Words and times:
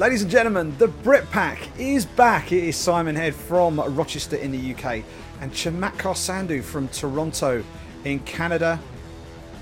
Ladies 0.00 0.22
and 0.22 0.30
gentlemen, 0.30 0.74
the 0.78 0.88
Brit 0.88 1.30
Pack 1.30 1.58
is 1.78 2.06
back. 2.06 2.52
It 2.52 2.64
is 2.64 2.74
Simon 2.74 3.14
Head 3.14 3.34
from 3.34 3.78
Rochester 3.78 4.36
in 4.36 4.50
the 4.50 4.72
UK 4.72 5.04
and 5.42 5.52
Chamatkar 5.52 6.14
Sandhu 6.14 6.62
from 6.62 6.88
Toronto 6.88 7.62
in 8.04 8.20
Canada. 8.20 8.80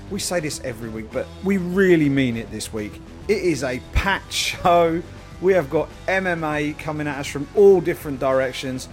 We 0.09 0.19
say 0.19 0.39
this 0.39 0.61
every 0.63 0.87
week, 0.87 1.07
but 1.11 1.27
we 1.43 1.57
really 1.57 2.07
mean 2.07 2.37
it 2.37 2.49
this 2.51 2.71
week. 2.71 3.01
It 3.27 3.39
is 3.39 3.65
a 3.65 3.81
packed 3.91 4.31
show. 4.63 5.03
We 5.41 5.51
have 5.51 5.69
got 5.69 5.89
MMA 6.07 6.79
coming 6.79 7.05
at 7.05 7.17
us 7.17 7.27
from 7.27 7.45
all 7.53 7.81
different 7.81 8.21
directions. 8.21 8.87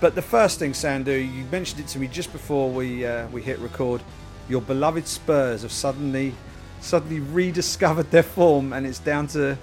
But 0.00 0.14
the 0.14 0.22
first 0.22 0.60
thing, 0.60 0.74
Sandhu, 0.74 1.18
you 1.18 1.44
mentioned 1.46 1.80
it 1.80 1.88
to 1.88 1.98
me 1.98 2.06
just 2.06 2.30
before 2.30 2.70
we 2.70 3.04
uh, 3.04 3.26
we 3.30 3.42
hit 3.42 3.58
record. 3.58 4.00
Your 4.48 4.60
beloved 4.60 5.08
Spurs 5.08 5.62
have 5.62 5.72
suddenly 5.72 6.34
suddenly 6.80 7.18
rediscovered 7.18 8.12
their 8.12 8.22
form, 8.22 8.72
and 8.72 8.86
it's 8.86 9.00
down 9.00 9.26
to 9.26 9.58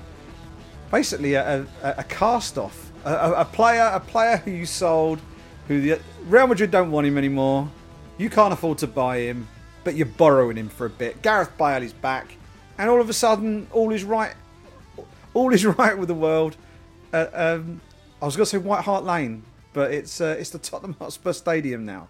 basically 0.91 1.33
a, 1.33 1.65
a, 1.83 1.95
a 1.97 2.03
cast 2.03 2.57
off, 2.57 2.91
a, 3.05 3.33
a, 3.33 3.45
player 3.45 3.91
a 3.93 3.99
player 3.99 4.37
who 4.37 4.51
you 4.51 4.65
sold, 4.65 5.19
who 5.67 5.81
the 5.81 5.99
Real 6.27 6.47
Madrid 6.47 6.71
don't 6.71 6.91
want 6.91 7.07
him 7.07 7.17
anymore. 7.17 7.69
You 8.17 8.29
can't 8.29 8.53
afford 8.53 8.77
to 8.79 8.87
buy 8.87 9.19
him, 9.19 9.47
but 9.83 9.95
you're 9.95 10.05
borrowing 10.05 10.57
him 10.57 10.69
for 10.69 10.85
a 10.85 10.89
bit. 10.89 11.21
Gareth 11.21 11.57
Bale 11.57 11.83
is 11.83 11.93
back, 11.93 12.37
and 12.77 12.89
all 12.89 13.01
of 13.01 13.09
a 13.09 13.13
sudden, 13.13 13.67
all 13.71 13.91
is 13.91 14.03
right. 14.03 14.33
All 15.33 15.53
is 15.53 15.65
right 15.77 15.97
with 15.97 16.07
the 16.07 16.15
world. 16.15 16.55
Uh, 17.13 17.27
um, 17.33 17.81
I 18.21 18.25
was 18.25 18.35
going 18.35 18.45
to 18.45 18.49
say 18.49 18.57
White 18.57 18.83
Hart 18.83 19.03
Lane, 19.03 19.43
but 19.73 19.91
it's 19.91 20.21
uh, 20.21 20.35
it's 20.39 20.49
the 20.49 20.59
Tottenham 20.59 20.95
Hotspur 20.99 21.33
Stadium 21.33 21.85
now. 21.85 22.07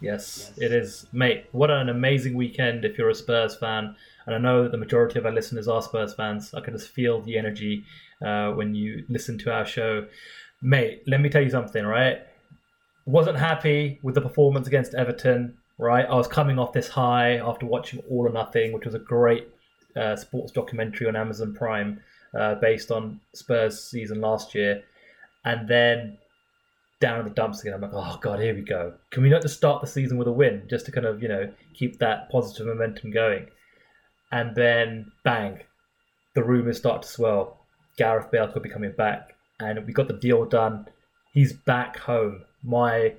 Yes, 0.00 0.52
it 0.58 0.72
is, 0.72 1.06
mate. 1.12 1.46
What 1.52 1.70
an 1.70 1.88
amazing 1.88 2.34
weekend 2.34 2.84
if 2.84 2.98
you're 2.98 3.08
a 3.08 3.14
Spurs 3.14 3.56
fan. 3.56 3.96
And 4.26 4.34
I 4.34 4.38
know 4.38 4.68
the 4.68 4.76
majority 4.76 5.18
of 5.18 5.24
our 5.24 5.32
listeners 5.32 5.68
are 5.68 5.80
Spurs 5.80 6.14
fans. 6.14 6.52
I 6.52 6.60
can 6.60 6.74
just 6.74 6.88
feel 6.88 7.22
the 7.22 7.38
energy 7.38 7.84
uh, 8.24 8.50
when 8.52 8.74
you 8.74 9.04
listen 9.08 9.38
to 9.38 9.52
our 9.52 9.66
show. 9.66 10.06
Mate, 10.62 11.02
let 11.06 11.20
me 11.20 11.28
tell 11.28 11.42
you 11.42 11.50
something, 11.50 11.84
right? 11.84 12.18
Wasn't 13.04 13.38
happy 13.38 13.98
with 14.02 14.14
the 14.14 14.20
performance 14.20 14.66
against 14.66 14.94
Everton, 14.94 15.56
right? 15.78 16.06
I 16.06 16.14
was 16.14 16.26
coming 16.26 16.58
off 16.58 16.72
this 16.72 16.88
high 16.88 17.36
after 17.36 17.66
watching 17.66 18.00
All 18.10 18.26
or 18.26 18.32
Nothing, 18.32 18.72
which 18.72 18.84
was 18.84 18.94
a 18.94 18.98
great 18.98 19.48
uh, 19.96 20.16
sports 20.16 20.52
documentary 20.52 21.06
on 21.06 21.16
Amazon 21.16 21.54
Prime 21.54 22.00
uh, 22.34 22.56
based 22.56 22.90
on 22.90 23.20
Spurs 23.34 23.82
season 23.82 24.20
last 24.20 24.54
year. 24.54 24.82
And 25.44 25.68
then 25.68 26.18
down 27.00 27.20
in 27.20 27.24
the 27.26 27.34
dumps 27.34 27.60
again. 27.60 27.74
I'm 27.74 27.80
like, 27.80 27.90
oh 27.92 28.18
god, 28.20 28.40
here 28.40 28.54
we 28.54 28.62
go. 28.62 28.94
Can 29.10 29.22
we 29.22 29.28
not 29.28 29.42
just 29.42 29.56
start 29.56 29.80
the 29.80 29.86
season 29.86 30.16
with 30.18 30.28
a 30.28 30.32
win, 30.32 30.62
just 30.68 30.86
to 30.86 30.92
kind 30.92 31.06
of 31.06 31.22
you 31.22 31.28
know 31.28 31.52
keep 31.74 31.98
that 31.98 32.30
positive 32.30 32.66
momentum 32.66 33.10
going? 33.10 33.48
And 34.32 34.54
then 34.56 35.12
bang, 35.24 35.60
the 36.34 36.42
rumours 36.42 36.78
start 36.78 37.02
to 37.02 37.08
swell. 37.08 37.65
Gareth 37.96 38.30
Bale 38.30 38.48
could 38.48 38.62
be 38.62 38.68
coming 38.68 38.92
back, 38.92 39.34
and 39.60 39.86
we 39.86 39.92
got 39.92 40.08
the 40.08 40.14
deal 40.14 40.44
done. 40.44 40.86
He's 41.32 41.52
back 41.52 41.98
home. 41.98 42.44
My 42.62 43.14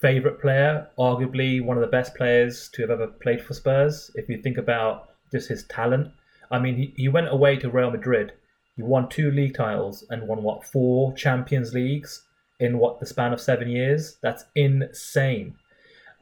favourite 0.00 0.40
player, 0.40 0.88
arguably 0.98 1.62
one 1.62 1.76
of 1.76 1.80
the 1.80 1.86
best 1.86 2.14
players 2.14 2.68
to 2.74 2.82
have 2.82 2.90
ever 2.90 3.06
played 3.06 3.42
for 3.42 3.54
Spurs. 3.54 4.10
If 4.14 4.28
you 4.28 4.40
think 4.42 4.58
about 4.58 5.10
just 5.32 5.48
his 5.48 5.64
talent, 5.64 6.12
I 6.50 6.58
mean, 6.58 6.76
he, 6.76 6.94
he 6.96 7.08
went 7.08 7.28
away 7.28 7.56
to 7.56 7.70
Real 7.70 7.90
Madrid. 7.90 8.32
He 8.76 8.82
won 8.82 9.08
two 9.08 9.30
league 9.30 9.54
titles 9.54 10.04
and 10.10 10.28
won 10.28 10.42
what 10.42 10.64
four 10.64 11.14
Champions 11.14 11.72
Leagues 11.72 12.22
in 12.60 12.78
what 12.78 13.00
the 13.00 13.06
span 13.06 13.32
of 13.32 13.40
seven 13.40 13.68
years. 13.68 14.16
That's 14.22 14.44
insane. 14.54 15.56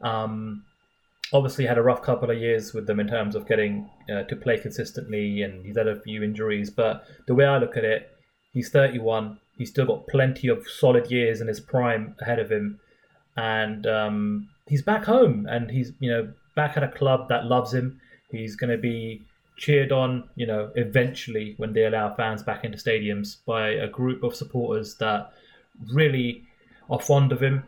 Um, 0.03 0.65
obviously, 1.33 1.67
had 1.67 1.79
a 1.79 1.83
rough 1.83 2.03
couple 2.03 2.31
of 2.31 2.39
years 2.39 2.73
with 2.73 2.87
them 2.87 3.01
in 3.01 3.09
terms 3.09 3.35
of 3.35 3.47
getting 3.47 3.89
uh, 4.13 4.23
to 4.25 4.37
play 4.37 4.59
consistently, 4.59 5.43
and 5.43 5.65
he's 5.65 5.77
had 5.77 5.89
a 5.89 6.01
few 6.01 6.23
injuries. 6.23 6.71
But 6.71 7.05
the 7.27 7.35
way 7.35 7.45
I 7.45 7.59
look 7.59 7.77
at 7.77 7.85
it, 7.85 8.11
he's 8.53 8.71
31. 8.71 9.39
He's 9.57 9.71
still 9.71 9.87
got 9.87 10.07
plenty 10.09 10.49
of 10.49 10.67
solid 10.69 11.11
years 11.11 11.41
in 11.41 11.49
his 11.49 11.61
prime 11.61 12.17
ahead 12.21 12.39
of 12.39 12.51
him, 12.51 12.81
and 13.37 13.87
um, 13.87 14.49
he's 14.67 14.83
back 14.83 15.05
home, 15.05 15.47
and 15.49 15.71
he's 15.71 15.93
you 16.01 16.11
know 16.11 16.33
back 16.55 16.77
at 16.77 16.83
a 16.83 16.89
club 16.89 17.29
that 17.29 17.47
loves 17.47 17.73
him. 17.73 18.01
He's 18.31 18.57
going 18.57 18.71
to 18.71 18.79
be 18.79 19.25
cheered 19.57 19.93
on, 19.93 20.29
you 20.35 20.47
know, 20.47 20.71
eventually 20.75 21.55
when 21.59 21.73
they 21.73 21.85
allow 21.85 22.13
fans 22.15 22.43
back 22.43 22.65
into 22.65 22.79
stadiums 22.79 23.37
by 23.47 23.69
a 23.69 23.87
group 23.87 24.23
of 24.23 24.35
supporters 24.35 24.97
that 24.97 25.33
really 25.93 26.43
are 26.91 27.01
fond 27.01 27.33
of 27.33 27.41
him, 27.41 27.63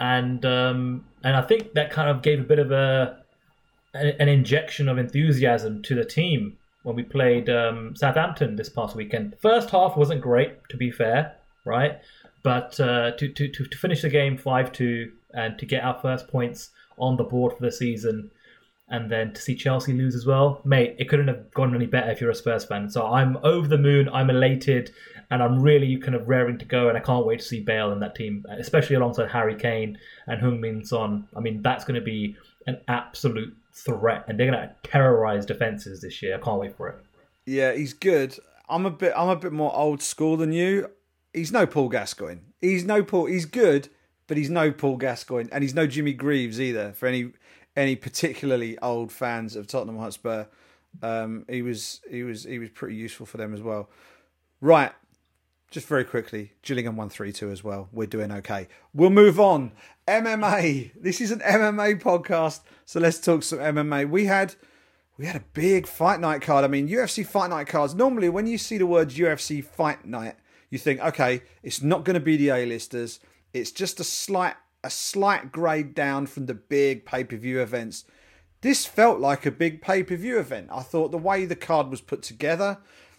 and 0.00 0.44
um, 0.44 1.04
and 1.24 1.36
I 1.36 1.42
think 1.42 1.72
that 1.74 1.90
kind 1.90 2.10
of 2.10 2.22
gave 2.22 2.40
a 2.40 2.44
bit 2.44 2.58
of 2.58 2.70
a 2.70 3.18
an 3.94 4.28
injection 4.28 4.88
of 4.88 4.98
enthusiasm 4.98 5.82
to 5.82 5.94
the 5.94 6.04
team 6.04 6.58
when 6.82 6.94
we 6.94 7.02
played 7.02 7.48
um, 7.48 7.96
Southampton 7.96 8.56
this 8.56 8.68
past 8.68 8.94
weekend. 8.94 9.34
First 9.40 9.70
half 9.70 9.96
wasn't 9.96 10.20
great, 10.20 10.68
to 10.68 10.76
be 10.76 10.90
fair, 10.90 11.34
right? 11.64 11.98
But 12.42 12.78
uh, 12.78 13.12
to, 13.12 13.28
to, 13.28 13.48
to, 13.48 13.64
to 13.64 13.78
finish 13.78 14.02
the 14.02 14.10
game 14.10 14.36
5 14.36 14.72
2 14.72 15.12
and 15.34 15.58
to 15.58 15.66
get 15.66 15.82
our 15.82 15.98
first 15.98 16.28
points 16.28 16.70
on 16.98 17.16
the 17.16 17.24
board 17.24 17.54
for 17.54 17.62
the 17.62 17.72
season 17.72 18.30
and 18.88 19.10
then 19.10 19.32
to 19.32 19.40
see 19.40 19.56
Chelsea 19.56 19.92
lose 19.92 20.14
as 20.14 20.26
well, 20.26 20.60
mate, 20.64 20.94
it 20.98 21.08
couldn't 21.08 21.26
have 21.26 21.50
gone 21.52 21.74
any 21.74 21.86
better 21.86 22.10
if 22.10 22.20
you're 22.20 22.30
a 22.30 22.34
Spurs 22.34 22.64
fan. 22.64 22.88
So 22.88 23.06
I'm 23.06 23.36
over 23.38 23.66
the 23.66 23.78
moon, 23.78 24.08
I'm 24.12 24.30
elated, 24.30 24.92
and 25.30 25.42
I'm 25.42 25.60
really 25.60 25.96
kind 25.96 26.14
of 26.14 26.28
raring 26.28 26.58
to 26.58 26.64
go, 26.64 26.88
and 26.88 26.96
I 26.96 27.00
can't 27.00 27.26
wait 27.26 27.40
to 27.40 27.44
see 27.44 27.60
Bale 27.60 27.92
in 27.92 28.00
that 28.00 28.14
team, 28.14 28.44
especially 28.58 28.96
alongside 28.96 29.30
Harry 29.30 29.56
Kane 29.56 29.98
and 30.26 30.40
Heung-min 30.40 30.84
Son. 30.84 31.28
I 31.36 31.40
mean, 31.40 31.62
that's 31.62 31.84
going 31.84 31.98
to 31.98 32.04
be 32.04 32.36
an 32.66 32.80
absolute 32.88 33.56
threat, 33.72 34.24
and 34.28 34.38
they're 34.38 34.50
going 34.50 34.60
to 34.60 34.74
terrorize 34.82 35.46
defenses 35.46 36.00
this 36.00 36.22
year. 36.22 36.36
I 36.36 36.40
can't 36.40 36.60
wait 36.60 36.76
for 36.76 36.88
it. 36.88 36.96
Yeah, 37.44 37.72
he's 37.72 37.92
good. 37.92 38.38
I'm 38.68 38.86
a 38.86 38.90
bit, 38.90 39.12
I'm 39.16 39.28
a 39.28 39.36
bit 39.36 39.52
more 39.52 39.74
old 39.74 40.02
school 40.02 40.36
than 40.36 40.52
you. 40.52 40.90
He's 41.32 41.52
no 41.52 41.66
Paul 41.66 41.88
Gascoigne. 41.88 42.40
He's 42.60 42.84
no 42.84 43.02
Paul. 43.02 43.26
He's 43.26 43.44
good, 43.44 43.88
but 44.26 44.36
he's 44.36 44.50
no 44.50 44.72
Paul 44.72 44.96
Gascoigne, 44.96 45.48
and 45.52 45.62
he's 45.62 45.74
no 45.74 45.86
Jimmy 45.86 46.12
Greaves 46.12 46.60
either. 46.60 46.92
For 46.92 47.06
any 47.06 47.32
any 47.76 47.94
particularly 47.94 48.78
old 48.78 49.12
fans 49.12 49.54
of 49.54 49.66
Tottenham 49.66 49.98
Hotspur, 49.98 50.46
um, 51.02 51.44
he 51.48 51.62
was 51.62 52.00
he 52.10 52.22
was 52.22 52.44
he 52.44 52.58
was 52.58 52.70
pretty 52.70 52.96
useful 52.96 53.26
for 53.26 53.36
them 53.36 53.54
as 53.54 53.60
well. 53.60 53.90
Right, 54.60 54.92
just 55.70 55.86
very 55.86 56.04
quickly, 56.04 56.52
Gillingham 56.62 56.96
one 56.96 57.08
three 57.08 57.32
two 57.32 57.50
as 57.50 57.64
well. 57.64 57.88
We're 57.92 58.06
doing 58.06 58.32
okay. 58.32 58.68
We'll 58.94 59.10
move 59.10 59.40
on. 59.40 59.72
MMA. 60.06 60.92
This 61.00 61.20
is 61.20 61.30
an 61.32 61.40
MMA 61.40 62.00
podcast, 62.00 62.60
so 62.84 63.00
let's 63.00 63.18
talk 63.18 63.42
some 63.42 63.58
MMA. 63.58 64.08
We 64.08 64.26
had 64.26 64.54
we 65.18 65.26
had 65.26 65.36
a 65.36 65.44
big 65.52 65.86
fight 65.86 66.20
night 66.20 66.42
card. 66.42 66.64
I 66.64 66.68
mean, 66.68 66.88
UFC 66.88 67.26
fight 67.26 67.50
night 67.50 67.66
cards. 67.66 67.94
Normally, 67.94 68.28
when 68.28 68.46
you 68.46 68.58
see 68.58 68.78
the 68.78 68.86
words 68.86 69.16
UFC 69.16 69.64
fight 69.64 70.04
night, 70.04 70.36
you 70.70 70.78
think, 70.78 71.00
okay, 71.00 71.42
it's 71.62 71.82
not 71.82 72.04
going 72.04 72.14
to 72.14 72.20
be 72.20 72.36
the 72.36 72.50
A-listers. 72.50 73.20
It's 73.52 73.70
just 73.70 73.98
a 74.00 74.04
slight 74.04 74.54
a 74.84 74.90
slight 74.90 75.50
grade 75.50 75.94
down 75.94 76.26
from 76.26 76.46
the 76.46 76.54
big 76.54 77.04
pay 77.04 77.24
per 77.24 77.36
view 77.36 77.60
events. 77.60 78.04
This 78.60 78.86
felt 78.86 79.20
like 79.20 79.44
a 79.44 79.50
big 79.50 79.82
pay 79.82 80.02
per 80.02 80.16
view 80.16 80.38
event. 80.38 80.68
I 80.70 80.82
thought 80.82 81.10
the 81.10 81.18
way 81.18 81.44
the 81.44 81.56
card 81.56 81.88
was 81.88 82.00
put 82.00 82.22
together, 82.22 82.78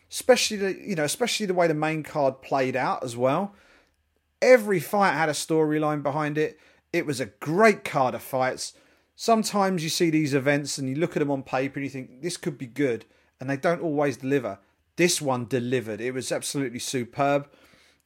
especially 0.09 0.57
the 0.57 0.73
you 0.73 0.95
know 0.95 1.03
especially 1.03 1.45
the 1.45 1.53
way 1.53 1.67
the 1.67 1.73
main 1.73 2.03
card 2.03 2.41
played 2.41 2.75
out 2.75 3.03
as 3.03 3.15
well. 3.15 3.53
Every 4.41 4.79
fight 4.79 5.13
had 5.13 5.29
a 5.29 5.33
storyline 5.33 6.03
behind 6.03 6.37
it. 6.37 6.59
It 6.93 7.05
was 7.05 7.19
a 7.19 7.25
great 7.25 7.83
card 7.83 8.15
of 8.15 8.21
fights. 8.21 8.73
Sometimes 9.15 9.83
you 9.83 9.89
see 9.89 10.11
these 10.11 10.33
events 10.33 10.77
and 10.77 10.87
you 10.87 10.95
look 10.95 11.15
at 11.15 11.19
them 11.19 11.31
on 11.31 11.41
paper 11.41 11.79
and 11.79 11.83
you 11.83 11.89
think 11.89 12.21
this 12.21 12.37
could 12.37 12.57
be 12.57 12.67
good, 12.67 13.05
and 13.39 13.49
they 13.49 13.57
don't 13.57 13.81
always 13.81 14.17
deliver. 14.17 14.59
This 14.95 15.21
one 15.21 15.47
delivered. 15.47 16.01
It 16.01 16.13
was 16.13 16.31
absolutely 16.31 16.79
superb. 16.79 17.49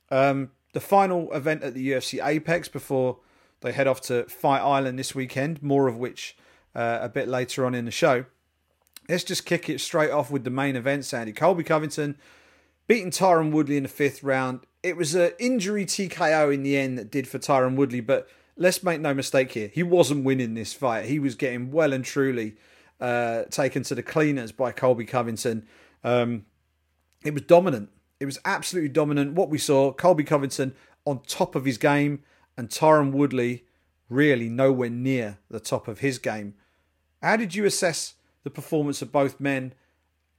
Um, 0.09 0.51
the 0.73 0.79
final 0.79 1.31
event 1.33 1.63
at 1.63 1.73
the 1.73 1.91
UFC 1.91 2.25
Apex 2.25 2.67
before 2.67 3.19
they 3.61 3.71
head 3.71 3.87
off 3.87 4.01
to 4.01 4.23
Fight 4.25 4.59
Island 4.59 4.97
this 4.97 5.15
weekend, 5.15 5.61
more 5.61 5.87
of 5.87 5.97
which 5.97 6.35
uh, 6.75 6.99
a 7.01 7.09
bit 7.09 7.27
later 7.27 7.65
on 7.65 7.75
in 7.75 7.85
the 7.85 7.91
show. 7.91 8.25
Let's 9.11 9.25
just 9.25 9.45
kick 9.45 9.67
it 9.67 9.81
straight 9.81 10.09
off 10.09 10.31
with 10.31 10.45
the 10.45 10.49
main 10.49 10.77
event, 10.77 11.03
Sandy. 11.03 11.33
Colby 11.33 11.65
Covington 11.65 12.15
beating 12.87 13.11
Tyron 13.11 13.51
Woodley 13.51 13.75
in 13.75 13.83
the 13.83 13.89
fifth 13.89 14.23
round. 14.23 14.61
It 14.83 14.95
was 14.95 15.15
an 15.15 15.33
injury 15.37 15.85
TKO 15.85 16.53
in 16.53 16.63
the 16.63 16.77
end 16.77 16.97
that 16.97 17.11
did 17.11 17.27
for 17.27 17.37
Tyron 17.37 17.75
Woodley, 17.75 17.99
but 17.99 18.29
let's 18.55 18.83
make 18.83 19.01
no 19.01 19.13
mistake 19.13 19.51
here. 19.51 19.67
He 19.67 19.83
wasn't 19.83 20.23
winning 20.23 20.53
this 20.53 20.71
fight. 20.71 21.07
He 21.07 21.19
was 21.19 21.35
getting 21.35 21.71
well 21.71 21.91
and 21.91 22.05
truly 22.05 22.55
uh, 23.01 23.43
taken 23.49 23.83
to 23.83 23.95
the 23.95 24.01
cleaners 24.01 24.53
by 24.53 24.71
Colby 24.71 25.03
Covington. 25.03 25.67
Um, 26.05 26.45
it 27.25 27.33
was 27.33 27.43
dominant. 27.43 27.89
It 28.21 28.25
was 28.25 28.39
absolutely 28.45 28.91
dominant. 28.91 29.33
What 29.33 29.49
we 29.49 29.57
saw, 29.57 29.91
Colby 29.91 30.23
Covington 30.23 30.73
on 31.03 31.19
top 31.27 31.55
of 31.55 31.65
his 31.65 31.77
game 31.77 32.23
and 32.55 32.69
Tyron 32.69 33.11
Woodley 33.11 33.65
really 34.07 34.47
nowhere 34.47 34.89
near 34.89 35.39
the 35.49 35.59
top 35.59 35.89
of 35.89 35.99
his 35.99 36.17
game. 36.17 36.53
How 37.21 37.35
did 37.35 37.55
you 37.55 37.65
assess 37.65 38.13
the 38.43 38.49
performance 38.49 39.01
of 39.01 39.11
both 39.11 39.39
men? 39.39 39.73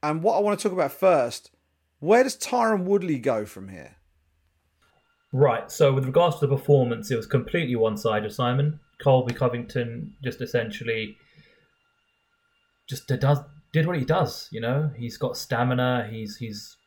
And 0.01 0.21
what 0.21 0.35
I 0.35 0.39
want 0.39 0.59
to 0.59 0.63
talk 0.63 0.73
about 0.73 0.91
first, 0.91 1.51
where 1.99 2.23
does 2.23 2.37
Tyron 2.37 2.83
Woodley 2.83 3.19
go 3.19 3.45
from 3.45 3.69
here? 3.69 3.95
Right. 5.31 5.71
So, 5.71 5.93
with 5.93 6.05
regards 6.05 6.39
to 6.39 6.47
the 6.47 6.55
performance, 6.55 7.09
it 7.09 7.15
was 7.15 7.25
completely 7.25 7.75
one 7.75 7.97
sided, 7.97 8.31
Simon. 8.33 8.79
Colby 9.01 9.33
Covington 9.33 10.13
just 10.23 10.41
essentially 10.41 11.17
just 12.87 13.07
does 13.07 13.39
did 13.71 13.87
what 13.87 13.97
he 13.97 14.05
does. 14.05 14.47
You 14.51 14.61
know, 14.61 14.91
he's 14.95 15.17
got 15.17 15.35
stamina. 15.35 16.07
He's 16.11 16.37
he's 16.37 16.77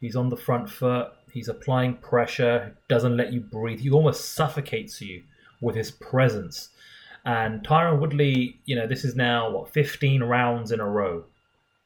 He's 0.00 0.16
on 0.16 0.28
the 0.28 0.36
front 0.36 0.70
foot. 0.70 1.08
He's 1.32 1.48
applying 1.48 1.96
pressure. 1.96 2.76
Doesn't 2.88 3.16
let 3.16 3.32
you 3.32 3.40
breathe. 3.40 3.80
He 3.80 3.90
almost 3.90 4.34
suffocates 4.34 5.00
you 5.00 5.24
with 5.60 5.74
his 5.74 5.90
presence. 5.90 6.70
And 7.28 7.62
Tyron 7.62 8.00
Woodley, 8.00 8.58
you 8.64 8.74
know, 8.74 8.86
this 8.86 9.04
is 9.04 9.14
now 9.14 9.50
what 9.50 9.68
15 9.74 10.22
rounds 10.22 10.72
in 10.72 10.80
a 10.80 10.88
row 10.88 11.24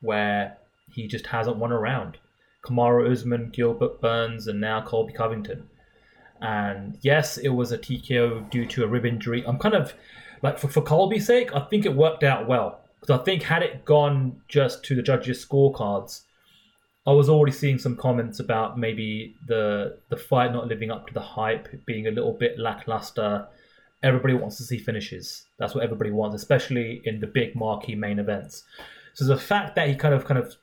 where 0.00 0.56
he 0.92 1.08
just 1.08 1.26
hasn't 1.26 1.56
won 1.56 1.72
a 1.72 1.78
round. 1.80 2.18
Kamaru 2.64 3.10
Usman, 3.10 3.50
Gilbert 3.52 4.00
Burns, 4.00 4.46
and 4.46 4.60
now 4.60 4.82
Colby 4.82 5.12
Covington. 5.12 5.68
And 6.40 6.96
yes, 7.00 7.38
it 7.38 7.48
was 7.48 7.72
a 7.72 7.78
TKO 7.78 8.50
due 8.50 8.66
to 8.66 8.84
a 8.84 8.86
rib 8.86 9.04
injury. 9.04 9.42
I'm 9.44 9.58
kind 9.58 9.74
of 9.74 9.94
like 10.42 10.60
for, 10.60 10.68
for 10.68 10.80
Colby's 10.80 11.26
sake, 11.26 11.52
I 11.52 11.60
think 11.62 11.86
it 11.86 11.96
worked 11.96 12.22
out 12.22 12.46
well 12.46 12.80
because 13.00 13.18
I 13.18 13.24
think 13.24 13.42
had 13.42 13.64
it 13.64 13.84
gone 13.84 14.40
just 14.46 14.84
to 14.84 14.94
the 14.94 15.02
judges' 15.02 15.44
scorecards, 15.44 16.22
I 17.04 17.10
was 17.10 17.28
already 17.28 17.50
seeing 17.50 17.78
some 17.78 17.96
comments 17.96 18.38
about 18.38 18.78
maybe 18.78 19.34
the 19.48 19.98
the 20.08 20.16
fight 20.16 20.52
not 20.52 20.68
living 20.68 20.92
up 20.92 21.08
to 21.08 21.14
the 21.14 21.20
hype, 21.20 21.84
being 21.84 22.06
a 22.06 22.12
little 22.12 22.32
bit 22.32 22.60
lackluster. 22.60 23.48
Everybody 24.02 24.34
wants 24.34 24.56
to 24.56 24.64
see 24.64 24.78
finishes. 24.78 25.44
That's 25.58 25.74
what 25.74 25.84
everybody 25.84 26.10
wants, 26.10 26.36
especially 26.36 27.02
in 27.04 27.20
the 27.20 27.26
big 27.26 27.54
marquee 27.54 27.94
main 27.94 28.18
events. 28.18 28.64
So 29.14 29.24
the 29.24 29.36
fact 29.36 29.76
that 29.76 29.88
he 29.88 29.94
kind 29.94 30.14
of 30.14 30.24
kind 30.24 30.38
of 30.38 30.56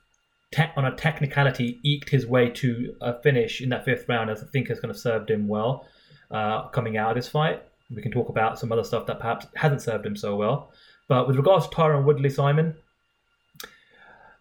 te- 0.52 0.72
on 0.76 0.86
a 0.86 0.96
technicality 0.96 1.80
eked 1.84 2.10
his 2.10 2.26
way 2.26 2.50
to 2.50 2.96
a 3.02 3.22
finish 3.22 3.62
in 3.62 3.70
that 3.70 3.86
fifth 3.86 4.10
round, 4.10 4.30
I 4.30 4.36
think 4.36 4.68
has 4.68 4.80
kind 4.80 4.92
of 4.92 4.98
served 4.98 5.30
him 5.30 5.48
well 5.48 5.86
uh, 6.32 6.68
coming 6.70 6.98
out 6.98 7.12
of 7.12 7.16
this 7.16 7.28
fight. 7.28 7.64
We 7.94 8.02
can 8.02 8.12
talk 8.12 8.30
about 8.30 8.60
some 8.60 8.72
other 8.72 8.84
stuff 8.84 9.08
that 9.08 9.20
perhaps 9.20 9.48
hasn't 9.56 9.82
served 9.82 10.06
him 10.06 10.16
so 10.16 10.36
well. 10.36 10.72
But 11.08 11.28
with 11.28 11.38
regards 11.38 11.68
to 11.68 11.76
Tyron 11.76 12.04
Woodley 12.04 12.30
Simon, 12.30 12.76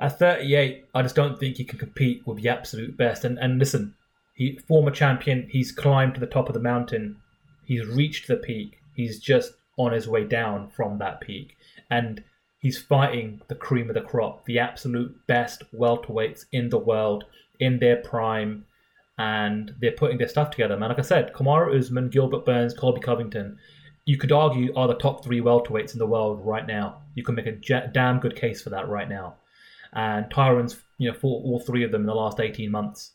at 0.00 0.18
38, 0.18 0.84
I 0.94 1.02
just 1.02 1.16
don't 1.16 1.38
think 1.38 1.56
he 1.56 1.64
can 1.64 1.78
compete 1.78 2.26
with 2.26 2.42
the 2.42 2.48
absolute 2.48 2.96
best. 2.96 3.24
And 3.24 3.38
and 3.38 3.58
listen, 3.58 3.94
he 4.34 4.58
former 4.68 4.90
champion, 4.90 5.48
he's 5.50 5.72
climbed 5.72 6.14
to 6.14 6.20
the 6.20 6.26
top 6.26 6.48
of 6.48 6.54
the 6.54 6.60
mountain, 6.60 7.16
he's 7.64 7.86
reached 7.86 8.28
the 8.28 8.36
peak. 8.36 8.78
He's 8.98 9.18
just 9.18 9.54
on 9.78 9.92
his 9.92 10.06
way 10.06 10.24
down 10.24 10.68
from 10.68 10.98
that 10.98 11.20
peak, 11.20 11.56
and 11.90 12.22
he's 12.58 12.78
fighting 12.78 13.40
the 13.48 13.54
cream 13.54 13.88
of 13.88 13.94
the 13.94 14.00
crop, 14.02 14.44
the 14.44 14.58
absolute 14.58 15.26
best 15.26 15.62
welterweights 15.72 16.44
in 16.52 16.68
the 16.68 16.78
world 16.78 17.24
in 17.60 17.78
their 17.78 17.96
prime, 17.96 18.66
and 19.16 19.74
they're 19.80 19.92
putting 19.92 20.18
their 20.18 20.28
stuff 20.28 20.50
together. 20.50 20.76
Man, 20.76 20.90
like 20.90 20.98
I 20.98 21.02
said, 21.02 21.32
Kamaru 21.32 21.78
Usman, 21.78 22.10
Gilbert 22.10 22.44
Burns, 22.44 22.74
Colby 22.74 23.00
Covington. 23.00 23.58
You 24.04 24.18
could 24.18 24.32
argue 24.32 24.74
are 24.74 24.88
the 24.88 24.94
top 24.94 25.22
three 25.22 25.40
welterweights 25.40 25.92
in 25.92 25.98
the 25.98 26.06
world 26.06 26.44
right 26.44 26.66
now. 26.66 27.02
You 27.14 27.22
can 27.22 27.36
make 27.36 27.46
a 27.46 27.52
damn 27.92 28.20
good 28.20 28.36
case 28.36 28.60
for 28.62 28.70
that 28.70 28.88
right 28.88 29.08
now 29.08 29.36
and 29.92 30.26
Tyron's 30.30 30.80
you 30.98 31.10
know 31.10 31.16
fought 31.16 31.44
all 31.44 31.60
three 31.60 31.84
of 31.84 31.92
them 31.92 32.02
in 32.02 32.06
the 32.06 32.14
last 32.14 32.40
18 32.40 32.70
months. 32.70 33.12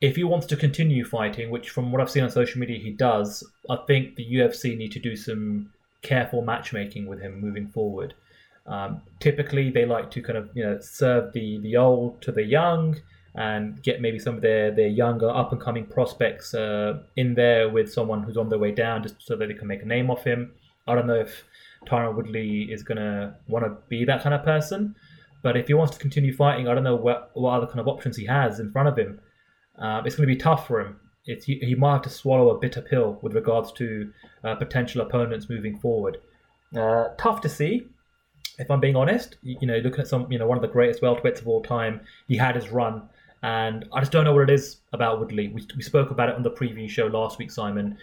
If 0.00 0.16
he 0.16 0.24
wants 0.24 0.46
to 0.46 0.56
continue 0.56 1.04
fighting, 1.04 1.50
which 1.50 1.70
from 1.70 1.90
what 1.90 2.00
I've 2.00 2.10
seen 2.10 2.22
on 2.22 2.30
social 2.30 2.60
media 2.60 2.78
he 2.78 2.90
does, 2.90 3.42
I 3.70 3.76
think 3.86 4.16
the 4.16 4.26
UFC 4.26 4.76
need 4.76 4.92
to 4.92 5.00
do 5.00 5.16
some 5.16 5.72
careful 6.02 6.42
matchmaking 6.42 7.06
with 7.06 7.20
him 7.20 7.40
moving 7.40 7.68
forward. 7.68 8.14
Um, 8.66 9.00
typically, 9.20 9.70
they 9.70 9.86
like 9.86 10.10
to 10.12 10.22
kind 10.22 10.36
of 10.36 10.50
you 10.54 10.64
know 10.64 10.78
serve 10.80 11.32
the 11.32 11.58
the 11.60 11.76
old 11.76 12.20
to 12.22 12.32
the 12.32 12.44
young 12.44 12.96
and 13.34 13.82
get 13.82 14.00
maybe 14.00 14.18
some 14.18 14.34
of 14.36 14.42
their 14.42 14.70
their 14.70 14.88
younger 14.88 15.30
up 15.30 15.52
and 15.52 15.60
coming 15.60 15.86
prospects 15.86 16.52
uh, 16.52 16.98
in 17.16 17.34
there 17.34 17.68
with 17.68 17.92
someone 17.92 18.22
who's 18.22 18.36
on 18.36 18.48
their 18.48 18.58
way 18.58 18.72
down, 18.72 19.02
just 19.02 19.14
so 19.20 19.36
that 19.36 19.46
they 19.46 19.54
can 19.54 19.68
make 19.68 19.82
a 19.82 19.86
name 19.86 20.10
off 20.10 20.24
him. 20.24 20.52
I 20.86 20.94
don't 20.94 21.06
know 21.06 21.20
if 21.20 21.44
Tyron 21.86 22.16
Woodley 22.16 22.68
is 22.70 22.82
gonna 22.82 23.36
want 23.48 23.64
to 23.64 23.76
be 23.88 24.04
that 24.04 24.22
kind 24.22 24.34
of 24.34 24.44
person. 24.44 24.94
But 25.42 25.56
if 25.56 25.68
he 25.68 25.74
wants 25.74 25.94
to 25.94 26.00
continue 26.00 26.34
fighting, 26.34 26.66
I 26.66 26.74
don't 26.74 26.82
know 26.82 26.96
what, 26.96 27.30
what 27.34 27.52
other 27.52 27.68
kind 27.68 27.78
of 27.78 27.86
options 27.86 28.16
he 28.16 28.26
has 28.26 28.58
in 28.58 28.72
front 28.72 28.88
of 28.88 28.98
him. 28.98 29.20
Uh, 29.78 30.02
it's 30.04 30.16
going 30.16 30.28
to 30.28 30.34
be 30.34 30.40
tough 30.40 30.66
for 30.66 30.80
him. 30.80 31.00
It's, 31.26 31.44
he, 31.44 31.58
he, 31.58 31.74
might 31.74 31.94
have 31.94 32.02
to 32.02 32.10
swallow 32.10 32.50
a 32.50 32.58
bitter 32.58 32.80
pill 32.80 33.18
with 33.20 33.34
regards 33.34 33.72
to 33.72 34.12
uh, 34.44 34.54
potential 34.54 35.00
opponents 35.00 35.50
moving 35.50 35.78
forward. 35.78 36.18
Uh, 36.74 37.08
tough 37.18 37.40
to 37.40 37.48
see, 37.48 37.86
if 38.58 38.70
I'm 38.70 38.80
being 38.80 38.96
honest. 38.96 39.36
You, 39.42 39.56
you, 39.60 39.66
know, 39.66 39.78
looking 39.78 40.00
at 40.00 40.06
some, 40.06 40.30
you 40.30 40.38
know, 40.38 40.46
one 40.46 40.56
of 40.56 40.62
the 40.62 40.68
greatest 40.68 41.02
welterweights 41.02 41.40
of 41.40 41.48
all 41.48 41.62
time, 41.62 42.00
he 42.28 42.36
had 42.36 42.54
his 42.54 42.70
run, 42.70 43.02
and 43.42 43.86
I 43.92 44.00
just 44.00 44.12
don't 44.12 44.24
know 44.24 44.32
what 44.32 44.48
it 44.48 44.50
is 44.50 44.78
about 44.92 45.18
Woodley. 45.18 45.48
We, 45.48 45.66
we 45.76 45.82
spoke 45.82 46.10
about 46.10 46.28
it 46.28 46.36
on 46.36 46.42
the 46.42 46.50
preview 46.50 46.88
show 46.88 47.06
last 47.06 47.38
week, 47.38 47.50
Simon 47.50 47.98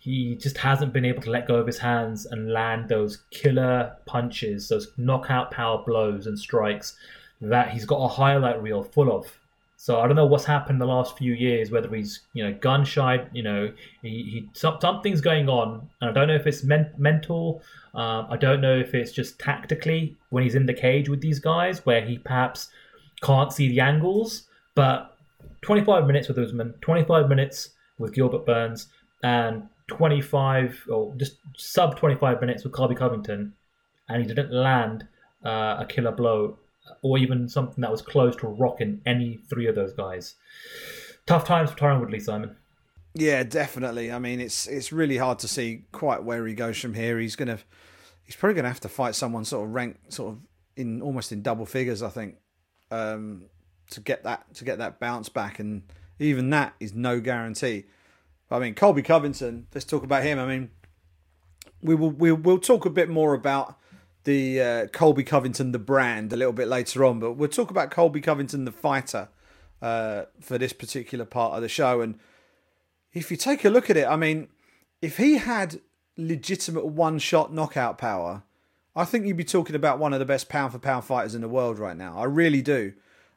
he 0.00 0.36
just 0.36 0.56
hasn't 0.58 0.92
been 0.92 1.04
able 1.04 1.22
to 1.22 1.30
let 1.30 1.48
go 1.48 1.56
of 1.56 1.66
his 1.66 1.78
hands 1.78 2.26
and 2.26 2.52
land 2.52 2.88
those 2.88 3.24
killer 3.30 3.96
punches, 4.06 4.68
those 4.68 4.92
knockout 4.96 5.50
power 5.50 5.82
blows 5.84 6.26
and 6.26 6.38
strikes 6.38 6.96
that 7.40 7.70
he's 7.70 7.84
got 7.84 8.02
a 8.02 8.08
highlight 8.08 8.62
reel 8.62 8.82
full 8.82 9.12
of. 9.12 9.38
So 9.80 10.00
I 10.00 10.08
don't 10.08 10.16
know 10.16 10.26
what's 10.26 10.44
happened 10.44 10.80
the 10.80 10.86
last 10.86 11.16
few 11.16 11.34
years, 11.34 11.70
whether 11.70 11.88
he's 11.94 12.22
you 12.32 12.42
know 12.42 12.52
gun 12.52 12.84
shy, 12.84 13.24
you 13.32 13.44
know, 13.44 13.72
he, 14.02 14.08
he 14.08 14.48
something's 14.52 15.20
going 15.20 15.48
on, 15.48 15.88
and 16.00 16.10
I 16.10 16.12
don't 16.12 16.26
know 16.26 16.34
if 16.34 16.48
it's 16.48 16.64
men- 16.64 16.92
mental. 16.98 17.62
Um, 17.94 18.26
I 18.28 18.36
don't 18.36 18.60
know 18.60 18.76
if 18.76 18.92
it's 18.92 19.12
just 19.12 19.38
tactically 19.38 20.16
when 20.30 20.42
he's 20.42 20.56
in 20.56 20.66
the 20.66 20.74
cage 20.74 21.08
with 21.08 21.20
these 21.20 21.38
guys, 21.38 21.86
where 21.86 22.04
he 22.04 22.18
perhaps 22.18 22.70
can't 23.22 23.52
see 23.52 23.68
the 23.68 23.78
angles. 23.78 24.48
But 24.74 25.16
25 25.62 26.08
minutes 26.08 26.26
with 26.26 26.38
Usman, 26.38 26.74
25 26.80 27.28
minutes 27.28 27.70
with 28.00 28.12
Gilbert 28.12 28.44
Burns, 28.44 28.88
and 29.22 29.68
25 29.86 30.86
or 30.90 31.14
just 31.16 31.36
sub 31.56 31.96
25 31.96 32.40
minutes 32.40 32.64
with 32.64 32.72
Colby 32.72 32.96
Covington, 32.96 33.54
and 34.08 34.22
he 34.22 34.26
didn't 34.26 34.52
land 34.52 35.06
uh, 35.44 35.76
a 35.78 35.86
killer 35.88 36.10
blow 36.10 36.58
or 37.02 37.18
even 37.18 37.48
something 37.48 37.80
that 37.82 37.90
was 37.90 38.02
close 38.02 38.36
to 38.36 38.46
rocking 38.46 39.00
any 39.06 39.38
three 39.48 39.66
of 39.66 39.74
those 39.74 39.92
guys. 39.92 40.34
Tough 41.26 41.44
times 41.44 41.70
for 41.70 41.76
Tyron 41.76 42.00
Woodley, 42.00 42.20
Simon. 42.20 42.56
Yeah, 43.14 43.42
definitely. 43.42 44.12
I 44.12 44.18
mean, 44.18 44.40
it's 44.40 44.66
it's 44.66 44.92
really 44.92 45.16
hard 45.16 45.38
to 45.40 45.48
see 45.48 45.84
quite 45.92 46.22
where 46.22 46.46
he 46.46 46.54
goes 46.54 46.78
from 46.78 46.94
here. 46.94 47.18
He's 47.18 47.36
gonna, 47.36 47.58
he's 48.24 48.36
probably 48.36 48.54
gonna 48.54 48.68
have 48.68 48.80
to 48.80 48.88
fight 48.88 49.14
someone 49.14 49.44
sort 49.44 49.66
of 49.66 49.74
ranked 49.74 50.12
sort 50.12 50.34
of 50.34 50.38
in 50.76 51.02
almost 51.02 51.32
in 51.32 51.42
double 51.42 51.66
figures, 51.66 52.02
I 52.02 52.10
think, 52.10 52.36
um, 52.90 53.46
to 53.90 54.00
get 54.00 54.24
that 54.24 54.54
to 54.54 54.64
get 54.64 54.78
that 54.78 55.00
bounce 55.00 55.28
back, 55.28 55.58
and 55.58 55.82
even 56.18 56.50
that 56.50 56.74
is 56.78 56.94
no 56.94 57.20
guarantee. 57.20 57.84
I 58.50 58.58
mean, 58.58 58.74
Colby 58.74 59.02
Covington. 59.02 59.66
Let's 59.74 59.84
talk 59.84 60.04
about 60.04 60.22
him. 60.22 60.38
I 60.38 60.46
mean, 60.46 60.70
we 61.82 61.94
will 61.94 62.10
we 62.10 62.32
will 62.32 62.58
talk 62.58 62.86
a 62.86 62.90
bit 62.90 63.08
more 63.08 63.34
about 63.34 63.78
the 64.24 64.60
uh, 64.60 64.86
Colby 64.88 65.24
Covington 65.24 65.72
the 65.72 65.78
brand 65.78 66.32
a 66.32 66.36
little 66.36 66.52
bit 66.52 66.68
later 66.68 67.04
on, 67.04 67.20
but 67.20 67.32
we'll 67.32 67.48
talk 67.48 67.70
about 67.70 67.90
Colby 67.90 68.20
Covington 68.20 68.64
the 68.64 68.72
fighter 68.72 69.28
uh, 69.80 70.24
for 70.40 70.58
this 70.58 70.72
particular 70.72 71.24
part 71.24 71.54
of 71.54 71.62
the 71.62 71.68
show. 71.68 72.00
And 72.00 72.18
if 73.12 73.30
you 73.30 73.36
take 73.36 73.64
a 73.64 73.70
look 73.70 73.90
at 73.90 73.96
it, 73.96 74.06
I 74.06 74.16
mean, 74.16 74.48
if 75.00 75.16
he 75.16 75.38
had 75.38 75.80
legitimate 76.16 76.86
one 76.86 77.18
shot 77.18 77.52
knockout 77.52 77.98
power, 77.98 78.42
I 78.94 79.04
think 79.04 79.26
you'd 79.26 79.36
be 79.36 79.44
talking 79.44 79.76
about 79.76 79.98
one 79.98 80.12
of 80.12 80.18
the 80.18 80.24
best 80.24 80.48
pound 80.48 80.72
for 80.72 80.78
pound 80.78 81.04
fighters 81.04 81.34
in 81.34 81.40
the 81.40 81.48
world 81.48 81.78
right 81.78 81.96
now. 81.96 82.18
I 82.18 82.24
really 82.24 82.62
do. 82.62 82.94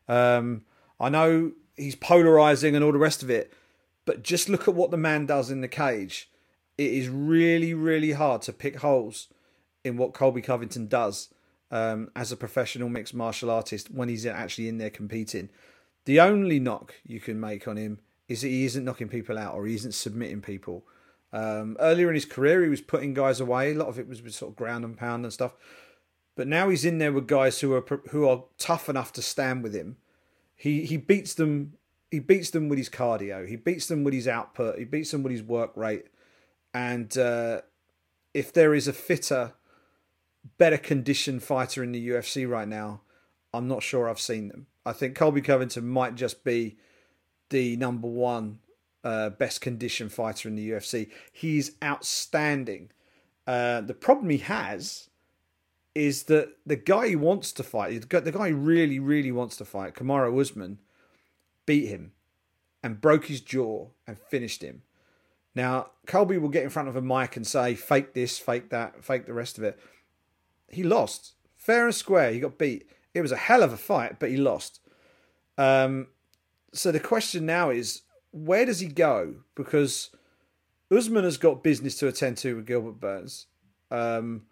Um, 0.07 0.63
I 0.99 1.09
know 1.09 1.51
he's 1.75 1.95
polarizing 1.95 2.75
and 2.75 2.83
all 2.83 2.91
the 2.91 2.97
rest 2.97 3.21
of 3.21 3.29
it, 3.29 3.53
but 4.05 4.23
just 4.23 4.49
look 4.49 4.67
at 4.67 4.73
what 4.73 4.91
the 4.91 4.97
man 4.97 5.25
does 5.25 5.51
in 5.51 5.61
the 5.61 5.67
cage. 5.67 6.29
It 6.77 6.91
is 6.91 7.09
really, 7.09 7.73
really 7.73 8.13
hard 8.13 8.41
to 8.43 8.53
pick 8.53 8.77
holes 8.77 9.27
in 9.83 9.97
what 9.97 10.13
Colby 10.13 10.41
Covington 10.41 10.87
does 10.87 11.29
um, 11.71 12.09
as 12.15 12.31
a 12.31 12.37
professional 12.37 12.89
mixed 12.89 13.13
martial 13.13 13.49
artist 13.49 13.91
when 13.91 14.09
he's 14.09 14.25
actually 14.25 14.67
in 14.67 14.77
there 14.77 14.89
competing. 14.89 15.49
The 16.05 16.19
only 16.19 16.59
knock 16.59 16.95
you 17.05 17.19
can 17.19 17.39
make 17.39 17.67
on 17.67 17.77
him 17.77 17.99
is 18.27 18.41
that 18.41 18.47
he 18.47 18.65
isn't 18.65 18.85
knocking 18.85 19.09
people 19.09 19.37
out 19.37 19.53
or 19.53 19.65
he 19.65 19.75
isn't 19.75 19.93
submitting 19.93 20.41
people. 20.41 20.83
Um, 21.33 21.77
earlier 21.79 22.09
in 22.09 22.15
his 22.15 22.25
career, 22.25 22.63
he 22.63 22.69
was 22.69 22.81
putting 22.81 23.13
guys 23.13 23.39
away. 23.39 23.71
A 23.71 23.75
lot 23.75 23.87
of 23.87 23.99
it 23.99 24.07
was 24.07 24.21
sort 24.35 24.51
of 24.51 24.55
ground 24.55 24.83
and 24.83 24.97
pound 24.97 25.23
and 25.23 25.33
stuff. 25.33 25.53
But 26.35 26.47
now 26.47 26.69
he's 26.69 26.85
in 26.85 26.97
there 26.97 27.11
with 27.11 27.27
guys 27.27 27.59
who 27.59 27.73
are 27.73 27.85
who 28.09 28.27
are 28.27 28.45
tough 28.57 28.89
enough 28.89 29.13
to 29.13 29.21
stand 29.21 29.63
with 29.63 29.73
him. 29.73 29.97
He 30.55 30.85
he 30.85 30.97
beats 30.97 31.33
them 31.33 31.73
he 32.09 32.19
beats 32.19 32.49
them 32.49 32.67
with 32.67 32.77
his 32.77 32.89
cardio. 32.89 33.47
He 33.47 33.55
beats 33.55 33.87
them 33.87 34.03
with 34.03 34.13
his 34.13 34.27
output. 34.27 34.77
He 34.77 34.85
beats 34.85 35.11
them 35.11 35.23
with 35.23 35.31
his 35.31 35.43
work 35.43 35.71
rate. 35.75 36.07
And 36.73 37.17
uh, 37.17 37.61
if 38.33 38.51
there 38.51 38.73
is 38.73 38.87
a 38.87 38.93
fitter, 38.93 39.53
better 40.61 40.77
conditioned 40.77 41.41
fighter 41.41 41.83
in 41.83 41.91
the 41.91 42.09
UFC 42.09 42.47
right 42.47 42.67
now, 42.67 43.01
I'm 43.51 43.67
not 43.67 43.81
sure 43.81 44.07
I've 44.07 44.19
seen 44.19 44.47
them. 44.47 44.67
I 44.85 44.93
think 44.93 45.15
Colby 45.15 45.41
Covington 45.41 45.87
might 45.87 46.13
just 46.13 46.43
be 46.43 46.77
the 47.49 47.75
number 47.77 48.07
one 48.07 48.59
uh, 49.03 49.31
best 49.31 49.59
conditioned 49.61 50.13
fighter 50.13 50.47
in 50.47 50.55
the 50.55 50.69
UFC. 50.69 51.09
He's 51.31 51.71
outstanding. 51.83 52.91
Uh, 53.47 53.81
the 53.81 53.95
problem 53.95 54.29
he 54.29 54.37
has 54.37 55.09
is 55.95 56.25
that 56.25 56.49
the 56.63 56.75
guy 56.75 57.07
he 57.07 57.15
wants 57.15 57.51
to 57.53 57.63
fight, 57.63 58.07
the 58.07 58.31
guy 58.31 58.49
he 58.49 58.53
really, 58.53 58.99
really 58.99 59.31
wants 59.31 59.57
to 59.57 59.65
fight, 59.65 59.95
Kamaru 59.95 60.39
Usman, 60.39 60.77
beat 61.65 61.87
him 61.87 62.11
and 62.83 63.01
broke 63.01 63.25
his 63.25 63.41
jaw 63.41 63.87
and 64.05 64.19
finished 64.19 64.61
him. 64.61 64.83
Now, 65.55 65.87
Colby 66.05 66.37
will 66.37 66.49
get 66.49 66.63
in 66.63 66.69
front 66.69 66.87
of 66.87 66.95
a 66.95 67.01
mic 67.01 67.35
and 67.35 67.47
say, 67.47 67.73
fake 67.73 68.13
this, 68.13 68.37
fake 68.37 68.69
that, 68.69 69.03
fake 69.03 69.25
the 69.25 69.33
rest 69.33 69.57
of 69.57 69.63
it. 69.63 69.79
He 70.71 70.83
lost. 70.83 71.33
Fair 71.55 71.85
and 71.85 71.95
square, 71.95 72.31
he 72.31 72.39
got 72.39 72.57
beat. 72.57 72.87
It 73.13 73.21
was 73.21 73.31
a 73.31 73.37
hell 73.37 73.63
of 73.63 73.73
a 73.73 73.77
fight, 73.77 74.19
but 74.19 74.29
he 74.29 74.37
lost. 74.37 74.79
Um, 75.57 76.07
so 76.73 76.91
the 76.91 76.99
question 76.99 77.45
now 77.45 77.69
is, 77.69 78.01
where 78.31 78.65
does 78.65 78.79
he 78.79 78.87
go? 78.87 79.35
Because 79.55 80.09
Usman 80.89 81.23
has 81.23 81.37
got 81.37 81.63
business 81.63 81.97
to 81.99 82.07
attend 82.07 82.37
to 82.37 82.55
with 82.55 82.65
Gilbert 82.65 82.99
Burns. 82.99 83.47
Um, 83.89 84.43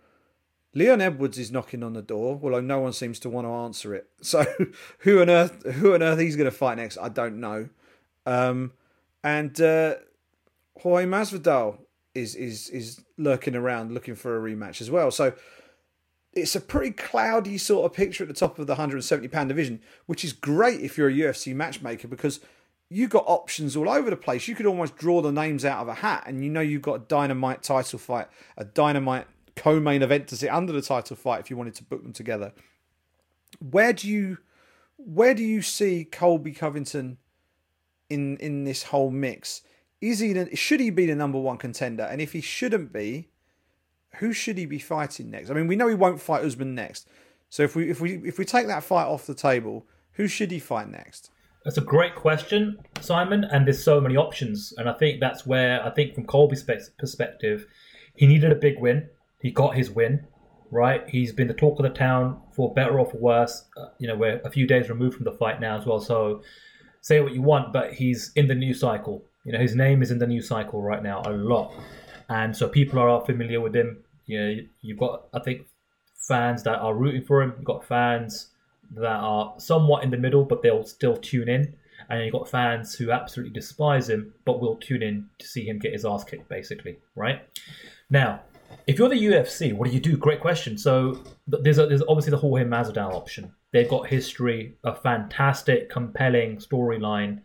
Leon 0.76 1.02
Edwards 1.02 1.38
is 1.38 1.52
knocking 1.52 1.84
on 1.84 1.94
the 1.94 2.02
door, 2.02 2.40
although 2.44 2.62
no 2.62 2.80
one 2.80 2.94
seems 2.94 3.20
to 3.20 3.30
want 3.30 3.48
to 3.48 3.52
answer 3.52 3.96
it. 3.96 4.08
So 4.22 4.46
who 5.00 5.22
on 5.22 5.30
earth 5.30 5.66
who 5.76 5.94
on 5.94 6.04
earth 6.04 6.20
he's 6.20 6.36
going 6.36 6.50
to 6.50 6.56
fight 6.56 6.78
next? 6.78 6.98
I 6.98 7.10
don't 7.10 7.40
know. 7.40 7.70
Um, 8.26 8.74
and 9.24 9.60
uh, 9.60 9.96
Jorge 10.78 11.06
Masvidal 11.06 11.80
is 12.14 12.36
is 12.36 12.70
is 12.70 13.02
lurking 13.18 13.56
around 13.56 13.94
looking 13.94 14.16
for 14.16 14.38
a 14.38 14.52
rematch 14.56 14.82
as 14.82 14.92
well. 14.92 15.10
So 15.10 15.34
it's 16.34 16.56
a 16.56 16.62
pretty 16.62 16.92
cloudy 16.92 17.58
sort 17.58 17.86
of 17.86 17.96
picture 17.96 18.24
at 18.24 18.28
the 18.28 18.36
top 18.36 18.60
of 18.60 18.68
the 18.68 18.74
170 18.74 19.28
pound 19.28 19.50
division, 19.50 19.82
which 20.06 20.24
is 20.24 20.34
great 20.34 20.82
if 20.82 20.98
you're 20.98 21.10
a 21.10 21.14
UFC 21.14 21.56
matchmaker 21.56 22.08
because 22.08 22.40
you've 22.90 23.10
got 23.10 23.24
options 23.28 23.76
all 23.76 23.90
over 23.90 24.10
the 24.10 24.18
place. 24.18 24.48
You 24.48 24.56
could 24.56 24.66
almost 24.66 24.96
draw 24.96 25.22
the 25.22 25.32
names 25.32 25.66
out 25.66 25.82
of 25.82 25.88
a 25.88 25.96
hat, 25.96 26.24
and 26.26 26.44
you 26.44 26.50
know 26.50 26.62
you've 26.62 26.82
got 26.82 26.94
a 26.94 27.00
dynamite 27.00 27.64
title 27.64 28.00
fight, 28.00 28.28
a 28.58 28.66
dynamite 28.66 29.28
co-main 29.56 30.02
event 30.02 30.28
to 30.30 30.38
sit 30.38 30.50
under 30.50 30.72
the 30.72 30.82
title 30.82 31.16
fight 31.16 31.42
if 31.42 31.50
you 31.50 31.58
wanted 31.58 31.76
to 31.76 31.84
book 31.84 32.04
them 32.04 32.14
together. 32.14 32.54
Where 33.60 33.94
do 33.94 34.08
you 34.08 34.38
where 34.98 35.34
do 35.34 35.44
you 35.44 35.62
see 35.62 36.06
Colby 36.06 36.52
Covington 36.52 37.18
in 38.10 38.38
in 38.38 38.64
this 38.64 38.84
whole 38.84 39.12
mix? 39.12 39.62
Is 40.02 40.20
he 40.20 40.56
should 40.56 40.80
he 40.80 40.92
be 40.92 41.06
the 41.06 41.16
number 41.16 41.40
one 41.40 41.58
contender? 41.58 42.04
And 42.04 42.22
if 42.22 42.34
he 42.34 42.42
shouldn't 42.42 42.94
be, 42.94 43.30
who 44.18 44.34
should 44.34 44.58
he 44.58 44.66
be 44.66 44.80
fighting 44.80 45.30
next? 45.30 45.50
I 45.50 45.54
mean, 45.54 45.68
we 45.68 45.76
know 45.76 45.88
he 45.88 45.96
won't 45.96 46.22
fight 46.22 46.44
Usman 46.44 46.76
next. 46.76 47.08
So 47.50 47.64
if 47.64 47.76
we 47.76 47.90
if 47.90 48.00
we 48.02 48.16
if 48.26 48.38
we 48.38 48.46
take 48.46 48.68
that 48.68 48.84
fight 48.84 49.06
off 49.06 49.26
the 49.26 49.34
table, 49.34 49.86
who 50.14 50.28
should 50.28 50.52
he 50.52 50.60
fight 50.60 50.90
next? 50.90 51.32
That's 51.66 51.78
a 51.78 51.82
great 51.82 52.16
question, 52.16 52.78
Simon. 53.02 53.44
And 53.44 53.66
there's 53.66 53.84
so 53.84 54.00
many 54.00 54.16
options, 54.16 54.74
and 54.78 54.90
I 54.90 54.94
think 54.94 55.20
that's 55.20 55.46
where 55.46 55.84
I 55.86 55.90
think 55.90 56.16
from 56.16 56.26
Colby's 56.26 56.64
perspective, 56.98 57.66
he 58.16 58.28
needed 58.28 58.52
a 58.52 58.56
big 58.56 58.80
win. 58.80 59.10
He 59.42 59.52
got 59.52 59.76
his 59.76 59.90
win, 59.90 60.28
right? 60.72 61.08
He's 61.08 61.32
been 61.32 61.48
the 61.48 61.54
talk 61.54 61.80
of 61.80 61.84
the 61.84 61.90
town 61.90 62.42
for 62.54 62.74
better 62.74 63.00
or 63.00 63.06
for 63.06 63.18
worse. 63.18 63.66
Uh, 63.78 63.88
you 64.00 64.08
know, 64.08 64.16
we're 64.16 64.40
a 64.44 64.52
few 64.52 64.68
days 64.68 64.90
removed 64.90 65.16
from 65.16 65.26
the 65.26 65.32
fight 65.32 65.60
now 65.60 65.78
as 65.78 65.86
well. 65.86 66.00
So 66.00 66.42
say 67.02 67.22
what 67.22 67.34
you 67.34 67.42
want, 67.42 67.74
but 67.74 67.94
he's 67.94 68.32
in 68.36 68.48
the 68.48 68.56
news 68.56 68.80
cycle. 68.80 69.24
You 69.46 69.54
know, 69.54 69.60
his 69.60 69.76
name 69.76 70.02
is 70.02 70.12
in 70.12 70.20
the 70.20 70.28
news 70.28 70.48
cycle 70.48 70.82
right 70.82 71.02
now 71.02 71.22
a 71.26 71.32
lot, 71.32 71.74
and 72.30 72.56
so 72.56 72.70
people 72.70 73.00
are 73.00 73.26
familiar 73.26 73.60
with 73.60 73.76
him. 73.76 74.04
You 74.26 74.40
know, 74.40 74.62
you've 74.82 75.00
got 75.00 75.28
I 75.34 75.40
think 75.40 75.68
fans 76.16 76.64
that 76.64 76.80
are 76.80 76.94
rooting 76.94 77.24
for 77.24 77.42
him. 77.42 77.54
You've 77.58 77.66
got 77.66 77.84
fans 77.84 78.50
that 78.96 79.08
are 79.08 79.54
somewhat 79.58 80.04
in 80.04 80.12
the 80.12 80.18
middle, 80.18 80.46
but 80.46 80.62
they'll 80.62 80.86
still 80.86 81.18
tune 81.18 81.50
in. 81.50 81.76
And 82.10 82.24
you've 82.24 82.34
got 82.34 82.50
fans 82.50 82.96
who 82.96 83.12
absolutely 83.12 83.54
despise 83.54 84.10
him, 84.10 84.34
but 84.46 84.62
will 84.62 84.78
tune 84.78 85.04
in 85.04 85.28
to 85.40 85.48
see 85.48 85.66
him 85.66 85.80
get 85.80 85.94
his 85.94 86.06
ass 86.06 86.24
kicked, 86.24 86.50
basically, 86.50 86.98
right? 87.16 87.42
Now, 88.10 88.42
if 88.88 88.98
you're 88.98 89.10
the 89.10 89.16
UFC, 89.16 89.74
what 89.74 89.90
do 89.90 89.94
you 89.94 90.00
do? 90.00 90.18
Great 90.18 90.40
question. 90.40 90.78
So 90.78 91.24
there's 91.48 91.78
a, 91.78 91.88
there's 91.88 92.02
obviously 92.08 92.32
the 92.32 92.38
Jorge 92.38 92.64
Masvidal 92.64 93.14
option. 93.14 93.52
They've 93.72 93.90
got 93.90 94.08
history, 94.08 94.78
a 94.84 94.96
fantastic, 94.96 95.90
compelling 95.90 96.58
storyline. 96.58 97.42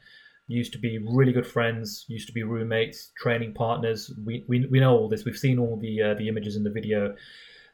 Used 0.47 0.73
to 0.73 0.79
be 0.79 0.99
really 0.99 1.33
good 1.33 1.47
friends. 1.47 2.05
Used 2.09 2.27
to 2.29 2.35
be 2.35 2.43
roommates, 2.43 3.13
training 3.17 3.55
partners. 3.55 4.13
We 4.25 4.45
we, 4.47 4.67
we 4.67 4.81
know 4.81 4.97
all 4.97 5.09
this. 5.09 5.25
We've 5.25 5.37
seen 5.37 5.59
all 5.59 5.77
the 5.77 6.03
uh, 6.03 6.15
the 6.15 6.29
images 6.29 6.57
in 6.57 6.65
the 6.65 6.71
video. 6.71 7.15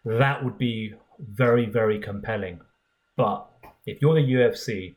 That 0.05 0.45
would 0.45 0.59
be 0.59 0.95
very 1.19 1.67
very 1.67 1.99
compelling. 1.99 2.61
But 3.17 3.47
if 3.87 4.00
you're 4.00 4.15
the 4.15 4.33
UFC, 4.33 4.95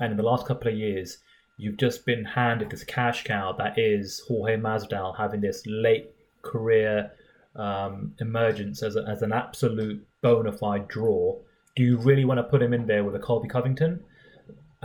and 0.00 0.10
in 0.10 0.16
the 0.16 0.22
last 0.22 0.46
couple 0.46 0.68
of 0.68 0.76
years 0.76 1.18
you've 1.58 1.78
just 1.78 2.04
been 2.04 2.24
handed 2.24 2.70
this 2.70 2.84
cash 2.84 3.24
cow 3.24 3.52
that 3.52 3.78
is 3.78 4.22
Jorge 4.28 4.56
Masvidal 4.56 5.16
having 5.16 5.40
this 5.40 5.62
late 5.66 6.10
career 6.42 7.10
um, 7.56 8.14
emergence 8.20 8.82
as, 8.82 8.96
a, 8.96 9.04
as 9.08 9.22
an 9.22 9.32
absolute 9.32 10.06
bona 10.22 10.52
fide 10.52 10.88
draw, 10.88 11.36
do 11.74 11.82
you 11.82 11.98
really 11.98 12.24
want 12.24 12.38
to 12.38 12.44
put 12.44 12.62
him 12.62 12.72
in 12.72 12.86
there 12.86 13.04
with 13.04 13.14
a 13.14 13.18
Colby 13.18 13.48
Covington 13.48 14.02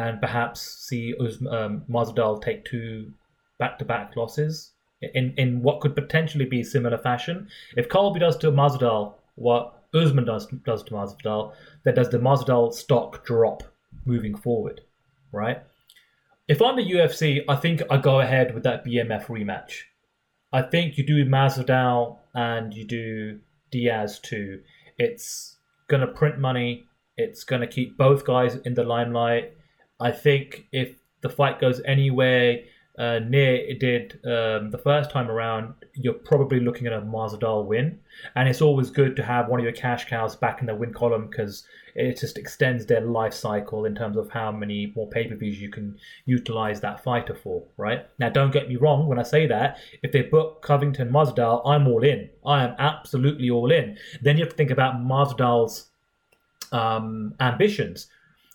and 0.01 0.19
perhaps 0.19 0.61
see 0.61 1.13
um, 1.49 1.83
Masvidal 1.89 2.41
take 2.41 2.65
two 2.65 3.11
back-to-back 3.59 4.15
losses 4.15 4.71
in, 5.01 5.33
in 5.37 5.61
what 5.61 5.79
could 5.81 5.95
potentially 5.95 6.45
be 6.45 6.63
similar 6.63 6.97
fashion? 6.97 7.47
If 7.77 7.89
Colby 7.89 8.19
does 8.19 8.37
to 8.37 8.51
Masvidal 8.51 9.13
what 9.35 9.83
Usman 9.93 10.25
does, 10.25 10.47
does 10.65 10.83
to 10.83 10.93
Masvidal, 10.93 11.53
then 11.83 11.95
does 11.95 12.09
the 12.09 12.17
Masvidal 12.17 12.73
stock 12.73 13.25
drop 13.25 13.63
moving 14.05 14.35
forward, 14.35 14.81
right? 15.31 15.63
If 16.47 16.61
I'm 16.61 16.75
the 16.75 16.91
UFC, 16.91 17.43
I 17.47 17.55
think 17.55 17.81
I 17.89 17.97
go 17.97 18.19
ahead 18.19 18.53
with 18.53 18.63
that 18.63 18.85
BMF 18.85 19.25
rematch. 19.25 19.83
I 20.51 20.61
think 20.61 20.97
you 20.97 21.05
do 21.05 21.25
Masvidal 21.25 22.17
and 22.33 22.73
you 22.73 22.85
do 22.85 23.39
Diaz 23.71 24.19
too. 24.19 24.61
It's 24.97 25.57
gonna 25.87 26.07
print 26.07 26.39
money. 26.39 26.85
It's 27.17 27.43
gonna 27.43 27.67
keep 27.67 27.97
both 27.97 28.25
guys 28.25 28.55
in 28.55 28.73
the 28.73 28.83
limelight. 28.83 29.53
I 30.01 30.11
think 30.11 30.67
if 30.71 30.95
the 31.21 31.29
fight 31.29 31.59
goes 31.59 31.81
anywhere 31.85 32.59
uh, 32.97 33.19
near 33.19 33.55
it 33.55 33.79
did 33.79 34.19
um, 34.25 34.69
the 34.69 34.79
first 34.83 35.09
time 35.09 35.31
around, 35.31 35.73
you're 35.93 36.13
probably 36.13 36.59
looking 36.59 36.87
at 36.87 36.93
a 36.93 37.01
Masvidal 37.01 37.65
win. 37.65 37.99
And 38.35 38.49
it's 38.49 38.61
always 38.61 38.89
good 38.89 39.15
to 39.15 39.23
have 39.23 39.47
one 39.47 39.59
of 39.59 39.63
your 39.63 39.73
cash 39.73 40.05
cows 40.05 40.35
back 40.35 40.59
in 40.59 40.67
the 40.67 40.75
win 40.75 40.93
column 40.93 41.27
because 41.27 41.63
it 41.95 42.19
just 42.19 42.37
extends 42.37 42.85
their 42.85 43.01
life 43.01 43.33
cycle 43.33 43.85
in 43.85 43.95
terms 43.95 44.17
of 44.17 44.29
how 44.29 44.51
many 44.51 44.91
more 44.95 45.07
pay 45.07 45.27
per 45.27 45.35
views 45.35 45.59
you 45.59 45.69
can 45.69 45.97
utilize 46.25 46.81
that 46.81 47.03
fighter 47.03 47.33
for, 47.33 47.63
right? 47.77 48.05
Now, 48.19 48.29
don't 48.29 48.51
get 48.51 48.67
me 48.67 48.75
wrong 48.75 49.07
when 49.07 49.19
I 49.19 49.23
say 49.23 49.47
that. 49.47 49.77
If 50.03 50.11
they 50.11 50.23
book 50.23 50.61
Covington 50.61 51.11
Masvidal, 51.11 51.61
I'm 51.65 51.87
all 51.87 52.03
in. 52.03 52.29
I 52.45 52.63
am 52.63 52.75
absolutely 52.77 53.49
all 53.49 53.71
in. 53.71 53.97
Then 54.21 54.37
you 54.37 54.43
have 54.43 54.51
to 54.51 54.57
think 54.57 54.71
about 54.71 54.95
Masvidal's 54.95 55.87
um, 56.71 57.33
ambitions. 57.39 58.07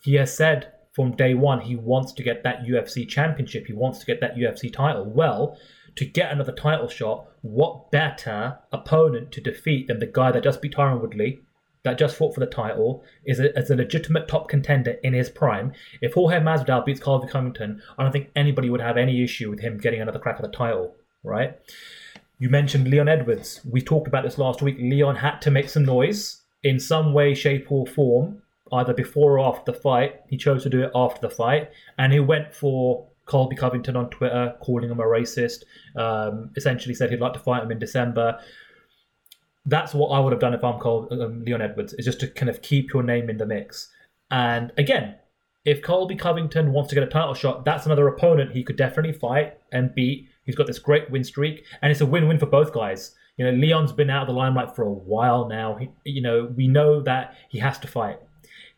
He 0.02 0.14
has 0.14 0.34
said 0.34 0.72
from 0.96 1.14
day 1.14 1.34
one 1.34 1.60
he 1.60 1.76
wants 1.76 2.10
to 2.10 2.22
get 2.22 2.42
that 2.42 2.62
UFC 2.64 3.06
championship. 3.06 3.66
He 3.66 3.74
wants 3.74 3.98
to 3.98 4.06
get 4.06 4.18
that 4.22 4.34
UFC 4.34 4.72
title. 4.72 5.04
Well, 5.04 5.58
to 5.96 6.06
get 6.06 6.32
another 6.32 6.52
title 6.52 6.88
shot, 6.88 7.28
what 7.42 7.90
better 7.90 8.58
opponent 8.72 9.30
to 9.32 9.42
defeat 9.42 9.88
than 9.88 9.98
the 9.98 10.06
guy 10.06 10.32
that 10.32 10.42
just 10.42 10.62
beat 10.62 10.74
Tyron 10.74 11.02
Woodley, 11.02 11.42
that 11.82 11.98
just 11.98 12.16
fought 12.16 12.32
for 12.32 12.40
the 12.40 12.46
title, 12.46 13.04
is 13.26 13.40
a, 13.40 13.54
as 13.58 13.70
a 13.70 13.76
legitimate 13.76 14.26
top 14.26 14.48
contender 14.48 14.92
in 15.02 15.12
his 15.12 15.28
prime. 15.28 15.74
If 16.00 16.14
Jorge 16.14 16.40
Masvidal 16.40 16.86
beats 16.86 17.00
Colby 17.00 17.28
Covington, 17.28 17.82
I 17.98 18.02
don't 18.02 18.12
think 18.12 18.30
anybody 18.34 18.70
would 18.70 18.80
have 18.80 18.96
any 18.96 19.22
issue 19.22 19.50
with 19.50 19.60
him 19.60 19.76
getting 19.76 20.00
another 20.00 20.18
crack 20.18 20.36
at 20.36 20.50
the 20.50 20.56
title, 20.56 20.96
right? 21.22 21.58
You 22.38 22.48
mentioned 22.48 22.88
Leon 22.88 23.08
Edwards. 23.08 23.60
We 23.70 23.82
talked 23.82 24.08
about 24.08 24.24
this 24.24 24.38
last 24.38 24.62
week. 24.62 24.78
Leon 24.78 25.16
had 25.16 25.40
to 25.42 25.50
make 25.50 25.68
some 25.68 25.84
noise 25.84 26.40
in 26.62 26.80
some 26.80 27.12
way, 27.12 27.34
shape, 27.34 27.70
or 27.70 27.86
form, 27.86 28.40
either 28.72 28.94
before 28.94 29.38
or 29.38 29.48
after 29.48 29.72
the 29.72 29.78
fight. 29.78 30.20
He 30.28 30.36
chose 30.36 30.62
to 30.64 30.70
do 30.70 30.82
it 30.82 30.90
after 30.94 31.20
the 31.20 31.34
fight, 31.34 31.70
and 31.98 32.12
he 32.12 32.20
went 32.20 32.54
for 32.54 33.08
Colby 33.26 33.56
Covington 33.56 33.96
on 33.96 34.10
Twitter, 34.10 34.54
calling 34.60 34.90
him 34.90 35.00
a 35.00 35.04
racist. 35.04 35.64
Um, 35.96 36.50
essentially 36.56 36.94
said 36.94 37.10
he'd 37.10 37.20
like 37.20 37.32
to 37.34 37.40
fight 37.40 37.62
him 37.62 37.72
in 37.72 37.78
December. 37.78 38.38
That's 39.64 39.94
what 39.94 40.08
I 40.08 40.20
would 40.20 40.32
have 40.32 40.40
done 40.40 40.54
if 40.54 40.62
I'm 40.62 40.78
called 40.78 41.12
um, 41.12 41.44
Leon 41.44 41.60
Edwards, 41.60 41.92
is 41.94 42.04
just 42.04 42.20
to 42.20 42.28
kind 42.28 42.48
of 42.48 42.62
keep 42.62 42.92
your 42.92 43.02
name 43.02 43.28
in 43.28 43.36
the 43.36 43.46
mix. 43.46 43.90
And 44.30 44.72
again, 44.78 45.16
if 45.64 45.82
Colby 45.82 46.14
Covington 46.14 46.72
wants 46.72 46.90
to 46.90 46.94
get 46.94 47.02
a 47.02 47.08
title 47.08 47.34
shot, 47.34 47.64
that's 47.64 47.86
another 47.86 48.06
opponent 48.06 48.52
he 48.52 48.62
could 48.62 48.76
definitely 48.76 49.12
fight 49.12 49.58
and 49.72 49.92
beat. 49.92 50.28
He's 50.44 50.54
got 50.54 50.68
this 50.68 50.78
great 50.78 51.10
win 51.10 51.24
streak, 51.24 51.64
and 51.82 51.90
it's 51.90 52.00
a 52.00 52.06
win-win 52.06 52.38
for 52.38 52.46
both 52.46 52.72
guys. 52.72 53.16
You 53.36 53.44
know, 53.44 53.50
Leon's 53.50 53.92
been 53.92 54.08
out 54.08 54.22
of 54.22 54.28
the 54.28 54.34
limelight 54.34 54.76
for 54.76 54.84
a 54.84 54.92
while 54.92 55.48
now. 55.48 55.74
He, 55.74 55.90
you 56.04 56.22
know, 56.22 56.52
we 56.56 56.68
know 56.68 57.00
that 57.02 57.34
he 57.48 57.58
has 57.58 57.78
to 57.80 57.88
fight. 57.88 58.20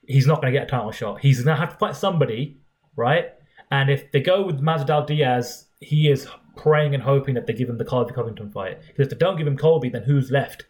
He's 0.08 0.26
not 0.26 0.40
going 0.40 0.52
to 0.52 0.58
get 0.58 0.66
a 0.66 0.70
title 0.70 0.90
shot. 0.90 1.20
He's 1.20 1.42
going 1.42 1.54
to 1.54 1.60
have 1.60 1.74
to 1.74 1.78
fight 1.78 1.94
somebody, 1.94 2.58
right? 2.96 3.26
And 3.70 3.90
if 3.90 4.10
they 4.10 4.20
go 4.20 4.44
with 4.44 4.60
Masvidal 4.60 5.06
Diaz, 5.06 5.66
he 5.80 6.08
is 6.08 6.26
praying 6.56 6.94
and 6.94 7.02
hoping 7.02 7.34
that 7.34 7.46
they 7.46 7.52
give 7.52 7.68
him 7.68 7.78
the 7.78 7.84
Colby 7.84 8.14
Covington 8.14 8.50
fight. 8.50 8.80
Because 8.80 9.06
if 9.06 9.10
they 9.10 9.16
don't 9.16 9.36
give 9.36 9.46
him 9.46 9.56
Colby, 9.56 9.90
then 9.90 10.02
who's 10.02 10.30
left, 10.30 10.64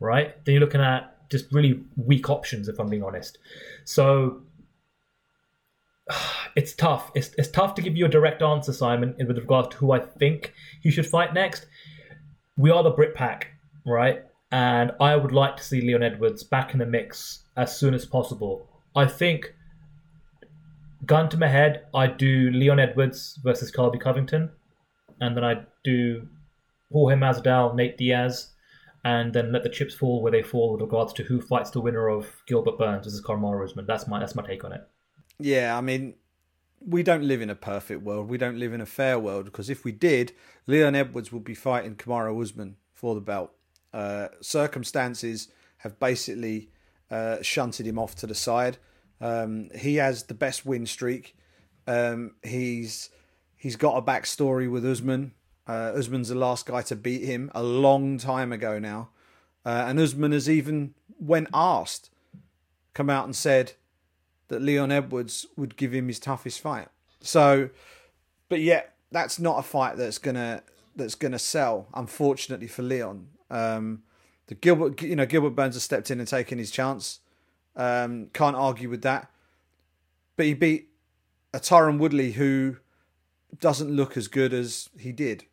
right? 0.00 0.42
Then 0.44 0.54
you're 0.54 0.60
looking 0.60 0.80
at 0.80 1.28
just 1.28 1.52
really 1.52 1.82
weak 1.96 2.30
options, 2.30 2.68
if 2.68 2.78
I'm 2.78 2.88
being 2.88 3.02
honest. 3.02 3.38
So 3.84 4.42
it's 6.56 6.74
tough. 6.74 7.10
It's, 7.14 7.30
it's 7.36 7.50
tough 7.50 7.74
to 7.74 7.82
give 7.82 7.96
you 7.96 8.06
a 8.06 8.08
direct 8.08 8.42
answer, 8.42 8.72
Simon, 8.72 9.14
with 9.18 9.36
regards 9.36 9.68
to 9.68 9.76
who 9.78 9.92
I 9.92 9.98
think 9.98 10.54
he 10.80 10.90
should 10.90 11.06
fight 11.06 11.34
next. 11.34 11.66
We 12.56 12.70
are 12.70 12.82
the 12.82 12.90
Brit 12.90 13.14
Pack, 13.14 13.48
right? 13.84 14.22
And 14.52 14.92
I 15.00 15.16
would 15.16 15.32
like 15.32 15.56
to 15.56 15.64
see 15.64 15.80
Leon 15.80 16.02
Edwards 16.02 16.44
back 16.44 16.72
in 16.72 16.78
the 16.78 16.86
mix 16.86 17.42
as 17.56 17.76
soon 17.76 17.94
as 17.94 18.06
possible. 18.06 18.68
I 18.96 19.06
think 19.06 19.54
gun 21.04 21.28
to 21.28 21.36
my 21.36 21.48
head, 21.48 21.84
I'd 21.94 22.16
do 22.16 22.50
Leon 22.50 22.80
Edwards 22.80 23.38
versus 23.44 23.70
Colby 23.70 23.98
Covington, 23.98 24.50
and 25.20 25.36
then 25.36 25.44
I'd 25.44 25.66
do 25.84 26.26
Jorge 26.90 27.16
Masvidal, 27.16 27.74
Nate 27.74 27.98
Diaz, 27.98 28.54
and 29.04 29.32
then 29.32 29.52
let 29.52 29.62
the 29.62 29.68
chips 29.68 29.94
fall 29.94 30.22
where 30.22 30.32
they 30.32 30.42
fall 30.42 30.72
with 30.72 30.80
regards 30.80 31.12
to 31.14 31.22
who 31.22 31.40
fights 31.40 31.70
the 31.70 31.80
winner 31.80 32.08
of 32.08 32.26
Gilbert 32.48 32.78
Burns 32.78 33.04
versus 33.04 33.22
Kamaru 33.22 33.64
Usman. 33.64 33.86
That's 33.86 34.08
my 34.08 34.18
that's 34.18 34.34
my 34.34 34.44
take 34.44 34.64
on 34.64 34.72
it. 34.72 34.80
Yeah, 35.38 35.76
I 35.76 35.82
mean, 35.82 36.14
we 36.80 37.02
don't 37.02 37.22
live 37.22 37.42
in 37.42 37.50
a 37.50 37.54
perfect 37.54 38.02
world. 38.02 38.28
We 38.28 38.38
don't 38.38 38.58
live 38.58 38.72
in 38.72 38.80
a 38.80 38.86
fair 38.86 39.18
world 39.18 39.44
because 39.44 39.68
if 39.68 39.84
we 39.84 39.92
did, 39.92 40.32
Leon 40.66 40.94
Edwards 40.94 41.30
would 41.30 41.44
be 41.44 41.54
fighting 41.54 41.96
Kamaru 41.96 42.42
Usman 42.42 42.76
for 42.94 43.14
the 43.14 43.20
belt. 43.20 43.52
Uh, 43.92 44.28
circumstances 44.40 45.48
have 45.78 45.98
basically 46.00 46.70
uh, 47.10 47.42
shunted 47.42 47.86
him 47.86 47.98
off 47.98 48.14
to 48.16 48.26
the 48.26 48.34
side. 48.34 48.78
Um, 49.20 49.70
he 49.74 49.96
has 49.96 50.24
the 50.24 50.34
best 50.34 50.66
win 50.66 50.86
streak. 50.86 51.36
Um, 51.86 52.34
he's 52.42 53.10
he's 53.56 53.76
got 53.76 53.96
a 53.96 54.02
backstory 54.02 54.70
with 54.70 54.84
Usman. 54.84 55.32
Uh, 55.66 55.92
Usman's 55.96 56.28
the 56.28 56.34
last 56.34 56.66
guy 56.66 56.82
to 56.82 56.96
beat 56.96 57.24
him 57.24 57.50
a 57.54 57.62
long 57.62 58.18
time 58.18 58.52
ago 58.52 58.78
now, 58.78 59.08
uh, 59.64 59.84
and 59.88 59.98
Usman 59.98 60.32
has 60.32 60.48
even, 60.48 60.94
when 61.18 61.48
asked, 61.52 62.10
come 62.94 63.10
out 63.10 63.24
and 63.24 63.34
said 63.34 63.72
that 64.48 64.62
Leon 64.62 64.92
Edwards 64.92 65.46
would 65.56 65.76
give 65.76 65.92
him 65.92 66.06
his 66.06 66.20
toughest 66.20 66.60
fight. 66.60 66.88
So, 67.20 67.70
but 68.48 68.60
yet 68.60 68.94
that's 69.10 69.40
not 69.40 69.58
a 69.58 69.62
fight 69.62 69.96
that's 69.96 70.18
gonna 70.18 70.62
that's 70.94 71.16
gonna 71.16 71.38
sell. 71.38 71.88
Unfortunately 71.94 72.68
for 72.68 72.82
Leon, 72.82 73.26
um, 73.50 74.02
the 74.46 74.54
Gilbert 74.54 75.02
you 75.02 75.16
know 75.16 75.26
Gilbert 75.26 75.50
Burns 75.50 75.74
has 75.74 75.82
stepped 75.82 76.10
in 76.10 76.18
and 76.18 76.28
taken 76.28 76.58
his 76.58 76.70
chance. 76.70 77.20
Um, 77.74 78.28
can't 78.32 78.56
argue 78.56 78.88
with 78.88 79.02
that. 79.02 79.30
But 80.36 80.46
he 80.46 80.54
beat 80.54 80.88
a 81.52 81.60
Tyron 81.60 81.98
Woodley 81.98 82.32
who 82.32 82.76
doesn't 83.58 83.90
look 83.90 84.16
as 84.16 84.28
good 84.28 84.52
as 84.52 84.88
he 84.98 85.12
did. 85.12 85.44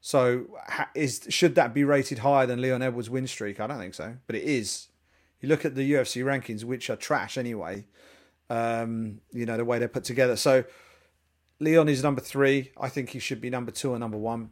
So 0.00 0.46
is 0.94 1.26
should 1.28 1.54
that 1.56 1.74
be 1.74 1.84
rated 1.84 2.18
higher 2.20 2.46
than 2.46 2.60
Leon 2.60 2.82
Edwards' 2.82 3.10
win 3.10 3.26
streak? 3.26 3.60
I 3.60 3.66
don't 3.66 3.78
think 3.78 3.94
so, 3.94 4.16
but 4.26 4.36
it 4.36 4.44
is. 4.44 4.88
You 5.40 5.48
look 5.48 5.64
at 5.64 5.74
the 5.74 5.92
UFC 5.92 6.22
rankings, 6.24 6.64
which 6.64 6.88
are 6.90 6.96
trash 6.96 7.36
anyway. 7.36 7.84
Um, 8.48 9.20
you 9.32 9.46
know 9.46 9.56
the 9.56 9.64
way 9.64 9.78
they're 9.78 9.88
put 9.88 10.04
together. 10.04 10.36
So 10.36 10.64
Leon 11.60 11.88
is 11.88 12.02
number 12.02 12.20
three. 12.22 12.72
I 12.80 12.88
think 12.88 13.10
he 13.10 13.18
should 13.18 13.40
be 13.40 13.50
number 13.50 13.70
two 13.70 13.92
or 13.92 13.98
number 13.98 14.16
one. 14.16 14.50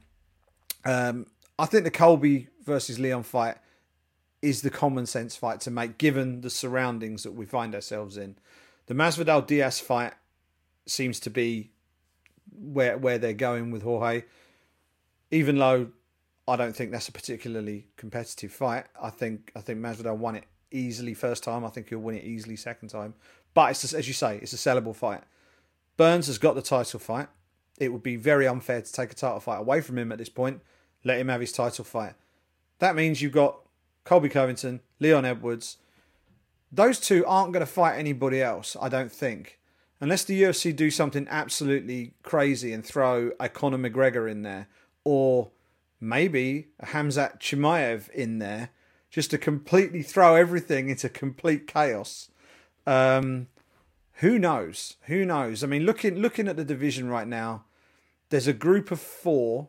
Um, 0.84 1.26
I 1.58 1.66
think 1.66 1.84
the 1.84 1.90
Colby 1.90 2.48
versus 2.64 2.98
Leon 2.98 3.24
fight 3.24 3.56
is 4.40 4.62
the 4.62 4.70
common 4.70 5.06
sense 5.06 5.36
fight 5.36 5.60
to 5.62 5.70
make, 5.70 5.98
given 5.98 6.42
the 6.42 6.50
surroundings 6.50 7.24
that 7.24 7.32
we 7.32 7.44
find 7.44 7.74
ourselves 7.74 8.16
in. 8.16 8.36
The 8.86 8.94
Masvidal 8.94 9.46
Diaz 9.46 9.80
fight 9.80 10.14
seems 10.86 11.20
to 11.20 11.30
be 11.30 11.70
where 12.50 12.96
where 12.96 13.18
they're 13.18 13.32
going 13.32 13.70
with 13.70 13.82
Jorge, 13.82 14.24
even 15.30 15.58
though 15.58 15.88
I 16.46 16.56
don't 16.56 16.74
think 16.74 16.92
that's 16.92 17.08
a 17.08 17.12
particularly 17.12 17.88
competitive 17.96 18.52
fight. 18.52 18.86
I 19.00 19.10
think 19.10 19.52
I 19.54 19.60
think 19.60 19.80
Masvidal 19.80 20.16
won 20.16 20.36
it 20.36 20.44
easily 20.70 21.14
first 21.14 21.42
time. 21.42 21.64
I 21.64 21.68
think 21.68 21.88
he'll 21.88 21.98
win 21.98 22.16
it 22.16 22.24
easily 22.24 22.56
second 22.56 22.88
time. 22.88 23.14
But 23.52 23.70
it's 23.72 23.92
as 23.92 24.06
you 24.06 24.14
say, 24.14 24.38
it's 24.40 24.52
a 24.52 24.56
sellable 24.56 24.94
fight. 24.94 25.22
Burns 25.96 26.28
has 26.28 26.38
got 26.38 26.54
the 26.54 26.62
title 26.62 27.00
fight. 27.00 27.28
It 27.78 27.92
would 27.92 28.02
be 28.02 28.16
very 28.16 28.46
unfair 28.46 28.80
to 28.80 28.92
take 28.92 29.12
a 29.12 29.14
title 29.14 29.40
fight 29.40 29.58
away 29.58 29.80
from 29.80 29.98
him 29.98 30.12
at 30.12 30.18
this 30.18 30.28
point. 30.28 30.62
Let 31.04 31.18
him 31.18 31.28
have 31.28 31.40
his 31.40 31.52
title 31.52 31.84
fight. 31.84 32.14
That 32.78 32.96
means 32.96 33.22
you've 33.22 33.32
got 33.32 33.60
Colby 34.04 34.28
Covington, 34.28 34.80
Leon 35.00 35.24
Edwards. 35.24 35.78
Those 36.70 37.00
two 37.00 37.24
aren't 37.26 37.52
going 37.52 37.64
to 37.64 37.70
fight 37.70 37.98
anybody 37.98 38.42
else, 38.42 38.76
I 38.80 38.88
don't 38.88 39.12
think. 39.12 39.58
Unless 40.00 40.24
the 40.24 40.42
UFC 40.42 40.74
do 40.74 40.90
something 40.90 41.26
absolutely 41.28 42.14
crazy 42.22 42.72
and 42.72 42.84
throw 42.84 43.32
a 43.40 43.48
Conor 43.48 43.78
McGregor 43.78 44.30
in 44.30 44.42
there, 44.42 44.68
or 45.04 45.50
maybe 46.00 46.68
a 46.78 46.86
Khamzat 46.86 47.40
Chimaev 47.40 48.08
in 48.10 48.38
there, 48.38 48.70
just 49.10 49.30
to 49.30 49.38
completely 49.38 50.02
throw 50.02 50.34
everything 50.34 50.88
into 50.88 51.08
complete 51.08 51.66
chaos. 51.66 52.30
Um, 52.86 53.48
who 54.14 54.38
knows? 54.38 54.96
Who 55.02 55.24
knows? 55.24 55.64
I 55.64 55.66
mean, 55.66 55.84
looking 55.84 56.16
looking 56.16 56.48
at 56.48 56.56
the 56.56 56.64
division 56.64 57.08
right 57.08 57.26
now, 57.26 57.64
there's 58.30 58.46
a 58.46 58.52
group 58.52 58.90
of 58.90 59.00
four 59.00 59.68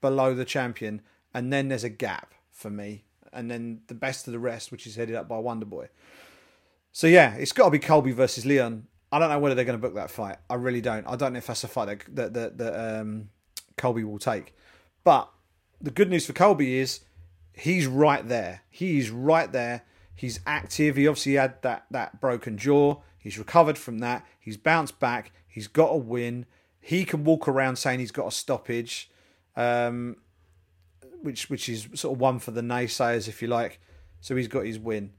below 0.00 0.34
the 0.34 0.44
champion, 0.44 1.02
and 1.34 1.52
then 1.52 1.68
there's 1.68 1.84
a 1.84 1.88
gap 1.88 2.34
for 2.50 2.70
me, 2.70 3.04
and 3.32 3.50
then 3.50 3.80
the 3.88 3.94
best 3.94 4.26
of 4.26 4.32
the 4.32 4.38
rest, 4.38 4.72
which 4.72 4.86
is 4.86 4.96
headed 4.96 5.14
up 5.14 5.28
by 5.28 5.38
Wonder 5.38 5.66
Boy. 5.66 5.88
So 6.92 7.06
yeah, 7.06 7.34
it's 7.34 7.52
got 7.52 7.66
to 7.66 7.70
be 7.70 7.78
Colby 7.78 8.12
versus 8.12 8.46
Leon. 8.46 8.86
I 9.12 9.18
don't 9.18 9.28
know 9.28 9.38
whether 9.38 9.54
they're 9.54 9.64
going 9.64 9.78
to 9.78 9.82
book 9.82 9.94
that 9.94 10.10
fight. 10.10 10.38
I 10.48 10.54
really 10.54 10.80
don't. 10.80 11.06
I 11.06 11.16
don't 11.16 11.32
know 11.32 11.38
if 11.38 11.46
that's 11.46 11.64
a 11.64 11.68
fight 11.68 12.04
that 12.14 12.32
that 12.32 12.58
that, 12.58 13.00
um, 13.00 13.28
Colby 13.76 14.04
will 14.04 14.18
take. 14.18 14.54
But 15.04 15.30
the 15.80 15.90
good 15.90 16.10
news 16.10 16.26
for 16.26 16.32
Colby 16.32 16.78
is 16.78 17.00
he's 17.52 17.86
right 17.86 18.26
there. 18.26 18.62
He's 18.68 19.10
right 19.10 19.50
there. 19.52 19.82
He's 20.14 20.40
active. 20.46 20.96
He 20.96 21.06
obviously 21.06 21.34
had 21.34 21.60
that 21.62 21.86
that 21.90 22.20
broken 22.20 22.58
jaw. 22.58 23.02
He's 23.18 23.38
recovered 23.38 23.76
from 23.76 23.98
that. 23.98 24.26
He's 24.40 24.56
bounced 24.56 24.98
back. 24.98 25.32
He's 25.46 25.68
got 25.68 25.90
a 25.90 25.96
win. 25.96 26.46
He 26.80 27.04
can 27.04 27.24
walk 27.24 27.48
around 27.48 27.76
saying 27.76 27.98
he's 27.98 28.12
got 28.12 28.28
a 28.28 28.30
stoppage, 28.30 29.10
um, 29.56 30.16
which 31.22 31.50
which 31.50 31.68
is 31.68 31.88
sort 31.94 32.14
of 32.14 32.20
one 32.20 32.38
for 32.38 32.50
the 32.50 32.60
naysayers, 32.60 33.28
if 33.28 33.42
you 33.42 33.48
like. 33.48 33.80
So 34.20 34.36
he's 34.36 34.48
got 34.48 34.66
his 34.66 34.78
win. 34.78 35.12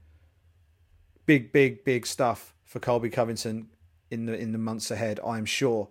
Big, 1.26 1.52
big, 1.52 1.84
big 1.84 2.06
stuff 2.06 2.54
for 2.64 2.80
Colby 2.80 3.10
Covington 3.10 3.68
in 4.10 4.26
the 4.26 4.38
in 4.38 4.52
the 4.52 4.58
months 4.58 4.90
ahead. 4.90 5.20
I'm 5.24 5.44
sure. 5.44 5.88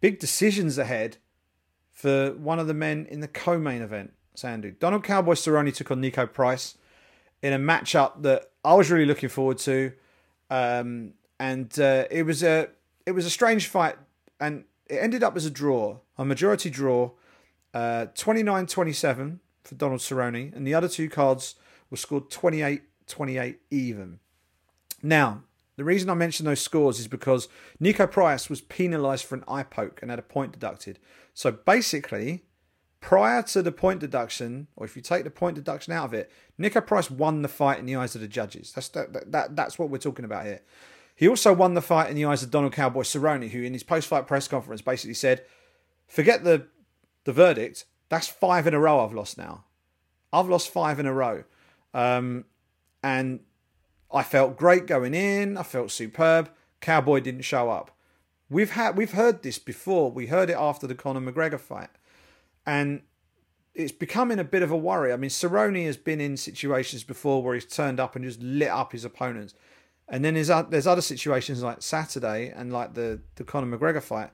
Big 0.00 0.18
decisions 0.18 0.76
ahead 0.76 1.16
for 1.90 2.32
one 2.32 2.58
of 2.58 2.66
the 2.66 2.74
men 2.74 3.06
in 3.10 3.20
the 3.20 3.28
co-main 3.28 3.80
event. 3.80 4.12
Sandhu 4.36 4.78
Donald 4.78 5.02
Cowboy 5.02 5.32
Cerrone 5.32 5.74
took 5.74 5.90
on 5.90 6.02
Niko 6.02 6.30
Price 6.30 6.76
in 7.42 7.52
a 7.52 7.58
matchup 7.58 8.22
that 8.22 8.50
I 8.64 8.74
was 8.74 8.90
really 8.90 9.06
looking 9.06 9.30
forward 9.30 9.58
to, 9.58 9.92
um, 10.50 11.14
and 11.40 11.78
uh, 11.78 12.04
it 12.10 12.24
was 12.24 12.42
a 12.42 12.68
it 13.06 13.12
was 13.12 13.24
a 13.24 13.30
strange 13.30 13.68
fight, 13.68 13.96
and 14.38 14.64
it 14.86 14.96
ended 14.96 15.22
up 15.22 15.36
as 15.36 15.46
a 15.46 15.50
draw, 15.50 15.98
a 16.18 16.24
majority 16.24 16.68
draw, 16.68 17.12
uh, 17.76 18.06
29-27 18.14 19.38
for 19.62 19.74
Donald 19.74 20.00
Cerrone, 20.00 20.56
and 20.56 20.66
the 20.66 20.72
other 20.72 20.88
two 20.88 21.10
cards 21.10 21.56
were 21.90 21.98
scored 21.98 22.30
28-28 22.30 23.56
even. 23.70 24.18
Now, 25.02 25.42
the 25.76 25.84
reason 25.84 26.08
I 26.08 26.14
mention 26.14 26.46
those 26.46 26.62
scores 26.62 26.98
is 26.98 27.06
because 27.06 27.48
Niko 27.78 28.10
Price 28.10 28.48
was 28.48 28.62
penalised 28.62 29.26
for 29.26 29.34
an 29.34 29.44
eye 29.46 29.62
poke 29.62 30.00
and 30.00 30.10
had 30.10 30.18
a 30.18 30.22
point 30.22 30.52
deducted. 30.52 30.98
So 31.34 31.52
basically, 31.52 32.44
prior 33.00 33.42
to 33.42 33.60
the 33.60 33.72
point 33.72 34.00
deduction, 34.00 34.68
or 34.74 34.86
if 34.86 34.96
you 34.96 35.02
take 35.02 35.24
the 35.24 35.30
point 35.30 35.56
deduction 35.56 35.92
out 35.92 36.06
of 36.06 36.14
it, 36.14 36.30
Niko 36.58 36.84
Price 36.84 37.10
won 37.10 37.42
the 37.42 37.48
fight 37.48 37.78
in 37.78 37.84
the 37.84 37.96
eyes 37.96 38.14
of 38.14 38.22
the 38.22 38.28
judges. 38.28 38.72
That's 38.72 38.88
that, 38.88 39.30
that, 39.32 39.54
that's 39.54 39.78
what 39.78 39.90
we're 39.90 39.98
talking 39.98 40.24
about 40.24 40.46
here. 40.46 40.62
He 41.14 41.28
also 41.28 41.52
won 41.52 41.74
the 41.74 41.82
fight 41.82 42.08
in 42.08 42.16
the 42.16 42.24
eyes 42.24 42.42
of 42.42 42.50
Donald 42.50 42.72
Cowboy 42.72 43.02
Cerrone, 43.02 43.50
who 43.50 43.62
in 43.62 43.74
his 43.74 43.82
post-fight 43.82 44.26
press 44.26 44.48
conference 44.48 44.80
basically 44.80 45.12
said, 45.12 45.44
"Forget 46.08 46.42
the 46.42 46.68
the 47.26 47.32
verdict. 47.32 47.84
That's 48.08 48.28
five 48.28 48.66
in 48.66 48.72
a 48.72 48.78
row 48.78 49.04
I've 49.04 49.12
lost 49.12 49.36
now. 49.36 49.64
I've 50.32 50.48
lost 50.48 50.70
five 50.70 50.98
in 50.98 51.06
a 51.06 51.12
row, 51.12 51.44
um, 51.92 52.46
and 53.02 53.40
I 54.10 54.22
felt 54.22 54.56
great 54.56 54.86
going 54.86 55.12
in. 55.12 55.58
I 55.58 55.62
felt 55.62 55.90
superb. 55.90 56.48
Cowboy 56.80 57.20
didn't 57.20 57.42
show 57.42 57.68
up. 57.68 57.90
We've 58.48 58.70
had 58.70 58.96
we've 58.96 59.12
heard 59.12 59.42
this 59.42 59.58
before. 59.58 60.10
We 60.10 60.26
heard 60.26 60.50
it 60.50 60.56
after 60.56 60.86
the 60.86 60.94
Conor 60.94 61.20
McGregor 61.20 61.60
fight, 61.60 61.90
and 62.64 63.02
it's 63.74 63.92
becoming 63.92 64.38
a 64.38 64.44
bit 64.44 64.62
of 64.62 64.70
a 64.70 64.76
worry. 64.76 65.12
I 65.12 65.16
mean, 65.16 65.30
Cerrone 65.30 65.84
has 65.84 65.96
been 65.96 66.20
in 66.20 66.36
situations 66.36 67.02
before 67.02 67.42
where 67.42 67.54
he's 67.54 67.66
turned 67.66 67.98
up 67.98 68.14
and 68.14 68.24
just 68.24 68.40
lit 68.40 68.68
up 68.68 68.92
his 68.92 69.04
opponents, 69.04 69.54
and 70.08 70.24
then 70.24 70.34
there's 70.34 70.50
there's 70.70 70.86
other 70.86 71.02
situations 71.02 71.62
like 71.62 71.82
Saturday 71.82 72.52
and 72.54 72.72
like 72.72 72.94
the 72.94 73.20
the 73.34 73.42
Conor 73.42 73.76
McGregor 73.76 74.02
fight 74.02 74.30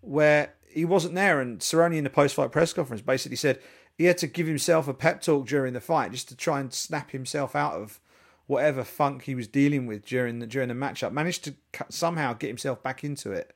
where 0.00 0.54
he 0.74 0.84
wasn't 0.84 1.14
there, 1.14 1.40
and 1.40 1.60
Cerrone 1.60 1.96
in 1.96 2.04
the 2.04 2.10
post 2.10 2.34
fight 2.34 2.52
press 2.52 2.72
conference 2.72 3.02
basically 3.02 3.36
said 3.36 3.60
he 3.96 4.04
had 4.04 4.18
to 4.18 4.26
give 4.26 4.46
himself 4.46 4.88
a 4.88 4.94
pep 4.94 5.22
talk 5.22 5.46
during 5.46 5.74
the 5.74 5.80
fight 5.80 6.12
just 6.12 6.28
to 6.28 6.36
try 6.36 6.60
and 6.60 6.72
snap 6.72 7.12
himself 7.12 7.54
out 7.54 7.74
of 7.74 8.00
whatever 8.46 8.84
funk 8.84 9.22
he 9.22 9.34
was 9.34 9.48
dealing 9.48 9.86
with 9.86 10.04
during 10.04 10.38
the 10.38 10.46
during 10.46 10.68
the 10.68 10.74
matchup, 10.74 11.12
managed 11.12 11.44
to 11.44 11.54
somehow 11.88 12.32
get 12.32 12.48
himself 12.48 12.82
back 12.82 13.04
into 13.04 13.32
it 13.32 13.54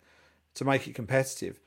to 0.55 0.65
make 0.65 0.87
it 0.87 0.95
competitive. 0.95 1.61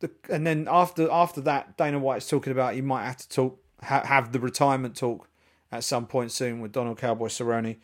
The, 0.00 0.10
and 0.28 0.46
then 0.46 0.66
after 0.70 1.10
after 1.10 1.40
that, 1.42 1.76
Dana 1.76 1.98
White's 1.98 2.28
talking 2.28 2.52
about 2.52 2.74
he 2.74 2.82
might 2.82 3.04
have 3.04 3.18
to 3.18 3.28
talk 3.28 3.62
ha, 3.82 4.02
have 4.04 4.32
the 4.32 4.40
retirement 4.40 4.96
talk 4.96 5.28
at 5.72 5.84
some 5.84 6.06
point 6.06 6.32
soon 6.32 6.60
with 6.60 6.72
Donald 6.72 6.98
Cowboy 6.98 7.28
Cerrone. 7.28 7.78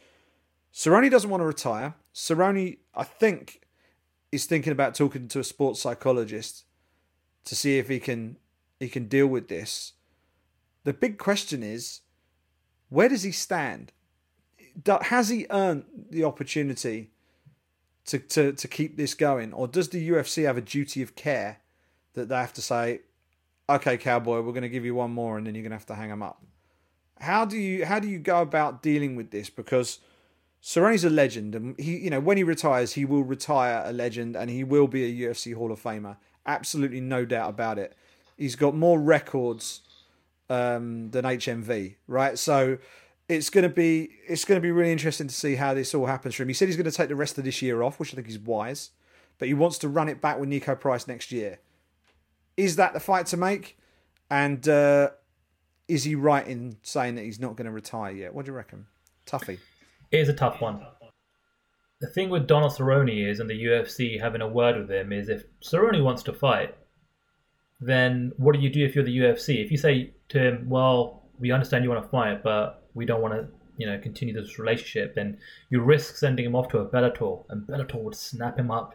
Cerrone 0.72 1.10
doesn't 1.10 1.30
want 1.30 1.40
to 1.40 1.46
retire. 1.46 1.94
Cerrone, 2.14 2.78
I 2.94 3.04
think, 3.04 3.62
is 4.36 4.46
thinking 4.46 4.72
about 4.72 4.94
talking 4.94 5.26
to 5.28 5.40
a 5.40 5.44
sports 5.44 5.80
psychologist 5.80 6.64
to 7.44 7.56
see 7.56 7.78
if 7.78 7.88
he 7.88 7.98
can 7.98 8.36
he 8.78 8.88
can 8.88 9.08
deal 9.08 9.26
with 9.26 9.48
this. 9.48 9.94
The 10.84 10.92
big 10.92 11.18
question 11.18 11.62
is, 11.62 12.02
where 12.88 13.08
does 13.08 13.24
he 13.24 13.32
stand? 13.32 13.92
has 15.02 15.30
he 15.30 15.46
earned 15.50 15.84
the 16.10 16.24
opportunity 16.24 17.10
to, 18.04 18.18
to, 18.18 18.52
to 18.52 18.68
keep 18.68 18.96
this 18.96 19.14
going, 19.14 19.52
or 19.52 19.66
does 19.66 19.88
the 19.88 20.08
UFC 20.10 20.44
have 20.44 20.56
a 20.56 20.60
duty 20.60 21.02
of 21.02 21.16
care 21.16 21.60
that 22.12 22.28
they 22.28 22.36
have 22.36 22.52
to 22.52 22.62
say, 22.62 23.00
okay, 23.68 23.96
cowboy, 23.96 24.40
we're 24.40 24.52
going 24.52 24.62
to 24.62 24.68
give 24.68 24.84
you 24.84 24.94
one 24.94 25.10
more, 25.10 25.38
and 25.38 25.46
then 25.46 25.54
you're 25.54 25.62
going 25.62 25.70
to 25.70 25.76
have 25.76 25.86
to 25.86 25.94
hang 25.94 26.10
him 26.10 26.22
up? 26.22 26.42
How 27.18 27.46
do 27.46 27.56
you 27.56 27.86
how 27.86 27.98
do 27.98 28.08
you 28.08 28.18
go 28.18 28.42
about 28.42 28.82
dealing 28.82 29.16
with 29.16 29.30
this? 29.30 29.48
Because 29.48 30.00
Cerrone's 30.66 31.04
a 31.04 31.10
legend, 31.10 31.54
and 31.54 31.78
he, 31.78 31.96
you 31.96 32.10
know, 32.10 32.18
when 32.18 32.36
he 32.36 32.42
retires, 32.42 32.94
he 32.94 33.04
will 33.04 33.22
retire 33.22 33.84
a 33.86 33.92
legend, 33.92 34.34
and 34.34 34.50
he 34.50 34.64
will 34.64 34.88
be 34.88 35.04
a 35.04 35.28
UFC 35.28 35.54
Hall 35.54 35.70
of 35.70 35.80
Famer. 35.80 36.16
Absolutely 36.44 37.00
no 37.00 37.24
doubt 37.24 37.50
about 37.50 37.78
it. 37.78 37.96
He's 38.36 38.56
got 38.56 38.74
more 38.74 38.98
records 38.98 39.82
um, 40.50 41.12
than 41.12 41.24
HMV, 41.24 41.94
right? 42.08 42.36
So 42.36 42.78
it's 43.28 43.48
going 43.48 43.62
to 43.62 43.68
be 43.68 44.10
it's 44.26 44.44
to 44.44 44.58
be 44.58 44.72
really 44.72 44.90
interesting 44.90 45.28
to 45.28 45.34
see 45.34 45.54
how 45.54 45.72
this 45.72 45.94
all 45.94 46.06
happens 46.06 46.34
for 46.34 46.42
him. 46.42 46.48
He 46.48 46.54
said 46.54 46.66
he's 46.66 46.76
going 46.76 46.90
to 46.90 46.90
take 46.90 47.10
the 47.10 47.14
rest 47.14 47.38
of 47.38 47.44
this 47.44 47.62
year 47.62 47.84
off, 47.84 48.00
which 48.00 48.12
I 48.12 48.16
think 48.16 48.28
is 48.28 48.40
wise, 48.40 48.90
but 49.38 49.46
he 49.46 49.54
wants 49.54 49.78
to 49.78 49.88
run 49.88 50.08
it 50.08 50.20
back 50.20 50.40
with 50.40 50.48
Niko 50.48 50.78
Price 50.80 51.06
next 51.06 51.30
year. 51.30 51.60
Is 52.56 52.74
that 52.74 52.92
the 52.92 52.98
fight 52.98 53.26
to 53.26 53.36
make? 53.36 53.78
And 54.28 54.68
uh, 54.68 55.10
is 55.86 56.02
he 56.02 56.16
right 56.16 56.44
in 56.44 56.78
saying 56.82 57.14
that 57.14 57.22
he's 57.22 57.38
not 57.38 57.54
going 57.54 57.66
to 57.66 57.70
retire 57.70 58.10
yet? 58.10 58.34
What 58.34 58.46
do 58.46 58.50
you 58.50 58.56
reckon, 58.56 58.86
Tuffy? 59.28 59.60
Is 60.12 60.28
a 60.28 60.32
tough 60.32 60.60
one. 60.60 60.80
The 62.00 62.06
thing 62.06 62.28
with 62.30 62.46
Donald 62.46 62.72
Cerrone 62.72 63.30
is, 63.30 63.40
and 63.40 63.48
the 63.48 63.64
UFC 63.64 64.20
having 64.20 64.40
a 64.40 64.48
word 64.48 64.76
with 64.76 64.90
him, 64.90 65.12
is 65.12 65.28
if 65.28 65.44
Cerrone 65.60 66.04
wants 66.04 66.22
to 66.24 66.32
fight, 66.32 66.74
then 67.80 68.32
what 68.36 68.54
do 68.54 68.60
you 68.60 68.70
do 68.70 68.84
if 68.84 68.94
you're 68.94 69.04
the 69.04 69.18
UFC? 69.18 69.64
If 69.64 69.70
you 69.70 69.76
say 69.78 70.14
to 70.28 70.38
him, 70.38 70.68
"Well, 70.68 71.28
we 71.38 71.50
understand 71.50 71.84
you 71.84 71.90
want 71.90 72.04
to 72.04 72.08
fight, 72.08 72.42
but 72.42 72.88
we 72.94 73.04
don't 73.04 73.20
want 73.20 73.34
to, 73.34 73.48
you 73.76 73.86
know, 73.86 73.98
continue 73.98 74.34
this 74.34 74.58
relationship," 74.58 75.14
then 75.14 75.38
you 75.70 75.80
risk 75.80 76.16
sending 76.16 76.44
him 76.44 76.54
off 76.54 76.68
to 76.68 76.78
a 76.78 76.88
Bellator, 76.88 77.44
and 77.48 77.66
Bellator 77.66 78.02
would 78.02 78.14
snap 78.14 78.58
him 78.58 78.70
up, 78.70 78.94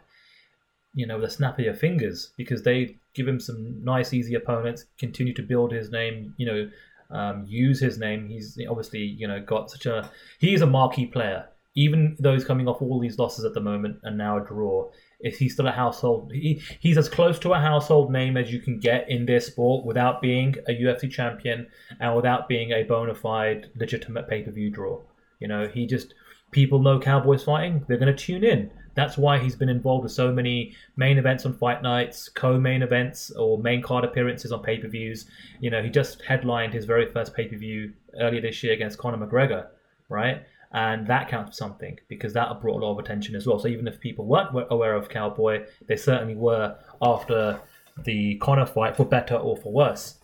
you 0.94 1.06
know, 1.06 1.16
with 1.16 1.30
a 1.30 1.32
snap 1.32 1.58
of 1.58 1.64
your 1.64 1.74
fingers 1.74 2.32
because 2.36 2.62
they 2.62 2.96
give 3.14 3.28
him 3.28 3.40
some 3.40 3.84
nice, 3.84 4.12
easy 4.14 4.34
opponents, 4.34 4.86
continue 4.98 5.34
to 5.34 5.42
build 5.42 5.72
his 5.72 5.90
name, 5.90 6.34
you 6.38 6.46
know, 6.46 6.70
um, 7.12 7.44
use 7.46 7.80
his 7.80 7.98
name. 7.98 8.28
He's 8.28 8.58
obviously 8.68 9.00
you 9.00 9.28
know 9.28 9.40
got 9.40 9.70
such 9.70 9.86
a 9.86 10.10
he's 10.38 10.62
a 10.62 10.66
marquee 10.66 11.06
player. 11.06 11.48
Even 11.74 12.16
though 12.20 12.34
he's 12.34 12.44
coming 12.44 12.68
off 12.68 12.82
all 12.82 13.00
these 13.00 13.18
losses 13.18 13.46
at 13.46 13.54
the 13.54 13.60
moment 13.60 13.96
and 14.02 14.18
now 14.18 14.36
a 14.36 14.44
draw, 14.46 14.90
if 15.20 15.38
he's 15.38 15.54
still 15.54 15.66
a 15.66 15.72
household, 15.72 16.30
he, 16.30 16.60
he's 16.80 16.98
as 16.98 17.08
close 17.08 17.38
to 17.38 17.54
a 17.54 17.58
household 17.58 18.12
name 18.12 18.36
as 18.36 18.52
you 18.52 18.60
can 18.60 18.78
get 18.78 19.08
in 19.08 19.24
this 19.24 19.46
sport 19.46 19.86
without 19.86 20.20
being 20.20 20.54
a 20.68 20.72
UFC 20.72 21.10
champion 21.10 21.66
and 21.98 22.14
without 22.14 22.46
being 22.46 22.72
a 22.72 22.82
bona 22.82 23.14
fide 23.14 23.70
legitimate 23.74 24.28
pay 24.28 24.42
per 24.42 24.50
view 24.50 24.68
draw. 24.68 25.00
You 25.40 25.48
know, 25.48 25.66
he 25.66 25.86
just 25.86 26.12
people 26.50 26.78
know 26.80 27.00
Cowboys 27.00 27.42
fighting, 27.42 27.84
they're 27.88 27.96
going 27.96 28.14
to 28.14 28.24
tune 28.24 28.44
in. 28.44 28.70
That's 28.94 29.16
why 29.16 29.38
he's 29.38 29.56
been 29.56 29.68
involved 29.68 30.02
with 30.02 30.12
so 30.12 30.30
many 30.32 30.74
main 30.96 31.18
events 31.18 31.46
on 31.46 31.54
fight 31.54 31.82
nights, 31.82 32.28
co-main 32.28 32.82
events, 32.82 33.30
or 33.30 33.58
main 33.58 33.82
card 33.82 34.04
appearances 34.04 34.52
on 34.52 34.62
pay-per-views. 34.62 35.26
You 35.60 35.70
know, 35.70 35.82
he 35.82 35.88
just 35.88 36.22
headlined 36.22 36.74
his 36.74 36.84
very 36.84 37.10
first 37.10 37.34
pay-per-view 37.34 37.92
earlier 38.20 38.40
this 38.40 38.62
year 38.62 38.74
against 38.74 38.98
Conor 38.98 39.26
McGregor, 39.26 39.68
right? 40.08 40.42
And 40.72 41.06
that 41.06 41.28
counts 41.28 41.50
for 41.50 41.54
something 41.54 41.98
because 42.08 42.32
that 42.34 42.60
brought 42.60 42.82
a 42.82 42.84
lot 42.84 42.92
of 42.92 42.98
attention 42.98 43.34
as 43.34 43.46
well. 43.46 43.58
So 43.58 43.68
even 43.68 43.86
if 43.88 44.00
people 44.00 44.26
weren't 44.26 44.50
aware 44.70 44.94
of 44.94 45.08
Cowboy, 45.08 45.66
they 45.86 45.96
certainly 45.96 46.34
were 46.34 46.76
after 47.00 47.60
the 48.04 48.36
Conor 48.36 48.66
fight, 48.66 48.96
for 48.96 49.04
better 49.04 49.36
or 49.36 49.56
for 49.56 49.72
worse. 49.72 50.18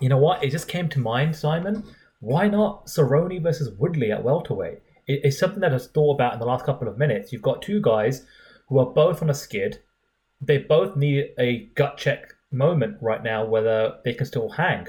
You 0.00 0.08
know 0.08 0.18
what? 0.18 0.44
It 0.44 0.50
just 0.50 0.68
came 0.68 0.88
to 0.90 0.98
mind, 0.98 1.36
Simon. 1.36 1.84
Why 2.20 2.48
not 2.48 2.86
Cerrone 2.86 3.42
versus 3.42 3.70
Woodley 3.78 4.12
at 4.12 4.22
welterweight? 4.22 4.80
It's 5.06 5.38
something 5.38 5.60
that 5.60 5.74
I 5.74 5.78
thought 5.78 6.14
about 6.14 6.34
in 6.34 6.38
the 6.38 6.46
last 6.46 6.64
couple 6.64 6.88
of 6.88 6.98
minutes. 6.98 7.32
You've 7.32 7.42
got 7.42 7.62
two 7.62 7.80
guys 7.80 8.26
who 8.68 8.78
are 8.78 8.86
both 8.86 9.22
on 9.22 9.30
a 9.30 9.34
skid. 9.34 9.80
They 10.40 10.58
both 10.58 10.96
need 10.96 11.30
a 11.38 11.70
gut 11.74 11.96
check 11.96 12.34
moment 12.50 12.98
right 13.00 13.22
now 13.22 13.44
whether 13.44 13.94
they 14.04 14.12
can 14.12 14.26
still 14.26 14.50
hang, 14.50 14.86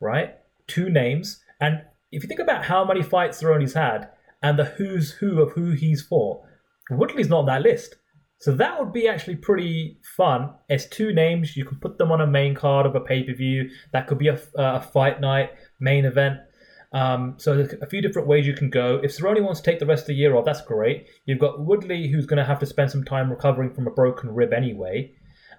right? 0.00 0.36
Two 0.66 0.90
names. 0.90 1.42
And 1.60 1.82
if 2.12 2.22
you 2.22 2.28
think 2.28 2.40
about 2.40 2.64
how 2.64 2.84
many 2.84 3.02
fights 3.02 3.40
Cerrone's 3.40 3.74
had 3.74 4.08
and 4.42 4.58
the 4.58 4.64
who's 4.64 5.12
who 5.12 5.40
of 5.40 5.52
who 5.52 5.72
he's 5.72 6.02
fought, 6.02 6.42
Woodley's 6.90 7.28
not 7.28 7.40
on 7.40 7.46
that 7.46 7.62
list. 7.62 7.96
So 8.40 8.52
that 8.52 8.78
would 8.78 8.92
be 8.92 9.08
actually 9.08 9.36
pretty 9.36 9.98
fun. 10.16 10.50
It's 10.68 10.86
two 10.86 11.12
names. 11.12 11.56
You 11.56 11.64
can 11.64 11.78
put 11.78 11.98
them 11.98 12.12
on 12.12 12.20
a 12.20 12.26
main 12.26 12.54
card 12.54 12.86
of 12.86 12.94
a 12.94 13.00
pay 13.00 13.24
per 13.24 13.34
view. 13.34 13.68
That 13.92 14.06
could 14.06 14.18
be 14.18 14.28
a, 14.28 14.38
a 14.56 14.80
fight 14.80 15.20
night 15.20 15.50
main 15.80 16.04
event. 16.04 16.38
Um, 16.92 17.34
so 17.36 17.54
there's 17.54 17.74
a 17.82 17.86
few 17.86 18.00
different 18.00 18.28
ways 18.28 18.46
you 18.46 18.54
can 18.54 18.70
go. 18.70 19.00
If 19.02 19.16
Cerrone 19.16 19.42
wants 19.42 19.60
to 19.60 19.70
take 19.70 19.78
the 19.78 19.86
rest 19.86 20.02
of 20.02 20.08
the 20.08 20.14
year 20.14 20.34
off, 20.36 20.44
that's 20.44 20.62
great. 20.62 21.06
You've 21.26 21.38
got 21.38 21.60
Woodley, 21.60 22.08
who's 22.08 22.26
going 22.26 22.38
to 22.38 22.44
have 22.44 22.58
to 22.60 22.66
spend 22.66 22.90
some 22.90 23.04
time 23.04 23.30
recovering 23.30 23.74
from 23.74 23.86
a 23.86 23.90
broken 23.90 24.34
rib 24.34 24.52
anyway. 24.52 25.12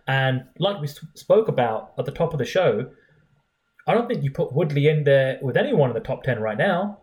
And 0.08 0.46
like 0.58 0.82
we 0.82 0.88
spoke 0.88 1.48
about 1.48 1.94
at 2.00 2.06
the 2.06 2.12
top 2.12 2.34
of 2.34 2.40
the 2.40 2.46
show, 2.46 2.90
I 3.88 3.94
don't 3.94 4.08
think 4.08 4.24
you 4.24 4.32
put 4.32 4.54
Woodley 4.54 4.88
in 4.88 5.04
there 5.04 5.38
with 5.42 5.56
anyone 5.56 5.90
in 5.90 5.94
the 5.94 6.00
top 6.00 6.24
10 6.24 6.40
right 6.40 6.58
now. 6.58 7.00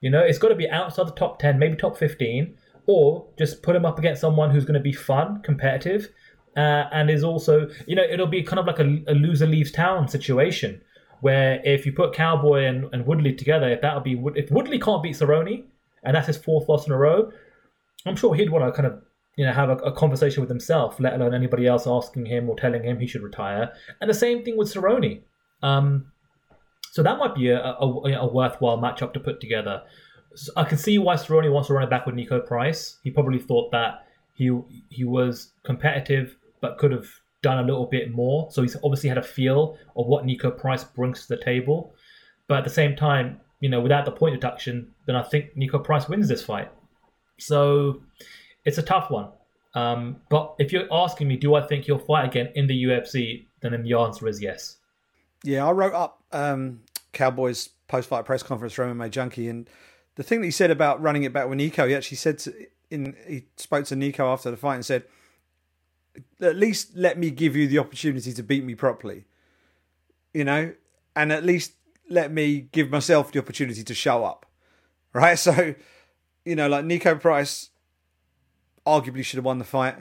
You 0.00 0.10
know, 0.10 0.20
it's 0.20 0.38
got 0.38 0.48
to 0.48 0.54
be 0.54 0.70
outside 0.70 1.08
the 1.08 1.12
top 1.12 1.40
10, 1.40 1.58
maybe 1.58 1.76
top 1.76 1.96
15, 1.96 2.56
or 2.86 3.28
just 3.36 3.62
put 3.62 3.76
him 3.76 3.84
up 3.84 3.98
against 3.98 4.20
someone 4.20 4.50
who's 4.50 4.64
going 4.64 4.74
to 4.74 4.80
be 4.80 4.92
fun, 4.92 5.42
competitive, 5.42 6.08
uh, 6.56 6.84
and 6.92 7.10
is 7.10 7.24
also, 7.24 7.68
you 7.86 7.94
know, 7.94 8.02
it'll 8.02 8.26
be 8.26 8.42
kind 8.42 8.58
of 8.58 8.66
like 8.66 8.78
a, 8.78 9.02
a 9.08 9.14
loser 9.14 9.46
leaves 9.46 9.70
town 9.70 10.08
situation 10.08 10.80
where 11.20 11.60
if 11.64 11.86
you 11.86 11.92
put 11.92 12.14
Cowboy 12.14 12.64
and, 12.64 12.88
and 12.92 13.06
Woodley 13.06 13.34
together, 13.34 13.68
if 13.68 13.80
that 13.82 13.94
would 13.94 14.04
be 14.04 14.20
if 14.36 14.50
Woodley 14.50 14.78
can't 14.78 15.02
beat 15.02 15.16
Cerrone 15.16 15.64
and 16.02 16.16
that's 16.16 16.26
his 16.26 16.38
fourth 16.38 16.68
loss 16.68 16.86
in 16.86 16.92
a 16.92 16.96
row, 16.96 17.30
I'm 18.06 18.16
sure 18.16 18.34
he'd 18.34 18.50
want 18.50 18.64
to 18.64 18.72
kind 18.72 18.92
of 18.92 19.02
you 19.36 19.46
know 19.46 19.52
have 19.52 19.70
a, 19.70 19.76
a, 19.76 19.92
conversation 19.92 20.40
with 20.40 20.50
himself, 20.50 20.98
let 21.00 21.14
alone 21.14 21.34
anybody 21.34 21.66
else 21.66 21.86
asking 21.86 22.26
him 22.26 22.48
or 22.48 22.56
telling 22.56 22.82
him 22.82 22.98
he 22.98 23.06
should 23.06 23.22
retire. 23.22 23.72
And 24.00 24.10
the 24.10 24.14
same 24.14 24.44
thing 24.44 24.56
with 24.56 24.72
Cerrone. 24.72 25.22
Um, 25.62 26.12
so 26.92 27.02
that 27.02 27.18
might 27.18 27.34
be 27.34 27.48
a, 27.50 27.60
a, 27.60 27.86
a 27.86 28.32
worthwhile 28.32 28.78
matchup 28.78 29.12
to 29.12 29.20
put 29.20 29.40
together. 29.40 29.82
So 30.34 30.52
I 30.56 30.64
can 30.64 30.78
see 30.78 30.98
why 30.98 31.14
Cerrone 31.14 31.52
wants 31.52 31.68
to 31.68 31.74
run 31.74 31.84
it 31.84 31.90
back 31.90 32.06
with 32.06 32.14
Niko 32.14 32.44
Price. 32.44 32.98
He 33.04 33.10
probably 33.10 33.38
thought 33.38 33.70
that 33.72 34.06
he 34.34 34.50
he 34.88 35.04
was 35.04 35.52
competitive 35.64 36.36
but 36.60 36.78
could 36.78 36.92
have 36.92 37.08
done 37.42 37.58
a 37.58 37.62
little 37.62 37.86
bit 37.86 38.12
more. 38.12 38.50
So 38.50 38.62
he's 38.62 38.76
obviously 38.84 39.08
had 39.08 39.18
a 39.18 39.22
feel 39.22 39.78
of 39.96 40.06
what 40.06 40.24
Niko 40.24 40.56
Price 40.56 40.84
brings 40.84 41.26
to 41.26 41.36
the 41.36 41.42
table. 41.42 41.94
But 42.48 42.58
at 42.58 42.64
the 42.64 42.70
same 42.70 42.96
time, 42.96 43.40
you 43.60 43.68
know, 43.68 43.80
without 43.80 44.04
the 44.04 44.12
point 44.12 44.34
deduction, 44.34 44.92
then 45.06 45.16
I 45.16 45.22
think 45.22 45.56
Niko 45.56 45.82
Price 45.82 46.08
wins 46.08 46.28
this 46.28 46.42
fight. 46.42 46.70
So 47.38 48.02
it's 48.64 48.78
a 48.78 48.82
tough 48.82 49.10
one. 49.10 49.30
Um, 49.74 50.16
but 50.28 50.54
if 50.58 50.72
you're 50.72 50.88
asking 50.92 51.28
me, 51.28 51.36
do 51.36 51.54
I 51.54 51.66
think 51.66 51.84
he'll 51.84 51.98
fight 51.98 52.24
again 52.24 52.50
in 52.54 52.66
the 52.66 52.84
UFC? 52.84 53.46
Then 53.60 53.82
the 53.82 53.94
answer 53.94 54.26
is 54.26 54.42
yes. 54.42 54.76
Yeah, 55.44 55.66
I 55.66 55.72
wrote 55.72 55.94
up 55.94 56.22
um, 56.32 56.80
Cowboys 57.12 57.68
post-fight 57.88 58.24
press 58.24 58.42
conference 58.42 58.72
for 58.72 58.84
MMA 58.84 59.10
Junkie, 59.10 59.48
and 59.48 59.68
the 60.16 60.22
thing 60.22 60.40
that 60.40 60.46
he 60.46 60.50
said 60.50 60.70
about 60.70 61.00
running 61.00 61.22
it 61.22 61.32
back 61.32 61.48
with 61.48 61.58
Niko, 61.58 61.88
he 61.88 61.94
actually 61.94 62.16
said 62.18 62.38
to, 62.40 62.52
in 62.90 63.16
he 63.26 63.46
spoke 63.56 63.84
to 63.86 63.94
Niko 63.94 64.32
after 64.32 64.50
the 64.50 64.56
fight 64.56 64.74
and 64.76 64.84
said 64.84 65.04
at 66.40 66.56
least 66.56 66.96
let 66.96 67.18
me 67.18 67.30
give 67.30 67.56
you 67.56 67.66
the 67.66 67.78
opportunity 67.78 68.32
to 68.32 68.42
beat 68.42 68.64
me 68.64 68.74
properly. 68.74 69.24
You 70.32 70.44
know, 70.44 70.72
and 71.16 71.32
at 71.32 71.44
least 71.44 71.72
let 72.08 72.32
me 72.32 72.68
give 72.72 72.90
myself 72.90 73.32
the 73.32 73.38
opportunity 73.38 73.82
to 73.84 73.94
show 73.94 74.24
up. 74.24 74.46
Right? 75.12 75.36
So, 75.36 75.74
you 76.44 76.54
know, 76.54 76.68
like 76.68 76.84
Niko 76.84 77.20
Price 77.20 77.70
arguably 78.86 79.24
should 79.24 79.38
have 79.38 79.44
won 79.44 79.58
the 79.58 79.64
fight. 79.64 79.96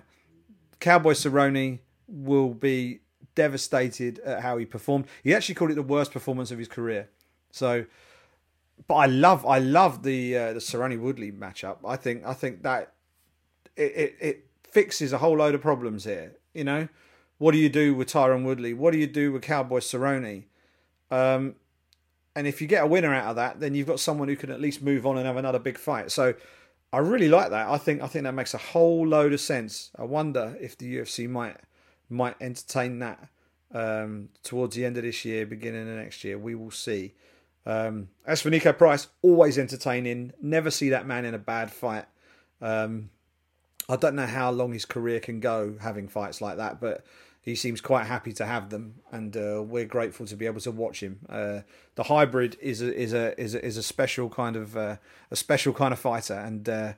Cowboy 0.79 1.13
Cerrone 1.13 1.79
will 2.07 2.53
be 2.53 2.99
devastated 3.33 4.19
at 4.19 4.41
how 4.41 4.57
he 4.57 4.65
performed. 4.65 5.07
He 5.23 5.33
actually 5.33 5.55
called 5.55 5.71
it 5.71 5.75
the 5.75 5.81
worst 5.81 6.11
performance 6.11 6.51
of 6.51 6.59
his 6.59 6.67
career. 6.67 7.09
So, 7.49 7.85
but 8.87 8.95
I 8.95 9.07
love, 9.07 9.47
I 9.47 9.57
love 9.57 10.03
the 10.03 10.37
uh, 10.37 10.53
the 10.53 10.59
Cerrone 10.59 10.99
Woodley 10.99 11.31
matchup. 11.31 11.77
I 11.83 11.95
think, 11.95 12.23
I 12.23 12.33
think 12.33 12.61
that 12.61 12.93
it, 13.75 13.91
it, 13.95 14.17
it 14.19 14.48
fixes 14.71 15.13
a 15.13 15.17
whole 15.17 15.38
load 15.38 15.55
of 15.55 15.62
problems 15.62 16.05
here. 16.05 16.36
You 16.53 16.63
know, 16.63 16.88
what 17.38 17.51
do 17.51 17.58
you 17.58 17.69
do 17.69 17.95
with 17.95 18.10
Tyron 18.10 18.43
Woodley? 18.43 18.73
What 18.73 18.91
do 18.91 18.97
you 18.97 19.08
do 19.08 19.32
with 19.32 19.41
Cowboy 19.41 19.79
Cerrone? 19.79 20.45
Um, 21.12 21.55
and 22.36 22.47
if 22.47 22.62
you 22.62 22.67
get 22.67 22.84
a 22.84 22.88
winner 22.88 23.13
out 23.13 23.27
of 23.27 23.36
that, 23.38 23.60
then 23.60 23.75
you've 23.75 23.88
got 23.88 23.99
someone 23.99 24.27
who 24.27 24.36
can 24.36 24.51
at 24.51 24.62
least 24.62 24.82
move 24.82 25.05
on 25.05 25.17
and 25.17 25.25
have 25.25 25.38
another 25.38 25.60
big 25.60 25.77
fight. 25.77 26.12
So 26.12 26.36
I 26.91 26.99
really 26.99 27.29
like 27.29 27.49
that. 27.49 27.67
I 27.67 27.77
think 27.77 28.01
I 28.01 28.08
think 28.08 28.23
that 28.23 28.34
makes 28.34 28.53
a 28.53 28.60
whole 28.60 29.08
load 29.08 29.34
of 29.34 29.39
sense. 29.39 29.91
I 29.97 30.03
wonder 30.03 30.58
if 30.60 30.77
the 30.77 30.97
UFC 30.97 31.29
might 31.29 31.58
might 32.10 32.36
entertain 32.41 32.99
that 32.99 33.29
um, 33.73 34.29
towards 34.43 34.75
the 34.75 34.86
end 34.86 34.97
of 34.97 35.03
this 35.03 35.23
year, 35.25 35.45
beginning 35.45 35.89
of 35.89 35.95
next 35.95 36.23
year. 36.23 36.38
We 36.38 36.55
will 36.55 36.71
see. 36.71 37.13
Um, 37.65 38.10
as 38.25 38.41
for 38.41 38.49
Niko 38.49 38.75
Price, 38.75 39.08
always 39.21 39.60
entertaining. 39.60 40.34
Never 40.41 40.71
see 40.71 40.89
that 40.89 41.05
man 41.05 41.25
in 41.25 41.34
a 41.34 41.39
bad 41.39 41.71
fight. 41.71 42.05
Um, 42.62 43.12
I 43.89 43.95
don't 43.95 44.15
know 44.15 44.28
how 44.28 44.52
long 44.52 44.71
his 44.71 44.86
career 44.86 45.19
can 45.19 45.39
go 45.39 45.75
having 45.82 46.08
fights 46.08 46.41
like 46.41 46.58
that, 46.58 46.80
but 46.80 47.04
he 47.41 47.56
seems 47.56 47.82
quite 47.82 48.06
happy 48.06 48.32
to 48.34 48.45
have 48.45 48.69
them, 48.69 48.95
and 49.12 49.36
uh, 49.36 49.63
we're 49.65 49.86
grateful 49.86 50.28
to 50.28 50.36
be 50.36 50.45
able 50.45 50.62
to 50.62 50.71
watch 50.71 51.02
him. 51.02 51.19
Uh, 51.28 51.62
the 51.95 52.04
hybrid 52.04 52.56
is 52.62 52.82
a 52.84 52.95
is 52.95 53.13
a 53.13 53.39
is 53.41 53.56
a, 53.56 53.65
is 53.65 53.78
a 53.78 53.84
special 53.84 54.30
kind 54.30 54.56
of 54.56 54.78
uh, 54.78 54.97
a 55.32 55.36
special 55.36 55.73
kind 55.73 55.91
of 55.91 55.99
fighter, 55.99 56.36
and 56.36 56.69
uh, 56.69 56.93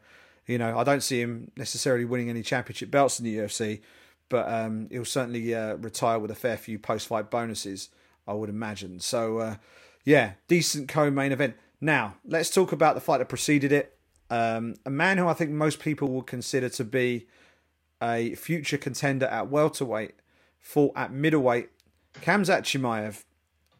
you 0.46 0.58
know 0.58 0.78
I 0.78 0.84
don't 0.84 1.02
see 1.02 1.22
him 1.22 1.52
necessarily 1.56 2.04
winning 2.04 2.30
any 2.30 2.44
championship 2.44 2.92
belts 2.92 3.20
in 3.20 3.26
the 3.26 3.38
UFC, 3.38 3.80
but 4.28 4.52
um, 4.52 4.90
he'll 4.92 5.06
certainly 5.06 5.56
uh, 5.56 5.76
retire 5.76 6.20
with 6.20 6.32
a 6.32 6.36
fair 6.36 6.58
few 6.58 6.78
post 6.78 7.08
fight 7.08 7.32
bonuses, 7.32 7.88
I 8.28 8.34
would 8.34 8.50
imagine. 8.50 9.00
So 9.00 9.38
uh, 9.38 9.56
yeah, 10.04 10.34
decent 10.50 10.90
co-main 10.90 11.32
event. 11.32 11.56
Now 11.80 12.16
let's 12.26 12.50
talk 12.50 12.74
about 12.74 12.96
the 12.96 13.02
fight 13.02 13.20
that 13.20 13.30
preceded 13.30 13.72
it. 13.72 13.98
Um, 14.32 14.76
a 14.86 14.90
man 14.90 15.18
who 15.18 15.28
I 15.28 15.34
think 15.34 15.52
most 15.52 15.80
people 15.80 16.08
would 16.08 16.26
consider 16.26 16.70
to 16.70 16.86
be 16.86 17.28
a 18.02 18.34
future 18.36 18.78
contender 18.78 19.26
at 19.26 19.50
welterweight, 19.50 20.16
fought 20.58 20.94
at 20.96 21.12
middleweight. 21.12 21.70
Khamzat 22.16 22.62
Chimaev, 22.62 23.26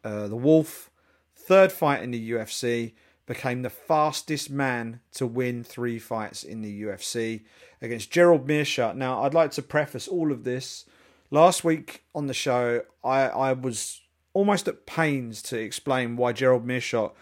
uh, 0.04 0.28
the 0.28 0.36
Wolf, 0.36 0.90
third 1.34 1.72
fight 1.72 2.02
in 2.02 2.10
the 2.10 2.30
UFC, 2.32 2.92
became 3.24 3.62
the 3.62 3.70
fastest 3.70 4.50
man 4.50 5.00
to 5.12 5.26
win 5.26 5.64
three 5.64 5.98
fights 5.98 6.44
in 6.44 6.60
the 6.60 6.82
UFC 6.82 7.44
against 7.80 8.10
Gerald 8.10 8.46
Meerschaert. 8.46 8.94
Now, 8.94 9.22
I'd 9.22 9.34
like 9.34 9.52
to 9.52 9.62
preface 9.62 10.06
all 10.06 10.30
of 10.30 10.44
this. 10.44 10.84
Last 11.30 11.64
week 11.64 12.04
on 12.14 12.26
the 12.26 12.34
show, 12.34 12.82
I, 13.02 13.22
I 13.22 13.52
was 13.54 14.02
almost 14.34 14.68
at 14.68 14.84
pains 14.84 15.40
to 15.42 15.58
explain 15.58 16.16
why 16.16 16.32
Gerald 16.32 16.66
Meerschaert 16.66 17.12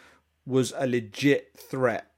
was 0.44 0.72
a 0.76 0.88
legit 0.88 1.56
threat 1.56 2.09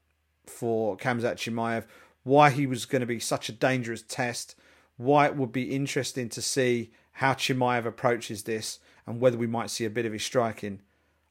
for 0.45 0.97
Khamzat 0.97 1.35
Chimaev, 1.35 1.85
why 2.23 2.49
he 2.49 2.65
was 2.65 2.85
going 2.85 3.01
to 3.01 3.05
be 3.05 3.19
such 3.19 3.49
a 3.49 3.53
dangerous 3.53 4.01
test, 4.01 4.55
why 4.97 5.25
it 5.25 5.35
would 5.35 5.51
be 5.51 5.75
interesting 5.75 6.29
to 6.29 6.41
see 6.41 6.91
how 7.13 7.33
Chimaev 7.33 7.85
approaches 7.85 8.43
this, 8.43 8.79
and 9.05 9.19
whether 9.19 9.37
we 9.37 9.47
might 9.47 9.69
see 9.69 9.85
a 9.85 9.89
bit 9.89 10.05
of 10.05 10.13
his 10.13 10.23
striking. 10.23 10.81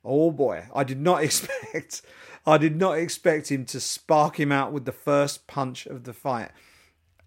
Oh 0.04 0.30
boy, 0.30 0.66
I 0.74 0.84
did 0.84 1.00
not 1.00 1.22
expect 1.24 2.02
I 2.44 2.58
did 2.58 2.76
not 2.76 2.98
expect 2.98 3.50
him 3.50 3.64
to 3.66 3.80
spark 3.80 4.38
him 4.38 4.50
out 4.50 4.72
with 4.72 4.84
the 4.84 4.92
first 4.92 5.46
punch 5.46 5.86
of 5.86 6.04
the 6.04 6.12
fight. 6.12 6.50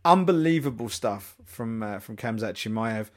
Unbelievable 0.03 0.89
stuff 0.89 1.35
from 1.45 1.81
uh, 1.81 1.99
from 1.99 2.15
Khamzat 2.15 2.53
Chimaev. 2.53 3.09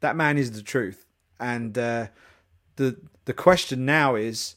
That 0.00 0.16
man 0.16 0.38
is 0.38 0.52
the 0.52 0.62
truth, 0.62 1.06
and 1.40 1.76
uh, 1.76 2.08
the 2.76 2.96
the 3.24 3.32
question 3.32 3.84
now 3.84 4.14
is 4.14 4.56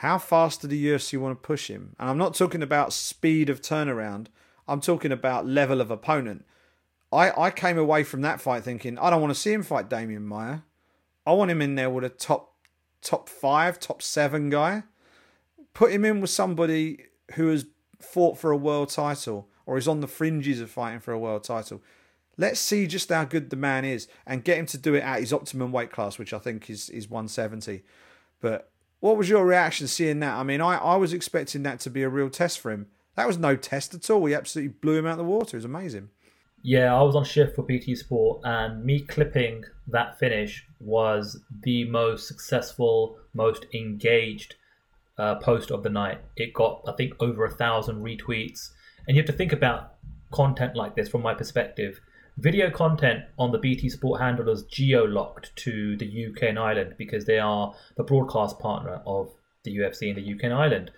how 0.00 0.18
fast 0.18 0.60
do 0.60 0.68
the 0.68 0.86
UFC 0.88 1.18
want 1.18 1.40
to 1.40 1.46
push 1.46 1.68
him? 1.68 1.96
And 1.98 2.10
I'm 2.10 2.18
not 2.18 2.34
talking 2.34 2.62
about 2.62 2.92
speed 2.92 3.48
of 3.48 3.62
turnaround. 3.62 4.26
I'm 4.68 4.82
talking 4.82 5.10
about 5.10 5.46
level 5.46 5.80
of 5.80 5.90
opponent. 5.90 6.44
I, 7.10 7.30
I 7.30 7.50
came 7.50 7.78
away 7.78 8.04
from 8.04 8.20
that 8.20 8.38
fight 8.38 8.62
thinking 8.62 8.98
I 8.98 9.08
don't 9.08 9.22
want 9.22 9.32
to 9.32 9.40
see 9.40 9.54
him 9.54 9.62
fight 9.62 9.88
Demian 9.88 10.24
Maia. 10.24 10.58
I 11.26 11.32
want 11.32 11.50
him 11.50 11.62
in 11.62 11.76
there 11.76 11.88
with 11.88 12.04
a 12.04 12.10
top 12.10 12.52
top 13.00 13.30
five, 13.30 13.80
top 13.80 14.02
seven 14.02 14.50
guy. 14.50 14.82
Put 15.72 15.92
him 15.92 16.04
in 16.04 16.20
with 16.20 16.30
somebody 16.30 17.06
who 17.32 17.48
has 17.48 17.64
fought 17.98 18.36
for 18.36 18.50
a 18.50 18.56
world 18.56 18.90
title 18.90 19.48
or 19.64 19.78
is 19.78 19.88
on 19.88 20.00
the 20.00 20.08
fringes 20.08 20.60
of 20.60 20.70
fighting 20.70 21.00
for 21.00 21.12
a 21.12 21.18
world 21.18 21.44
title. 21.44 21.80
Let's 22.36 22.60
see 22.60 22.86
just 22.86 23.08
how 23.08 23.24
good 23.24 23.48
the 23.48 23.56
man 23.56 23.86
is 23.86 24.08
and 24.26 24.44
get 24.44 24.58
him 24.58 24.66
to 24.66 24.78
do 24.78 24.94
it 24.94 25.02
at 25.02 25.20
his 25.20 25.32
optimum 25.32 25.72
weight 25.72 25.90
class, 25.90 26.18
which 26.18 26.34
I 26.34 26.38
think 26.38 26.68
is, 26.68 26.90
is 26.90 27.08
170. 27.08 27.82
But 28.42 28.70
what 29.06 29.16
was 29.16 29.28
your 29.28 29.46
reaction 29.46 29.86
seeing 29.86 30.20
that? 30.20 30.34
I 30.34 30.42
mean, 30.42 30.60
I, 30.60 30.76
I 30.76 30.96
was 30.96 31.12
expecting 31.12 31.62
that 31.62 31.80
to 31.80 31.90
be 31.90 32.02
a 32.02 32.08
real 32.08 32.28
test 32.28 32.58
for 32.58 32.72
him. 32.72 32.86
That 33.14 33.26
was 33.26 33.38
no 33.38 33.56
test 33.56 33.94
at 33.94 34.10
all. 34.10 34.26
He 34.26 34.34
absolutely 34.34 34.74
blew 34.80 34.98
him 34.98 35.06
out 35.06 35.12
of 35.12 35.18
the 35.18 35.24
water. 35.24 35.56
It 35.56 35.58
was 35.58 35.64
amazing. 35.64 36.10
Yeah, 36.62 36.92
I 36.92 37.02
was 37.02 37.14
on 37.14 37.24
shift 37.24 37.54
for 37.54 37.62
BT 37.62 37.94
Sport, 37.94 38.40
and 38.42 38.84
me 38.84 39.00
clipping 39.00 39.62
that 39.86 40.18
finish 40.18 40.66
was 40.80 41.40
the 41.62 41.88
most 41.88 42.26
successful, 42.26 43.18
most 43.32 43.66
engaged 43.72 44.56
uh, 45.18 45.36
post 45.36 45.70
of 45.70 45.84
the 45.84 45.88
night. 45.88 46.20
It 46.36 46.52
got, 46.52 46.82
I 46.88 46.92
think, 46.92 47.14
over 47.20 47.44
a 47.44 47.50
thousand 47.50 48.02
retweets. 48.02 48.70
And 49.06 49.16
you 49.16 49.22
have 49.22 49.30
to 49.30 49.36
think 49.36 49.52
about 49.52 49.94
content 50.32 50.74
like 50.74 50.96
this 50.96 51.08
from 51.08 51.22
my 51.22 51.34
perspective. 51.34 52.00
Video 52.38 52.70
content 52.70 53.24
on 53.38 53.50
the 53.50 53.58
BT 53.58 53.88
Sport 53.88 54.20
handle 54.20 54.50
is 54.50 54.64
geo 54.64 55.04
locked 55.04 55.56
to 55.56 55.96
the 55.96 56.26
UK 56.26 56.42
and 56.44 56.58
Ireland 56.58 56.94
because 56.98 57.24
they 57.24 57.38
are 57.38 57.74
the 57.96 58.04
broadcast 58.04 58.58
partner 58.58 59.00
of 59.06 59.30
the 59.64 59.76
UFC 59.78 60.10
in 60.10 60.16
the 60.16 60.34
UK 60.34 60.44
and 60.44 60.54
Ireland. 60.54 60.90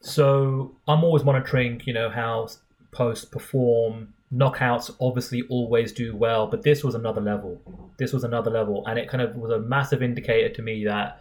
So 0.00 0.76
I'm 0.86 1.02
always 1.02 1.24
monitoring, 1.24 1.82
you 1.84 1.92
know, 1.92 2.08
how 2.08 2.48
posts 2.92 3.24
perform, 3.24 4.14
knockouts 4.32 4.94
obviously 5.00 5.42
always 5.48 5.92
do 5.92 6.14
well, 6.14 6.46
but 6.46 6.62
this 6.62 6.84
was 6.84 6.94
another 6.94 7.20
level. 7.20 7.60
This 7.98 8.12
was 8.12 8.24
another 8.24 8.50
level, 8.50 8.86
and 8.86 8.98
it 8.98 9.08
kind 9.08 9.22
of 9.22 9.34
was 9.34 9.50
a 9.50 9.58
massive 9.58 10.02
indicator 10.02 10.54
to 10.54 10.62
me 10.62 10.84
that 10.84 11.20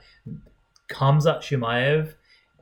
Khamzat 0.89 1.39
Chimaev 1.39 2.13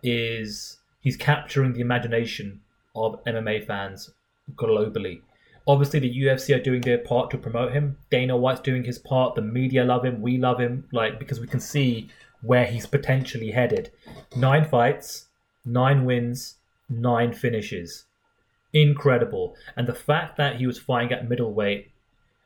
is 0.03 0.77
he's 1.01 1.17
capturing 1.17 1.73
the 1.73 1.81
imagination 1.81 2.61
of 2.95 3.23
MMA 3.25 3.65
fans 3.65 4.11
globally. 4.55 5.21
Obviously, 5.67 5.99
the 5.99 6.19
UFC 6.21 6.55
are 6.55 6.61
doing 6.61 6.81
their 6.81 6.99
part 6.99 7.31
to 7.31 7.37
promote 7.37 7.71
him. 7.71 7.97
Dana 8.11 8.37
White's 8.37 8.61
doing 8.61 8.83
his 8.83 8.99
part. 8.99 9.35
The 9.35 9.41
media 9.41 9.83
love 9.83 10.05
him. 10.05 10.21
We 10.21 10.37
love 10.37 10.59
him, 10.59 10.87
like 10.91 11.17
because 11.17 11.39
we 11.39 11.47
can 11.47 11.59
see 11.59 12.09
where 12.41 12.65
he's 12.65 12.85
potentially 12.85 13.51
headed. 13.51 13.91
Nine 14.35 14.65
fights, 14.65 15.25
nine 15.65 16.05
wins, 16.05 16.55
nine 16.89 17.33
finishes 17.33 18.05
incredible. 18.75 19.55
And 19.75 19.87
the 19.87 19.95
fact 19.95 20.37
that 20.37 20.57
he 20.57 20.67
was 20.67 20.77
fighting 20.77 21.13
at 21.13 21.27
middleweight 21.27 21.89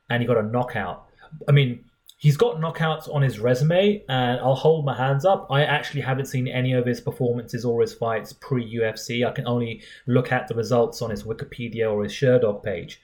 and 0.10 0.21
he 0.21 0.27
got 0.27 0.38
a 0.38 0.43
knockout. 0.43 1.05
I 1.47 1.51
mean, 1.51 1.84
he's 2.19 2.38
got 2.38 2.58
knockouts 2.58 3.12
on 3.13 3.21
his 3.23 3.39
resume, 3.39 4.03
and 4.08 4.39
I'll 4.41 4.53
hold 4.53 4.86
my 4.86 4.95
hands 4.95 5.25
up. 5.25 5.47
I 5.49 5.63
actually 5.63 6.01
haven't 6.01 6.27
seen 6.27 6.47
any 6.47 6.73
of 6.73 6.86
his 6.86 7.01
performances 7.01 7.65
or 7.65 7.82
his 7.82 7.93
fights 7.93 8.34
pre 8.34 8.75
UFC. 8.75 9.25
I 9.25 9.32
can 9.32 9.47
only 9.47 9.82
look 10.05 10.32
at 10.32 10.47
the 10.47 10.53
results 10.53 11.01
on 11.01 11.10
his 11.10 11.23
Wikipedia 11.23 11.91
or 11.91 12.03
his 12.03 12.12
Sherdog 12.12 12.62
page. 12.62 13.01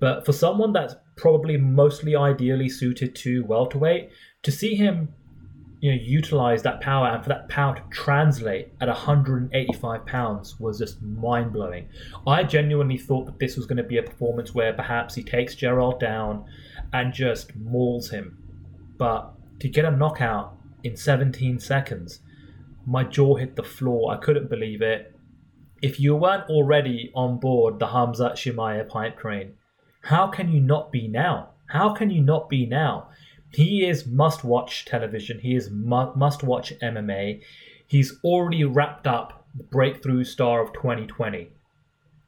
But 0.00 0.26
for 0.26 0.32
someone 0.32 0.72
that's 0.72 0.96
probably 1.16 1.56
mostly 1.56 2.16
ideally 2.16 2.68
suited 2.68 3.14
to 3.16 3.44
welterweight, 3.44 4.10
to 4.42 4.50
see 4.50 4.74
him 4.74 5.14
you 5.82 5.90
know 5.90 5.98
utilize 6.00 6.62
that 6.62 6.80
power 6.80 7.08
and 7.08 7.22
for 7.22 7.28
that 7.28 7.48
power 7.48 7.74
to 7.74 7.82
translate 7.90 8.72
at 8.80 8.86
185 8.86 10.06
pounds 10.06 10.58
was 10.58 10.78
just 10.78 11.02
mind 11.02 11.52
blowing. 11.52 11.88
I 12.26 12.44
genuinely 12.44 12.96
thought 12.96 13.26
that 13.26 13.38
this 13.38 13.56
was 13.56 13.66
going 13.66 13.78
to 13.78 13.82
be 13.82 13.98
a 13.98 14.02
performance 14.02 14.54
where 14.54 14.72
perhaps 14.72 15.14
he 15.14 15.24
takes 15.24 15.56
Gerald 15.56 15.98
down 16.00 16.44
and 16.92 17.12
just 17.12 17.56
mauls 17.56 18.10
him, 18.10 18.38
but 18.98 19.32
to 19.60 19.68
get 19.68 19.84
a 19.84 19.90
knockout 19.90 20.56
in 20.82 20.96
17 20.96 21.58
seconds, 21.58 22.20
my 22.86 23.04
jaw 23.04 23.36
hit 23.36 23.56
the 23.56 23.62
floor. 23.62 24.12
I 24.12 24.18
couldn't 24.18 24.50
believe 24.50 24.82
it. 24.82 25.14
If 25.80 25.98
you 25.98 26.16
weren't 26.16 26.48
already 26.48 27.10
on 27.14 27.38
board 27.38 27.78
the 27.78 27.86
Khamzat 27.86 28.32
Chimaev 28.32 28.88
pipe 28.88 29.18
train, 29.18 29.54
how 30.02 30.26
can 30.26 30.50
you 30.50 30.60
not 30.60 30.92
be 30.92 31.08
now? 31.08 31.50
How 31.66 31.94
can 31.94 32.10
you 32.10 32.22
not 32.22 32.48
be 32.48 32.66
now? 32.66 33.08
He 33.50 33.86
is 33.86 34.06
must 34.06 34.44
watch 34.44 34.84
television. 34.84 35.38
He 35.38 35.54
is 35.54 35.70
mu- 35.70 36.14
must 36.14 36.42
watch 36.42 36.72
MMA. 36.80 37.42
He's 37.86 38.18
already 38.24 38.64
wrapped 38.64 39.06
up 39.06 39.46
the 39.54 39.62
breakthrough 39.62 40.24
star 40.24 40.62
of 40.62 40.72
2020 40.72 41.50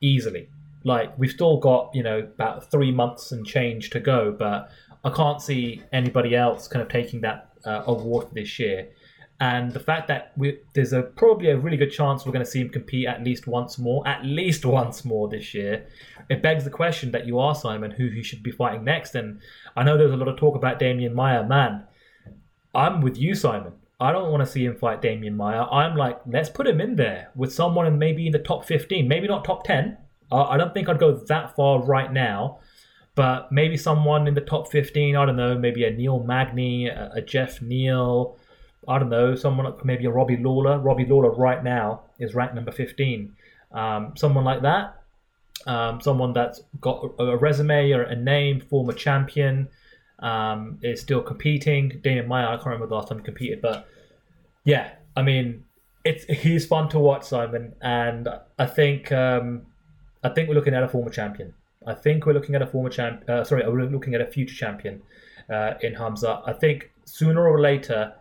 easily. 0.00 0.48
Like 0.84 1.18
we've 1.18 1.30
still 1.30 1.58
got 1.58 1.90
you 1.94 2.02
know 2.02 2.18
about 2.18 2.70
three 2.70 2.92
months 2.92 3.32
and 3.32 3.44
change 3.44 3.90
to 3.90 4.00
go, 4.00 4.34
but 4.38 4.70
I 5.02 5.10
can't 5.10 5.40
see 5.40 5.82
anybody 5.92 6.34
else 6.36 6.68
kind 6.68 6.82
of 6.82 6.88
taking 6.88 7.20
that 7.22 7.50
uh, 7.64 7.82
award 7.86 8.28
this 8.32 8.58
year. 8.58 8.88
And 9.40 9.72
the 9.72 9.80
fact 9.80 10.08
that 10.08 10.32
we, 10.36 10.58
there's 10.74 10.92
a 10.92 11.02
probably 11.02 11.50
a 11.50 11.58
really 11.58 11.76
good 11.76 11.90
chance 11.90 12.24
we're 12.24 12.32
going 12.32 12.44
to 12.44 12.50
see 12.50 12.60
him 12.60 12.70
compete 12.70 13.06
at 13.06 13.24
least 13.24 13.46
once 13.46 13.78
more, 13.78 14.06
at 14.06 14.24
least 14.24 14.64
once 14.80 15.04
more 15.04 15.28
this 15.28 15.52
year, 15.54 15.86
it 16.30 16.42
begs 16.42 16.64
the 16.64 16.70
question 16.70 17.10
that 17.10 17.26
you 17.26 17.38
are 17.38 17.54
Simon, 17.54 17.90
who 17.90 18.08
he 18.08 18.22
should 18.22 18.42
be 18.42 18.50
fighting 18.50 18.84
next. 18.84 19.14
And 19.14 19.40
I 19.76 19.82
know 19.82 19.98
there's 19.98 20.12
a 20.12 20.16
lot 20.16 20.28
of 20.28 20.36
talk 20.36 20.54
about 20.54 20.78
Demian 20.78 21.12
Maia. 21.12 21.46
Man, 21.46 21.84
I'm 22.74 23.00
with 23.00 23.18
you, 23.18 23.34
Simon. 23.34 23.72
I 24.00 24.12
don't 24.12 24.30
want 24.30 24.44
to 24.44 24.50
see 24.50 24.64
him 24.64 24.76
fight 24.76 25.02
Demian 25.02 25.34
Maia. 25.36 25.64
I'm 25.64 25.96
like, 25.96 26.20
let's 26.26 26.48
put 26.48 26.66
him 26.66 26.80
in 26.80 26.96
there 26.96 27.30
with 27.34 27.52
someone 27.52 27.86
in 27.86 27.98
maybe 27.98 28.26
in 28.26 28.32
the 28.32 28.38
top 28.38 28.64
15, 28.64 29.06
maybe 29.06 29.28
not 29.28 29.44
top 29.44 29.64
10. 29.64 29.96
I 30.42 30.56
don't 30.56 30.74
think 30.74 30.88
I'd 30.88 30.98
go 30.98 31.12
that 31.12 31.54
far 31.56 31.82
right 31.82 32.12
now, 32.12 32.58
but 33.14 33.50
maybe 33.52 33.76
someone 33.76 34.26
in 34.26 34.34
the 34.34 34.40
top 34.40 34.70
15. 34.70 35.16
I 35.16 35.24
don't 35.24 35.36
know, 35.36 35.56
maybe 35.56 35.84
a 35.84 35.90
Neil 35.90 36.22
Magny, 36.22 36.88
a, 36.88 37.20
Geoff 37.20 37.62
Neal. 37.62 38.36
I 38.86 38.98
don't 38.98 39.10
know, 39.10 39.34
someone 39.34 39.66
like 39.66 39.84
maybe 39.84 40.04
a 40.04 40.10
Robbie 40.10 40.36
Lawler. 40.36 40.78
Robbie 40.78 41.06
Lawler 41.06 41.30
right 41.30 41.62
now 41.62 42.02
is 42.18 42.34
ranked 42.34 42.54
number 42.54 42.72
15. 42.72 43.34
Um, 43.72 44.12
someone 44.16 44.44
like 44.44 44.62
that 44.62 45.00
um, 45.66 46.00
someone 46.00 46.32
that's 46.32 46.60
got 46.80 47.14
a 47.18 47.36
resume 47.36 47.92
or 47.92 48.02
a 48.02 48.16
name, 48.16 48.60
former 48.60 48.92
champion, 48.92 49.68
um, 50.18 50.78
is 50.82 51.00
still 51.00 51.22
competing. 51.22 52.00
Demian 52.02 52.26
Maia, 52.26 52.48
I 52.48 52.56
can't 52.56 52.66
remember 52.66 52.86
the 52.86 52.94
last 52.94 53.08
time 53.08 53.18
he 53.18 53.24
competed, 53.24 53.62
but 53.62 53.88
yeah, 54.64 54.92
I 55.16 55.22
mean, 55.22 55.64
it's 56.04 56.24
he's 56.24 56.66
fun 56.66 56.88
to 56.90 56.98
watch, 56.98 57.24
Simon, 57.24 57.74
and 57.80 58.28
I 58.58 58.66
think 58.66 59.10
um, 59.12 59.62
I 60.24 60.30
think 60.30 60.48
we're 60.48 60.54
looking 60.54 60.74
at 60.74 60.82
a 60.82 60.88
former 60.88 61.10
champion. 61.10 61.54
I 61.86 61.94
think 61.94 62.24
we're 62.24 62.32
looking 62.32 62.54
at 62.54 62.62
a 62.62 62.66
former 62.66 62.88
champ. 62.88 63.24
Uh, 63.28 63.44
sorry, 63.44 63.62
we're 63.68 63.84
looking 63.84 64.14
at 64.14 64.22
a 64.22 64.26
future 64.26 64.54
champion 64.54 65.02
uh, 65.52 65.74
in 65.82 65.94
Hamza. 65.94 66.42
I 66.46 66.54
think 66.54 66.90
sooner 67.04 67.46
or 67.46 67.60
later 67.60 68.14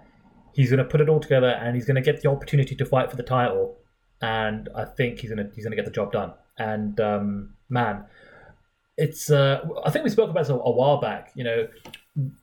he's 0.54 0.70
going 0.70 0.80
to 0.80 0.86
put 0.86 1.02
it 1.02 1.10
all 1.10 1.20
together 1.20 1.48
and 1.48 1.76
he's 1.76 1.86
going 1.86 1.96
to 1.96 2.02
get 2.02 2.22
the 2.22 2.30
opportunity 2.30 2.76
to 2.76 2.86
fight 2.86 3.10
for 3.10 3.16
the 3.16 3.24
title. 3.24 3.78
And 4.22 4.70
I 4.76 4.86
think 4.86 5.20
he's 5.20 5.32
going 5.32 5.48
to 5.48 5.56
he's 5.56 5.64
going 5.64 5.72
to 5.72 5.78
get 5.78 5.86
the 5.86 5.92
job 5.92 6.12
done. 6.12 6.34
And 6.58 7.00
um, 7.00 7.54
man, 7.70 8.06
it's 8.98 9.32
uh, 9.32 9.62
I 9.86 9.90
think 9.90 10.04
we 10.04 10.10
spoke 10.10 10.30
about 10.30 10.42
this 10.42 10.50
a, 10.50 10.56
a 10.56 10.72
while 10.72 11.00
back. 11.00 11.32
You 11.36 11.46
know, 11.46 11.68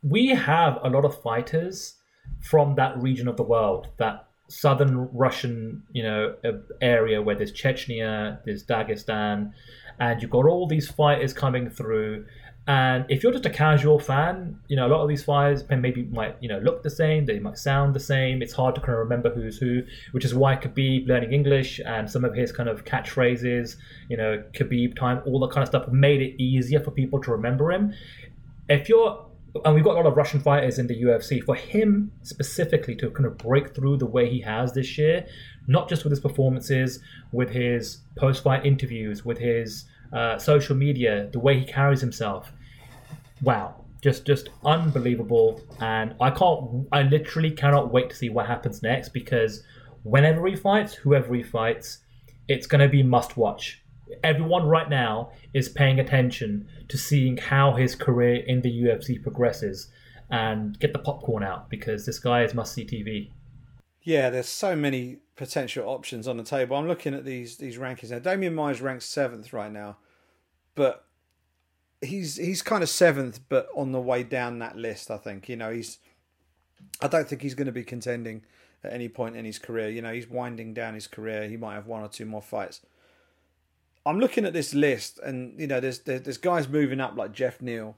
we 0.03 0.29
have 0.29 0.79
a 0.83 0.88
lot 0.88 1.05
of 1.05 1.20
fighters 1.23 1.96
from 2.40 2.75
that 2.77 3.01
region 3.01 3.29
of 3.29 3.37
the 3.37 3.42
world 3.42 3.88
that 3.99 4.27
southern 4.50 5.08
Russian, 5.12 5.82
you 5.92 6.02
know, 6.02 6.34
area 6.82 7.22
where 7.22 7.36
there's 7.36 7.52
Chechnya, 7.52 8.44
there's 8.44 8.64
Dagestan, 8.64 9.52
and 9.98 10.20
you've 10.20 10.30
got 10.30 10.46
all 10.46 10.66
these 10.66 10.90
fighters 10.90 11.32
coming 11.32 11.70
through. 11.70 12.26
And 12.66 13.04
if 13.08 13.22
you're 13.22 13.32
just 13.32 13.46
a 13.46 13.50
casual 13.50 13.98
fan, 13.98 14.58
you 14.68 14.76
know, 14.76 14.86
a 14.86 14.90
lot 14.90 15.02
of 15.02 15.08
these 15.08 15.24
fighters 15.24 15.64
maybe 15.68 16.04
might, 16.04 16.36
you 16.40 16.48
know, 16.48 16.58
look 16.58 16.82
the 16.82 16.90
same, 16.90 17.26
they 17.26 17.38
might 17.38 17.58
sound 17.58 17.94
the 17.94 18.00
same. 18.00 18.42
It's 18.42 18.52
hard 18.52 18.74
to 18.74 18.80
kind 18.80 18.92
of 18.92 18.98
remember 18.98 19.30
who's 19.30 19.56
who, 19.56 19.82
which 20.12 20.24
is 20.24 20.34
why 20.34 20.56
Khabib 20.56 21.08
learning 21.08 21.32
English 21.32 21.80
and 21.84 22.08
some 22.10 22.24
of 22.24 22.34
his 22.34 22.52
kind 22.52 22.68
of 22.68 22.84
catchphrases, 22.84 23.76
you 24.08 24.16
know, 24.16 24.42
Khabib 24.52 24.96
time, 24.96 25.22
all 25.26 25.40
that 25.40 25.50
kind 25.50 25.62
of 25.62 25.68
stuff 25.68 25.88
made 25.88 26.20
it 26.20 26.40
easier 26.40 26.80
for 26.80 26.90
people 26.90 27.20
to 27.22 27.30
remember 27.30 27.72
him. 27.72 27.94
If 28.68 28.88
you're 28.88 29.26
and 29.64 29.74
we've 29.74 29.84
got 29.84 29.94
a 29.94 30.00
lot 30.00 30.06
of 30.06 30.16
Russian 30.16 30.40
fighters 30.40 30.78
in 30.78 30.86
the 30.86 31.02
UFC. 31.02 31.42
For 31.42 31.54
him 31.54 32.12
specifically 32.22 32.94
to 32.96 33.10
kind 33.10 33.26
of 33.26 33.36
break 33.38 33.74
through 33.74 33.98
the 33.98 34.06
way 34.06 34.28
he 34.28 34.40
has 34.40 34.72
this 34.72 34.96
year, 34.96 35.26
not 35.66 35.88
just 35.88 36.04
with 36.04 36.12
his 36.12 36.20
performances, 36.20 37.00
with 37.32 37.50
his 37.50 37.98
post-fight 38.16 38.64
interviews, 38.64 39.24
with 39.24 39.38
his 39.38 39.86
uh, 40.12 40.38
social 40.38 40.76
media, 40.76 41.28
the 41.32 41.40
way 41.40 41.58
he 41.58 41.64
carries 41.64 42.00
himself, 42.00 42.52
wow, 43.42 43.84
just 44.02 44.24
just 44.24 44.50
unbelievable. 44.64 45.60
And 45.80 46.14
I 46.20 46.30
can't, 46.30 46.86
I 46.92 47.02
literally 47.02 47.50
cannot 47.50 47.92
wait 47.92 48.10
to 48.10 48.16
see 48.16 48.28
what 48.28 48.46
happens 48.46 48.82
next 48.82 49.10
because 49.10 49.62
whenever 50.02 50.46
he 50.46 50.56
fights, 50.56 50.94
whoever 50.94 51.34
he 51.34 51.42
fights, 51.42 51.98
it's 52.48 52.66
going 52.66 52.80
to 52.80 52.88
be 52.88 53.02
must 53.02 53.36
watch 53.36 53.80
everyone 54.23 54.66
right 54.66 54.88
now 54.88 55.33
is 55.55 55.68
paying 55.68 55.99
attention 55.99 56.68
to 56.88 56.99
seeing 56.99 57.37
how 57.37 57.75
his 57.75 57.94
career 57.94 58.42
in 58.46 58.62
the 58.62 58.70
UFC 58.70 59.23
progresses 59.23 59.88
and 60.31 60.79
get 60.79 60.92
the 60.92 60.99
popcorn 60.99 61.42
out 61.42 61.68
because 61.68 62.07
this 62.07 62.18
guy 62.18 62.42
is 62.42 62.55
must 62.55 62.73
see 62.73 62.85
TV. 62.85 63.31
Yeah, 64.03 64.31
there's 64.31 64.49
so 64.49 64.75
many 64.75 65.18
potential 65.37 65.88
options 65.88 66.27
on 66.27 66.37
the 66.37 66.42
table. 66.42 66.77
I'm 66.77 66.88
looking 66.88 67.14
at 67.14 67.25
these 67.25 67.57
these 67.57 67.77
rankings 67.77 68.11
now. 68.11 68.18
Demian 68.18 68.55
Maia's 68.55 68.81
ranks 68.81 69.05
seventh 69.05 69.53
right 69.53 69.70
now, 69.70 69.99
but 70.75 71.05
he's 72.01 72.37
he's 72.37 72.62
kind 72.62 72.83
of 72.83 72.88
seventh, 72.88 73.40
but 73.49 73.68
on 73.77 73.92
the 73.92 74.01
way 74.01 74.23
down 74.23 74.59
that 74.61 74.77
list. 74.77 75.11
I 75.11 75.16
think 75.16 75.49
you 75.49 75.57
know 75.57 75.70
he's. 75.70 75.99
I 77.03 77.09
don't 77.09 77.29
think 77.29 77.42
he's 77.42 77.55
going 77.55 77.66
to 77.66 77.73
be 77.73 77.85
contending 77.85 78.42
at 78.83 78.92
any 78.92 79.09
point 79.09 79.37
in 79.37 79.44
his 79.44 79.59
career. 79.59 79.90
You 79.90 80.01
know, 80.01 80.12
he's 80.12 80.29
winding 80.29 80.73
down 80.73 80.94
his 80.94 81.07
career. 81.07 81.46
He 81.49 81.57
might 81.57 81.75
have 81.75 81.87
one 81.87 82.03
or 82.03 82.09
two 82.09 82.25
more 82.25 82.40
fights. 82.40 82.81
I'm 84.11 84.18
looking 84.18 84.44
at 84.44 84.53
this 84.53 84.75
list, 84.75 85.20
and 85.20 85.59
you 85.59 85.68
know, 85.68 85.79
there's 85.79 86.01
there's, 86.01 86.37
guys 86.37 86.68
moving 86.68 87.01
up 87.01 87.16
like 87.16 87.33
Geoff 87.33 87.62
Neal. 87.62 87.96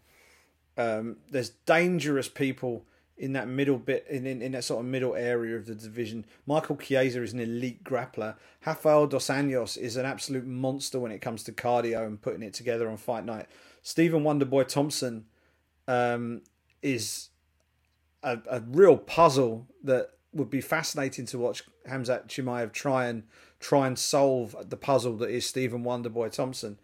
Um, 0.77 1.16
there's 1.31 1.51
dangerous 1.64 2.29
people 2.29 2.85
in 3.16 3.33
that 3.33 3.48
middle 3.48 3.79
bit, 3.79 4.07
in, 4.11 4.27
in, 4.27 4.42
in 4.42 4.53
that 4.53 4.64
sort 4.64 4.85
of 4.85 4.90
middle 4.90 5.14
area 5.14 5.57
of 5.57 5.64
the 5.64 5.75
division. 5.75 6.27
Michael 6.46 6.77
Chiesa 6.77 7.22
is 7.22 7.33
an 7.33 7.40
elite 7.40 7.83
grappler. 7.83 8.35
Rafael 8.66 9.07
dos 9.07 9.29
Anjos 9.29 9.79
is 9.79 9.96
an 9.96 10.05
absolute 10.05 10.46
monster 10.46 11.01
when 11.01 11.12
it 11.12 11.20
comes 11.20 11.44
to 11.44 11.53
cardio 11.53 12.07
and 12.07 12.20
putting 12.20 12.42
it 12.42 12.53
together 12.53 12.90
on 12.90 12.98
fight 12.98 13.25
night. 13.25 13.46
Stephen 13.83 14.22
Wonderboy 14.22 14.68
Thompson 14.68 15.25
um, 15.88 16.42
is 16.83 17.31
a, 18.22 18.38
a 18.51 18.61
real 18.61 18.98
puzzle 18.98 19.66
that 19.83 20.11
would 20.35 20.51
be 20.51 20.61
fascinating 20.61 21.25
to 21.27 21.38
watch 21.38 21.62
Khamzat 21.88 22.27
Chimaev 22.27 22.72
try 22.72 23.07
and 23.07 23.22
try 23.62 23.87
and 23.87 23.98
solve 23.98 24.57
the 24.68 24.77
puzzle 24.77 25.16
that 25.18 25.31
is 25.31 25.46
Stephen 25.46 25.85
Wonderboy 25.85 26.33
Thompson. 26.33 26.79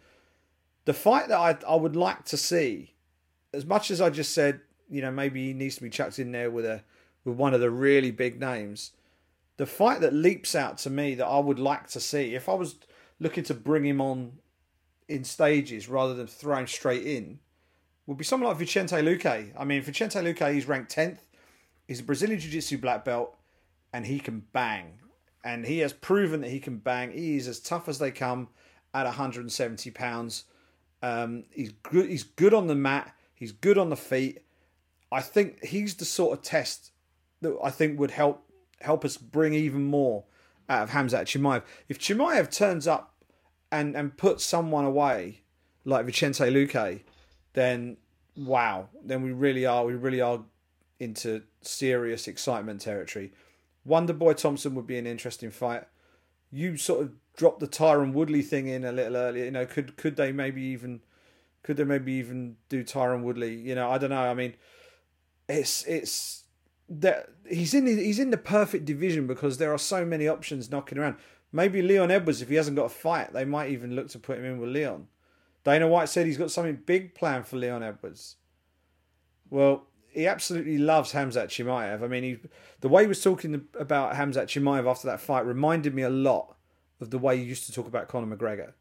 The 0.85 0.95
fight 0.95 1.29
that 1.29 1.39
I 1.39 1.59
I 1.71 1.75
would 1.75 1.97
like 1.97 2.25
to 2.27 2.37
see, 2.37 2.95
as 3.53 3.67
much 3.67 3.91
as 3.91 4.01
I 4.01 4.09
just 4.09 4.33
said, 4.33 4.61
you 4.89 5.03
know, 5.03 5.11
maybe 5.11 5.49
he 5.49 5.53
needs 5.53 5.75
to 5.77 5.83
be 5.83 5.91
chucked 5.91 6.19
in 6.19 6.33
there 6.33 6.51
with 6.51 6.65
a 6.65 6.83
with 7.25 7.37
one 7.37 7.53
of 7.53 7.61
the 7.61 7.71
really 7.71 8.11
big 8.11 8.41
names. 8.41 8.93
The 9.59 9.67
fight 9.67 10.01
that 10.01 10.15
leaps 10.15 10.55
out 10.55 10.79
to 10.79 10.91
me 10.91 11.17
that 11.17 11.27
I 11.27 11.41
would 11.41 11.59
like 11.59 11.89
to 11.89 12.01
see, 12.01 12.35
if 12.37 12.49
I 12.49 12.55
was 12.55 12.77
looking 13.19 13.43
to 13.45 13.55
bring 13.55 13.85
him 13.85 14.01
on 14.01 14.39
in 15.09 15.25
stages 15.25 15.89
rather 15.89 16.15
than 16.15 16.29
throw 16.29 16.59
him 16.59 16.69
straight 16.69 17.05
in, 17.05 17.41
would 18.07 18.19
be 18.19 18.25
someone 18.25 18.49
like 18.49 18.59
Vicente 18.59 18.95
Luque. 18.97 19.53
I 19.59 19.65
mean, 19.65 19.83
Vicente 19.83 20.21
Luque, 20.21 20.55
he's 20.55 20.69
ranked 20.69 20.95
10th. 20.95 21.19
He's 21.89 22.01
a 22.01 22.05
Brazilian 22.05 22.39
Jiu 22.39 22.51
Jitsu 22.53 22.79
black 22.79 23.05
belt 23.05 23.37
and 23.93 24.07
he 24.07 24.21
can 24.21 24.45
bang. 24.53 25.01
And 25.45 25.65
he 25.65 25.79
has 25.79 25.93
proven 25.93 26.41
that 26.41 26.51
he 26.51 26.61
can 26.61 26.79
bang. 26.79 27.13
He 27.13 27.37
is 27.37 27.49
as 27.49 27.61
tough 27.61 27.89
as 27.89 27.99
they 27.99 28.11
come 28.11 28.49
at 28.93 29.05
170 29.05 29.91
pounds. 29.93 30.45
Um, 31.03 31.45
he's 31.51 31.73
good. 31.83 32.09
He's 32.09 32.25
good 32.25 32.55
on 32.55 32.67
the 32.67 32.75
mat. 32.75 33.15
He's 33.35 33.53
good 33.53 33.79
on 33.79 33.91
the 33.91 33.97
feet. 33.97 34.43
I 35.13 35.21
think 35.21 35.65
he's 35.65 35.95
the 35.95 36.05
sort 36.05 36.37
of 36.37 36.45
test 36.45 36.91
that 37.41 37.57
I 37.63 37.71
think 37.71 37.99
would 37.99 38.11
help 38.11 38.45
help 38.81 39.05
us 39.05 39.17
bring 39.17 39.55
even 39.55 39.85
more 39.85 40.25
out 40.69 40.83
of 40.83 40.91
Khamzat 40.91 41.23
Chimaev. 41.23 41.63
If 41.89 41.99
Chimaev 41.99 42.51
turns 42.51 42.87
up 42.87 43.15
and 43.71 43.97
and 43.97 44.17
puts 44.17 44.45
someone 44.45 44.85
away 44.85 45.43
like 45.85 46.05
Vicente 46.05 46.45
Luque, 46.45 47.01
then 47.55 47.97
wow, 48.37 48.89
then 49.03 49.23
we 49.23 49.33
really 49.33 49.67
are 49.67 49.85
we 49.85 49.95
really 49.95 50.21
are 50.21 50.41
into 51.01 51.43
serious 51.63 52.29
excitement 52.29 52.81
territory. 52.81 53.33
Wonder 53.89 54.13
Boy 54.13 54.35
Thompson 54.35 54.75
would 54.75 54.87
be 54.87 54.99
an 54.99 55.07
interesting 55.07 55.51
fight. 55.51 55.85
You 56.51 56.77
sort 56.77 57.03
of 57.03 57.13
dropped 57.37 57.61
the 57.61 57.67
Tyron 57.69 58.13
Woodley 58.13 58.43
thing 58.43 58.69
in 58.69 58.85
a 58.85 58.93
little 58.93 59.17
earlier. 59.17 59.45
You 59.47 59.51
know, 59.51 59.67
could 59.67 59.97
could 59.97 60.17
they 60.17 60.31
maybe 60.31 60.63
even 60.63 61.01
could 61.63 61.79
they 61.79 61.85
maybe 61.85 62.13
even 62.13 62.57
do 62.69 62.85
Tyron 62.85 63.23
Woodley? 63.23 63.55
You 63.55 63.75
know, 63.75 63.91
I 63.91 63.99
don't 63.99 64.11
know. 64.11 64.23
I 64.23 64.35
mean, 64.35 64.55
it's 65.49 65.85
it's 65.87 66.45
that 66.89 67.31
he's 67.49 67.75
in 67.75 67.87
he's 67.87 68.19
in 68.19 68.31
the 68.31 68.37
perfect 68.37 68.85
division 68.85 69.27
because 69.27 69.59
there 69.59 69.73
are 69.73 69.79
so 69.79 70.05
many 70.05 70.29
options 70.29 70.71
knocking 70.71 70.99
around. 70.99 71.17
Maybe 71.51 71.81
Leon 71.81 72.11
Edwards, 72.11 72.43
if 72.43 72.51
he 72.51 72.57
hasn't 72.57 72.77
got 72.77 72.85
a 72.85 72.91
fight, 72.91 73.33
they 73.33 73.47
might 73.47 73.71
even 73.71 73.97
look 73.97 74.09
to 74.11 74.19
put 74.19 74.39
him 74.39 74.45
in 74.45 74.59
with 74.59 74.71
Leon. 74.71 75.09
Dana 75.65 75.89
White 75.89 76.11
said 76.11 76.27
he's 76.27 76.37
got 76.37 76.51
something 76.51 76.83
big 76.85 77.15
planned 77.15 77.47
for 77.47 77.57
Leon 77.57 77.83
Edwards. 77.83 78.37
Well, 79.51 79.88
he 80.19 80.27
absolutely 80.27 80.79
loves 80.79 81.13
Khamzat 81.13 81.47
Chimaev. 81.47 82.03
I 82.03 82.09
mean, 82.09 82.23
he, 82.25 82.39
the 82.81 82.89
way 82.89 83.03
he 83.03 83.09
was 83.09 83.23
talking 83.23 83.67
about 83.79 84.15
Khamzat 84.15 84.47
Chimaev 84.47 84.91
after 84.91 85.07
that 85.07 85.21
fight 85.21 85.47
reminded 85.47 85.95
me 85.95 86.03
a 86.03 86.11
lot 86.11 86.57
of 87.01 87.11
the 87.11 87.19
way 87.19 87.37
he 87.37 87.45
used 87.45 87.67
to 87.67 87.73
talk 87.73 87.87
about 87.87 88.09
Conor 88.09 88.37
McGregor. 88.37 88.73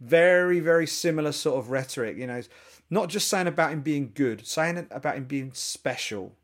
Very, 0.00 0.60
very 0.60 0.86
similar 0.86 1.32
sort 1.32 1.58
of 1.58 1.70
rhetoric. 1.70 2.18
You 2.18 2.26
know, 2.26 2.42
not 2.90 3.08
just 3.08 3.28
saying 3.28 3.46
about 3.46 3.72
him 3.72 3.80
being 3.80 4.12
good, 4.14 4.46
saying 4.46 4.86
about 4.90 5.16
him 5.16 5.24
being 5.24 5.52
special. 5.54 6.36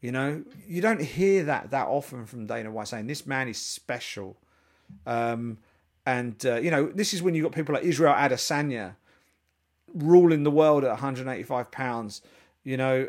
You 0.00 0.12
know, 0.12 0.44
you 0.66 0.80
don't 0.80 1.02
hear 1.02 1.44
that 1.44 1.70
that 1.70 1.86
often 1.86 2.24
from 2.24 2.46
Dana 2.46 2.70
White 2.70 2.88
saying 2.88 3.06
this 3.06 3.26
man 3.26 3.48
is 3.48 3.58
special. 3.58 4.38
Um, 5.06 5.58
and 6.06 6.44
uh, 6.46 6.56
you 6.56 6.70
know, 6.70 6.86
this 6.86 7.12
is 7.12 7.22
when 7.22 7.34
you've 7.34 7.44
got 7.44 7.52
people 7.52 7.74
like 7.74 7.84
Israel 7.84 8.14
Adesanya 8.14 8.96
ruling 9.92 10.44
the 10.44 10.50
world 10.50 10.84
at 10.84 10.90
185 10.90 11.70
pounds. 11.70 12.22
You 12.62 12.78
know, 12.78 13.08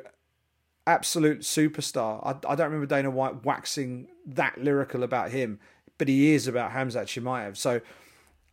absolute 0.88 1.42
superstar. 1.42 2.20
I, 2.24 2.52
I 2.52 2.56
don't 2.56 2.72
remember 2.72 2.86
Dana 2.86 3.10
White 3.10 3.44
waxing 3.44 4.08
that 4.26 4.62
lyrical 4.62 5.04
about 5.04 5.32
him, 5.32 5.60
but 5.98 6.08
he 6.08 6.34
is 6.34 6.48
about 6.48 6.72
Khamzat 6.72 7.06
Chimaev. 7.06 7.58
So 7.58 7.82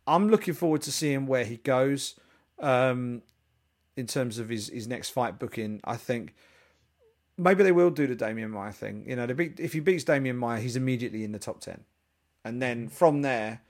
I'm 0.07 0.29
looking 0.29 0.53
forward 0.53 0.81
to 0.83 0.91
seeing 0.91 1.27
where 1.27 1.45
he 1.45 1.57
goes 1.57 2.19
um, 2.59 3.21
in 3.95 4.07
terms 4.07 4.39
of 4.39 4.49
his, 4.49 4.69
his 4.69 4.87
next 4.87 5.09
fight 5.09 5.39
booking. 5.39 5.81
I 5.83 5.97
think 5.97 6.33
maybe 7.37 7.63
they 7.63 7.71
will 7.71 7.91
do 7.91 8.07
the 8.07 8.15
Demian 8.15 8.49
Maia 8.49 8.71
thing. 8.71 9.05
You 9.07 9.15
know, 9.15 9.27
if 9.29 9.73
he 9.73 9.79
beats 9.79 10.03
Demian 10.03 10.35
Maia, 10.35 10.59
he's 10.59 10.75
immediately 10.75 11.23
in 11.23 11.31
the 11.31 11.39
top 11.39 11.61
10. 11.61 11.83
And 12.45 12.61
then 12.61 12.89
from 12.89 13.21
there, 13.21 13.61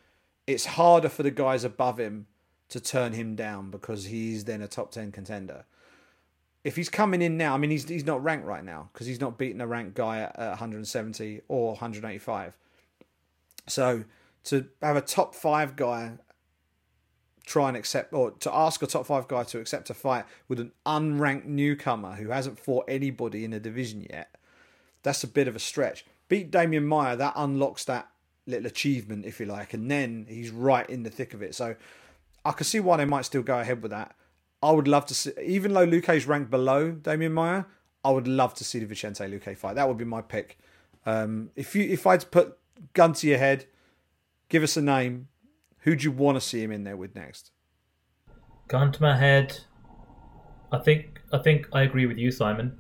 it's 0.47 0.65
harder 0.65 1.09
for 1.09 1.23
the 1.23 1.31
guys 1.31 1.63
above 1.63 1.99
him 1.99 2.27
to 2.69 2.79
turn 2.79 3.13
him 3.13 3.35
down 3.35 3.69
because 3.69 4.05
he's 4.05 4.45
then 4.45 4.61
a 4.61 4.67
top 4.67 4.91
10 4.91 5.11
contender 5.11 5.65
if 6.63 6.75
he's 6.75 6.89
coming 6.89 7.21
in 7.21 7.37
now, 7.37 7.53
I 7.53 7.57
mean, 7.57 7.71
he's 7.71 7.87
he's 7.87 8.05
not 8.05 8.23
ranked 8.23 8.45
right 8.45 8.63
now 8.63 8.89
because 8.93 9.07
he's 9.07 9.19
not 9.19 9.37
beating 9.37 9.61
a 9.61 9.67
ranked 9.67 9.95
guy 9.95 10.19
at, 10.19 10.37
at 10.39 10.49
170 10.49 11.41
or 11.47 11.69
185. 11.69 12.57
So 13.67 14.05
to 14.45 14.67
have 14.81 14.95
a 14.95 15.01
top 15.01 15.35
five 15.35 15.75
guy 15.75 16.13
try 17.45 17.67
and 17.67 17.77
accept, 17.77 18.13
or 18.13 18.31
to 18.31 18.53
ask 18.53 18.81
a 18.81 18.87
top 18.87 19.05
five 19.05 19.27
guy 19.27 19.43
to 19.43 19.59
accept 19.59 19.89
a 19.89 19.93
fight 19.93 20.25
with 20.47 20.59
an 20.59 20.71
unranked 20.85 21.45
newcomer 21.45 22.15
who 22.15 22.29
hasn't 22.29 22.57
fought 22.57 22.85
anybody 22.87 23.43
in 23.43 23.51
the 23.51 23.59
division 23.59 24.05
yet, 24.09 24.35
that's 25.03 25.23
a 25.23 25.27
bit 25.27 25.47
of 25.47 25.55
a 25.55 25.59
stretch. 25.59 26.05
Beat 26.29 26.51
Demian 26.51 26.85
Maia, 26.85 27.17
that 27.17 27.33
unlocks 27.35 27.83
that 27.85 28.09
little 28.47 28.67
achievement, 28.67 29.25
if 29.25 29.39
you 29.39 29.45
like, 29.45 29.73
and 29.73 29.91
then 29.91 30.25
he's 30.29 30.51
right 30.51 30.89
in 30.89 31.03
the 31.03 31.09
thick 31.09 31.33
of 31.33 31.41
it. 31.41 31.53
So 31.53 31.75
I 32.45 32.51
can 32.53 32.65
see 32.65 32.79
why 32.79 32.97
they 32.97 33.05
might 33.05 33.25
still 33.25 33.43
go 33.43 33.59
ahead 33.59 33.81
with 33.81 33.91
that. 33.91 34.15
I 34.63 34.71
would 34.71 34.87
love 34.87 35.05
to 35.07 35.13
see, 35.13 35.31
even 35.43 35.73
though 35.73 35.85
Luque's 35.85 36.25
ranked 36.25 36.49
below 36.49 36.93
Demian 36.93 37.33
Maia, 37.33 37.65
I 38.03 38.11
would 38.11 38.27
love 38.27 38.53
to 38.55 38.63
see 38.63 38.79
the 38.79 38.85
Vicente 38.85 39.23
Luque 39.25 39.57
fight. 39.57 39.75
That 39.75 39.89
would 39.89 39.97
be 39.97 40.05
my 40.05 40.21
pick. 40.21 40.57
Um, 41.05 41.49
if 41.57 41.75
you 41.75 41.83
if 41.83 42.07
I'd 42.07 42.31
put 42.31 42.57
gun 42.93 43.11
to 43.13 43.27
your 43.27 43.37
head, 43.37 43.65
give 44.47 44.63
us 44.63 44.77
a 44.77 44.81
name. 44.81 45.27
Who'd 45.79 46.01
you 46.01 46.11
want 46.13 46.37
to 46.37 46.41
see 46.41 46.63
him 46.63 46.71
in 46.71 46.85
there 46.85 46.95
with 46.95 47.13
next? 47.13 47.51
Gun 48.69 48.93
to 48.93 49.01
my 49.01 49.17
head. 49.17 49.59
I 50.71 50.79
think 50.79 51.19
I 51.33 51.39
think 51.39 51.67
I 51.73 51.81
agree 51.81 52.05
with 52.05 52.17
you, 52.17 52.31
Simon. 52.31 52.79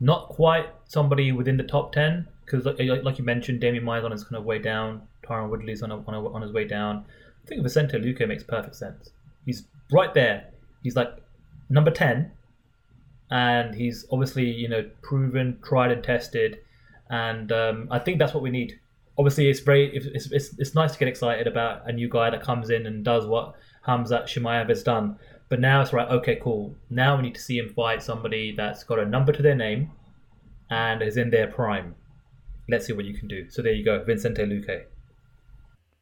Not 0.00 0.28
quite 0.28 0.66
somebody 0.86 1.30
within 1.30 1.56
the 1.56 1.62
top 1.62 1.92
ten 1.92 2.26
because 2.44 2.64
like, 2.66 3.04
like 3.04 3.18
you 3.18 3.24
mentioned, 3.24 3.62
Demian 3.62 3.84
Maia's 3.84 4.04
on 4.04 4.10
his 4.10 4.24
kind 4.24 4.36
of 4.36 4.44
way 4.44 4.58
down. 4.58 5.02
Tyron 5.24 5.48
Woodley's 5.48 5.82
on 5.82 5.92
a, 5.92 5.96
on, 5.96 6.14
a, 6.14 6.28
on 6.32 6.42
his 6.42 6.52
way 6.52 6.64
down. 6.64 7.04
I 7.44 7.48
think 7.48 7.62
Vicente 7.62 7.98
Luque 7.98 8.26
makes 8.26 8.42
perfect 8.42 8.74
sense. 8.74 9.10
He's 9.46 9.64
right 9.92 10.12
there. 10.12 10.50
He's 10.82 10.96
like 10.96 11.10
number 11.68 11.90
ten, 11.90 12.32
and 13.30 13.74
he's 13.74 14.06
obviously 14.10 14.50
you 14.50 14.68
know 14.68 14.88
proven, 15.02 15.58
tried 15.62 15.90
and 15.90 16.02
tested, 16.02 16.58
and 17.10 17.50
um, 17.52 17.88
I 17.90 17.98
think 17.98 18.18
that's 18.18 18.34
what 18.34 18.42
we 18.42 18.50
need. 18.50 18.78
Obviously, 19.18 19.48
it's 19.48 19.60
very 19.60 19.94
it's, 19.96 20.30
it's, 20.30 20.58
it's 20.58 20.74
nice 20.74 20.92
to 20.92 20.98
get 20.98 21.08
excited 21.08 21.46
about 21.46 21.88
a 21.88 21.92
new 21.92 22.08
guy 22.08 22.30
that 22.30 22.42
comes 22.42 22.70
in 22.70 22.86
and 22.86 23.04
does 23.04 23.26
what 23.26 23.54
Khamzat 23.86 24.24
Chimaev 24.24 24.68
has 24.68 24.82
done. 24.82 25.18
But 25.48 25.60
now 25.60 25.80
it's 25.80 25.92
right. 25.92 26.08
Okay, 26.08 26.38
cool. 26.42 26.74
Now 26.90 27.16
we 27.16 27.22
need 27.22 27.34
to 27.34 27.40
see 27.40 27.58
him 27.58 27.70
fight 27.70 28.02
somebody 28.02 28.54
that's 28.54 28.84
got 28.84 28.98
a 28.98 29.06
number 29.06 29.32
to 29.32 29.42
their 29.42 29.54
name 29.54 29.90
and 30.70 31.02
is 31.02 31.16
in 31.16 31.30
their 31.30 31.46
prime. 31.46 31.94
Let's 32.68 32.86
see 32.86 32.92
what 32.92 33.06
you 33.06 33.14
can 33.14 33.28
do. 33.28 33.48
So 33.48 33.62
there 33.62 33.72
you 33.72 33.84
go, 33.84 34.04
Vincente 34.04 34.42
Luque. 34.44 34.84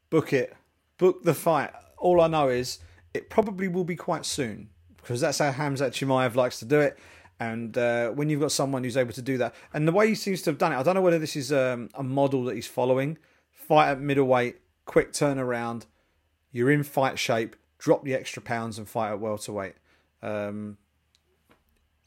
Book 0.09 0.33
it. 0.33 0.53
Book 0.97 1.23
the 1.23 1.33
fight. 1.33 1.71
All 1.97 2.21
I 2.21 2.27
know 2.27 2.49
is 2.49 2.79
it 3.13 3.29
probably 3.29 3.67
will 3.67 3.83
be 3.83 3.95
quite 3.95 4.25
soon 4.25 4.69
because 4.97 5.21
that's 5.21 5.39
how 5.39 5.51
Khamzat 5.51 5.91
Chimaev 5.91 6.35
likes 6.35 6.59
to 6.59 6.65
do 6.65 6.79
it. 6.79 6.97
And 7.39 7.77
uh, 7.77 8.09
when 8.09 8.29
you've 8.29 8.41
got 8.41 8.51
someone 8.51 8.83
who's 8.83 8.97
able 8.97 9.13
to 9.13 9.21
do 9.21 9.37
that, 9.37 9.53
and 9.73 9.87
the 9.87 9.91
way 9.91 10.07
he 10.07 10.15
seems 10.15 10.41
to 10.43 10.49
have 10.49 10.57
done 10.57 10.73
it, 10.73 10.77
I 10.77 10.83
don't 10.83 10.95
know 10.95 11.01
whether 11.01 11.19
this 11.19 11.35
is 11.35 11.53
um, 11.53 11.89
a 11.93 12.03
model 12.03 12.43
that 12.45 12.55
he's 12.55 12.67
following. 12.67 13.17
Fight 13.51 13.91
at 13.91 14.01
middleweight, 14.01 14.57
quick 14.85 15.13
turnaround, 15.13 15.85
you're 16.51 16.71
in 16.71 16.83
fight 16.83 17.19
shape, 17.19 17.55
drop 17.77 18.03
the 18.03 18.13
extra 18.13 18.41
pounds 18.41 18.79
and 18.79 18.89
fight 18.89 19.11
at 19.11 19.19
welterweight. 19.19 19.75
Um, 20.23 20.77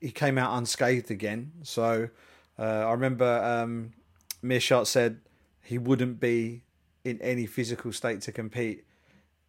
he 0.01 0.11
came 0.11 0.39
out 0.39 0.57
unscathed 0.57 1.11
again. 1.11 1.53
So 1.63 2.09
uh, 2.59 2.63
I 2.63 2.93
remember 2.93 3.43
um, 3.45 3.93
Meerschaert 4.43 4.87
said 4.87 5.21
he 5.63 5.79
wouldn't 5.79 6.19
be 6.19 6.65
in 7.05 7.21
any 7.23 7.47
physical 7.47 7.93
state 7.93 8.21
to 8.23 8.33
compete 8.33 8.85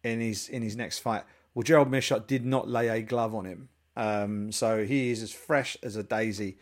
in 0.04 0.20
his 0.20 0.48
in 0.48 0.62
his 0.62 0.76
next 0.76 1.00
fight. 1.00 1.24
Well, 1.54 1.62
Gerald 1.62 1.90
Meerschaert 1.90 2.26
did 2.26 2.44
not 2.46 2.68
lay 2.68 2.88
a 2.88 3.02
glove 3.02 3.34
on 3.34 3.44
him, 3.44 3.68
um, 3.96 4.52
so 4.52 4.84
he 4.84 5.10
is 5.10 5.22
as 5.22 5.32
fresh 5.32 5.76
as 5.82 5.96
a 5.96 6.02
daisy 6.02 6.58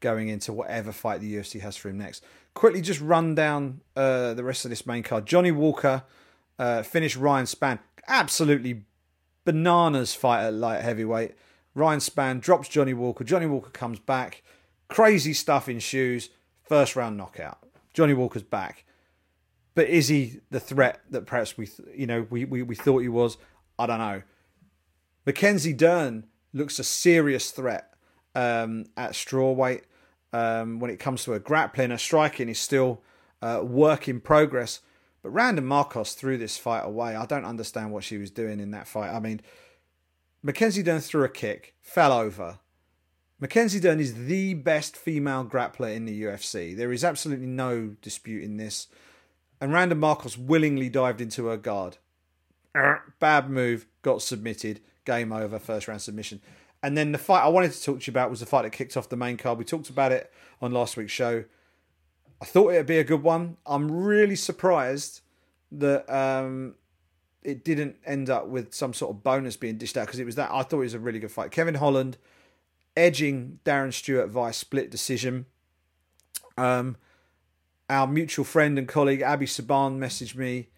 going 0.00 0.28
into 0.28 0.52
whatever 0.52 0.92
fight 0.92 1.20
the 1.20 1.34
UFC 1.34 1.60
has 1.60 1.76
for 1.76 1.88
him 1.88 1.98
next. 1.98 2.22
Quickly, 2.52 2.82
just 2.82 3.00
run 3.00 3.34
down 3.34 3.80
uh, 3.96 4.34
the 4.34 4.44
rest 4.44 4.64
of 4.64 4.68
this 4.68 4.86
main 4.86 5.02
card. 5.02 5.26
Johnny 5.26 5.50
Walker 5.50 6.04
uh, 6.58 6.82
finished 6.82 7.16
Ryan 7.16 7.46
Spann. 7.46 7.78
Absolutely 8.06 8.84
bananas 9.44 10.14
fight 10.14 10.44
at 10.44 10.54
light 10.54 10.82
heavyweight. 10.82 11.34
Ryan 11.74 12.00
Spann 12.00 12.40
drops 12.40 12.68
Johnny 12.68 12.94
Walker. 12.94 13.24
Johnny 13.24 13.46
Walker 13.46 13.70
comes 13.70 13.98
back. 13.98 14.42
Crazy 14.88 15.32
stuff 15.32 15.68
in 15.68 15.78
shoes. 15.78 16.30
First 16.62 16.96
round 16.96 17.16
knockout. 17.16 17.58
Johnny 17.92 18.14
Walker's 18.14 18.42
back. 18.42 18.84
But 19.74 19.88
is 19.88 20.08
he 20.08 20.40
the 20.50 20.60
threat 20.60 21.00
that 21.10 21.26
perhaps 21.26 21.56
we, 21.58 21.68
you 21.94 22.06
know, 22.06 22.26
we, 22.30 22.44
we, 22.44 22.62
we 22.62 22.74
thought 22.74 22.98
he 22.98 23.08
was? 23.08 23.36
I 23.78 23.86
don't 23.86 23.98
know. 23.98 24.22
Mackenzie 25.26 25.72
Dern 25.72 26.26
looks 26.52 26.78
a 26.78 26.84
serious 26.84 27.50
threat 27.50 27.94
um, 28.34 28.86
at 28.96 29.12
strawweight. 29.12 29.82
Um, 30.32 30.80
when 30.80 30.90
it 30.90 30.98
comes 30.98 31.22
to 31.24 31.34
a 31.34 31.38
grappling, 31.38 31.92
a 31.92 31.98
striking 31.98 32.48
is 32.48 32.58
still 32.58 33.02
uh, 33.40 33.60
work 33.62 34.08
in 34.08 34.20
progress. 34.20 34.80
But 35.22 35.30
Randa 35.30 35.62
Markos 35.62 36.14
threw 36.14 36.36
this 36.36 36.58
fight 36.58 36.84
away. 36.84 37.14
I 37.14 37.24
don't 37.24 37.44
understand 37.44 37.92
what 37.92 38.04
she 38.04 38.18
was 38.18 38.30
doing 38.30 38.60
in 38.60 38.72
that 38.72 38.88
fight. 38.88 39.10
I 39.10 39.20
mean, 39.20 39.40
Mackenzie 40.42 40.82
Dern 40.82 41.00
threw 41.00 41.24
a 41.24 41.28
kick, 41.28 41.74
fell 41.80 42.12
over. 42.12 42.58
Mackenzie 43.40 43.80
Dern 43.80 44.00
is 44.00 44.26
the 44.26 44.54
best 44.54 44.96
female 44.96 45.44
grappler 45.44 45.94
in 45.94 46.04
the 46.04 46.22
UFC. 46.22 46.76
There 46.76 46.92
is 46.92 47.04
absolutely 47.04 47.46
no 47.46 47.96
dispute 48.02 48.44
in 48.44 48.58
this. 48.58 48.88
And 49.60 49.72
Randa 49.72 49.94
Markos 49.94 50.36
willingly 50.36 50.88
dived 50.88 51.20
into 51.20 51.46
her 51.46 51.56
guard. 51.56 51.96
Bad 53.18 53.48
move, 53.48 53.86
got 54.02 54.20
submitted, 54.20 54.80
game 55.04 55.32
over, 55.32 55.58
first 55.58 55.88
round 55.88 56.02
submission. 56.02 56.40
And 56.82 56.96
then 56.98 57.12
the 57.12 57.18
fight 57.18 57.42
I 57.42 57.48
wanted 57.48 57.72
to 57.72 57.82
talk 57.82 58.00
to 58.00 58.06
you 58.06 58.12
about 58.12 58.30
was 58.30 58.40
the 58.40 58.46
fight 58.46 58.62
that 58.62 58.70
kicked 58.70 58.96
off 58.96 59.08
the 59.08 59.16
main 59.16 59.36
card. 59.36 59.58
We 59.58 59.64
talked 59.64 59.88
about 59.88 60.12
it 60.12 60.30
on 60.60 60.72
last 60.72 60.96
week's 60.96 61.12
show. 61.12 61.44
I 62.42 62.44
thought 62.44 62.72
it'd 62.72 62.86
be 62.86 62.98
a 62.98 63.04
good 63.04 63.22
one. 63.22 63.56
I'm 63.64 63.90
really 63.90 64.36
surprised 64.36 65.22
that 65.72 66.08
um, 66.14 66.74
it 67.42 67.64
didn't 67.64 67.96
end 68.04 68.28
up 68.28 68.48
with 68.48 68.74
some 68.74 68.92
sort 68.92 69.16
of 69.16 69.22
bonus 69.22 69.56
being 69.56 69.78
dished 69.78 69.96
out 69.96 70.06
because 70.06 70.20
it 70.20 70.26
was 70.26 70.34
that 70.34 70.50
I 70.50 70.62
thought 70.62 70.78
it 70.78 70.80
was 70.80 70.94
a 70.94 70.98
really 70.98 71.20
good 71.20 71.30
fight. 71.30 71.50
Kevin 71.50 71.76
Holland 71.76 72.18
edging 72.96 73.60
Darren 73.64 73.92
Stewart 73.92 74.28
via 74.28 74.52
split 74.52 74.90
decision. 74.90 75.46
Um, 76.56 76.96
our 77.88 78.06
mutual 78.06 78.44
friend 78.44 78.78
and 78.78 78.88
colleague 78.88 79.20
Abbey 79.20 79.46
Subhan 79.46 79.98
messaged 79.98 80.36
me 80.36 80.68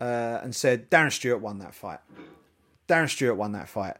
uh, 0.00 0.40
and 0.42 0.54
said 0.54 0.90
Darren 0.90 1.12
Stewart 1.12 1.40
won 1.40 1.58
that 1.58 1.74
fight. 1.74 2.00
Darren 2.92 3.08
Stewart 3.08 3.38
won 3.38 3.52
that 3.52 3.70
fight. 3.70 3.96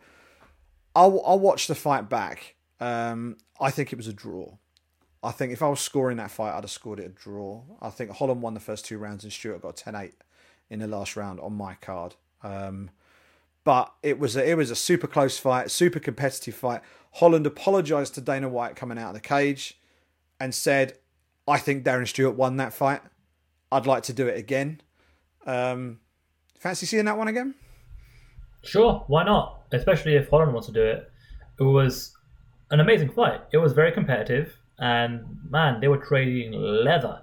I'll, 0.95 1.23
I'll 1.25 1.39
watch 1.39 1.67
the 1.67 1.75
fight 1.75 2.11
back. 2.11 2.57
Um, 2.79 3.39
I 3.59 3.71
think 3.71 3.91
it 3.91 3.97
was 3.97 4.07
a 4.07 4.13
draw. 4.13 4.59
I 5.23 5.31
think 5.31 5.51
if 5.51 5.63
I 5.63 5.69
was 5.69 5.81
scoring 5.81 6.19
that 6.19 6.31
fight, 6.31 6.53
I'd 6.55 6.65
have 6.65 6.71
scored 6.71 7.01
it 7.01 7.07
a 7.07 7.09
draw. 7.09 7.63
I 7.81 7.89
think 7.89 8.11
Holland 8.11 8.43
won 8.43 8.53
the 8.53 8.61
first 8.61 8.85
two 8.85 8.99
rounds 8.99 9.25
and 9.25 9.33
Stewart 9.33 9.63
got 9.63 9.77
10 9.77 9.95
8 9.95 10.13
in 10.69 10.81
the 10.81 10.87
last 10.87 11.17
round 11.17 11.41
on 11.41 11.55
my 11.55 11.75
card. 11.75 12.17
Um, 12.43 12.91
but 13.65 13.95
it 14.03 14.19
was 14.19 14.37
a, 14.37 14.47
it 14.47 14.57
was 14.57 14.71
a 14.71 14.77
super 14.77 15.07
close 15.07 15.39
fight, 15.39 15.71
super 15.71 16.01
competitive 16.01 16.55
fight. 16.55 16.83
Holland 17.13 17.47
apologised 17.47 18.15
to 18.17 18.21
Dana 18.21 18.49
White 18.49 18.77
coming 18.77 18.99
out 18.99 19.09
of 19.09 19.15
the 19.15 19.21
cage 19.21 19.79
and 20.41 20.55
said, 20.55 20.99
"I 21.47 21.59
think 21.59 21.85
Darren 21.85 22.09
Stewart 22.09 22.35
won 22.35 22.57
that 22.57 22.75
fight. 22.75 23.01
I'd 23.71 23.87
like 23.87 24.03
to 24.05 24.13
do 24.13 24.27
it 24.27 24.37
again." 24.37 24.81
Um, 25.47 26.01
fancy 26.59 26.87
seeing 26.87 27.05
that 27.05 27.17
one 27.17 27.29
again? 27.29 27.55
Sure, 28.63 29.05
why 29.09 29.25
not? 29.25 29.63
Especially 29.73 30.15
if 30.15 30.29
Holland 30.29 30.53
wants 30.53 30.67
to 30.69 30.73
do 30.73 30.83
it. 30.83 31.11
It 31.59 31.65
was 31.65 32.17
an 32.71 32.81
amazing 32.81 33.11
fight. 33.11 33.41
It 33.53 33.59
was 33.59 33.73
very 33.73 33.93
competitive 33.93 34.57
and 34.79 35.25
man, 35.49 35.81
they 35.81 35.89
were 35.89 35.99
trading 35.99 36.53
leather. 36.53 37.21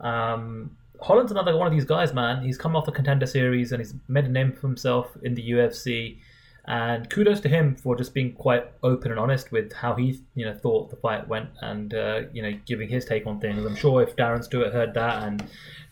Um, 0.00 0.76
Holland's 1.00 1.32
another 1.32 1.56
one 1.56 1.66
of 1.66 1.72
these 1.72 1.84
guys, 1.84 2.12
man. 2.12 2.44
He's 2.44 2.58
come 2.58 2.76
off 2.76 2.84
the 2.84 2.92
contender 2.92 3.26
series 3.26 3.72
and 3.72 3.80
he's 3.80 3.94
made 4.08 4.24
a 4.24 4.28
name 4.28 4.52
for 4.52 4.66
himself 4.66 5.16
in 5.22 5.34
the 5.34 5.50
UFC. 5.50 6.18
And 6.64 7.10
kudos 7.10 7.40
to 7.40 7.48
him 7.48 7.74
for 7.74 7.96
just 7.96 8.14
being 8.14 8.34
quite 8.34 8.70
open 8.84 9.10
and 9.10 9.18
honest 9.18 9.50
with 9.50 9.72
how 9.72 9.94
he, 9.94 10.22
you 10.36 10.44
know, 10.44 10.54
thought 10.54 10.90
the 10.90 10.96
fight 10.96 11.26
went, 11.26 11.50
and 11.60 11.92
uh, 11.92 12.22
you 12.32 12.40
know, 12.40 12.52
giving 12.66 12.88
his 12.88 13.04
take 13.04 13.26
on 13.26 13.40
things. 13.40 13.64
I'm 13.64 13.74
sure 13.74 14.00
if 14.02 14.14
Darren 14.14 14.44
Stewart 14.44 14.72
heard 14.72 14.94
that 14.94 15.24
and 15.24 15.44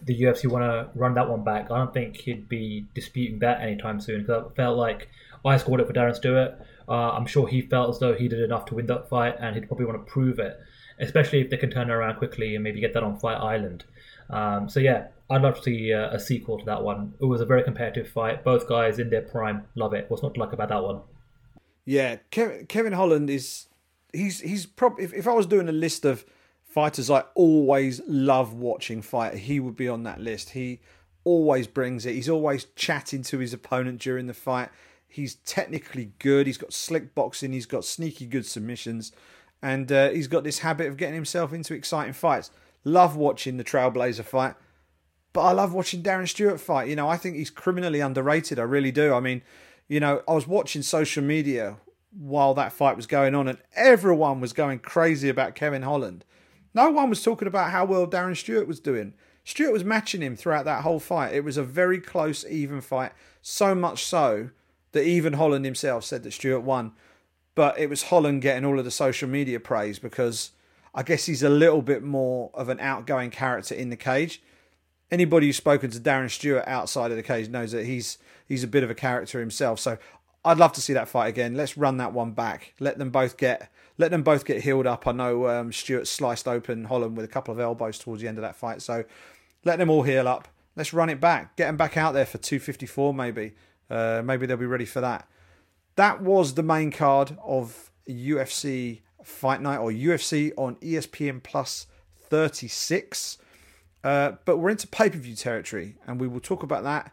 the 0.03 0.21
UFC 0.23 0.49
want 0.49 0.65
to 0.65 0.89
run 0.99 1.15
that 1.15 1.29
one 1.29 1.43
back, 1.43 1.71
I 1.71 1.79
don't 1.79 1.93
think 1.93 2.19
he'd 2.19 2.49
be 2.49 2.87
disputing 2.95 3.41
that 3.41 3.61
anytime 3.61 4.01
soon. 4.01 4.23
Because 4.23 4.45
I 4.51 4.55
felt 4.55 4.79
like 4.79 5.09
I 5.45 5.57
scored 5.57 5.81
it 5.81 5.89
for 5.89 5.93
Darren 5.93 6.15
Stewart. 6.15 6.55
Uh, 6.89 7.11
I'm 7.11 7.27
sure 7.27 7.49
he 7.49 7.63
felt 7.63 7.91
as 7.91 7.99
though 7.99 8.15
he 8.15 8.29
did 8.29 8.41
enough 8.41 8.67
to 8.67 8.75
win 8.75 8.87
that 8.87 9.09
fight, 9.09 9.37
and 9.41 9.57
he'd 9.57 9.67
probably 9.67 9.87
want 9.87 10.07
to 10.07 10.13
prove 10.13 10.39
it 10.39 10.61
especially 11.01 11.41
if 11.41 11.51
they 11.51 11.57
can 11.57 11.71
turn 11.71 11.91
it 11.91 11.93
around 11.93 12.17
quickly 12.17 12.55
and 12.55 12.63
maybe 12.63 12.81
get 12.81 12.93
that 12.95 13.03
on 13.03 13.19
Fight 13.19 13.37
Island. 13.37 13.85
Um, 14.31 14.69
so 14.69 14.81
yeah, 14.81 15.09
I'd 15.29 15.43
love 15.43 15.57
to 15.57 15.63
see 15.63 15.93
uh, 15.93 16.11
a 16.11 16.21
sequel 16.21 16.59
to 16.59 16.65
that 16.67 16.83
one. 16.83 17.15
It 17.21 17.25
was 17.25 17.41
a 17.41 17.47
very 17.47 17.63
competitive 17.63 18.09
fight. 18.09 18.45
Both 18.45 18.69
guys 18.69 18.99
in 18.99 19.11
their 19.11 19.23
prime. 19.23 19.65
Love 19.75 19.95
it. 19.95 20.07
What's 20.09 20.23
not 20.23 20.35
to 20.35 20.41
like 20.41 20.53
about 20.53 20.69
that 20.69 20.83
one? 20.83 21.01
Yeah, 21.85 22.17
Kevin, 22.31 22.67
Kevin 22.67 22.93
Holland 22.93 23.31
is 23.31 23.67
he's 24.13 24.41
he's 24.41 24.67
probably 24.67 25.05
if, 25.05 25.13
if 25.13 25.27
I 25.27 25.33
was 25.33 25.47
doing 25.47 25.69
a 25.69 25.73
list 25.73 26.05
of 26.05 26.25
fighters 26.63 27.11
I 27.11 27.25
always 27.35 28.01
love 28.07 28.55
watching 28.55 29.03
fight, 29.03 29.35
he 29.35 29.61
would 29.61 29.77
be 29.77 29.89
on 29.89 30.05
that 30.05 30.21
list. 30.21 30.51
He 30.51 30.81
always 31.25 31.67
brings 31.67 32.07
it. 32.07 32.15
He's 32.15 32.29
always 32.29 32.67
chatting 32.77 33.23
to 33.25 33.39
his 33.39 33.53
opponent 33.53 34.01
during 34.01 34.27
the 34.27 34.35
fight. 34.35 34.69
He's 35.09 35.35
technically 35.37 36.13
good. 36.21 36.47
He's 36.47 36.59
got 36.59 36.73
slick 36.73 37.15
boxing. 37.15 37.53
He's 37.53 37.67
got 37.67 37.85
sneaky 37.85 38.27
good 38.27 38.47
submissions 38.47 39.13
and 39.63 39.91
uh, 39.93 40.11
he's 40.11 40.29
got 40.29 40.45
this 40.45 40.61
habit 40.61 40.87
of 40.87 40.97
getting 40.97 41.15
himself 41.15 41.53
into 41.53 41.75
exciting 41.75 42.13
fights. 42.13 42.51
Love 42.85 43.17
watching 43.17 43.57
the 43.57 43.65
Trailblazer 43.65 44.25
fight, 44.25 44.55
but 45.33 45.43
I 45.43 45.53
love 45.53 45.73
watching 45.73 46.03
Darren 46.03 46.29
Stewart 46.29 46.61
fight. 46.61 46.89
You 46.89 46.97
know, 46.97 47.09
I 47.09 47.17
think 47.17 47.37
he's 47.37 47.51
criminally 47.51 48.01
underrated. 48.01 48.59
I 48.59 48.63
really 48.63 48.91
do. 48.91 49.15
I 49.15 49.21
mean, 49.21 49.43
you 49.89 50.01
know, 50.01 50.23
I 50.27 50.33
was 50.33 50.47
watching 50.47 50.83
social 50.83 51.23
media 51.23 51.77
while 52.11 52.55
that 52.55 52.73
fight 52.73 52.97
was 52.97 53.07
going 53.07 53.35
on, 53.35 53.49
and 53.49 53.59
everyone 53.75 54.41
was 54.41 54.53
going 54.53 54.79
crazy 54.79 55.29
about 55.29 55.55
Kevin 55.55 55.83
Holland. 55.83 56.25
No 56.73 56.91
one 56.91 57.11
was 57.11 57.23
talking 57.23 57.49
about 57.49 57.71
how 57.71 57.85
well 57.85 58.07
Darren 58.07 58.37
Stewart 58.37 58.67
was 58.67 58.81
doing. 58.81 59.15
Stewart 59.45 59.73
was 59.73 59.85
matching 59.85 60.23
him 60.23 60.37
throughout 60.37 60.65
that 60.65 60.83
whole 60.83 61.01
fight. 61.01 61.35
It 61.35 61.45
was 61.45 61.57
a 61.57 61.63
very 61.63 62.01
close, 62.01 62.45
even 62.49 62.81
fight. 62.81 63.13
So 63.43 63.75
much 63.75 64.05
so 64.05 64.51
that 64.93 65.05
even 65.05 65.35
Holland 65.35 65.65
himself 65.65 66.05
said 66.05 66.23
that 66.23 66.33
Stewart 66.33 66.63
won 66.63 66.93
but 67.55 67.79
it 67.79 67.91
was 67.91 68.05
Holland 68.05 68.43
getting 68.43 68.65
all 68.65 68.79
of 68.79 68.85
the 68.85 68.91
social 68.91 69.29
media 69.29 69.61
praise 69.61 69.99
because 69.99 70.53
I 70.95 71.03
guess 71.03 71.27
he's 71.27 71.43
a 71.43 71.49
little 71.49 71.83
bit 71.83 72.03
more 72.03 72.51
of 72.55 72.69
an 72.69 72.81
outgoing 72.81 73.31
character 73.31 73.75
in 73.75 73.91
the 73.91 73.97
cage. 73.97 74.43
Anybody 75.11 75.47
who's 75.47 75.57
spoken 75.57 75.91
to 75.91 75.99
Darren 75.99 76.31
Stewart 76.31 76.65
outside 76.67 77.11
of 77.11 77.17
the 77.17 77.23
cage 77.23 77.49
knows 77.49 77.73
that 77.73 77.87
he's 77.87 78.19
he's 78.47 78.65
a 78.65 78.69
bit 78.69 78.83
of 78.83 78.91
a 78.91 78.95
character 78.95 79.41
himself. 79.41 79.79
So 79.81 79.99
I'd 80.45 80.59
love 80.59 80.73
to 80.75 80.81
see 80.81 80.93
that 80.95 81.09
fight 81.09 81.29
again. 81.29 81.55
Let's 81.55 81.77
run 81.77 81.99
that 81.99 82.13
one 82.13 82.33
back. 82.33 82.75
Let 82.81 82.99
them 82.99 83.11
both 83.11 83.37
get 83.37 83.71
let 83.99 84.11
them 84.11 84.23
both 84.23 84.45
get 84.45 84.63
healed 84.63 84.87
up. 84.87 85.07
I 85.07 85.13
know 85.13 85.49
um, 85.49 85.73
Stewart 85.73 86.09
sliced 86.09 86.49
open 86.49 86.85
Holland 86.85 87.17
with 87.17 87.25
a 87.25 87.29
couple 87.29 87.53
of 87.53 87.61
elbows 87.61 87.99
towards 87.99 88.23
the 88.23 88.29
end 88.29 88.39
of 88.39 88.43
that 88.43 88.57
fight, 88.57 88.83
so 88.83 89.05
let 89.65 89.79
them 89.79 89.91
all 89.91 90.03
heal 90.03 90.27
up. 90.27 90.49
Let's 90.75 90.95
run 90.95 91.11
it 91.11 91.21
back. 91.21 91.57
Get 91.57 91.67
them 91.67 91.77
back 91.77 91.97
out 91.97 92.15
there 92.15 92.25
for 92.25 92.39
254 92.39 93.13
maybe. 93.13 93.53
Uh, 93.91 94.23
maybe 94.25 94.47
they'll 94.47 94.57
be 94.57 94.67
ready 94.67 94.85
for 94.85 95.01
that. 95.01 95.29
That 95.97 96.23
was 96.23 96.55
the 96.55 96.63
main 96.63 96.91
card 96.91 97.37
of 97.45 97.91
UFC 98.09 99.01
Fight 99.25 99.61
Night 99.61 99.79
or 99.79 99.91
UFC 99.91 100.53
on 100.57 100.77
ESPN 100.77 101.43
Plus 101.43 101.87
36. 102.29 103.39
Uh, 104.03 104.33
but 104.45 104.57
we're 104.57 104.71
into 104.71 104.87
pay 104.87 105.11
per 105.11 105.19
view 105.19 105.35
territory, 105.35 105.97
and 106.07 106.21
we 106.21 106.27
will 106.27 106.41
talk 106.41 106.63
about 106.63 106.85
that 106.85 107.13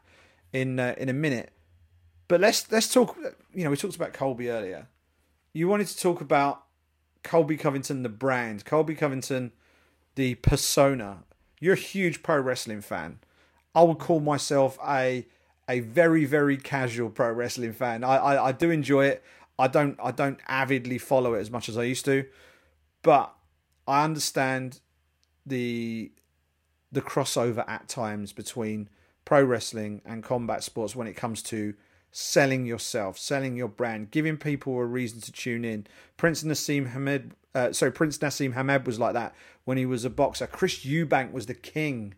in 0.53 0.79
uh, 0.79 0.95
in 0.97 1.09
a 1.09 1.13
minute. 1.13 1.51
But 2.27 2.39
let's 2.39 2.71
let's 2.71 2.91
talk. 2.91 3.17
You 3.53 3.63
know, 3.63 3.69
we 3.69 3.77
talked 3.77 3.95
about 3.95 4.13
Colby 4.13 4.49
earlier. 4.49 4.87
You 5.53 5.67
wanted 5.67 5.87
to 5.87 5.97
talk 5.97 6.21
about 6.21 6.63
Colby 7.23 7.57
Covington, 7.57 8.03
the 8.03 8.09
brand, 8.09 8.63
Colby 8.63 8.95
Covington, 8.95 9.51
the 10.15 10.35
persona. 10.35 11.23
You're 11.59 11.73
a 11.73 11.77
huge 11.77 12.23
pro 12.23 12.39
wrestling 12.39 12.81
fan. 12.81 13.19
I 13.75 13.83
would 13.83 13.99
call 13.99 14.19
myself 14.19 14.77
a 14.85 15.25
a 15.69 15.81
very 15.81 16.23
very 16.23 16.55
casual 16.55 17.09
pro 17.09 17.31
wrestling 17.31 17.73
fan. 17.73 18.03
I, 18.03 18.15
I, 18.15 18.47
I 18.47 18.51
do 18.53 18.71
enjoy 18.71 19.07
it. 19.07 19.23
I 19.59 19.67
don't 19.67 19.97
I 20.01 20.11
don't 20.11 20.39
avidly 20.47 20.97
follow 20.97 21.33
it 21.33 21.39
as 21.39 21.51
much 21.51 21.69
as 21.69 21.77
I 21.77 21.83
used 21.83 22.05
to, 22.05 22.25
but 23.01 23.33
I 23.87 24.03
understand 24.03 24.79
the 25.45 26.11
the 26.91 27.01
crossover 27.01 27.67
at 27.67 27.87
times 27.87 28.33
between 28.33 28.89
pro 29.25 29.43
wrestling 29.43 30.01
and 30.05 30.23
combat 30.23 30.63
sports 30.63 30.95
when 30.95 31.07
it 31.07 31.15
comes 31.15 31.41
to 31.43 31.73
selling 32.11 32.65
yourself, 32.65 33.17
selling 33.17 33.55
your 33.55 33.67
brand, 33.67 34.11
giving 34.11 34.37
people 34.37 34.77
a 34.77 34.85
reason 34.85 35.21
to 35.21 35.31
tune 35.31 35.65
in. 35.65 35.85
Prince 36.15 36.43
Naseem 36.43 36.91
Hamed, 36.91 37.35
uh, 37.53 37.73
sorry, 37.73 37.91
Prince 37.91 38.17
Naseem 38.19 38.53
Hamed 38.53 38.87
was 38.87 38.99
like 38.99 39.13
that 39.13 39.35
when 39.65 39.77
he 39.77 39.85
was 39.85 40.05
a 40.05 40.09
boxer. 40.09 40.47
Chris 40.47 40.85
Eubank 40.85 41.31
was 41.31 41.47
the 41.47 41.53
king 41.53 42.13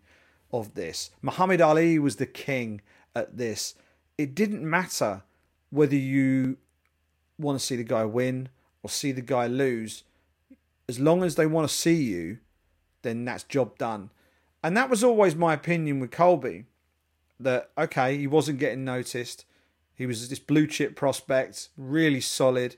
of 0.54 0.76
this. 0.76 1.10
Muhammad 1.22 1.62
Ali 1.62 1.98
was 2.00 2.18
the 2.18 2.26
king 2.26 2.82
at 3.16 3.38
this. 3.38 3.76
It 4.18 4.36
didn't 4.36 4.68
matter 4.68 5.24
whether 5.72 5.96
you 5.96 6.58
want 7.40 7.60
to 7.60 7.66
see 7.66 7.76
the 7.76 7.84
guy 7.84 8.06
win 8.06 8.50
or 8.84 8.90
see 8.90 9.12
the 9.12 9.22
guy 9.22 9.48
lose. 9.48 10.04
As 10.88 11.00
long 11.00 11.24
as 11.24 11.36
they 11.36 11.46
want 11.46 11.68
to 11.68 11.74
see 11.74 11.96
you, 11.96 12.40
then 13.02 13.26
that's 13.26 13.44
job 13.44 13.78
done. 13.78 14.10
And 14.64 14.76
that 14.76 14.90
was 14.90 15.04
always 15.04 15.36
my 15.36 15.54
opinion 15.54 16.00
with 16.00 16.12
Colby. 16.12 16.66
That 17.40 17.70
okay, 17.78 18.18
he 18.18 18.28
wasn't 18.28 18.60
getting 18.60 18.84
noticed. 18.84 19.46
He 19.96 20.06
was 20.06 20.30
this 20.30 20.40
blue 20.40 20.68
chip 20.68 20.96
prospect, 20.96 21.70
really 21.78 22.22
solid, 22.22 22.76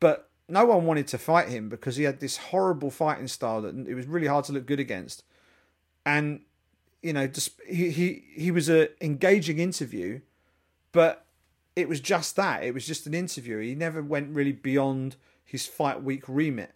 but 0.00 0.28
no 0.48 0.64
one 0.64 0.86
wanted 0.86 1.06
to 1.08 1.18
fight 1.18 1.48
him 1.48 1.68
because 1.68 1.96
he 1.96 2.04
had 2.04 2.20
this 2.20 2.36
horrible 2.36 2.90
fighting 2.90 3.28
style 3.28 3.62
that 3.62 3.76
it 3.86 3.94
was 3.94 4.06
really 4.06 4.26
hard 4.26 4.44
to 4.46 4.52
look 4.52 4.66
good 4.66 4.80
against. 4.80 5.22
And 6.06 6.40
you 7.02 7.12
know, 7.12 7.30
he 7.68 7.90
he 7.90 8.24
he 8.34 8.50
was 8.50 8.68
an 8.68 8.88
engaging 9.00 9.58
interview, 9.58 10.20
but 10.92 11.24
it 11.78 11.88
was 11.88 12.00
just 12.00 12.34
that. 12.34 12.64
It 12.64 12.74
was 12.74 12.84
just 12.84 13.06
an 13.06 13.14
interview. 13.14 13.60
He 13.60 13.76
never 13.76 14.02
went 14.02 14.34
really 14.34 14.50
beyond 14.50 15.14
his 15.44 15.64
fight 15.64 16.02
week 16.02 16.24
remit. 16.26 16.74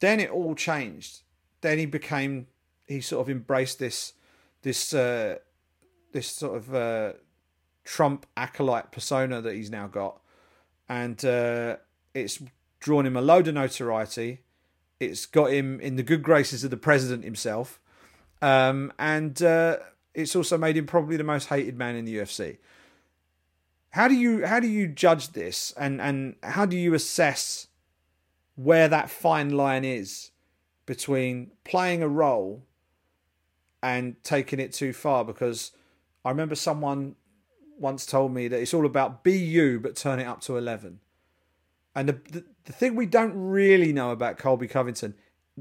Then 0.00 0.18
it 0.18 0.30
all 0.30 0.54
changed. 0.54 1.20
Then 1.60 1.76
he 1.76 1.84
became 1.84 2.46
he 2.86 3.02
sort 3.02 3.20
of 3.20 3.30
embraced 3.30 3.78
this 3.78 4.14
this 4.62 4.94
uh, 4.94 5.36
this 6.12 6.28
sort 6.28 6.56
of 6.56 6.74
uh, 6.74 7.12
Trump 7.84 8.24
acolyte 8.34 8.92
persona 8.92 9.42
that 9.42 9.54
he's 9.54 9.70
now 9.70 9.88
got, 9.88 10.20
and 10.88 11.22
uh, 11.22 11.76
it's 12.14 12.42
drawn 12.80 13.04
him 13.04 13.18
a 13.18 13.22
load 13.22 13.46
of 13.46 13.54
notoriety. 13.54 14.40
It's 15.00 15.26
got 15.26 15.52
him 15.52 15.80
in 15.80 15.96
the 15.96 16.02
good 16.02 16.22
graces 16.22 16.64
of 16.64 16.70
the 16.70 16.78
president 16.78 17.24
himself, 17.24 17.78
um, 18.40 18.90
and 18.98 19.42
uh, 19.42 19.76
it's 20.14 20.34
also 20.34 20.56
made 20.56 20.78
him 20.78 20.86
probably 20.86 21.18
the 21.18 21.24
most 21.24 21.48
hated 21.48 21.76
man 21.76 21.94
in 21.94 22.06
the 22.06 22.16
UFC. 22.16 22.56
How 23.94 24.08
do 24.08 24.14
you 24.14 24.44
how 24.44 24.58
do 24.58 24.66
you 24.66 24.88
judge 24.88 25.34
this, 25.34 25.72
and 25.76 26.00
and 26.00 26.34
how 26.42 26.66
do 26.66 26.76
you 26.76 26.94
assess 26.94 27.68
where 28.56 28.88
that 28.88 29.08
fine 29.08 29.50
line 29.50 29.84
is 29.84 30.32
between 30.84 31.52
playing 31.62 32.02
a 32.02 32.08
role 32.08 32.64
and 33.80 34.16
taking 34.24 34.58
it 34.58 34.72
too 34.72 34.92
far? 34.92 35.24
Because 35.24 35.70
I 36.24 36.30
remember 36.30 36.56
someone 36.56 37.14
once 37.78 38.04
told 38.04 38.34
me 38.34 38.48
that 38.48 38.60
it's 38.60 38.74
all 38.74 38.84
about 38.84 39.22
be 39.22 39.38
you, 39.38 39.78
but 39.78 39.94
turn 39.94 40.18
it 40.18 40.26
up 40.26 40.40
to 40.40 40.56
eleven. 40.56 40.98
And 41.94 42.08
the, 42.08 42.20
the, 42.32 42.44
the 42.64 42.72
thing 42.72 42.96
we 42.96 43.06
don't 43.06 43.34
really 43.36 43.92
know 43.92 44.10
about 44.10 44.38
Colby 44.38 44.66
Covington 44.66 45.14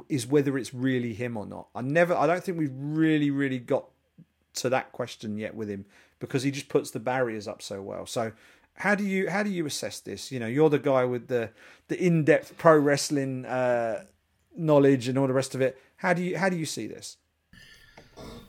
is 0.09 0.25
whether 0.25 0.57
it's 0.57 0.73
really 0.73 1.13
him 1.13 1.37
or 1.37 1.45
not. 1.45 1.67
I 1.75 1.81
never, 1.83 2.15
I 2.15 2.25
don't 2.25 2.43
think 2.43 2.57
we've 2.57 2.73
really, 2.73 3.29
really 3.29 3.59
got 3.59 3.85
to 4.55 4.69
that 4.69 4.91
question 4.91 5.37
yet 5.37 5.53
with 5.53 5.69
him 5.69 5.85
because 6.23 6.43
he 6.43 6.51
just 6.51 6.69
puts 6.69 6.89
the 6.89 7.01
barriers 7.01 7.49
up 7.49 7.61
so 7.61 7.81
well. 7.81 8.05
So 8.05 8.31
how 8.75 8.95
do 8.95 9.03
you 9.03 9.29
how 9.29 9.43
do 9.43 9.49
you 9.49 9.65
assess 9.65 9.99
this? 9.99 10.31
You 10.31 10.39
know, 10.39 10.47
you're 10.47 10.69
the 10.69 10.79
guy 10.79 11.03
with 11.03 11.27
the 11.27 11.49
the 11.89 12.01
in 12.01 12.23
depth 12.23 12.57
pro 12.57 12.77
wrestling 12.77 13.45
uh, 13.45 14.05
knowledge 14.55 15.09
and 15.09 15.17
all 15.17 15.27
the 15.27 15.33
rest 15.33 15.53
of 15.53 15.59
it. 15.59 15.77
How 15.97 16.13
do 16.13 16.23
you 16.23 16.37
how 16.37 16.47
do 16.47 16.55
you 16.55 16.65
see 16.65 16.87
this? 16.87 17.17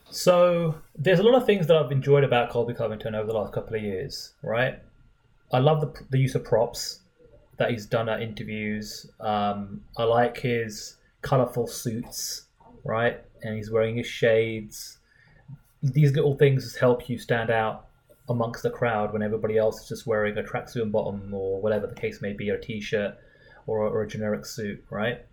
So 0.09 0.75
there's 0.97 1.19
a 1.19 1.23
lot 1.23 1.35
of 1.35 1.45
things 1.45 1.67
that 1.67 1.75
I've 1.75 1.91
enjoyed 1.91 2.23
about 2.23 2.49
Colby 2.49 2.73
Covington 2.73 3.13
over 3.13 3.27
the 3.27 3.33
last 3.33 3.53
couple 3.53 3.75
of 3.75 3.83
years. 3.83 4.33
Right, 4.41 4.79
I 5.51 5.59
love 5.59 5.81
the 5.81 5.91
the 6.11 6.17
use 6.17 6.33
of 6.33 6.45
props 6.45 7.01
that 7.57 7.71
he's 7.71 7.85
done 7.85 8.07
at 8.07 8.21
interviews. 8.21 9.11
Um, 9.19 9.81
I 9.97 10.05
like 10.05 10.37
his 10.37 10.95
colorful 11.21 11.67
suits, 11.67 12.43
right, 12.85 13.19
and 13.43 13.57
he's 13.57 13.69
wearing 13.69 13.97
his 13.97 14.07
shades 14.07 14.99
these 15.93 16.13
little 16.13 16.35
things 16.35 16.75
help 16.75 17.09
you 17.09 17.17
stand 17.17 17.49
out 17.49 17.87
amongst 18.27 18.63
the 18.63 18.69
crowd 18.69 19.13
when 19.13 19.21
everybody 19.21 19.57
else 19.57 19.81
is 19.81 19.87
just 19.87 20.07
wearing 20.07 20.37
a 20.37 20.43
tracksuit 20.43 20.91
bottom 20.91 21.33
or 21.33 21.61
whatever 21.61 21.85
the 21.85 21.95
case 21.95 22.21
may 22.21 22.33
be, 22.33 22.49
or 22.49 22.55
a 22.55 22.61
t-shirt 22.61 23.15
or, 23.67 23.79
or 23.79 24.01
a 24.01 24.07
generic 24.07 24.45
suit, 24.45 24.83
right? 24.89 25.25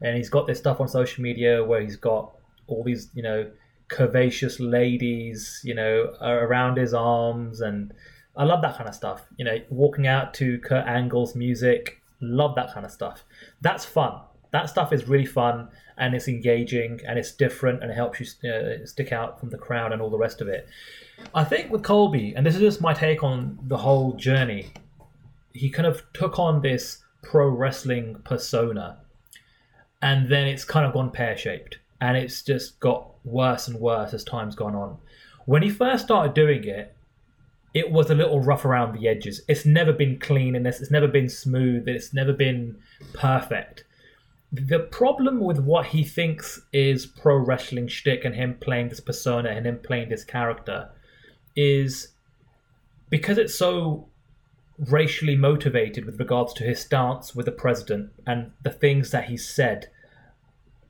And 0.00 0.16
he's 0.16 0.30
got 0.30 0.46
this 0.46 0.58
stuff 0.58 0.80
on 0.80 0.88
social 0.88 1.22
media 1.22 1.64
where 1.64 1.80
he's 1.80 1.96
got 1.96 2.32
all 2.68 2.84
these, 2.84 3.10
you 3.14 3.22
know, 3.22 3.50
curvaceous 3.88 4.56
ladies, 4.60 5.60
you 5.64 5.74
know, 5.74 6.14
around 6.20 6.76
his 6.76 6.94
arms, 6.94 7.60
and 7.60 7.92
I 8.36 8.44
love 8.44 8.62
that 8.62 8.76
kind 8.76 8.88
of 8.88 8.94
stuff. 8.94 9.26
You 9.36 9.44
know, 9.44 9.58
walking 9.70 10.06
out 10.06 10.34
to 10.34 10.58
Kurt 10.60 10.86
Angle's 10.86 11.34
music, 11.34 12.00
love 12.20 12.54
that 12.54 12.72
kind 12.72 12.86
of 12.86 12.92
stuff. 12.92 13.24
That's 13.60 13.84
fun. 13.84 14.20
That 14.50 14.70
stuff 14.70 14.92
is 14.92 15.08
really 15.08 15.26
fun 15.26 15.68
and 15.98 16.14
it's 16.14 16.28
engaging 16.28 17.00
and 17.06 17.18
it's 17.18 17.32
different 17.32 17.82
and 17.82 17.90
it 17.90 17.94
helps 17.94 18.20
you 18.20 18.50
uh, 18.50 18.86
stick 18.86 19.12
out 19.12 19.38
from 19.38 19.50
the 19.50 19.58
crowd 19.58 19.92
and 19.92 20.00
all 20.00 20.10
the 20.10 20.18
rest 20.18 20.40
of 20.40 20.48
it. 20.48 20.68
I 21.34 21.44
think 21.44 21.70
with 21.70 21.82
Colby, 21.82 22.34
and 22.34 22.46
this 22.46 22.54
is 22.54 22.60
just 22.60 22.80
my 22.80 22.94
take 22.94 23.22
on 23.22 23.58
the 23.64 23.76
whole 23.76 24.12
journey, 24.12 24.72
he 25.52 25.68
kind 25.68 25.86
of 25.86 26.02
took 26.12 26.38
on 26.38 26.62
this 26.62 26.98
pro 27.22 27.48
wrestling 27.48 28.16
persona 28.24 28.98
and 30.00 30.30
then 30.30 30.46
it's 30.46 30.64
kind 30.64 30.86
of 30.86 30.92
gone 30.92 31.10
pear 31.10 31.36
shaped 31.36 31.78
and 32.00 32.16
it's 32.16 32.42
just 32.42 32.78
got 32.78 33.10
worse 33.24 33.66
and 33.66 33.78
worse 33.80 34.14
as 34.14 34.22
time's 34.22 34.54
gone 34.54 34.76
on. 34.76 34.96
When 35.46 35.62
he 35.62 35.70
first 35.70 36.04
started 36.04 36.34
doing 36.34 36.64
it, 36.64 36.94
it 37.74 37.90
was 37.90 38.10
a 38.10 38.14
little 38.14 38.40
rough 38.40 38.64
around 38.64 38.94
the 38.94 39.08
edges. 39.08 39.42
It's 39.48 39.66
never 39.66 39.92
been 39.92 40.18
clean 40.18 40.54
and 40.54 40.66
it's 40.66 40.90
never 40.90 41.08
been 41.08 41.28
smooth. 41.28 41.88
It's 41.88 42.14
never 42.14 42.32
been 42.32 42.78
perfect 43.12 43.84
the 44.52 44.78
problem 44.78 45.40
with 45.40 45.58
what 45.58 45.86
he 45.86 46.04
thinks 46.04 46.60
is 46.72 47.06
pro 47.06 47.36
wrestling 47.36 47.86
shtick 47.86 48.24
and 48.24 48.34
him 48.34 48.56
playing 48.60 48.88
this 48.88 49.00
persona 49.00 49.50
and 49.50 49.66
him 49.66 49.78
playing 49.78 50.08
this 50.08 50.24
character 50.24 50.88
is 51.54 52.08
because 53.10 53.36
it's 53.36 53.54
so 53.54 54.08
racially 54.78 55.36
motivated 55.36 56.06
with 56.06 56.18
regards 56.18 56.54
to 56.54 56.64
his 56.64 56.80
stance 56.80 57.34
with 57.34 57.46
the 57.46 57.52
president 57.52 58.10
and 58.26 58.52
the 58.62 58.70
things 58.70 59.10
that 59.10 59.24
he 59.24 59.36
said 59.36 59.88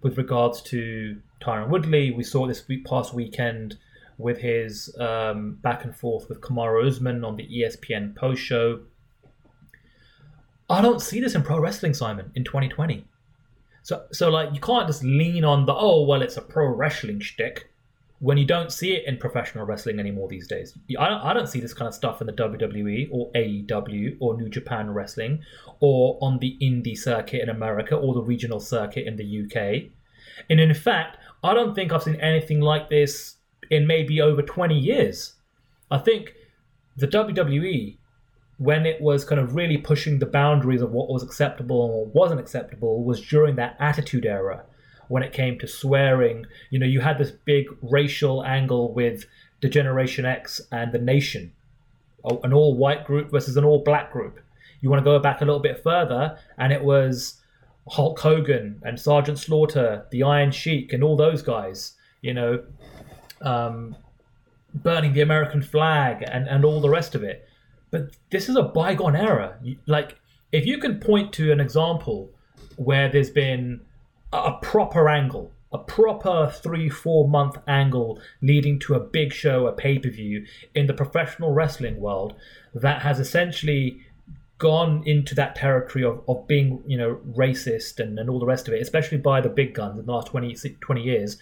with 0.02 0.16
regards 0.16 0.62
to 0.62 1.20
Tyron 1.40 1.68
Woodley. 1.68 2.10
We 2.10 2.22
saw 2.22 2.46
this 2.46 2.68
week, 2.68 2.84
past 2.84 3.12
weekend 3.12 3.76
with 4.18 4.38
his 4.38 4.94
um, 4.98 5.58
back 5.62 5.84
and 5.84 5.94
forth 5.94 6.28
with 6.28 6.40
Kamaru 6.40 6.86
Usman 6.86 7.24
on 7.24 7.36
the 7.36 7.48
ESPN 7.48 8.14
post 8.14 8.42
show. 8.42 8.80
I 10.70 10.82
don't 10.82 11.00
see 11.00 11.18
this 11.18 11.34
in 11.34 11.42
pro 11.42 11.58
wrestling, 11.58 11.94
Simon, 11.94 12.30
in 12.34 12.44
2020. 12.44 13.06
So, 13.88 14.04
so 14.12 14.28
like 14.28 14.52
you 14.52 14.60
can't 14.60 14.86
just 14.86 15.02
lean 15.02 15.46
on 15.46 15.64
the 15.64 15.74
oh 15.74 16.04
well, 16.04 16.20
it's 16.20 16.36
a 16.36 16.42
pro 16.42 16.66
wrestling 16.66 17.20
shtick 17.20 17.70
when 18.18 18.36
you 18.36 18.44
don't 18.44 18.70
see 18.70 18.92
it 18.92 19.06
in 19.06 19.16
professional 19.16 19.64
wrestling 19.64 19.98
anymore 19.98 20.28
these 20.28 20.46
days. 20.46 20.76
I 20.98 21.08
don't, 21.08 21.22
I 21.22 21.32
don't 21.32 21.46
see 21.46 21.58
this 21.58 21.72
kind 21.72 21.88
of 21.88 21.94
stuff 21.94 22.20
in 22.20 22.26
the 22.26 22.34
WWE 22.34 23.08
or 23.10 23.32
AEW 23.32 24.18
or 24.20 24.36
New 24.36 24.50
Japan 24.50 24.90
Wrestling 24.90 25.42
or 25.80 26.18
on 26.20 26.38
the 26.38 26.58
indie 26.60 26.98
circuit 26.98 27.40
in 27.40 27.48
America 27.48 27.96
or 27.96 28.12
the 28.12 28.20
regional 28.20 28.60
circuit 28.60 29.06
in 29.06 29.16
the 29.16 29.24
UK. 29.24 29.90
And 30.50 30.60
in 30.60 30.74
fact, 30.74 31.16
I 31.42 31.54
don't 31.54 31.74
think 31.74 31.90
I've 31.90 32.02
seen 32.02 32.16
anything 32.16 32.60
like 32.60 32.90
this 32.90 33.36
in 33.70 33.86
maybe 33.86 34.20
over 34.20 34.42
20 34.42 34.78
years. 34.78 35.32
I 35.90 35.96
think 35.96 36.34
the 36.98 37.08
WWE 37.08 37.96
when 38.58 38.86
it 38.86 39.00
was 39.00 39.24
kind 39.24 39.40
of 39.40 39.54
really 39.54 39.78
pushing 39.78 40.18
the 40.18 40.26
boundaries 40.26 40.82
of 40.82 40.90
what 40.90 41.08
was 41.08 41.22
acceptable 41.22 41.84
and 41.84 41.94
what 41.94 42.14
wasn't 42.14 42.40
acceptable 42.40 43.04
was 43.04 43.20
during 43.20 43.56
that 43.56 43.76
attitude 43.78 44.26
era 44.26 44.64
when 45.06 45.22
it 45.22 45.32
came 45.32 45.58
to 45.58 45.66
swearing. 45.66 46.44
You 46.70 46.78
know, 46.78 46.86
you 46.86 47.00
had 47.00 47.18
this 47.18 47.30
big 47.30 47.66
racial 47.82 48.44
angle 48.44 48.92
with 48.92 49.24
the 49.60 49.68
Generation 49.68 50.24
X 50.24 50.60
and 50.70 50.92
the 50.92 50.98
Nation, 50.98 51.52
an 52.24 52.52
all 52.52 52.76
white 52.76 53.04
group 53.04 53.30
versus 53.30 53.56
an 53.56 53.64
all 53.64 53.82
black 53.82 54.12
group. 54.12 54.40
You 54.80 54.90
want 54.90 55.00
to 55.00 55.04
go 55.04 55.18
back 55.18 55.40
a 55.40 55.44
little 55.44 55.60
bit 55.60 55.82
further, 55.82 56.38
and 56.58 56.72
it 56.72 56.82
was 56.82 57.40
Hulk 57.88 58.18
Hogan 58.18 58.80
and 58.84 59.00
Sergeant 59.00 59.38
Slaughter, 59.38 60.06
the 60.10 60.22
Iron 60.22 60.50
Sheik, 60.50 60.92
and 60.92 61.02
all 61.02 61.16
those 61.16 61.42
guys. 61.42 61.94
You 62.20 62.34
know, 62.34 62.64
um, 63.40 63.96
burning 64.74 65.12
the 65.12 65.20
American 65.20 65.62
flag 65.62 66.24
and, 66.26 66.48
and 66.48 66.64
all 66.64 66.80
the 66.80 66.90
rest 66.90 67.14
of 67.14 67.22
it. 67.22 67.47
But 67.90 68.16
this 68.30 68.48
is 68.48 68.56
a 68.56 68.62
bygone 68.62 69.16
era. 69.16 69.58
Like, 69.86 70.18
if 70.52 70.66
you 70.66 70.78
can 70.78 71.00
point 71.00 71.32
to 71.34 71.52
an 71.52 71.60
example 71.60 72.30
where 72.76 73.08
there's 73.08 73.30
been 73.30 73.80
a 74.32 74.52
proper 74.62 75.08
angle, 75.08 75.52
a 75.72 75.78
proper 75.78 76.50
three, 76.54 76.88
four 76.88 77.28
month 77.28 77.56
angle 77.66 78.20
leading 78.40 78.78
to 78.80 78.94
a 78.94 79.00
big 79.00 79.32
show, 79.32 79.66
a 79.66 79.72
pay 79.72 79.98
per 79.98 80.10
view 80.10 80.46
in 80.74 80.86
the 80.86 80.94
professional 80.94 81.52
wrestling 81.52 82.00
world 82.00 82.34
that 82.74 83.02
has 83.02 83.20
essentially 83.20 84.00
gone 84.58 85.02
into 85.06 85.34
that 85.36 85.54
territory 85.54 86.04
of, 86.04 86.20
of 86.28 86.46
being, 86.48 86.82
you 86.86 86.98
know, 86.98 87.20
racist 87.36 88.00
and, 88.00 88.18
and 88.18 88.28
all 88.28 88.40
the 88.40 88.46
rest 88.46 88.66
of 88.66 88.74
it, 88.74 88.82
especially 88.82 89.18
by 89.18 89.40
the 89.40 89.48
big 89.48 89.72
guns 89.72 89.98
in 89.98 90.06
the 90.06 90.12
last 90.12 90.26
20, 90.28 90.54
20 90.80 91.00
years. 91.00 91.38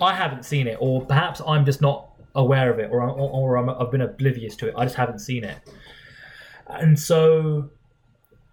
I 0.00 0.14
haven't 0.14 0.44
seen 0.44 0.68
it, 0.68 0.76
or 0.80 1.04
perhaps 1.04 1.40
I'm 1.46 1.64
just 1.64 1.80
not 1.80 2.08
aware 2.34 2.72
of 2.72 2.78
it, 2.78 2.88
or, 2.90 3.02
or, 3.02 3.56
or 3.56 3.80
I've 3.82 3.90
been 3.90 4.00
oblivious 4.00 4.54
to 4.56 4.68
it. 4.68 4.74
I 4.76 4.84
just 4.84 4.96
haven't 4.96 5.18
seen 5.18 5.44
it. 5.44 5.58
And 6.80 6.98
so 6.98 7.70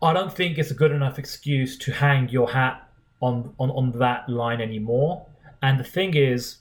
I 0.01 0.13
don't 0.13 0.33
think 0.33 0.57
it's 0.57 0.71
a 0.71 0.75
good 0.75 0.91
enough 0.91 1.19
excuse 1.19 1.77
to 1.79 1.91
hang 1.91 2.29
your 2.29 2.51
hat 2.51 2.89
on, 3.21 3.53
on, 3.59 3.69
on 3.71 3.91
that 3.99 4.29
line 4.29 4.61
anymore. 4.61 5.25
And 5.61 5.79
the 5.79 5.83
thing 5.83 6.15
is, 6.15 6.57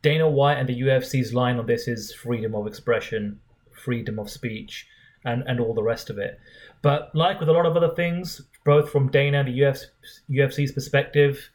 Dana 0.00 0.28
White 0.28 0.58
and 0.58 0.68
the 0.68 0.80
UFC's 0.80 1.32
line 1.32 1.58
on 1.58 1.66
this 1.66 1.86
is 1.86 2.12
freedom 2.12 2.54
of 2.54 2.66
expression, 2.66 3.40
freedom 3.72 4.18
of 4.18 4.30
speech, 4.30 4.86
and, 5.24 5.44
and 5.46 5.60
all 5.60 5.74
the 5.74 5.82
rest 5.82 6.10
of 6.10 6.18
it. 6.18 6.40
But 6.82 7.14
like 7.14 7.38
with 7.38 7.48
a 7.48 7.52
lot 7.52 7.66
of 7.66 7.76
other 7.76 7.94
things, 7.94 8.42
both 8.64 8.90
from 8.90 9.10
Dana 9.10 9.40
and 9.40 9.48
the 9.48 9.58
UFC, 9.60 9.86
UFC's 10.30 10.72
perspective, 10.72 11.50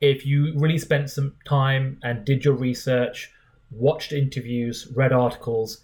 if 0.00 0.26
you 0.26 0.52
really 0.58 0.78
spent 0.78 1.10
some 1.10 1.34
time 1.46 1.98
and 2.02 2.24
did 2.24 2.44
your 2.44 2.54
research, 2.54 3.32
watched 3.70 4.12
interviews, 4.12 4.88
read 4.94 5.12
articles, 5.12 5.82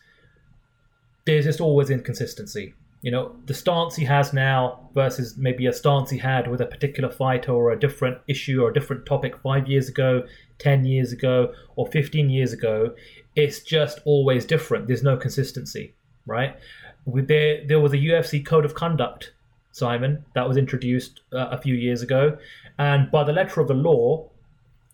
there's 1.25 1.45
just 1.45 1.61
always 1.61 1.91
inconsistency. 1.91 2.75
You 3.03 3.11
know, 3.11 3.35
the 3.47 3.55
stance 3.55 3.97
he 3.97 4.05
has 4.05 4.33
now 4.33 4.89
versus 4.95 5.37
maybe 5.37 5.67
a 5.67 5.73
stance 5.73 6.11
he 6.11 6.19
had 6.19 6.49
with 6.49 6.61
a 6.61 6.67
particular 6.67 7.11
fighter 7.11 7.53
or 7.53 7.73
a 7.73 7.79
different 7.79 8.19
issue 8.29 8.63
or 8.63 8.71
a 8.71 8.73
different 8.73 9.07
topic 9.07 9.37
five 9.43 9.67
years 9.67 9.89
ago, 9.89 10.25
10 10.59 10.85
years 10.85 11.13
ago, 11.13 11.53
or 11.75 11.89
15 11.89 12.31
years 12.31 12.53
ago, 12.53 12.95
it's 13.35 13.61
just 13.61 13.99
always 14.05 14.45
different. 14.45 14.87
There's 14.87 15.03
no 15.03 15.17
consistency, 15.17 15.95
right? 16.27 16.57
There, 17.05 17.67
there 17.67 17.81
was 17.81 17.93
a 17.93 17.97
UFC 17.97 18.45
code 18.47 18.65
of 18.65 18.75
conduct, 18.75 19.33
Simon, 19.73 20.25
that 20.37 20.47
was 20.47 20.57
introduced 20.57 21.23
uh, 21.33 21.49
a 21.51 21.61
few 21.61 21.75
years 21.75 22.03
ago. 22.03 22.39
And 22.79 23.11
by 23.11 23.25
the 23.25 23.33
letter 23.33 23.61
of 23.61 23.67
the 23.67 23.75
law, 23.75 24.29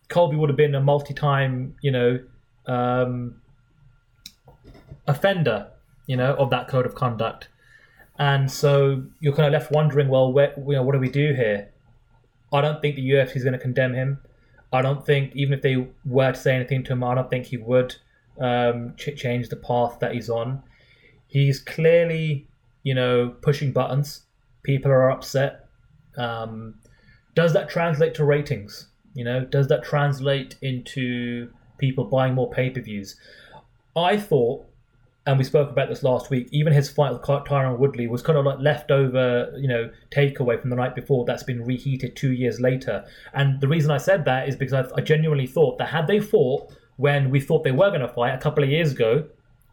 Colby 0.08 0.36
would 0.36 0.48
have 0.48 0.56
been 0.56 0.74
a 0.74 0.80
multi 0.80 1.12
time, 1.12 1.76
you 1.82 1.90
know, 1.90 2.20
um, 2.66 3.42
offender, 5.06 5.68
you 6.08 6.16
know, 6.16 6.34
of 6.34 6.50
that 6.50 6.66
code 6.66 6.86
of 6.86 6.96
conduct. 6.96 7.48
And 8.18 8.50
so 8.50 9.04
you're 9.20 9.34
kind 9.34 9.46
of 9.46 9.52
left 9.52 9.70
wondering, 9.70 10.08
well, 10.08 10.32
where, 10.32 10.52
you 10.56 10.72
know, 10.72 10.82
what 10.82 10.92
do 10.92 10.98
we 10.98 11.10
do 11.10 11.34
here? 11.34 11.68
I 12.52 12.60
don't 12.60 12.82
think 12.82 12.96
the 12.96 13.10
UFC 13.10 13.36
is 13.36 13.44
going 13.44 13.52
to 13.52 13.58
condemn 13.60 13.94
him. 13.94 14.18
I 14.72 14.82
don't 14.82 15.06
think, 15.06 15.36
even 15.36 15.52
if 15.52 15.62
they 15.62 15.86
were 16.04 16.32
to 16.32 16.38
say 16.38 16.56
anything 16.56 16.82
to 16.84 16.94
him, 16.94 17.04
I 17.04 17.14
don't 17.14 17.30
think 17.30 17.46
he 17.46 17.58
would 17.58 17.94
um, 18.40 18.94
ch- 18.96 19.16
change 19.16 19.50
the 19.50 19.56
path 19.56 19.98
that 20.00 20.12
he's 20.12 20.28
on. 20.28 20.62
He's 21.28 21.60
clearly, 21.60 22.48
you 22.82 22.94
know, 22.94 23.34
pushing 23.42 23.72
buttons. 23.72 24.22
People 24.62 24.90
are 24.90 25.10
upset. 25.10 25.66
Um, 26.16 26.74
does 27.34 27.52
that 27.52 27.68
translate 27.68 28.14
to 28.14 28.24
ratings? 28.24 28.88
You 29.14 29.24
know, 29.24 29.44
does 29.44 29.68
that 29.68 29.84
translate 29.84 30.56
into 30.62 31.50
people 31.76 32.04
buying 32.04 32.34
more 32.34 32.50
pay 32.50 32.70
per 32.70 32.80
views? 32.80 33.16
I 33.94 34.16
thought 34.16 34.66
and 35.28 35.36
we 35.36 35.44
spoke 35.44 35.68
about 35.68 35.90
this 35.90 36.02
last 36.02 36.30
week. 36.30 36.48
Even 36.52 36.72
his 36.72 36.88
fight 36.88 37.12
with 37.12 37.20
Tyron 37.20 37.78
Woodley 37.78 38.06
was 38.06 38.22
kind 38.22 38.38
of 38.38 38.46
like 38.46 38.60
leftover, 38.60 39.52
you 39.58 39.68
know, 39.68 39.90
takeaway 40.10 40.58
from 40.58 40.70
the 40.70 40.76
night 40.76 40.94
before 40.94 41.26
that's 41.26 41.42
been 41.42 41.66
reheated 41.66 42.16
two 42.16 42.32
years 42.32 42.62
later. 42.62 43.04
And 43.34 43.60
the 43.60 43.68
reason 43.68 43.90
I 43.90 43.98
said 43.98 44.24
that 44.24 44.48
is 44.48 44.56
because 44.56 44.72
I, 44.72 44.96
I 44.96 45.02
genuinely 45.02 45.46
thought 45.46 45.76
that 45.76 45.90
had 45.90 46.06
they 46.06 46.18
fought 46.18 46.72
when 46.96 47.28
we 47.28 47.40
thought 47.40 47.62
they 47.62 47.72
were 47.72 47.90
going 47.90 48.00
to 48.00 48.08
fight 48.08 48.30
a 48.30 48.38
couple 48.38 48.64
of 48.64 48.70
years 48.70 48.92
ago, 48.92 49.28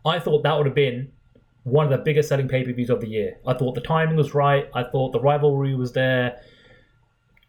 I 0.06 0.20
thought 0.20 0.44
that 0.44 0.58
would 0.58 0.66
have 0.66 0.76
been 0.76 1.10
one 1.64 1.86
of 1.86 1.92
the 1.92 2.00
biggest 2.00 2.28
selling 2.28 2.50
pay 2.50 2.66
per 2.66 2.74
views 2.74 2.90
of 2.90 3.00
the 3.00 3.08
year. 3.08 3.38
I 3.48 3.54
thought 3.54 3.76
the 3.76 3.82
timing 3.82 4.18
was 4.18 4.34
right. 4.34 4.70
I 4.74 4.84
thought 4.84 5.14
the 5.14 5.22
rivalry 5.22 5.74
was 5.74 5.94
there. 5.94 6.38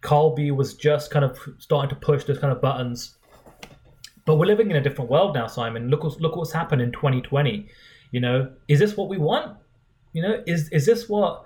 Colby 0.02 0.52
was 0.52 0.74
just 0.74 1.10
kind 1.10 1.24
of 1.24 1.36
starting 1.58 1.90
to 1.90 1.96
push 1.96 2.22
those 2.22 2.38
kind 2.38 2.52
of 2.52 2.60
buttons. 2.60 3.16
But 4.26 4.36
we're 4.36 4.46
living 4.46 4.70
in 4.70 4.76
a 4.76 4.80
different 4.80 5.10
world 5.10 5.34
now, 5.34 5.48
Simon. 5.48 5.88
Look, 5.88 6.04
look 6.20 6.36
what's 6.36 6.52
happened 6.52 6.82
in 6.82 6.92
2020. 6.92 7.68
You 8.10 8.20
know, 8.20 8.52
is 8.68 8.78
this 8.78 8.96
what 8.96 9.08
we 9.08 9.18
want? 9.18 9.56
You 10.12 10.22
know, 10.22 10.42
is 10.46 10.68
is 10.70 10.86
this 10.86 11.08
what 11.08 11.44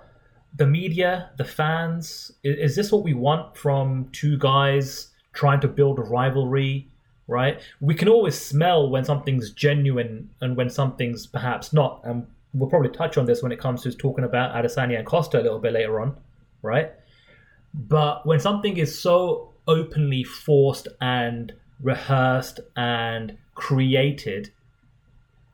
the 0.55 0.65
media, 0.65 1.31
the 1.37 1.45
fans, 1.45 2.31
is, 2.43 2.71
is 2.71 2.75
this 2.75 2.91
what 2.91 3.03
we 3.03 3.13
want 3.13 3.57
from 3.57 4.09
two 4.11 4.37
guys 4.37 5.07
trying 5.33 5.61
to 5.61 5.67
build 5.67 5.99
a 5.99 6.03
rivalry? 6.03 6.87
Right? 7.27 7.61
We 7.79 7.95
can 7.95 8.09
always 8.09 8.37
smell 8.37 8.89
when 8.89 9.05
something's 9.05 9.51
genuine 9.51 10.29
and 10.41 10.57
when 10.57 10.69
something's 10.69 11.25
perhaps 11.25 11.71
not. 11.71 12.01
And 12.03 12.27
we'll 12.53 12.69
probably 12.69 12.89
touch 12.89 13.17
on 13.17 13.25
this 13.25 13.41
when 13.41 13.51
it 13.51 13.59
comes 13.59 13.83
to 13.83 13.91
talking 13.91 14.25
about 14.25 14.53
Adesanya 14.53 14.97
and 14.97 15.05
Costa 15.05 15.39
a 15.39 15.43
little 15.43 15.59
bit 15.59 15.73
later 15.73 16.01
on, 16.01 16.17
right? 16.61 16.91
But 17.73 18.25
when 18.25 18.39
something 18.39 18.77
is 18.77 18.99
so 18.99 19.53
openly 19.67 20.23
forced 20.23 20.87
and 20.99 21.53
rehearsed 21.81 22.59
and 22.75 23.37
created, 23.55 24.51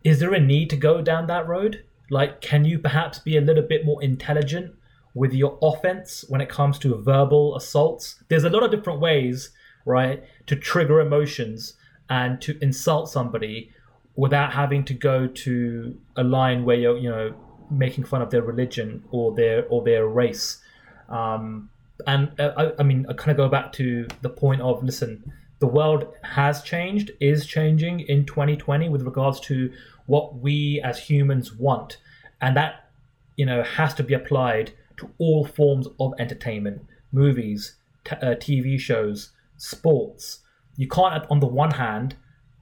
is 0.03 0.19
there 0.19 0.33
a 0.33 0.39
need 0.39 0.69
to 0.69 0.77
go 0.77 1.01
down 1.01 1.27
that 1.27 1.47
road? 1.47 1.83
Like, 2.09 2.41
can 2.41 2.65
you 2.65 2.79
perhaps 2.79 3.19
be 3.19 3.37
a 3.37 3.41
little 3.41 3.63
bit 3.63 3.85
more 3.85 4.01
intelligent 4.01 4.73
with 5.13 5.33
your 5.33 5.57
offense 5.61 6.23
when 6.29 6.41
it 6.41 6.49
comes 6.49 6.79
to 6.79 6.95
verbal 6.95 7.55
assaults? 7.55 8.23
There's 8.29 8.43
a 8.43 8.49
lot 8.49 8.63
of 8.63 8.71
different 8.71 8.99
ways, 8.99 9.49
right, 9.85 10.23
to 10.45 10.55
trigger 10.55 11.01
emotions 11.01 11.73
and 12.09 12.41
to 12.41 12.57
insult 12.61 13.09
somebody 13.09 13.71
without 14.15 14.53
having 14.53 14.83
to 14.85 14.93
go 14.93 15.27
to 15.27 15.97
a 16.15 16.23
line 16.23 16.63
where 16.65 16.77
you're, 16.77 16.97
you 16.97 17.09
know, 17.09 17.33
making 17.69 18.05
fun 18.05 18.21
of 18.21 18.29
their 18.29 18.41
religion 18.41 19.03
or 19.11 19.33
their 19.35 19.65
or 19.67 19.83
their 19.83 20.07
race. 20.07 20.61
Um, 21.09 21.69
and 22.05 22.39
uh, 22.39 22.53
I, 22.57 22.71
I 22.79 22.83
mean, 22.83 23.05
I 23.09 23.13
kind 23.13 23.31
of 23.31 23.37
go 23.37 23.49
back 23.49 23.73
to 23.73 24.07
the 24.21 24.29
point 24.29 24.61
of 24.61 24.83
listen, 24.83 25.31
the 25.60 25.68
world 25.68 26.14
has 26.24 26.62
changed, 26.62 27.12
is 27.20 27.45
changing 27.45 28.01
in 28.01 28.26
2020 28.26 28.89
with 28.89 29.01
regards 29.03 29.39
to 29.41 29.72
what 30.05 30.38
we 30.38 30.82
as 30.84 30.99
humans 30.99 31.53
want, 31.53 31.97
and 32.41 32.55
that 32.55 32.89
you 33.36 33.45
know 33.45 33.64
has 33.64 33.93
to 33.95 34.03
be 34.03 34.14
applied 34.14 34.72
to 34.97 35.10
all 35.18 35.45
forms 35.45 35.88
of 35.99 36.14
entertainment, 36.20 36.86
movies, 37.12 37.76
t- 38.03 38.16
uh, 38.16 38.36
TV 38.36 38.80
shows, 38.80 39.32
sports. 39.58 40.39
You 40.76 40.88
can't, 40.88 41.26
on 41.30 41.39
the 41.39 41.47
one 41.47 41.72
hand, 41.72 42.16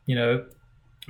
you 0.05 0.15
know, 0.15 0.45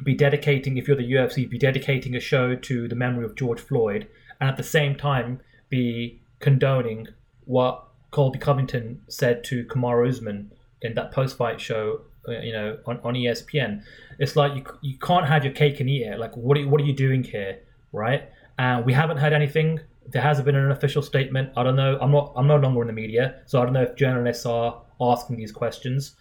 be 0.04 0.16
dedicating 0.16 0.78
if 0.78 0.88
you're 0.88 0.98
the 0.98 1.12
UFC, 1.12 1.50
be 1.50 1.58
dedicating 1.58 2.16
a 2.16 2.20
show 2.20 2.56
to 2.56 2.88
the 2.88 2.96
memory 2.96 3.26
of 3.26 3.36
George 3.36 3.60
Floyd, 3.60 4.08
and 4.40 4.50
at 4.50 4.58
the 4.58 4.64
same 4.64 4.96
time 4.96 5.40
be 5.70 6.22
condoning 6.40 7.08
what 7.46 7.88
Colby 8.12 8.40
Covington 8.40 9.02
said 9.08 9.44
to 9.46 9.66
Kamaru 9.66 10.10
Usman 10.10 10.52
in 10.82 10.93
that 10.93 11.11
post-fight 11.11 11.59
show 11.59 12.01
uh, 12.28 12.39
you 12.39 12.51
know 12.51 12.78
on, 12.86 12.99
on 13.03 13.13
espn 13.13 13.82
it's 14.19 14.36
like 14.36 14.55
you, 14.55 14.63
you 14.82 14.97
can't 14.97 15.28
have 15.28 15.43
your 15.43 15.53
cake 15.53 15.80
and 15.80 15.89
eat 15.89 16.03
it. 16.03 16.19
Like 16.19 16.36
what 16.38 16.57
are, 16.57 16.67
what 16.67 16.80
are 16.82 16.86
you 16.86 16.93
doing 16.93 17.23
here 17.23 17.59
right? 17.91 18.30
And 18.57 18.86
we 18.86 18.93
haven't 18.93 19.17
heard 19.17 19.34
anything. 19.34 19.80
There 20.07 20.21
hasn't 20.21 20.45
been 20.45 20.55
an 20.55 20.71
official 20.71 21.01
statement. 21.01 21.51
I 21.57 21.63
don't 21.63 21.76
know. 21.76 21.97
I'm 22.01 22.11
not 22.11 22.34
i'm 22.36 22.47
no 22.47 22.57
longer 22.57 22.82
in 22.82 22.88
the 22.88 22.93
media 22.93 23.41
so 23.45 23.61
i 23.61 23.63
don't 23.63 23.73
know 23.73 23.84
if 23.84 23.95
journalists 23.95 24.45
are 24.45 24.82
asking 25.01 25.38
these 25.38 25.51
questions. 25.51 26.15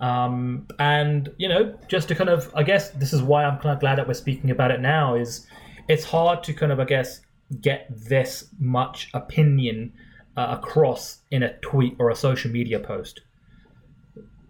Um, 0.00 0.66
and 0.78 1.30
you 1.36 1.48
know 1.48 1.76
just 1.88 2.08
to 2.08 2.14
kind 2.14 2.30
of 2.30 2.50
i 2.54 2.62
guess 2.62 2.88
this 2.92 3.12
is 3.12 3.20
why 3.20 3.44
i'm 3.44 3.58
kind 3.58 3.74
of 3.74 3.80
glad 3.80 3.98
that 3.98 4.08
we're 4.08 4.14
speaking 4.14 4.50
about 4.50 4.70
it 4.70 4.80
now 4.80 5.14
is 5.14 5.46
it's 5.88 6.04
hard 6.04 6.42
to 6.44 6.54
kind 6.54 6.72
of 6.72 6.80
i 6.80 6.84
guess 6.84 7.20
get 7.60 7.86
this 7.90 8.48
much 8.58 9.10
opinion 9.12 9.92
uh, 10.38 10.56
across 10.58 11.18
in 11.30 11.42
a 11.42 11.52
tweet 11.58 11.96
or 11.98 12.08
a 12.08 12.14
social 12.14 12.50
media 12.50 12.80
post 12.80 13.20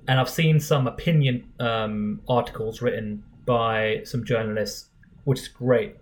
and 0.09 0.19
I've 0.19 0.31
seen 0.31 0.61
some 0.61 0.87
opinion 0.87 1.53
um, 1.61 2.21
articles 2.29 2.83
written 2.83 3.23
by 3.47 4.03
some 4.05 4.25
journalists, 4.25 4.89
which 5.25 5.41
is 5.41 5.49
great. 5.49 5.97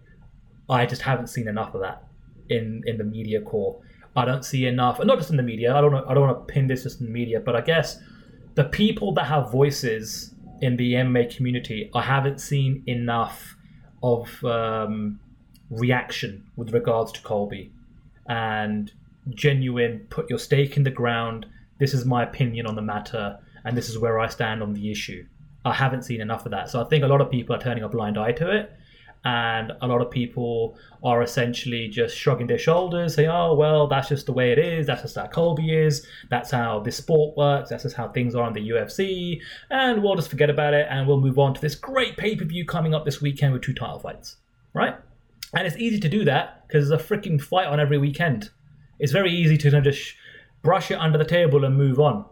I 0.69 0.87
just 0.87 1.03
haven't 1.03 1.29
seen 1.29 1.49
enough 1.49 1.75
of 1.75 1.81
that 1.81 2.05
in 2.49 2.83
in 2.87 2.99
the 2.99 3.05
media 3.05 3.41
core. 3.41 3.81
I 4.17 4.25
don't 4.25 4.45
see 4.45 4.67
enough, 4.67 4.99
and 4.99 5.07
not 5.07 5.19
just 5.19 5.31
in 5.31 5.37
the 5.37 5.43
media. 5.43 5.75
I 5.75 5.81
don't 5.81 5.95
I 5.95 6.15
don't 6.15 6.27
want 6.27 6.47
to 6.47 6.53
pin 6.53 6.67
this 6.67 6.83
just 6.83 7.01
in 7.01 7.07
the 7.07 7.13
media, 7.13 7.41
but 7.41 7.57
I 7.57 7.61
guess 7.61 8.01
the 8.55 8.65
people 8.65 9.13
that 9.15 9.27
have 9.27 9.53
voices 9.53 10.35
in 10.61 10.77
the 10.77 10.95
MMA 10.95 11.35
community, 11.35 11.91
I 11.95 12.03
haven't 12.03 12.41
seen 12.41 12.83
enough 12.87 13.57
of 14.03 14.45
um, 14.45 15.21
reaction 15.71 16.45
with 16.57 16.73
regards 16.73 17.13
to 17.13 17.21
Colby 17.23 17.73
and 18.29 18.93
genuine 19.31 20.07
put 20.11 20.29
your 20.29 20.39
stake 20.39 20.77
in 20.77 20.83
the 20.83 20.91
ground. 20.91 21.47
This 21.79 21.95
is 21.95 22.05
my 22.05 22.25
opinion 22.25 22.67
on 22.67 22.75
the 22.75 22.83
matter, 22.83 23.39
and 23.65 23.77
this 23.77 23.89
is 23.89 23.99
where 23.99 24.19
I 24.19 24.29
stand 24.29 24.63
on 24.63 24.75
the 24.75 24.91
issue. 24.91 25.27
I 25.65 25.75
haven't 25.75 26.03
seen 26.03 26.21
enough 26.21 26.47
of 26.47 26.53
that. 26.53 26.71
So 26.71 26.81
I 26.81 26.85
think 26.85 27.05
a 27.05 27.09
lot 27.09 27.21
of 27.21 27.31
people 27.31 27.55
are 27.55 27.61
turning 27.61 27.85
a 27.85 27.89
blind 27.89 28.19
eye 28.19 28.33
to 28.33 28.51
it. 28.51 28.73
And 29.25 29.73
a 29.83 29.87
lot 29.87 30.01
of 30.01 30.11
people 30.11 30.79
are 31.03 31.23
essentially 31.23 31.89
just 31.89 32.17
shrugging 32.17 32.47
their 32.47 32.59
shoulders, 32.59 33.17
saying, 33.17 33.29
oh, 33.29 33.55
well, 33.55 33.89
that's 33.89 34.09
just 34.09 34.27
the 34.27 34.33
way 34.33 34.53
it 34.53 34.59
is. 34.59 34.87
That's 34.87 35.03
just 35.03 35.17
how 35.17 35.27
Colby 35.27 35.77
is. 35.77 36.07
That's 36.31 36.53
how 36.53 36.81
this 36.81 36.97
sport 36.97 37.37
works. 37.37 37.71
That's 37.71 37.83
just 37.83 37.97
how 37.97 38.09
things 38.09 38.35
are 38.35 38.47
in 38.47 38.55
the 38.55 38.71
UFC. 38.71 39.41
And 39.71 40.03
we'll 40.03 40.15
just 40.15 40.31
forget 40.31 40.51
about 40.51 40.73
it 40.73 40.87
and 40.89 41.07
we'll 41.07 41.21
move 41.21 41.39
on 41.39 41.53
to 41.53 41.61
this 41.61 41.75
great 41.75 42.17
pay 42.17 42.37
per 42.37 42.45
view 42.45 42.65
coming 42.65 42.95
up 42.95 43.05
this 43.05 43.21
weekend 43.21 43.53
with 43.53 43.63
two 43.63 43.75
title 43.75 43.99
fights. 43.99 44.37
Right? 44.73 44.95
And 45.53 45.67
it's 45.67 45.77
easy 45.77 45.99
to 46.01 46.09
do 46.09 46.25
that 46.25 46.67
because 46.67 46.89
there's 46.89 47.01
a 47.01 47.05
freaking 47.05 47.43
fight 47.43 47.67
on 47.67 47.81
every 47.81 47.99
weekend. 47.99 48.51
It's 48.99 49.13
very 49.13 49.33
easy 49.33 49.57
to 49.59 49.81
just 49.81 50.15
brush 50.63 50.91
it 50.91 50.99
under 50.99 51.19
the 51.19 51.25
table 51.25 51.65
and 51.65 51.77
move 51.77 51.99
on. 51.99 52.25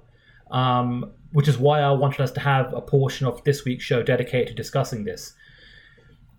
Um, 0.51 1.13
which 1.33 1.49
is 1.49 1.59
why 1.59 1.81
I 1.81 1.91
wanted 1.91 2.21
us 2.21 2.31
to 2.33 2.41
have 2.41 2.73
a 2.73 2.81
portion 2.81 3.27
of 3.27 3.43
this 3.45 3.65
week's 3.65 3.85
show 3.85 4.03
dedicated 4.03 4.49
to 4.49 4.55
discussing 4.55 5.05
this. 5.05 5.35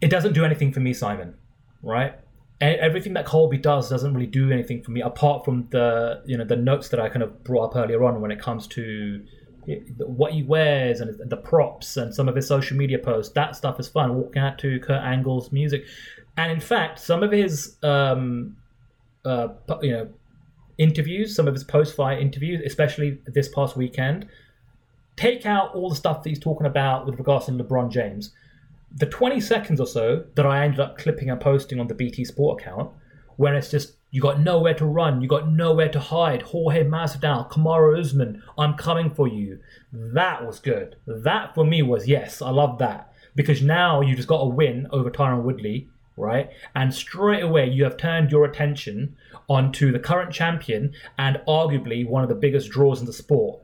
It 0.01 0.09
doesn't 0.09 0.33
do 0.33 0.45
anything 0.45 0.71
for 0.71 0.79
me, 0.79 0.93
Simon, 0.93 1.35
right? 1.83 2.13
Everything 2.61 3.13
that 3.13 3.25
Colby 3.25 3.57
does 3.57 3.89
doesn't 3.89 4.13
really 4.13 4.25
do 4.25 4.51
anything 4.51 4.81
for 4.81 4.89
me, 4.91 5.01
apart 5.01 5.45
from 5.45 5.67
the 5.69 6.23
you 6.25 6.35
know 6.37 6.45
the 6.45 6.55
notes 6.55 6.89
that 6.89 6.99
I 6.99 7.09
kind 7.09 7.21
of 7.21 7.43
brought 7.43 7.65
up 7.69 7.75
earlier 7.75 8.03
on 8.03 8.21
when 8.21 8.31
it 8.31 8.39
comes 8.39 8.65
to 8.69 9.23
what 9.99 10.31
he 10.31 10.43
wears 10.43 11.01
and 11.01 11.29
the 11.29 11.37
props 11.37 11.97
and 11.97 12.15
some 12.15 12.27
of 12.27 12.35
his 12.35 12.47
social 12.47 12.77
media 12.77 12.97
posts. 12.97 13.33
That 13.33 13.55
stuff 13.55 13.79
is 13.79 13.87
fun. 13.87 14.15
Walking 14.15 14.41
out 14.41 14.57
to 14.59 14.79
Kurt 14.79 15.03
Angle's 15.03 15.51
music, 15.51 15.85
and 16.37 16.51
in 16.51 16.59
fact, 16.59 16.97
some 16.99 17.21
of 17.21 17.31
his 17.31 17.77
um, 17.83 18.57
uh, 19.25 19.49
you 19.81 19.91
know 19.91 20.09
interviews, 20.77 21.35
some 21.35 21.47
of 21.47 21.53
his 21.53 21.63
post-fight 21.63 22.19
interviews, 22.19 22.61
especially 22.65 23.19
this 23.25 23.49
past 23.49 23.75
weekend, 23.75 24.27
take 25.15 25.45
out 25.45 25.73
all 25.73 25.89
the 25.89 25.95
stuff 25.95 26.23
that 26.23 26.29
he's 26.29 26.39
talking 26.39 26.67
about 26.67 27.05
with 27.05 27.17
regards 27.17 27.45
to 27.47 27.51
LeBron 27.51 27.91
James. 27.91 28.31
The 28.95 29.05
20 29.05 29.41
seconds 29.41 29.81
or 29.81 29.87
so 29.87 30.25
that 30.35 30.45
I 30.45 30.63
ended 30.63 30.79
up 30.79 30.97
clipping 30.97 31.29
and 31.29 31.41
posting 31.41 31.79
on 31.79 31.87
the 31.87 31.93
BT 31.93 32.25
Sport 32.25 32.61
account, 32.61 32.91
where 33.35 33.55
it's 33.55 33.69
just 33.69 33.93
you 34.11 34.21
got 34.21 34.39
nowhere 34.39 34.73
to 34.75 34.85
run, 34.85 35.21
you 35.21 35.27
got 35.27 35.49
nowhere 35.49 35.89
to 35.89 35.99
hide. 35.99 36.41
Jorge 36.41 36.83
Masvidal, 36.83 37.49
Kamaru 37.49 37.99
Usman, 37.99 38.41
I'm 38.57 38.75
coming 38.75 39.09
for 39.13 39.27
you. 39.27 39.59
That 39.91 40.45
was 40.45 40.59
good. 40.59 40.95
That 41.05 41.53
for 41.53 41.65
me 41.65 41.81
was 41.81 42.07
yes, 42.07 42.41
I 42.41 42.49
love 42.49 42.77
that 42.79 43.13
because 43.35 43.61
now 43.61 44.01
you 44.01 44.15
just 44.15 44.27
got 44.27 44.41
a 44.41 44.47
win 44.47 44.87
over 44.91 45.11
Tyron 45.11 45.43
Woodley 45.43 45.89
right? 46.17 46.49
And 46.75 46.93
straight 46.93 47.43
away, 47.43 47.69
you 47.69 47.83
have 47.83 47.95
turned 47.95 48.31
your 48.31 48.43
attention 48.43 49.15
onto 49.47 49.91
the 49.91 49.99
current 49.99 50.33
champion 50.33 50.93
and 51.17 51.39
arguably 51.47 52.05
one 52.07 52.23
of 52.23 52.29
the 52.29 52.35
biggest 52.35 52.69
draws 52.69 52.99
in 52.99 53.05
the 53.05 53.13
sport. 53.13 53.61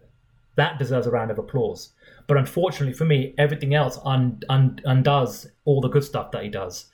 That 0.56 0.78
deserves 0.78 1.08
a 1.08 1.12
round 1.12 1.32
of 1.32 1.39
applause. 1.39 1.89
But 2.28 2.38
unfortunately 2.38 2.93
for 2.93 3.06
me, 3.06 3.34
everything 3.38 3.74
else 3.74 3.99
un- 4.06 4.41
un- 4.49 4.80
undoes 4.86 5.47
all 5.66 5.82
the 5.82 5.89
good 5.89 6.04
stuff 6.04 6.32
that 6.32 6.43
he 6.43 6.49
does. 6.49 6.86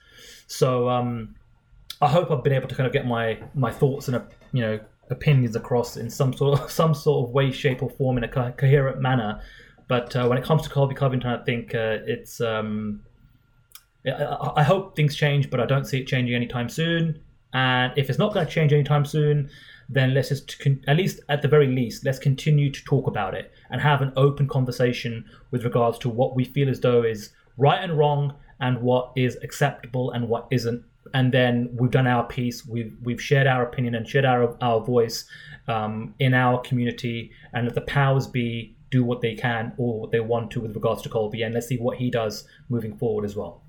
So 0.48 0.90
um, 0.90 1.36
I 2.02 2.08
hope 2.08 2.32
I've 2.32 2.44
been 2.44 2.54
able 2.54 2.70
to 2.70 2.76
kind 2.76 2.88
of 2.88 2.94
get 2.94 3.06
my 3.06 3.40
my 3.54 3.72
thoughts 3.72 4.08
and 4.08 4.24
you 4.52 4.62
know 4.62 4.80
opinions 5.10 5.56
across 5.56 5.98
in 5.98 6.10
some 6.10 6.34
sort 6.34 6.60
of 6.60 6.72
some 6.82 6.94
sort 6.94 7.28
of 7.28 7.34
way, 7.34 7.52
shape, 7.52 7.84
or 7.84 7.90
form 7.90 8.18
in 8.18 8.24
a 8.24 8.28
co- 8.28 8.54
coherent 8.54 9.02
manner. 9.02 9.42
But 9.88 10.16
uh, 10.16 10.28
when 10.28 10.38
it 10.38 10.44
comes 10.44 10.62
to 10.64 10.70
Colby 10.70 10.96
Covington, 10.96 11.32
I 11.32 11.44
think 11.44 11.74
uh, 11.74 11.98
it's 12.06 12.40
um, 12.42 13.02
I 14.06 14.64
hope 14.64 14.96
things 14.96 15.16
change, 15.16 15.50
but 15.50 15.60
I 15.60 15.66
don't 15.66 15.86
see 15.86 16.00
it 16.00 16.08
changing 16.08 16.36
anytime 16.36 16.70
soon. 16.70 17.20
And 17.54 17.92
if 17.98 18.10
it's 18.10 18.20
not 18.20 18.34
going 18.34 18.46
to 18.46 18.52
change 18.52 18.72
anytime 18.72 19.06
soon, 19.06 19.50
then 19.90 20.14
let's 20.14 20.30
just, 20.30 20.60
con- 20.60 20.84
at 20.88 20.98
least 20.98 21.20
at 21.30 21.42
the 21.42 21.48
very 21.48 21.68
least, 21.68 22.06
let's 22.06 22.20
continue 22.20 22.72
to 22.72 22.84
talk 22.86 23.08
about 23.08 23.34
it 23.34 23.52
and 23.72 23.82
have 23.82 24.02
an 24.02 24.14
open 24.16 24.48
conversation 24.48 25.26
with 25.52 25.64
regards 25.64 25.98
to 26.00 26.10
what 26.10 26.36
we 26.36 26.46
feel 26.46 26.70
as 26.70 26.80
though 26.80 27.04
is 27.04 27.32
right 27.58 27.84
and 27.84 27.98
wrong 27.98 28.34
and 28.60 28.82
what 28.82 29.12
is 29.16 29.38
acceptable 29.42 30.12
and 30.12 30.30
what 30.30 30.48
isn't. 30.52 30.84
And 31.14 31.34
then 31.34 31.70
we've 31.74 31.90
done 31.90 32.06
our 32.06 32.24
piece. 32.24 32.68
We've 32.68 32.96
we've 33.02 33.22
shared 33.22 33.48
our 33.48 33.64
opinion 33.64 33.96
and 33.96 34.08
shared 34.08 34.26
our 34.26 34.56
our 34.62 34.80
voice 34.80 35.26
um, 35.68 36.14
in 36.20 36.36
our 36.36 36.62
community. 36.62 37.32
And 37.52 37.66
let 37.66 37.74
the 37.74 37.82
powers 37.82 38.28
be 38.28 38.76
do 38.92 39.04
what 39.04 39.22
they 39.22 39.34
can 39.34 39.74
or 39.78 40.02
what 40.02 40.12
they 40.12 40.20
want 40.20 40.52
to 40.52 40.62
with 40.62 40.76
regards 40.76 41.02
to 41.04 41.10
Colby, 41.10 41.42
and 41.42 41.54
let's 41.54 41.68
see 41.68 41.78
what 41.78 41.98
he 41.98 42.12
does 42.12 42.48
moving 42.70 42.96
forward 42.96 43.26
as 43.26 43.36
well. 43.36 43.64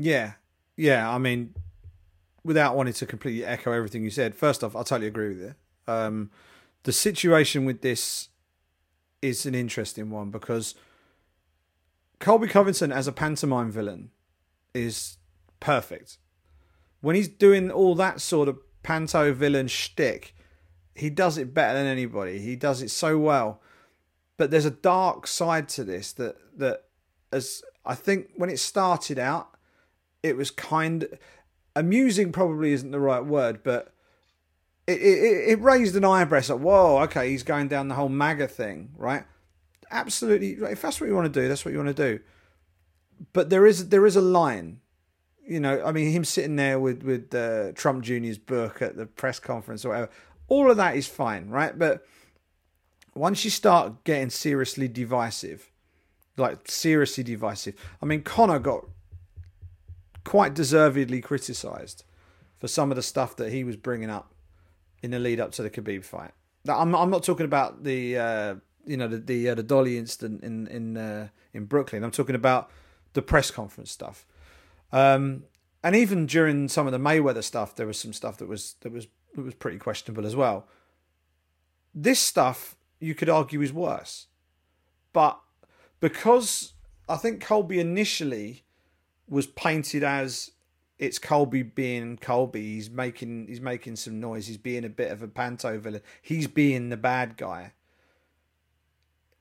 Yeah, 0.00 0.32
yeah. 0.76 1.12
I 1.12 1.18
mean, 1.18 1.54
without 2.42 2.74
wanting 2.74 2.94
to 2.94 3.06
completely 3.06 3.44
echo 3.44 3.70
everything 3.70 4.02
you 4.02 4.10
said, 4.10 4.34
first 4.34 4.64
off, 4.64 4.74
I 4.74 4.82
totally 4.82 5.06
agree 5.06 5.28
with 5.28 5.40
you. 5.40 5.54
Um, 5.86 6.30
the 6.84 6.92
situation 6.92 7.66
with 7.66 7.82
this 7.82 8.28
is 9.20 9.44
an 9.44 9.54
interesting 9.54 10.10
one 10.10 10.30
because 10.30 10.74
Colby 12.18 12.48
Covington 12.48 12.90
as 12.90 13.06
a 13.06 13.12
pantomime 13.12 13.70
villain 13.70 14.10
is 14.72 15.18
perfect. 15.60 16.16
When 17.02 17.14
he's 17.14 17.28
doing 17.28 17.70
all 17.70 17.94
that 17.96 18.22
sort 18.22 18.48
of 18.48 18.58
panto 18.82 19.34
villain 19.34 19.68
shtick, 19.68 20.34
he 20.94 21.10
does 21.10 21.36
it 21.36 21.52
better 21.52 21.78
than 21.78 21.86
anybody. 21.86 22.38
He 22.38 22.56
does 22.56 22.80
it 22.80 22.90
so 22.90 23.18
well. 23.18 23.60
But 24.38 24.50
there's 24.50 24.64
a 24.64 24.70
dark 24.70 25.26
side 25.26 25.68
to 25.70 25.84
this 25.84 26.12
that 26.14 26.36
that 26.56 26.84
as 27.30 27.62
I 27.84 27.94
think 27.94 28.30
when 28.36 28.48
it 28.48 28.58
started 28.58 29.18
out, 29.18 29.49
it 30.22 30.36
was 30.36 30.50
kind 30.50 31.06
amusing 31.76 32.32
probably 32.32 32.72
isn't 32.72 32.90
the 32.90 33.00
right 33.00 33.24
word, 33.24 33.62
but 33.62 33.94
it, 34.86 35.00
it, 35.00 35.50
it 35.50 35.60
raised 35.60 35.96
an 35.96 36.04
eyebrow. 36.04 36.40
Like, 36.48 36.60
whoa, 36.60 37.02
okay, 37.02 37.30
he's 37.30 37.42
going 37.42 37.68
down 37.68 37.88
the 37.88 37.94
whole 37.94 38.08
MAGA 38.08 38.48
thing, 38.48 38.90
right? 38.96 39.24
Absolutely. 39.90 40.52
If 40.68 40.82
that's 40.82 41.00
what 41.00 41.08
you 41.08 41.14
want 41.14 41.32
to 41.32 41.40
do, 41.40 41.48
that's 41.48 41.64
what 41.64 41.72
you 41.72 41.78
want 41.78 41.96
to 41.96 42.16
do. 42.16 42.20
But 43.32 43.50
there 43.50 43.66
is 43.66 43.88
there 43.88 44.06
is 44.06 44.16
a 44.16 44.20
line, 44.20 44.80
you 45.46 45.60
know. 45.60 45.82
I 45.84 45.92
mean, 45.92 46.10
him 46.10 46.24
sitting 46.24 46.56
there 46.56 46.78
with 46.78 47.02
with 47.02 47.34
uh, 47.34 47.72
Trump 47.72 48.02
Jr.'s 48.02 48.38
book 48.38 48.80
at 48.80 48.96
the 48.96 49.04
press 49.04 49.38
conference 49.38 49.84
or 49.84 49.90
whatever. 49.90 50.10
All 50.48 50.70
of 50.70 50.76
that 50.78 50.96
is 50.96 51.06
fine, 51.06 51.48
right? 51.50 51.78
But 51.78 52.06
once 53.14 53.44
you 53.44 53.50
start 53.50 54.04
getting 54.04 54.30
seriously 54.30 54.88
divisive, 54.88 55.70
like 56.36 56.70
seriously 56.70 57.24
divisive. 57.24 57.74
I 58.00 58.06
mean, 58.06 58.22
Conor 58.22 58.58
got 58.58 58.86
quite 60.24 60.54
deservedly 60.54 61.20
criticised 61.20 62.04
for 62.58 62.68
some 62.68 62.90
of 62.90 62.96
the 62.96 63.02
stuff 63.02 63.36
that 63.36 63.52
he 63.52 63.64
was 63.64 63.76
bringing 63.76 64.10
up 64.10 64.34
in 65.02 65.10
the 65.10 65.18
lead 65.18 65.40
up 65.40 65.52
to 65.52 65.62
the 65.62 65.70
Khabib 65.70 66.04
fight. 66.04 66.32
I'm 66.68 66.94
I'm 66.94 67.10
not 67.10 67.22
talking 67.22 67.46
about 67.46 67.84
the 67.84 68.18
uh, 68.18 68.54
you 68.84 68.96
know 68.96 69.08
the 69.08 69.18
the, 69.18 69.50
uh, 69.50 69.54
the 69.54 69.62
Dolly 69.62 69.96
incident 69.96 70.44
in 70.44 70.66
in 70.68 70.96
uh, 70.96 71.28
in 71.52 71.64
Brooklyn. 71.64 72.04
I'm 72.04 72.10
talking 72.10 72.34
about 72.34 72.70
the 73.14 73.22
press 73.22 73.50
conference 73.50 73.90
stuff. 73.90 74.26
Um, 74.92 75.44
and 75.82 75.96
even 75.96 76.26
during 76.26 76.68
some 76.68 76.86
of 76.86 76.92
the 76.92 76.98
Mayweather 76.98 77.42
stuff, 77.42 77.74
there 77.74 77.86
was 77.86 77.98
some 77.98 78.12
stuff 78.12 78.36
that 78.38 78.48
was 78.48 78.74
that 78.80 78.92
was 78.92 79.06
that 79.34 79.42
was 79.42 79.54
pretty 79.54 79.78
questionable 79.78 80.26
as 80.26 80.36
well. 80.36 80.68
This 81.94 82.20
stuff 82.20 82.76
you 83.00 83.14
could 83.14 83.30
argue 83.30 83.62
is 83.62 83.72
worse, 83.72 84.26
but 85.12 85.40
because 86.00 86.74
I 87.08 87.16
think 87.16 87.42
Colby 87.42 87.80
initially 87.80 88.64
was 89.30 89.46
painted 89.46 90.02
as 90.02 90.50
it's 90.98 91.18
Colby 91.18 91.62
being 91.62 92.18
Colby. 92.18 92.74
He's 92.74 92.90
making 92.90 93.46
he's 93.48 93.60
making 93.60 93.96
some 93.96 94.20
noise. 94.20 94.46
He's 94.46 94.58
being 94.58 94.84
a 94.84 94.90
bit 94.90 95.10
of 95.10 95.22
a 95.22 95.28
panto 95.28 95.78
villain. 95.78 96.02
He's 96.20 96.46
being 96.46 96.90
the 96.90 96.98
bad 96.98 97.38
guy. 97.38 97.72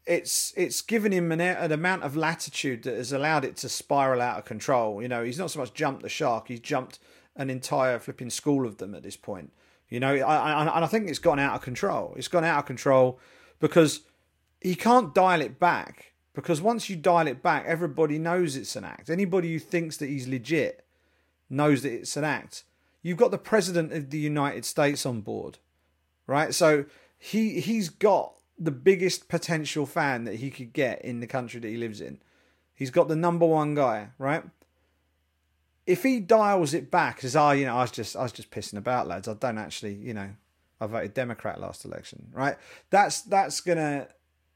It's 0.05 0.53
it's 0.55 0.81
given 0.81 1.11
him 1.11 1.31
an, 1.31 1.41
an 1.41 1.71
amount 1.71 2.03
of 2.03 2.15
latitude 2.15 2.83
that 2.83 2.95
has 2.95 3.11
allowed 3.11 3.43
it 3.43 3.57
to 3.57 3.69
spiral 3.69 4.21
out 4.21 4.37
of 4.37 4.45
control. 4.45 5.01
You 5.01 5.09
know, 5.09 5.23
he's 5.23 5.37
not 5.37 5.51
so 5.51 5.59
much 5.59 5.73
jumped 5.73 6.03
the 6.03 6.09
shark. 6.09 6.47
He's 6.47 6.61
jumped 6.61 6.99
an 7.35 7.49
entire 7.49 7.99
flipping 7.99 8.29
school 8.29 8.65
of 8.65 8.77
them 8.77 8.95
at 8.95 9.03
this 9.03 9.17
point. 9.17 9.51
You 9.89 9.99
know, 9.99 10.13
I, 10.13 10.53
I, 10.53 10.61
and 10.61 10.85
I 10.85 10.87
think 10.87 11.09
it's 11.09 11.19
gone 11.19 11.39
out 11.39 11.55
of 11.55 11.61
control. 11.61 12.13
It's 12.15 12.27
gone 12.27 12.45
out 12.45 12.59
of 12.59 12.65
control 12.65 13.19
because 13.59 14.01
he 14.61 14.75
can't 14.75 15.13
dial 15.13 15.41
it 15.41 15.59
back 15.59 16.13
because 16.33 16.61
once 16.61 16.89
you 16.89 16.95
dial 16.95 17.27
it 17.27 17.41
back, 17.41 17.65
everybody 17.65 18.19
knows 18.19 18.55
it's 18.55 18.75
an 18.75 18.83
act. 18.83 19.09
Anybody 19.09 19.53
who 19.53 19.59
thinks 19.59 19.97
that 19.97 20.07
he's 20.07 20.27
legit 20.27 20.85
knows 21.49 21.81
that 21.81 21.93
it's 21.93 22.15
an 22.15 22.23
act. 22.23 22.63
You've 23.01 23.17
got 23.17 23.31
the 23.31 23.37
president 23.37 23.93
of 23.93 24.09
the 24.09 24.17
United 24.17 24.65
States 24.65 25.05
on 25.05 25.21
board, 25.21 25.57
right? 26.27 26.53
So 26.53 26.85
he 27.17 27.59
he's 27.59 27.89
got 27.89 28.33
the 28.57 28.71
biggest 28.71 29.29
potential 29.29 29.85
fan 29.85 30.25
that 30.25 30.35
he 30.35 30.51
could 30.51 30.73
get 30.73 31.03
in 31.03 31.21
the 31.21 31.27
country 31.27 31.59
that 31.59 31.67
he 31.67 31.77
lives 31.77 32.01
in. 32.01 32.19
He's 32.75 32.91
got 32.91 33.07
the 33.07 33.15
number 33.15 33.45
one 33.45 33.75
guy, 33.75 34.09
right? 34.17 34.43
if 35.89 36.03
he 36.03 36.19
dials 36.19 36.75
it 36.75 36.91
back, 36.91 37.19
says, 37.21 37.35
"Oh, 37.35 37.49
you 37.49 37.65
know, 37.65 37.75
I 37.77 37.81
was 37.81 37.89
just 37.89 38.15
I 38.15 38.21
was 38.21 38.31
just 38.31 38.51
pissing 38.51 38.77
about, 38.77 39.07
lads. 39.07 39.27
I 39.27 39.33
don't 39.33 39.57
actually, 39.57 39.95
you 39.95 40.13
know, 40.13 40.29
I 40.79 40.85
voted 40.85 41.15
Democrat 41.15 41.59
last 41.59 41.83
election, 41.83 42.27
right? 42.31 42.57
That's 42.91 43.21
that's 43.21 43.59
gonna 43.59 44.07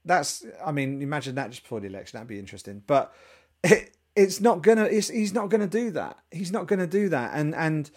that's 0.04 0.44
I 0.64 0.72
mean, 0.72 1.02
imagine 1.02 1.34
that 1.36 1.50
just 1.50 1.62
before 1.62 1.80
the 1.80 1.86
election. 1.86 2.16
That'd 2.16 2.28
be 2.28 2.38
interesting, 2.38 2.82
but 2.86 3.14
it, 3.62 3.96
it's 4.16 4.40
not 4.40 4.62
gonna. 4.62 4.84
It's, 4.84 5.08
he's 5.08 5.32
not 5.32 5.48
gonna 5.48 5.66
do 5.66 5.90
that. 5.92 6.18
He's 6.30 6.52
not 6.52 6.66
gonna 6.66 6.86
do 6.86 7.08
that, 7.08 7.32
and 7.34 7.54
and 7.54 7.90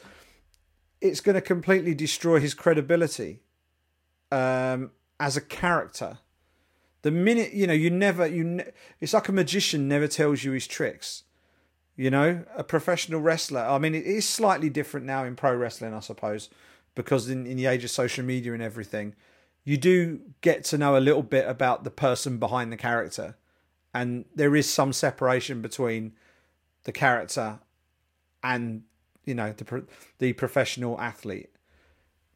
it's 1.02 1.22
to 1.22 1.42
completely 1.42 1.94
destroy 1.94 2.40
his 2.40 2.54
credibility 2.54 3.42
um, 4.32 4.92
as 5.20 5.38
a 5.38 5.42
character. 5.42 6.20
The 7.04 7.12
minute 7.12 7.54
you 7.54 7.68
know, 7.68 7.74
you 7.74 7.90
never 7.90 8.26
you. 8.26 8.44
Ne- 8.44 8.72
it's 9.00 9.14
like 9.14 9.30
a 9.30 9.32
magician 9.32 9.88
never 9.88 10.08
tells 10.08 10.44
you 10.44 10.52
his 10.52 10.68
tricks. 10.68 11.24
You 11.96 12.12
know, 12.12 12.44
a 12.56 12.64
professional 12.64 13.22
wrestler. 13.22 13.62
I 13.62 13.80
mean, 13.80 13.96
it 13.96 14.06
is 14.06 14.28
slightly 14.28 14.70
different 14.70 15.06
now 15.06 15.24
in 15.24 15.36
pro 15.36 15.56
wrestling, 15.56 15.96
I 15.96 16.00
suppose, 16.00 16.50
because 16.94 17.28
in, 17.28 17.48
in 17.48 17.58
the 17.58 17.66
age 17.66 17.84
of 17.84 17.90
social 17.90 18.24
media 18.24 18.54
and 18.54 18.62
everything, 18.62 19.16
you 19.68 19.76
do 19.76 20.22
get 20.40 20.64
to 20.64 20.78
know 20.78 20.98
a 20.98 21.02
little 21.02 21.22
bit 21.22 21.46
about 21.46 21.84
the 21.84 21.92
person 21.92 22.38
behind 22.38 22.72
the 22.72 22.78
character, 22.78 23.36
and 23.94 24.24
there 24.34 24.56
is 24.56 24.72
some 24.72 24.94
separation 24.94 25.62
between 25.62 26.14
the 26.86 26.94
character 26.94 27.60
and 28.42 28.84
you 29.26 29.36
know 29.36 29.52
the 29.52 29.84
the 30.20 30.32
professional 30.32 30.98
athlete. 31.02 31.50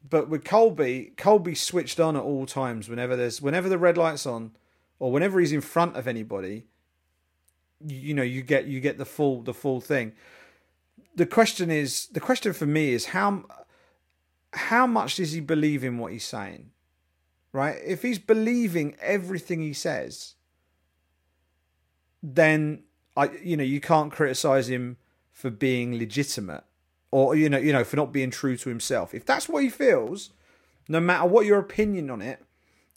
But 0.06 0.28
with 0.28 0.44
Colby, 0.44 1.14
Colby 1.16 1.54
switched 1.54 1.98
on 1.98 2.16
at 2.16 2.22
all 2.22 2.44
times. 2.44 2.90
Whenever 2.90 3.16
there's 3.16 3.40
whenever 3.40 3.70
the 3.70 3.78
red 3.78 3.96
light's 3.96 4.26
on, 4.26 4.50
or 4.98 5.10
whenever 5.10 5.40
he's 5.40 5.52
in 5.52 5.62
front 5.62 5.96
of 5.96 6.06
anybody, 6.06 6.66
you, 7.80 8.12
know 8.12 8.22
you 8.22 8.42
get 8.42 8.66
you 8.66 8.78
get 8.78 8.98
the 8.98 9.06
full 9.06 9.40
the 9.40 9.54
full 9.54 9.80
thing. 9.80 10.12
The 11.16 11.24
question 11.24 11.70
is 11.70 12.08
the 12.08 12.20
question 12.20 12.52
for 12.52 12.66
me 12.66 12.90
is 12.90 13.06
how 13.06 13.44
how 14.52 14.86
much 14.86 15.16
does 15.16 15.32
he 15.32 15.40
believe 15.40 15.82
in 15.82 15.96
what 15.96 16.12
he's 16.12 16.26
saying? 16.26 16.72
Right? 17.52 17.78
If 17.84 18.02
he's 18.02 18.18
believing 18.18 18.96
everything 19.00 19.60
he 19.60 19.74
says, 19.74 20.34
then 22.22 22.84
I 23.16 23.30
you 23.42 23.56
know 23.56 23.64
you 23.64 23.80
can't 23.80 24.12
criticize 24.12 24.68
him 24.68 24.96
for 25.32 25.50
being 25.50 25.98
legitimate 25.98 26.64
or 27.10 27.34
you 27.34 27.48
know 27.48 27.58
you 27.58 27.72
know 27.72 27.84
for 27.84 27.96
not 27.96 28.12
being 28.12 28.30
true 28.30 28.56
to 28.56 28.68
himself 28.68 29.14
if 29.14 29.24
that's 29.24 29.48
what 29.48 29.62
he 29.62 29.68
feels 29.68 30.30
no 30.88 31.00
matter 31.00 31.26
what 31.26 31.46
your 31.46 31.58
opinion 31.58 32.10
on 32.10 32.22
it 32.22 32.44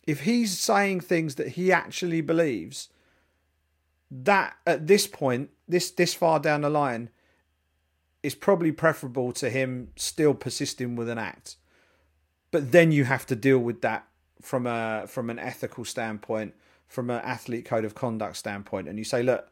if 0.05 0.21
he's 0.21 0.57
saying 0.57 0.99
things 0.99 1.35
that 1.35 1.49
he 1.49 1.71
actually 1.71 2.21
believes 2.21 2.89
that 4.11 4.55
at 4.67 4.87
this 4.87 5.07
point 5.07 5.49
this 5.67 5.89
this 5.91 6.13
far 6.13 6.39
down 6.39 6.61
the 6.61 6.69
line 6.69 7.09
is 8.21 8.35
probably 8.35 8.71
preferable 8.71 9.31
to 9.31 9.49
him 9.49 9.89
still 9.95 10.33
persisting 10.33 10.95
with 10.95 11.09
an 11.09 11.17
act 11.17 11.57
but 12.51 12.71
then 12.71 12.91
you 12.91 13.05
have 13.05 13.25
to 13.25 13.35
deal 13.35 13.59
with 13.59 13.81
that 13.81 14.07
from 14.45 14.67
a 14.67 15.05
from 15.07 15.29
an 15.29 15.39
ethical 15.39 15.83
standpoint 15.83 16.53
from 16.87 17.09
an 17.09 17.21
athlete 17.21 17.65
code 17.65 17.83
of 17.83 17.95
conduct 17.95 18.37
standpoint 18.37 18.87
and 18.87 18.97
you 18.97 19.03
say 19.03 19.23
look 19.23 19.49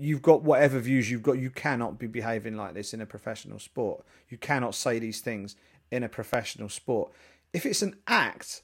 you've 0.00 0.22
got 0.22 0.42
whatever 0.42 0.78
views 0.78 1.10
you've 1.10 1.22
got. 1.22 1.38
You 1.38 1.50
cannot 1.50 1.98
be 1.98 2.06
behaving 2.06 2.56
like 2.56 2.74
this 2.74 2.94
in 2.94 3.00
a 3.00 3.06
professional 3.06 3.58
sport. 3.58 4.04
You 4.28 4.38
cannot 4.38 4.74
say 4.74 4.98
these 4.98 5.20
things 5.20 5.56
in 5.90 6.02
a 6.02 6.08
professional 6.08 6.68
sport. 6.68 7.12
If 7.52 7.66
it's 7.66 7.82
an 7.82 7.96
act, 8.06 8.62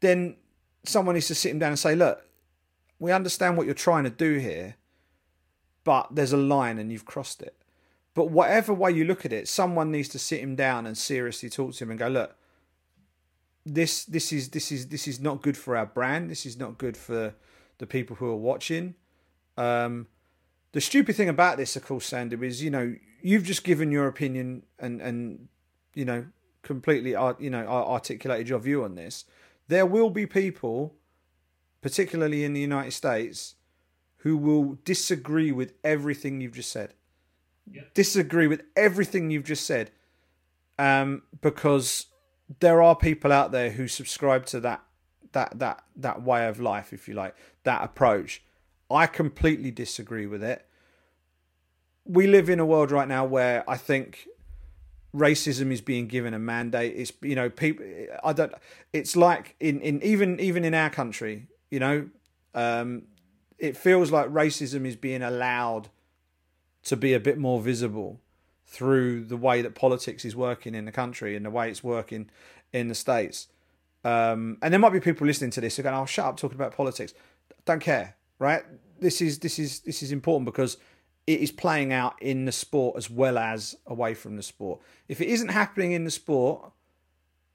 then 0.00 0.36
someone 0.84 1.14
needs 1.14 1.28
to 1.28 1.34
sit 1.34 1.50
him 1.50 1.58
down 1.58 1.70
and 1.70 1.78
say, 1.78 1.94
look, 1.94 2.24
we 2.98 3.12
understand 3.12 3.56
what 3.56 3.66
you're 3.66 3.74
trying 3.74 4.04
to 4.04 4.10
do 4.10 4.38
here, 4.38 4.76
but 5.84 6.14
there's 6.14 6.32
a 6.32 6.38
line 6.38 6.78
and 6.78 6.90
you've 6.90 7.04
crossed 7.04 7.42
it. 7.42 7.56
But 8.14 8.30
whatever 8.30 8.72
way 8.72 8.92
you 8.92 9.04
look 9.04 9.26
at 9.26 9.32
it, 9.32 9.46
someone 9.46 9.90
needs 9.92 10.08
to 10.10 10.18
sit 10.18 10.40
him 10.40 10.56
down 10.56 10.86
and 10.86 10.96
seriously 10.96 11.50
talk 11.50 11.74
to 11.74 11.84
him 11.84 11.90
and 11.90 11.98
go, 11.98 12.08
look, 12.08 12.34
this 13.66 14.04
this 14.04 14.32
is 14.32 14.50
this 14.50 14.70
is 14.70 14.88
this 14.88 15.08
is 15.08 15.20
not 15.20 15.42
good 15.42 15.56
for 15.56 15.76
our 15.76 15.86
brand. 15.86 16.30
This 16.30 16.46
is 16.46 16.56
not 16.56 16.78
good 16.78 16.96
for 16.96 17.34
the 17.78 17.86
people 17.86 18.16
who 18.16 18.26
are 18.26 18.36
watching. 18.36 18.94
Um, 19.56 20.06
the 20.72 20.80
stupid 20.80 21.16
thing 21.16 21.28
about 21.28 21.56
this, 21.56 21.74
of 21.74 21.84
course, 21.84 22.06
Sandy, 22.06 22.36
is 22.46 22.62
you 22.62 22.70
know 22.70 22.94
you've 23.20 23.42
just 23.42 23.64
given 23.64 23.90
your 23.90 24.06
opinion 24.06 24.62
and 24.78 25.02
and 25.02 25.48
you 25.94 26.04
know 26.04 26.26
completely 26.62 27.10
you 27.10 27.50
know 27.50 27.66
articulated 27.66 28.48
your 28.48 28.60
view 28.60 28.84
on 28.84 28.94
this. 28.94 29.24
There 29.68 29.84
will 29.84 30.10
be 30.10 30.26
people, 30.26 30.94
particularly 31.80 32.44
in 32.44 32.52
the 32.52 32.60
United 32.60 32.92
States, 32.92 33.56
who 34.18 34.36
will 34.36 34.78
disagree 34.84 35.50
with 35.50 35.72
everything 35.82 36.40
you've 36.40 36.54
just 36.54 36.70
said. 36.70 36.94
Yep. 37.72 37.94
Disagree 37.94 38.46
with 38.46 38.62
everything 38.76 39.32
you've 39.32 39.42
just 39.42 39.66
said, 39.66 39.90
um, 40.78 41.22
because 41.40 42.06
there 42.60 42.82
are 42.82 42.94
people 42.94 43.32
out 43.32 43.52
there 43.52 43.70
who 43.70 43.88
subscribe 43.88 44.46
to 44.46 44.60
that 44.60 44.82
that 45.32 45.58
that 45.58 45.84
that 45.96 46.22
way 46.22 46.46
of 46.46 46.60
life, 46.60 46.92
if 46.92 47.08
you 47.08 47.14
like, 47.14 47.34
that 47.64 47.82
approach. 47.82 48.42
I 48.90 49.06
completely 49.06 49.72
disagree 49.72 50.26
with 50.26 50.44
it 50.44 50.66
we 52.06 52.26
live 52.26 52.48
in 52.48 52.60
a 52.60 52.66
world 52.66 52.90
right 52.90 53.08
now 53.08 53.24
where 53.24 53.68
I 53.68 53.76
think 53.76 54.28
racism 55.14 55.72
is 55.72 55.80
being 55.80 56.06
given 56.06 56.34
a 56.34 56.38
mandate. 56.38 56.94
It's 56.96 57.12
you 57.20 57.34
know 57.34 57.50
people. 57.50 57.84
I 58.22 58.32
don't. 58.32 58.52
It's 58.92 59.16
like 59.16 59.56
in 59.60 59.80
in 59.80 60.02
even 60.02 60.38
even 60.40 60.64
in 60.64 60.74
our 60.74 60.90
country, 60.90 61.48
you 61.70 61.80
know, 61.80 62.08
um, 62.54 63.02
it 63.58 63.76
feels 63.76 64.10
like 64.10 64.28
racism 64.28 64.86
is 64.86 64.96
being 64.96 65.22
allowed 65.22 65.88
to 66.84 66.96
be 66.96 67.12
a 67.12 67.20
bit 67.20 67.36
more 67.36 67.60
visible 67.60 68.20
through 68.66 69.24
the 69.24 69.36
way 69.36 69.62
that 69.62 69.74
politics 69.74 70.24
is 70.24 70.34
working 70.34 70.74
in 70.74 70.84
the 70.84 70.92
country 70.92 71.36
and 71.36 71.46
the 71.46 71.50
way 71.50 71.70
it's 71.70 71.84
working 71.84 72.28
in 72.72 72.88
the 72.88 72.94
states. 72.94 73.48
Um, 74.04 74.58
and 74.62 74.72
there 74.72 74.80
might 74.80 74.92
be 74.92 75.00
people 75.00 75.26
listening 75.26 75.50
to 75.52 75.60
this 75.60 75.76
who 75.76 75.82
go, 75.82 75.94
"Oh, 75.94 76.06
shut 76.06 76.26
up, 76.26 76.36
talking 76.36 76.56
about 76.56 76.74
politics." 76.74 77.14
Don't 77.64 77.80
care, 77.80 78.16
right? 78.38 78.62
This 79.00 79.20
is 79.20 79.38
this 79.38 79.58
is 79.58 79.80
this 79.80 80.02
is 80.02 80.12
important 80.12 80.46
because 80.46 80.76
it 81.26 81.40
is 81.40 81.50
playing 81.50 81.92
out 81.92 82.20
in 82.22 82.44
the 82.44 82.52
sport 82.52 82.96
as 82.96 83.10
well 83.10 83.36
as 83.36 83.76
away 83.86 84.14
from 84.14 84.36
the 84.36 84.42
sport. 84.42 84.80
If 85.08 85.20
it 85.20 85.28
isn't 85.28 85.48
happening 85.48 85.92
in 85.92 86.04
the 86.04 86.10
sport, 86.10 86.70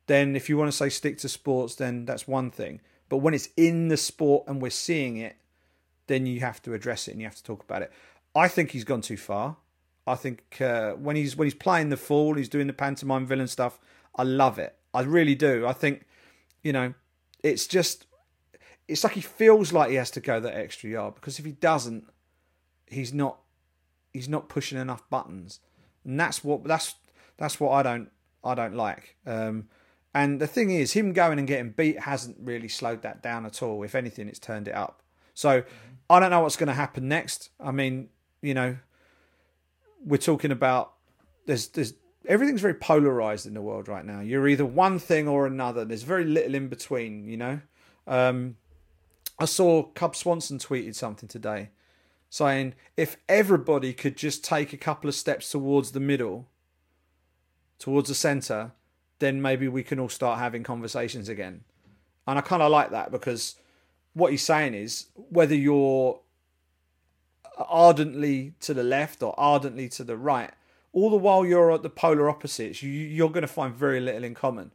then 0.07 0.35
if 0.35 0.49
you 0.49 0.57
want 0.57 0.69
to 0.69 0.75
say 0.75 0.89
stick 0.89 1.17
to 1.19 1.29
sports, 1.29 1.75
then 1.75 2.05
that's 2.05 2.27
one 2.27 2.51
thing. 2.51 2.81
But 3.07 3.17
when 3.17 3.33
it's 3.33 3.49
in 3.55 3.87
the 3.87 3.97
sport 3.97 4.45
and 4.47 4.61
we're 4.61 4.71
seeing 4.71 5.17
it, 5.17 5.37
then 6.07 6.25
you 6.25 6.41
have 6.41 6.61
to 6.63 6.73
address 6.73 7.07
it 7.07 7.11
and 7.11 7.21
you 7.21 7.27
have 7.27 7.35
to 7.35 7.43
talk 7.43 7.63
about 7.63 7.81
it. 7.81 7.91
I 8.35 8.47
think 8.47 8.71
he's 8.71 8.83
gone 8.83 9.01
too 9.01 9.17
far. 9.17 9.57
I 10.11 10.15
think 10.15 10.61
uh, 10.61 10.91
when 10.91 11.15
he's 11.15 11.35
when 11.35 11.45
he's 11.45 11.53
playing 11.53 11.89
the 11.89 11.97
fool, 11.97 12.35
he's 12.35 12.49
doing 12.49 12.67
the 12.67 12.73
pantomime 12.73 13.25
villain 13.25 13.47
stuff. 13.47 13.79
I 14.15 14.23
love 14.23 14.59
it. 14.59 14.75
I 14.93 15.01
really 15.01 15.35
do. 15.35 15.65
I 15.65 15.73
think, 15.73 16.05
you 16.63 16.73
know, 16.73 16.93
it's 17.43 17.65
just 17.65 18.05
it's 18.87 19.03
like 19.03 19.13
he 19.13 19.21
feels 19.21 19.71
like 19.71 19.89
he 19.89 19.95
has 19.95 20.11
to 20.11 20.19
go 20.19 20.39
that 20.39 20.55
extra 20.55 20.89
yard 20.89 21.15
because 21.15 21.39
if 21.39 21.45
he 21.45 21.53
doesn't, 21.53 22.05
he's 22.87 23.13
not 23.13 23.39
he's 24.13 24.27
not 24.27 24.49
pushing 24.49 24.77
enough 24.77 25.09
buttons, 25.09 25.59
and 26.03 26.19
that's 26.19 26.43
what 26.43 26.63
that's 26.65 26.95
that's 27.37 27.59
what 27.59 27.71
I 27.71 27.83
don't 27.83 28.09
I 28.43 28.53
don't 28.53 28.75
like. 28.75 29.15
Um, 29.25 29.69
and 30.13 30.41
the 30.41 30.47
thing 30.47 30.71
is, 30.71 30.91
him 30.91 31.13
going 31.13 31.39
and 31.39 31.47
getting 31.47 31.71
beat 31.71 32.01
hasn't 32.01 32.35
really 32.41 32.67
slowed 32.67 33.01
that 33.03 33.23
down 33.23 33.45
at 33.45 33.63
all. 33.63 33.81
If 33.83 33.95
anything, 33.95 34.27
it's 34.27 34.39
turned 34.39 34.67
it 34.67 34.75
up. 34.75 35.01
So 35.33 35.61
mm-hmm. 35.61 35.69
I 36.09 36.19
don't 36.19 36.31
know 36.31 36.41
what's 36.41 36.57
going 36.57 36.67
to 36.67 36.73
happen 36.73 37.07
next. 37.07 37.49
I 37.59 37.71
mean, 37.71 38.09
you 38.41 38.53
know, 38.53 38.77
we're 40.03 40.17
talking 40.17 40.51
about 40.51 40.93
there's 41.45 41.67
there's 41.69 41.93
everything's 42.27 42.61
very 42.61 42.73
polarized 42.73 43.45
in 43.45 43.53
the 43.53 43.61
world 43.61 43.87
right 43.87 44.05
now. 44.05 44.21
You're 44.21 44.47
either 44.47 44.65
one 44.65 44.99
thing 44.99 45.27
or 45.27 45.45
another. 45.45 45.85
There's 45.85 46.03
very 46.03 46.25
little 46.25 46.55
in 46.55 46.67
between. 46.67 47.27
You 47.27 47.37
know, 47.37 47.61
um, 48.07 48.57
I 49.39 49.45
saw 49.45 49.83
Cub 49.83 50.15
Swanson 50.15 50.57
tweeted 50.57 50.95
something 50.95 51.27
today 51.29 51.69
saying 52.29 52.73
if 52.95 53.17
everybody 53.27 53.93
could 53.93 54.15
just 54.15 54.43
take 54.43 54.71
a 54.71 54.77
couple 54.77 55.09
of 55.09 55.15
steps 55.15 55.51
towards 55.51 55.91
the 55.91 55.99
middle, 55.99 56.47
towards 57.77 58.07
the 58.07 58.15
centre, 58.15 58.71
then 59.19 59.41
maybe 59.41 59.67
we 59.67 59.83
can 59.83 59.99
all 59.99 60.09
start 60.09 60.39
having 60.39 60.63
conversations 60.63 61.27
again. 61.27 61.63
And 62.25 62.39
I 62.39 62.41
kind 62.41 62.61
of 62.61 62.71
like 62.71 62.91
that 62.91 63.11
because 63.11 63.55
what 64.13 64.31
he's 64.31 64.43
saying 64.43 64.73
is 64.73 65.07
whether 65.15 65.55
you're 65.55 66.21
ardently 67.69 68.53
to 68.61 68.73
the 68.73 68.83
left 68.83 69.21
or 69.23 69.33
ardently 69.39 69.89
to 69.89 70.03
the 70.03 70.17
right, 70.17 70.51
all 70.93 71.09
the 71.09 71.15
while 71.17 71.45
you're 71.45 71.71
at 71.71 71.83
the 71.83 71.89
polar 71.89 72.29
opposites, 72.29 72.83
you, 72.83 72.89
you're 72.89 73.29
going 73.29 73.41
to 73.41 73.47
find 73.47 73.73
very 73.73 73.99
little 73.99 74.23
in 74.23 74.33
common. 74.33 74.71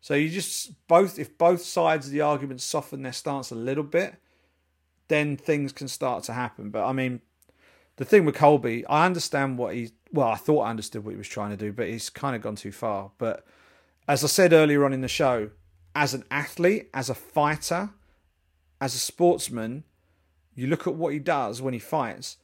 So 0.00 0.14
you 0.14 0.28
just 0.28 0.86
both, 0.88 1.18
if 1.18 1.36
both 1.36 1.62
sides 1.62 2.06
of 2.06 2.12
the 2.12 2.20
argument 2.20 2.60
soften 2.60 3.02
their 3.02 3.12
stance 3.12 3.50
a 3.50 3.54
little 3.54 3.84
bit, 3.84 4.16
then 5.08 5.36
things 5.36 5.72
can 5.72 5.88
start 5.88 6.24
to 6.24 6.32
happen. 6.32 6.70
But 6.70 6.86
I 6.86 6.92
mean, 6.92 7.20
the 7.96 8.04
thing 8.04 8.24
with 8.24 8.34
Colby, 8.34 8.86
I 8.86 9.04
understand 9.04 9.58
what 9.58 9.74
he. 9.74 9.90
Well, 10.12 10.28
I 10.28 10.36
thought 10.36 10.62
I 10.62 10.70
understood 10.70 11.04
what 11.04 11.10
he 11.10 11.16
was 11.18 11.28
trying 11.28 11.50
to 11.50 11.56
do, 11.56 11.72
but 11.72 11.88
he's 11.88 12.08
kind 12.10 12.34
of 12.34 12.42
gone 12.42 12.56
too 12.56 12.72
far. 12.72 13.10
But 13.18 13.44
as 14.08 14.24
I 14.24 14.26
said 14.26 14.52
earlier 14.52 14.84
on 14.84 14.92
in 14.92 15.02
the 15.02 15.08
show, 15.08 15.50
as 15.94 16.14
an 16.14 16.24
athlete, 16.30 16.88
as 16.94 17.10
a 17.10 17.14
fighter, 17.14 17.90
as 18.80 18.94
a 18.94 18.98
sportsman, 18.98 19.84
you 20.60 20.66
look 20.66 20.86
at 20.86 20.94
what 20.94 21.14
he 21.14 21.18
does 21.18 21.62
when 21.62 21.72
he 21.72 21.80
fights. 21.80 22.36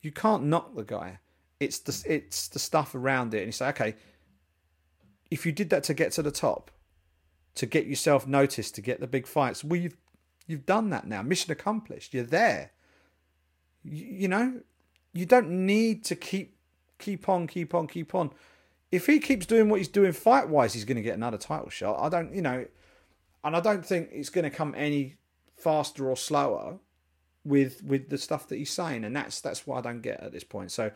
You 0.00 0.12
can't 0.12 0.44
knock 0.44 0.76
the 0.76 0.84
guy. 0.84 1.18
It's 1.58 1.80
the 1.80 2.14
it's 2.14 2.46
the 2.46 2.60
stuff 2.60 2.94
around 2.94 3.34
it, 3.34 3.38
and 3.38 3.46
you 3.46 3.52
say, 3.52 3.68
okay, 3.70 3.94
if 5.28 5.44
you 5.44 5.50
did 5.50 5.70
that 5.70 5.82
to 5.84 5.94
get 5.94 6.12
to 6.12 6.22
the 6.22 6.30
top, 6.30 6.70
to 7.56 7.66
get 7.66 7.86
yourself 7.86 8.28
noticed, 8.28 8.76
to 8.76 8.80
get 8.80 9.00
the 9.00 9.08
big 9.08 9.26
fights, 9.26 9.64
well, 9.64 9.80
you've 9.80 9.96
you've 10.46 10.66
done 10.66 10.90
that 10.90 11.08
now. 11.08 11.20
Mission 11.22 11.50
accomplished. 11.50 12.14
You're 12.14 12.22
there. 12.22 12.70
You, 13.82 14.06
you 14.06 14.28
know, 14.28 14.60
you 15.12 15.26
don't 15.26 15.50
need 15.50 16.04
to 16.04 16.14
keep 16.14 16.56
keep 17.00 17.28
on, 17.28 17.48
keep 17.48 17.74
on, 17.74 17.88
keep 17.88 18.14
on. 18.14 18.30
If 18.92 19.06
he 19.06 19.18
keeps 19.18 19.46
doing 19.46 19.68
what 19.68 19.78
he's 19.78 19.88
doing 19.88 20.12
fight 20.12 20.48
wise, 20.48 20.74
he's 20.74 20.84
going 20.84 20.96
to 20.96 21.02
get 21.02 21.16
another 21.16 21.38
title 21.38 21.70
shot. 21.70 21.98
I 22.00 22.08
don't, 22.08 22.32
you 22.32 22.42
know, 22.42 22.66
and 23.42 23.56
I 23.56 23.60
don't 23.60 23.84
think 23.84 24.10
it's 24.12 24.30
going 24.30 24.44
to 24.44 24.50
come 24.50 24.74
any 24.76 25.16
faster 25.56 26.08
or 26.08 26.16
slower 26.16 26.78
with 27.44 27.82
with 27.82 28.08
the 28.08 28.18
stuff 28.18 28.48
that 28.48 28.56
he's 28.56 28.70
saying, 28.70 29.04
and 29.04 29.14
that's 29.14 29.40
that's 29.40 29.66
what 29.66 29.78
I 29.78 29.80
don't 29.80 30.02
get 30.02 30.20
at 30.20 30.32
this 30.32 30.44
point. 30.44 30.72
So 30.72 30.90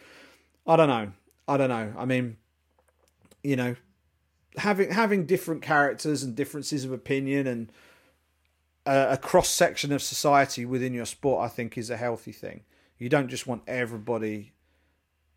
I 0.66 0.76
don't 0.76 0.88
know. 0.88 1.12
I 1.46 1.56
don't 1.56 1.68
know. 1.68 1.94
I 1.96 2.04
mean, 2.04 2.36
you 3.42 3.56
know, 3.56 3.76
having 4.56 4.90
having 4.90 5.26
different 5.26 5.62
characters 5.62 6.22
and 6.22 6.34
differences 6.34 6.84
of 6.84 6.92
opinion 6.92 7.46
and 7.46 7.72
a, 8.86 9.12
a 9.12 9.16
cross 9.16 9.48
section 9.48 9.92
of 9.92 10.02
society 10.02 10.64
within 10.64 10.94
your 10.94 11.06
sport, 11.06 11.44
I 11.44 11.48
think, 11.48 11.76
is 11.76 11.90
a 11.90 11.96
healthy 11.96 12.32
thing. 12.32 12.62
You 12.98 13.08
don't 13.08 13.28
just 13.28 13.46
want 13.46 13.62
everybody 13.66 14.52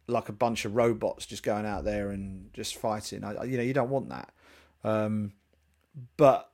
like 0.07 0.29
a 0.29 0.33
bunch 0.33 0.65
of 0.65 0.75
robots 0.75 1.25
just 1.25 1.43
going 1.43 1.65
out 1.65 1.83
there 1.83 2.09
and 2.09 2.51
just 2.53 2.75
fighting. 2.75 3.23
I, 3.23 3.43
you 3.43 3.57
know, 3.57 3.63
you 3.63 3.73
don't 3.73 3.89
want 3.89 4.09
that. 4.09 4.33
Um, 4.83 5.33
but 6.17 6.50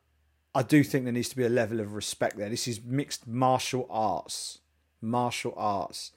I 0.58 0.64
do 0.64 0.84
think 0.84 1.04
there 1.04 1.14
needs 1.14 1.30
to 1.30 1.36
be 1.36 1.46
a 1.46 1.50
level 1.50 1.80
of 1.80 1.94
respect 1.94 2.38
there. 2.38 2.50
This 2.50 2.68
is 2.68 2.82
mixed 2.84 3.28
martial 3.28 3.86
arts, 3.90 4.60
martial 5.02 5.54
arts, 5.56 6.12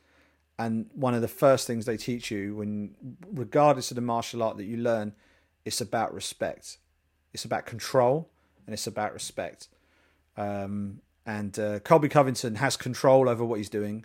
and 0.58 0.88
one 0.94 1.14
of 1.14 1.22
the 1.22 1.28
first 1.28 1.66
things 1.66 1.86
they 1.86 1.96
teach 1.96 2.30
you 2.30 2.56
when, 2.56 2.94
regardless 3.32 3.90
of 3.90 3.94
the 3.94 4.00
martial 4.00 4.42
art 4.42 4.56
that 4.56 4.64
you 4.64 4.76
learn, 4.76 5.14
it's 5.64 5.80
about 5.80 6.12
respect. 6.14 6.78
It's 7.32 7.44
about 7.44 7.66
control 7.66 8.30
and 8.66 8.72
it's 8.72 8.86
about 8.86 9.12
respect. 9.12 9.68
Um, 10.36 11.00
and 11.26 11.58
uh, 11.58 11.80
Colby 11.80 12.08
Covington 12.08 12.56
has 12.56 12.76
control 12.76 13.28
over 13.28 13.44
what 13.44 13.58
he's 13.58 13.68
doing 13.68 14.04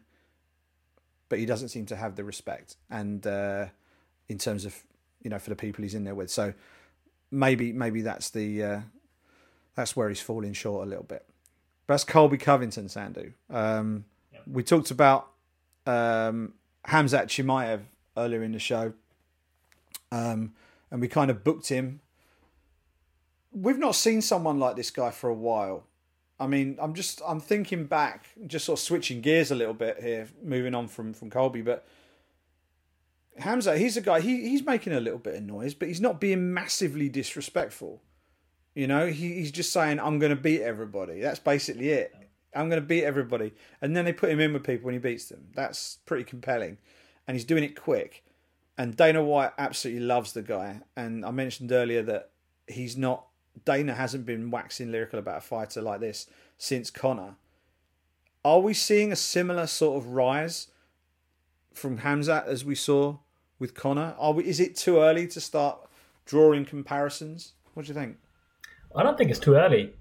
but 1.30 1.40
he 1.40 1.46
doesn't 1.46 1.70
seem 1.70 1.86
to 1.88 1.96
have 1.96 2.16
the 2.16 2.24
respect 2.24 2.78
and 2.90 3.26
uh, 3.26 3.66
in 4.30 4.38
terms 4.38 4.66
of 4.66 4.84
you 5.22 5.30
know 5.30 5.40
for 5.40 5.50
the 5.50 5.56
people 5.56 5.84
he's 5.84 5.96
in 5.96 6.04
there 6.04 6.16
with. 6.16 6.30
So 6.30 6.54
maybe 7.32 7.74
maybe 7.74 8.02
that's 8.02 8.30
the 8.30 8.64
uh, 8.64 8.80
that's 9.76 9.96
where 9.96 10.10
he's 10.10 10.22
falling 10.22 10.54
short 10.54 10.86
a 10.86 10.90
little 10.90 11.04
bit. 11.04 11.26
But 11.88 11.94
that's 11.94 12.04
Colby 12.04 12.38
Covington, 12.38 12.88
Sandhu. 12.88 13.34
Um. 13.50 14.06
We 14.48 14.62
talked 14.62 14.92
about 14.92 15.30
um, 15.88 16.54
Khamzat 16.88 17.26
Chimaev 17.30 17.82
earlier 18.16 18.44
in 18.44 18.52
the 18.52 18.60
show, 18.60 18.94
um, 20.12 20.54
and 20.92 21.02
we 21.02 21.08
kind 21.08 21.32
of 21.32 21.44
booked 21.44 21.70
him. 21.70 22.00
We've 23.52 23.80
not 23.80 23.96
seen 23.96 24.22
someone 24.22 24.60
like 24.60 24.76
this 24.76 24.92
guy 24.92 25.10
for 25.10 25.32
a 25.32 25.34
while. 25.34 25.86
I 26.40 26.46
mean, 26.46 26.78
I'm 26.80 26.94
just 26.94 27.24
I'm 27.28 27.40
thinking 27.40 27.86
back, 27.86 28.28
just 28.46 28.66
sort 28.66 28.78
of 28.78 28.84
switching 28.84 29.22
gears 29.22 29.50
a 29.50 29.56
little 29.56 29.74
bit 29.74 29.98
here, 30.00 30.28
moving 30.44 30.76
on 30.76 30.90
from 30.90 31.14
from 31.14 31.32
Colby, 31.32 31.64
but 31.64 31.88
Khamzat, 33.40 33.80
he's 33.80 33.98
a 33.98 34.02
guy. 34.02 34.20
He 34.20 34.48
he's 34.50 34.64
making 34.64 34.94
a 34.94 35.00
little 35.00 35.18
bit 35.18 35.36
of 35.36 35.44
noise, 35.44 35.74
but 35.74 35.88
he's 35.88 36.02
not 36.02 36.22
being 36.22 36.54
massively 36.54 37.10
disrespectful. 37.10 38.02
You 38.76 38.88
know, 38.88 39.08
he, 39.08 39.34
he's 39.36 39.52
just 39.52 39.74
saying, 39.74 40.00
"I'm 40.00 40.20
going 40.20 40.36
to 40.36 40.42
beat 40.42 40.62
everybody." 40.62 41.22
That's 41.22 41.40
basically 41.40 41.90
it. 41.90 42.14
I'm 42.54 42.70
going 42.70 42.82
to 42.82 42.88
beat 42.88 43.04
everybody, 43.04 43.54
and 43.82 43.96
then 43.96 44.06
they 44.06 44.14
put 44.14 44.30
him 44.30 44.40
in 44.40 44.54
with 44.54 44.64
people 44.64 44.86
when 44.86 44.94
he 44.94 45.00
beats 45.00 45.26
them. 45.26 45.48
That's 45.56 45.98
pretty 46.06 46.24
compelling, 46.24 46.78
and 47.28 47.36
he's 47.36 47.46
doing 47.46 47.64
it 47.64 47.82
quick. 47.82 48.24
And 48.78 48.96
Dana 48.96 49.24
White 49.24 49.54
absolutely 49.58 50.04
loves 50.04 50.34
the 50.34 50.42
guy. 50.42 50.82
And 50.98 51.26
I 51.26 51.32
mentioned 51.32 51.72
earlier 51.72 52.04
that 52.04 52.32
he's 52.68 52.98
not 52.98 53.26
Dana 53.64 53.94
hasn't 53.94 54.26
been 54.26 54.52
waxing 54.52 54.92
lyrical 54.92 55.20
about 55.20 55.38
a 55.38 55.42
fighter 55.42 55.82
like 55.82 56.02
this 56.02 56.28
since 56.58 56.90
Conor. 56.90 57.36
Are 58.44 58.60
we 58.60 58.74
seeing 58.74 59.12
a 59.12 59.16
similar 59.16 59.68
sort 59.68 59.98
of 59.98 60.10
rise 60.10 60.68
from 61.74 62.00
Khamzat 62.00 62.48
as 62.48 62.66
we 62.66 62.76
saw 62.76 63.18
with 63.58 63.74
Conor? 63.74 64.16
Are 64.20 64.34
we? 64.34 64.46
Is 64.46 64.60
it 64.60 64.76
too 64.76 65.00
early 65.00 65.28
to 65.28 65.40
start 65.40 65.80
drawing 66.26 66.66
comparisons? 66.66 67.54
What 67.74 67.86
do 67.86 67.90
you 67.90 67.94
think? 67.94 68.18
I 68.96 69.04
don't 69.04 69.18
think 69.18 69.30
it's 69.30 69.40
too 69.40 69.56
early. 69.56 69.94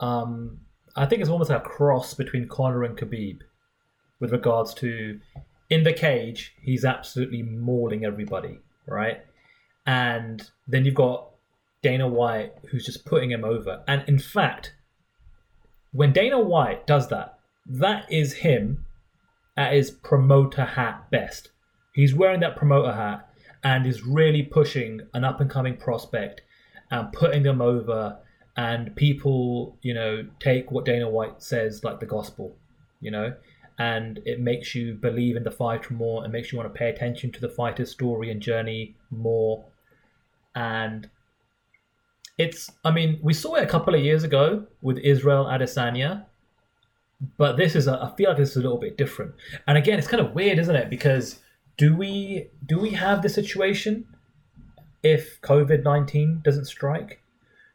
Um, 0.00 0.60
I 0.96 1.06
think 1.06 1.20
it's 1.20 1.30
almost 1.30 1.50
a 1.50 1.60
cross 1.60 2.14
between 2.14 2.48
Conor 2.48 2.84
and 2.84 2.96
Khabib 2.96 3.40
with 4.20 4.32
regards 4.32 4.74
to 4.74 5.20
in 5.70 5.82
the 5.84 5.92
cage, 5.92 6.54
he's 6.62 6.84
absolutely 6.84 7.42
mauling 7.42 8.04
everybody, 8.04 8.58
right? 8.86 9.20
And 9.86 10.48
then 10.66 10.84
you've 10.84 10.94
got 10.94 11.30
Dana 11.82 12.08
White 12.08 12.52
who's 12.70 12.84
just 12.84 13.04
putting 13.04 13.30
him 13.30 13.44
over. 13.44 13.82
And 13.86 14.02
in 14.08 14.18
fact, 14.18 14.74
when 15.92 16.12
Dana 16.12 16.38
White 16.38 16.86
does 16.86 17.08
that, 17.08 17.38
that 17.66 18.10
is 18.10 18.32
him 18.34 18.86
at 19.56 19.72
his 19.72 19.90
promoter 19.90 20.64
hat 20.64 21.10
best. 21.10 21.50
He's 21.94 22.14
wearing 22.14 22.40
that 22.40 22.56
promoter 22.56 22.92
hat 22.92 23.28
and 23.62 23.86
is 23.86 24.04
really 24.04 24.42
pushing 24.42 25.02
an 25.14 25.24
up 25.24 25.40
and 25.40 25.50
coming 25.50 25.76
prospect 25.76 26.42
and 26.90 27.12
putting 27.12 27.42
them 27.42 27.60
over. 27.60 28.18
And 28.56 28.94
people, 28.96 29.76
you 29.82 29.94
know, 29.94 30.26
take 30.40 30.72
what 30.72 30.84
Dana 30.84 31.08
White 31.08 31.42
says 31.42 31.84
like 31.84 32.00
the 32.00 32.06
gospel, 32.06 32.56
you 33.00 33.10
know, 33.10 33.34
and 33.78 34.20
it 34.24 34.40
makes 34.40 34.74
you 34.74 34.94
believe 34.94 35.36
in 35.36 35.44
the 35.44 35.50
fighter 35.50 35.94
more. 35.94 36.24
and 36.24 36.32
makes 36.32 36.50
you 36.50 36.58
want 36.58 36.72
to 36.72 36.76
pay 36.76 36.88
attention 36.90 37.30
to 37.32 37.40
the 37.40 37.48
fighter's 37.48 37.90
story 37.90 38.30
and 38.30 38.40
journey 38.40 38.96
more. 39.10 39.64
And 40.54 41.08
it's 42.36 42.70
I 42.84 42.90
mean 42.90 43.18
we 43.22 43.32
saw 43.34 43.54
it 43.56 43.64
a 43.64 43.66
couple 43.66 43.94
of 43.94 44.00
years 44.00 44.24
ago 44.24 44.66
with 44.82 44.98
Israel 44.98 45.44
Adesanya, 45.44 46.24
but 47.36 47.56
this 47.56 47.74
is 47.76 47.86
a, 47.86 48.00
I 48.02 48.16
feel 48.16 48.30
like 48.30 48.38
this 48.38 48.50
is 48.50 48.56
a 48.56 48.60
little 48.60 48.78
bit 48.78 48.96
different. 48.96 49.34
And 49.66 49.78
again, 49.78 49.98
it's 49.98 50.08
kind 50.08 50.24
of 50.24 50.34
weird, 50.34 50.58
isn't 50.58 50.74
it? 50.74 50.90
Because 50.90 51.40
do 51.76 51.96
we 51.96 52.48
do 52.66 52.78
we 52.78 52.90
have 52.90 53.22
the 53.22 53.28
situation 53.28 54.04
if 55.02 55.40
COVID 55.42 55.82
nineteen 55.84 56.40
doesn't 56.44 56.66
strike? 56.66 57.22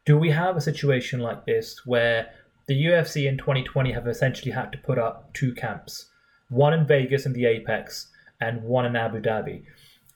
Do 0.05 0.17
we 0.17 0.29
have 0.31 0.57
a 0.57 0.61
situation 0.61 1.19
like 1.19 1.45
this 1.45 1.85
where 1.85 2.31
the 2.67 2.85
UFC 2.85 3.27
in 3.27 3.37
2020 3.37 3.91
have 3.91 4.07
essentially 4.07 4.51
had 4.51 4.71
to 4.71 4.77
put 4.77 4.97
up 4.97 5.33
two 5.33 5.53
camps, 5.53 6.09
one 6.49 6.73
in 6.73 6.85
Vegas 6.85 7.25
in 7.25 7.33
the 7.33 7.45
Apex 7.45 8.07
and 8.41 8.63
one 8.63 8.85
in 8.85 8.95
Abu 8.95 9.21
Dhabi? 9.21 9.63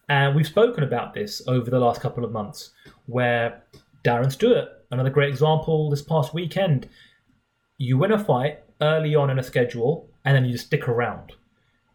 And 0.10 0.36
we've 0.36 0.48
spoken 0.48 0.84
about 0.84 1.14
this 1.14 1.42
over 1.48 1.70
the 1.70 1.80
last 1.80 2.02
couple 2.02 2.24
of 2.24 2.32
months, 2.32 2.72
where 3.08 3.64
Darren 4.04 4.32
Stewart, 4.32 4.70
another 4.92 5.10
great 5.10 5.30
example 5.30 5.90
this 5.90 6.02
past 6.02 6.34
weekend. 6.34 6.88
You 7.78 7.98
win 7.98 8.12
a 8.12 8.20
fight 8.20 8.60
early 8.82 9.16
on 9.16 9.30
in 9.30 9.40
a 9.40 9.44
schedule 9.44 10.10
and 10.24 10.36
then 10.36 10.46
you 10.46 10.52
just 10.54 10.68
stick 10.68 10.88
around 10.88 11.34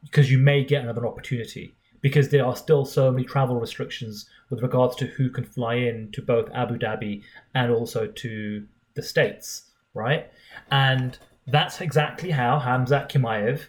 because 0.03 0.31
you 0.31 0.39
may 0.39 0.65
get 0.65 0.83
another 0.83 1.07
opportunity 1.07 1.75
because 2.03 2.29
there 2.29 2.45
are 2.45 2.57
still 2.57 2.85
so 2.85 3.11
many 3.11 3.25
travel 3.25 3.59
restrictions 3.59 4.29
with 4.51 4.61
regards 4.61 4.95
to 4.97 5.07
who 5.07 5.31
can 5.31 5.45
fly 5.45 5.75
in 5.75 6.11
to 6.13 6.21
both 6.21 6.51
Abu 6.53 6.77
Dhabi 6.77 7.23
and 7.55 7.73
also 7.73 8.07
to 8.07 8.67
the 8.95 9.03
States, 9.03 9.71
right? 9.95 10.31
And 10.71 11.19
that's 11.47 11.81
exactly 11.81 12.31
how 12.31 12.61
Khamzat 12.61 13.11
Chimaev 13.11 13.63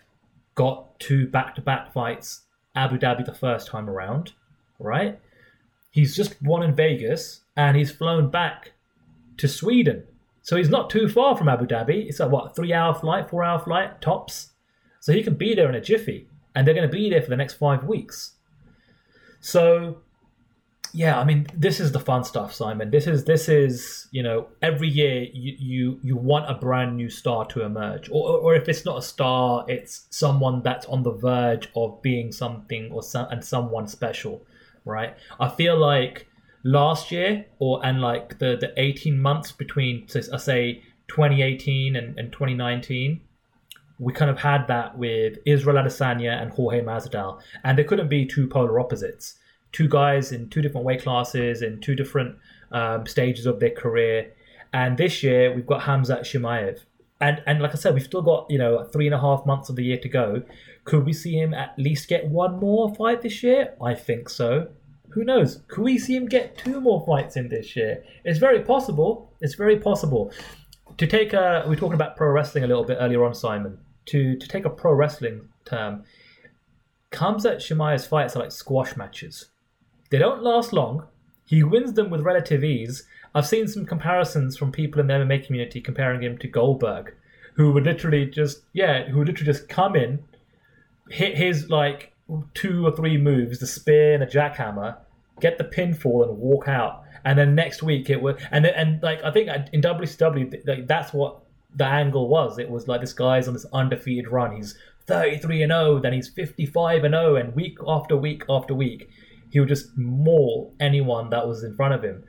got 0.55 0.99
two 0.99 1.27
back 1.27 1.55
to 1.55 1.61
back 1.61 1.93
fights, 1.93 2.41
Abu 2.75 2.97
Dhabi 2.97 3.25
the 3.25 3.33
first 3.33 3.67
time 3.67 3.89
around, 3.89 4.33
right? 4.79 5.19
He's 5.91 6.15
just 6.15 6.41
won 6.41 6.63
in 6.63 6.75
Vegas 6.75 7.41
and 7.55 7.77
he's 7.77 7.91
flown 7.91 8.29
back 8.29 8.73
to 9.37 9.47
Sweden. 9.47 10.03
So 10.41 10.57
he's 10.57 10.69
not 10.69 10.89
too 10.89 11.07
far 11.07 11.37
from 11.37 11.47
Abu 11.47 11.65
Dhabi. 11.65 12.07
It's 12.07 12.19
a 12.19 12.27
what, 12.27 12.55
three 12.55 12.73
hour 12.73 12.93
flight, 12.93 13.29
four 13.29 13.43
hour 13.43 13.59
flight, 13.59 14.01
tops. 14.01 14.49
So 14.99 15.13
he 15.13 15.23
can 15.23 15.35
be 15.35 15.53
there 15.53 15.69
in 15.69 15.75
a 15.75 15.81
jiffy. 15.81 16.27
And 16.55 16.67
they're 16.67 16.75
going 16.75 16.87
to 16.87 16.91
be 16.91 17.09
there 17.09 17.21
for 17.21 17.29
the 17.29 17.37
next 17.37 17.55
five 17.55 17.83
weeks. 17.83 18.33
So 19.39 19.97
yeah, 20.95 21.19
I 21.19 21.23
mean, 21.23 21.47
this 21.55 21.79
is 21.79 21.91
the 21.91 21.99
fun 21.99 22.23
stuff, 22.23 22.53
Simon. 22.53 22.91
This 22.91 23.07
is 23.07 23.25
this 23.25 23.49
is 23.49 24.07
you 24.11 24.21
know 24.21 24.47
every 24.61 24.87
year 24.87 25.23
you 25.33 25.55
you, 25.57 25.99
you 26.03 26.15
want 26.15 26.49
a 26.49 26.53
brand 26.53 26.95
new 26.95 27.09
star 27.09 27.45
to 27.47 27.63
emerge, 27.63 28.09
or, 28.11 28.37
or 28.37 28.55
if 28.55 28.69
it's 28.69 28.85
not 28.85 28.99
a 28.99 29.01
star, 29.01 29.65
it's 29.67 30.05
someone 30.11 30.61
that's 30.61 30.85
on 30.85 31.01
the 31.01 31.11
verge 31.11 31.67
of 31.75 31.99
being 32.03 32.31
something 32.31 32.91
or 32.91 33.01
some, 33.01 33.27
and 33.31 33.43
someone 33.43 33.87
special, 33.87 34.45
right? 34.85 35.15
I 35.39 35.49
feel 35.49 35.77
like 35.77 36.27
last 36.63 37.11
year 37.11 37.45
or 37.57 37.83
and 37.83 37.99
like 37.99 38.37
the 38.37 38.55
the 38.55 38.71
18 38.77 39.19
months 39.19 39.51
between 39.51 40.07
I 40.31 40.37
say 40.37 40.83
2018 41.07 41.95
and, 41.95 42.19
and 42.19 42.31
2019 42.31 43.19
we 44.03 44.13
kind 44.13 44.29
of 44.29 44.39
had 44.39 44.67
that 44.67 44.97
with 44.97 45.37
Israel 45.45 45.77
Adesanya 45.77 46.41
and 46.41 46.51
Jorge 46.51 46.81
Masvidal 46.81 47.39
and 47.63 47.77
there 47.77 47.85
couldn't 47.85 48.09
be 48.09 48.25
two 48.25 48.47
polar 48.47 48.79
opposites 48.79 49.35
two 49.71 49.87
guys 49.87 50.31
in 50.31 50.49
two 50.49 50.61
different 50.61 50.85
weight 50.85 51.01
classes 51.01 51.61
in 51.61 51.79
two 51.81 51.95
different 51.95 52.37
um, 52.71 53.05
stages 53.05 53.45
of 53.45 53.59
their 53.59 53.71
career 53.71 54.31
and 54.73 54.97
this 54.97 55.23
year 55.23 55.53
we've 55.53 55.67
got 55.67 55.81
Khamzat 55.81 56.21
Chimaev 56.21 56.79
and 57.23 57.41
and 57.45 57.61
like 57.61 57.71
I 57.71 57.75
said, 57.75 57.93
we've 57.93 58.03
still 58.03 58.21
got 58.21 58.49
you 58.49 58.57
know 58.57 58.83
three 58.83 59.07
and 59.07 59.15
a 59.15 59.19
half 59.19 59.45
months 59.45 59.69
of 59.69 59.75
the 59.77 59.83
year 59.83 59.97
to 59.97 60.09
go. 60.09 60.43
Could 60.83 61.05
we 61.05 61.13
see 61.13 61.33
him 61.33 61.53
at 61.53 61.73
least 61.77 62.09
get 62.09 62.27
one 62.27 62.59
more 62.59 62.93
fight 62.95 63.21
this 63.21 63.41
year? 63.41 63.73
I 63.81 63.93
think 63.93 64.29
so. 64.29 64.67
Who 65.11 65.23
knows? 65.23 65.61
Could 65.67 65.83
we 65.83 65.97
see 65.97 66.15
him 66.15 66.27
get 66.27 66.57
two 66.57 66.81
more 66.81 67.05
fights 67.05 67.37
in 67.37 67.47
this 67.47 67.75
year? 67.75 68.03
It's 68.25 68.39
very 68.39 68.61
possible. 68.61 69.31
It's 69.39 69.55
very 69.55 69.79
possible. 69.79 70.31
To 70.97 71.07
take 71.07 71.33
a, 71.33 71.63
we 71.65 71.71
were 71.71 71.75
talking 71.75 71.93
about 71.93 72.17
pro 72.17 72.29
wrestling 72.29 72.63
a 72.63 72.67
little 72.67 72.83
bit 72.83 72.97
earlier 72.99 73.23
on, 73.23 73.33
Simon. 73.33 73.77
To 74.07 74.35
to 74.37 74.47
take 74.47 74.65
a 74.65 74.69
pro 74.69 74.93
wrestling 74.93 75.49
term, 75.65 76.03
Khamzat 77.11 77.57
Chimaev's 77.57 78.05
fights 78.05 78.35
are 78.35 78.39
like 78.39 78.51
squash 78.51 78.97
matches. 78.97 79.45
They 80.09 80.17
don't 80.17 80.43
last 80.43 80.73
long. 80.73 81.07
He 81.45 81.63
wins 81.63 81.93
them 81.93 82.09
with 82.09 82.21
relative 82.21 82.63
ease. 82.63 83.03
I've 83.35 83.47
seen 83.47 83.67
some 83.67 83.85
comparisons 83.85 84.57
from 84.57 84.71
people 84.71 85.01
in 85.01 85.07
the 85.07 85.13
MMA 85.13 85.45
community 85.45 85.81
comparing 85.81 86.21
him 86.21 86.37
to 86.39 86.47
Goldberg, 86.47 87.13
who 87.55 87.71
would 87.71 87.85
literally 87.85 88.25
just 88.25 88.61
yeah, 88.73 89.05
who 89.05 89.19
would 89.19 89.27
literally 89.27 89.51
just 89.51 89.69
come 89.69 89.95
in, 89.95 90.23
hit 91.09 91.37
his 91.37 91.69
like 91.69 92.13
two 92.53 92.85
or 92.85 92.95
three 92.95 93.17
moves, 93.17 93.59
the 93.59 93.67
spear 93.67 94.13
and 94.13 94.23
a 94.23 94.27
jackhammer, 94.27 94.97
get 95.39 95.57
the 95.57 95.63
pinfall 95.63 96.27
and 96.27 96.37
walk 96.37 96.67
out. 96.67 97.03
And 97.25 97.37
then 97.37 97.55
next 97.55 97.83
week 97.83 98.09
it 98.09 98.21
would 98.21 98.45
and 98.51 98.65
and 98.65 99.01
like 99.01 99.23
I 99.23 99.31
think 99.31 99.49
in 99.71 99.81
WCW 99.81 100.67
like, 100.67 100.87
that's 100.87 101.13
what 101.13 101.39
the 101.75 101.85
angle 101.85 102.27
was. 102.27 102.59
It 102.59 102.69
was 102.69 102.87
like 102.87 103.01
this 103.01 103.13
guy's 103.13 103.47
on 103.47 103.53
this 103.53 103.65
undefeated 103.73 104.27
run. 104.31 104.55
He's 104.55 104.77
33 105.07 105.63
and 105.63 105.71
0, 105.71 105.99
then 105.99 106.13
he's 106.13 106.29
55 106.29 107.03
and 107.03 107.13
0, 107.13 107.35
and 107.35 107.55
week 107.55 107.77
after 107.87 108.15
week 108.15 108.43
after 108.49 108.73
week, 108.73 109.09
he 109.51 109.59
would 109.59 109.69
just 109.69 109.95
maul 109.97 110.73
anyone 110.79 111.29
that 111.29 111.47
was 111.47 111.63
in 111.63 111.75
front 111.75 111.93
of 111.93 112.03
him. 112.03 112.23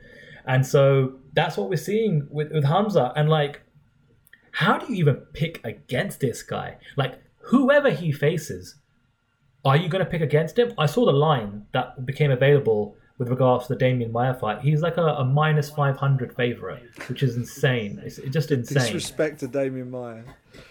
And 0.45 0.65
so 0.65 1.15
that's 1.33 1.57
what 1.57 1.69
we're 1.69 1.77
seeing 1.77 2.27
with, 2.29 2.51
with 2.51 2.65
Khamzat. 2.65 3.13
And 3.15 3.29
like, 3.29 3.61
how 4.51 4.77
do 4.77 4.93
you 4.93 4.99
even 4.99 5.15
pick 5.33 5.59
against 5.63 6.19
this 6.19 6.43
guy? 6.43 6.77
Like, 6.95 7.21
whoever 7.39 7.89
he 7.89 8.11
faces, 8.11 8.75
are 9.63 9.75
you 9.75 9.89
going 9.89 10.03
to 10.03 10.09
pick 10.09 10.21
against 10.21 10.59
him? 10.59 10.73
I 10.77 10.85
saw 10.85 11.05
the 11.05 11.13
line 11.13 11.65
that 11.73 12.05
became 12.05 12.31
available 12.31 12.95
with 13.17 13.29
regards 13.29 13.67
to 13.67 13.75
the 13.75 13.85
Demian 13.85 14.11
Maia 14.11 14.33
fight. 14.33 14.61
He's 14.61 14.81
like 14.81 14.97
a, 14.97 15.05
a 15.05 15.23
minus 15.25 15.69
500 15.69 16.35
favorite, 16.35 16.83
which 17.07 17.23
is 17.23 17.37
insane. 17.37 18.01
It's 18.03 18.17
just 18.17 18.51
insane. 18.51 18.83
Disrespect 18.83 19.39
to 19.39 19.47
Demian 19.47 19.89
Maia. 19.89 20.23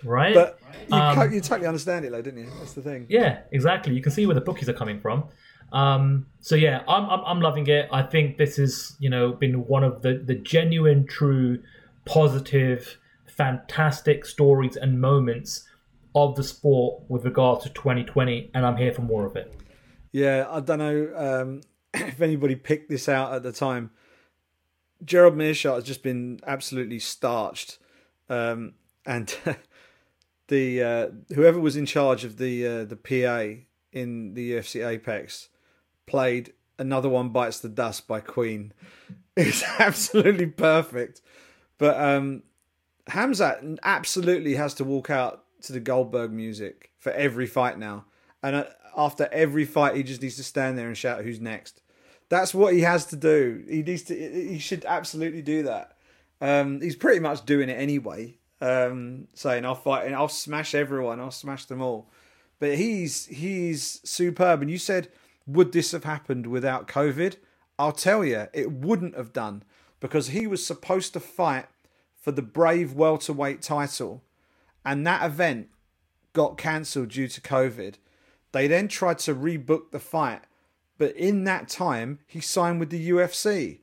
Right? 0.02 0.34
But 0.34 0.58
you, 0.88 0.96
um, 0.96 1.32
you 1.32 1.40
totally 1.40 1.66
understand 1.66 2.04
it, 2.04 2.12
though, 2.12 2.22
didn't 2.22 2.40
you? 2.40 2.50
That's 2.58 2.74
the 2.74 2.82
thing. 2.82 3.06
Yeah, 3.08 3.40
exactly. 3.50 3.94
You 3.94 4.02
can 4.02 4.12
see 4.12 4.26
where 4.26 4.34
the 4.34 4.40
bookies 4.40 4.68
are 4.68 4.74
coming 4.74 5.00
from. 5.00 5.24
Um, 5.72 6.26
so 6.40 6.54
yeah, 6.54 6.82
I'm, 6.86 7.08
I'm, 7.10 7.20
I'm 7.24 7.40
loving 7.40 7.66
it. 7.66 7.88
I 7.90 8.02
think 8.02 8.36
this 8.38 8.56
has 8.56 8.96
you 9.00 9.10
know 9.10 9.32
been 9.32 9.66
one 9.66 9.82
of 9.82 10.02
the 10.02 10.22
the 10.24 10.36
genuine, 10.36 11.06
true, 11.06 11.62
positive, 12.04 12.96
fantastic 13.26 14.24
stories 14.24 14.76
and 14.76 15.00
moments 15.00 15.66
of 16.14 16.36
the 16.36 16.44
sport 16.44 17.02
with 17.08 17.24
regards 17.24 17.64
to 17.64 17.70
2020, 17.70 18.50
and 18.54 18.64
I'm 18.64 18.76
here 18.76 18.92
for 18.92 19.02
more 19.02 19.26
of 19.26 19.34
it. 19.34 19.52
Yeah, 20.12 20.46
I 20.48 20.60
don't 20.60 20.78
know 20.78 21.12
um, 21.16 21.60
if 22.08 22.20
anybody 22.20 22.56
picked 22.56 22.88
this 22.88 23.08
out 23.08 23.32
at 23.32 23.42
the 23.42 23.52
time. 23.52 23.90
Gerald 25.04 25.36
Meerschaert 25.36 25.76
has 25.76 25.84
just 25.84 26.02
been 26.02 26.40
absolutely 26.46 26.98
starched, 26.98 27.78
um, 28.28 28.74
and 29.04 29.36
the 30.48 30.82
uh, 30.82 31.08
whoever 31.34 31.60
was 31.60 31.76
in 31.76 31.86
charge 31.86 32.24
of 32.24 32.38
the 32.38 32.66
uh, 32.66 32.84
the 32.84 32.96
PA 32.96 33.60
in 33.92 34.34
the 34.34 34.52
UFC 34.52 34.86
Apex 34.86 35.48
played 36.06 36.52
Another 36.78 37.08
One 37.08 37.30
Bites 37.30 37.60
the 37.60 37.68
Dust 37.68 38.06
by 38.06 38.20
Queen. 38.20 38.72
It's 39.36 39.64
absolutely 39.80 40.46
perfect. 40.46 41.20
But 41.76 41.98
um, 42.00 42.44
Khamzat 43.10 43.78
absolutely 43.82 44.54
has 44.54 44.74
to 44.74 44.84
walk 44.84 45.10
out 45.10 45.42
to 45.62 45.72
the 45.72 45.80
Goldberg 45.80 46.30
music 46.30 46.92
for 46.98 47.10
every 47.10 47.48
fight 47.48 47.76
now. 47.76 48.04
And 48.44 48.54
uh, 48.54 48.64
after 48.96 49.28
every 49.32 49.64
fight, 49.64 49.96
he 49.96 50.04
just 50.04 50.22
needs 50.22 50.36
to 50.36 50.44
stand 50.44 50.78
there 50.78 50.86
and 50.86 50.96
shout, 50.96 51.24
"Who's 51.24 51.40
next?" 51.40 51.82
That's 52.34 52.52
what 52.52 52.74
he 52.74 52.80
has 52.80 53.06
to 53.06 53.16
do. 53.16 53.64
He 53.68 53.82
needs 53.82 54.02
to. 54.04 54.14
He 54.14 54.58
should 54.58 54.84
absolutely 54.84 55.42
do 55.42 55.62
that. 55.62 55.96
Um, 56.40 56.80
he's 56.80 56.96
pretty 56.96 57.20
much 57.20 57.46
doing 57.46 57.68
it 57.68 57.74
anyway, 57.74 58.38
um, 58.60 59.28
saying, 59.34 59.64
"I'll 59.64 59.76
fight 59.76 60.06
and 60.06 60.16
I'll 60.16 60.28
smash 60.28 60.74
everyone. 60.74 61.20
I'll 61.20 61.30
smash 61.30 61.66
them 61.66 61.80
all." 61.80 62.10
But 62.58 62.74
he's 62.74 63.26
he's 63.26 64.00
superb. 64.04 64.62
And 64.62 64.70
you 64.70 64.78
said 64.78 65.10
would 65.46 65.72
this 65.72 65.92
have 65.92 66.04
happened 66.04 66.46
without 66.46 66.88
COVID? 66.88 67.36
I'll 67.78 67.92
tell 67.92 68.24
you, 68.24 68.48
it 68.52 68.72
wouldn't 68.72 69.16
have 69.16 69.32
done 69.32 69.62
because 70.00 70.28
he 70.28 70.46
was 70.46 70.66
supposed 70.66 71.12
to 71.12 71.20
fight 71.20 71.66
for 72.20 72.32
the 72.32 72.42
Brave 72.42 72.94
welterweight 72.94 73.62
title, 73.62 74.22
and 74.84 75.06
that 75.06 75.24
event 75.24 75.68
got 76.32 76.58
cancelled 76.58 77.10
due 77.10 77.28
to 77.28 77.40
COVID. 77.40 77.94
They 78.52 78.66
then 78.66 78.88
tried 78.88 79.18
to 79.20 79.34
rebook 79.34 79.90
the 79.90 80.00
fight, 80.00 80.42
but 80.98 81.14
in 81.16 81.44
that 81.44 81.68
time, 81.68 82.20
he 82.26 82.40
signed 82.40 82.80
with 82.80 82.90
the 82.90 83.10
UFC. 83.10 83.80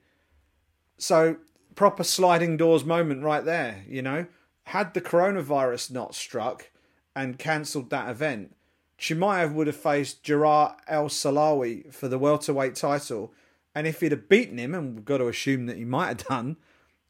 So, 0.98 1.38
proper 1.76 2.04
sliding 2.04 2.58
doors 2.58 2.86
moment 2.86 3.24
right 3.24 3.44
there, 3.44 3.84
you 3.88 4.02
know. 4.02 4.28
Had 4.66 4.94
the 4.94 5.02
coronavirus 5.02 5.92
not 5.92 6.16
struck 6.16 6.70
and 7.16 7.40
cancelled 7.40 7.90
that 7.90 8.10
event, 8.10 8.56
Chimaev 9.02 9.54
would 9.54 9.66
have 9.66 9.76
faced 9.76 10.22
Gerard 10.22 10.74
El 10.88 11.10
Salawi 11.10 11.92
for 11.92 12.08
the 12.08 12.20
welterweight 12.20 12.76
title, 12.76 13.34
and 13.74 13.88
if 13.88 14.00
he'd 14.00 14.12
have 14.12 14.30
beaten 14.30 14.60
him, 14.60 14.76
and 14.76 14.96
we've 14.96 15.06
got 15.06 15.18
to 15.18 15.28
assume 15.28 15.66
that 15.66 15.78
he 15.78 15.86
might 15.86 16.08
have 16.08 16.28
done, 16.28 16.58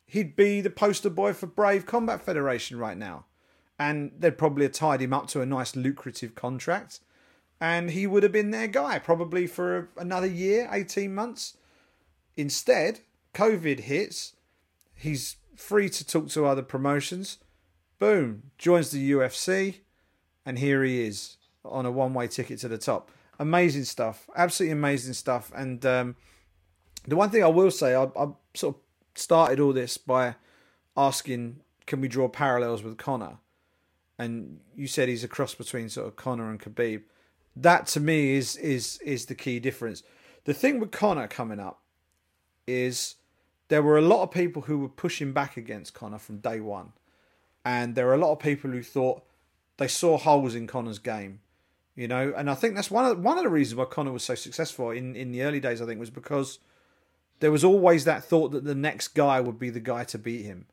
he'd 0.05 0.37
be 0.37 0.61
the 0.61 0.69
poster 0.69 1.09
boy 1.09 1.33
for 1.33 1.47
Brave 1.47 1.85
Combat 1.85 2.21
Federation 2.21 2.77
right 2.77 2.97
now. 2.97 3.25
And 3.77 4.11
they'd 4.17 4.37
probably 4.37 4.63
have 4.65 4.71
tied 4.71 5.01
him 5.01 5.13
up 5.13 5.27
to 5.27 5.41
a 5.41 5.45
nice 5.45 5.75
lucrative 5.75 6.33
contract, 6.33 7.01
and 7.61 7.91
he 7.91 8.07
would 8.07 8.23
have 8.23 8.31
been 8.31 8.49
their 8.49 8.67
guy 8.67 8.97
probably 8.97 9.45
for 9.45 9.89
another 9.95 10.25
year, 10.25 10.67
18 10.71 11.13
months. 11.13 11.55
Instead, 12.35 13.01
COVID 13.35 13.81
hits, 13.81 14.33
he's 14.95 15.35
free 15.55 15.87
to 15.89 16.05
talk 16.05 16.27
to 16.29 16.47
other 16.47 16.63
promotions. 16.63 17.37
Boom, 17.99 18.51
joins 18.57 18.89
the 18.89 19.11
UFC, 19.11 19.75
and 20.43 20.57
here 20.57 20.83
he 20.83 21.05
is 21.05 21.37
on 21.63 21.85
a 21.85 21.91
one 21.91 22.15
way 22.15 22.27
ticket 22.27 22.57
to 22.59 22.67
the 22.67 22.79
top. 22.79 23.11
Amazing 23.37 23.83
stuff, 23.83 24.27
absolutely 24.35 24.73
amazing 24.73 25.13
stuff. 25.13 25.51
And 25.55 25.85
um, 25.85 26.15
the 27.07 27.15
one 27.15 27.29
thing 27.29 27.43
I 27.43 27.47
will 27.47 27.69
say, 27.69 27.93
I, 27.93 28.05
I 28.05 28.29
sort 28.55 28.75
of 28.75 28.81
started 29.13 29.59
all 29.59 29.71
this 29.71 29.97
by 29.99 30.35
asking, 30.97 31.57
can 31.85 32.01
we 32.01 32.07
draw 32.07 32.27
parallels 32.27 32.81
with 32.81 32.97
Conor? 32.97 33.37
And 34.17 34.61
you 34.75 34.87
said 34.87 35.09
he's 35.09 35.23
a 35.23 35.27
cross 35.27 35.53
between 35.53 35.89
sort 35.89 36.07
of 36.07 36.15
Conor 36.15 36.49
and 36.49 36.59
Khabib. 36.59 37.03
That 37.55 37.87
to 37.87 37.99
me 37.99 38.35
is 38.35 38.55
is 38.57 38.99
is 39.03 39.25
the 39.25 39.35
key 39.35 39.59
difference. 39.59 40.03
The 40.45 40.53
thing 40.53 40.79
with 40.79 40.91
Conor 40.91 41.27
coming 41.27 41.59
up 41.59 41.81
is 42.67 43.15
there 43.67 43.83
were 43.83 43.97
a 43.97 44.01
lot 44.01 44.23
of 44.23 44.31
people 44.31 44.63
who 44.63 44.79
were 44.79 44.89
pushing 44.89 45.33
back 45.33 45.57
against 45.57 45.93
Conor 45.93 46.19
from 46.19 46.37
day 46.37 46.59
one, 46.59 46.93
and 47.63 47.95
there 47.95 48.07
are 48.09 48.13
a 48.13 48.17
lot 48.17 48.31
of 48.31 48.39
people 48.39 48.71
who 48.71 48.83
thought 48.83 49.23
they 49.77 49.87
saw 49.87 50.17
holes 50.17 50.55
in 50.55 50.67
Conor's 50.67 50.99
game 50.99 51.41
you 51.95 52.07
know. 52.07 52.33
And 52.35 52.49
I 52.49 52.55
think 52.55 52.75
that's 52.75 52.91
one 52.91 53.05
of 53.05 53.19
one 53.19 53.37
of 53.37 53.43
the 53.43 53.49
reasons 53.49 53.75
why 53.75 53.85
Conor 53.85 54.11
was 54.11 54.23
so 54.23 54.35
successful 54.35 54.91
in 54.91 55.15
in 55.15 55.31
the 55.31 55.43
early 55.43 55.59
days. 55.59 55.81
I 55.81 55.85
think 55.85 55.99
was 55.99 56.09
because 56.09 56.59
there 57.39 57.51
was 57.51 57.63
always 57.63 58.05
that 58.05 58.23
thought 58.23 58.51
that 58.51 58.63
the 58.63 58.75
next 58.75 59.09
guy 59.09 59.39
would 59.39 59.59
be 59.59 59.69
the 59.69 59.79
guy 59.79 60.03
to 60.05 60.17
beat 60.17 60.43
him, 60.43 60.65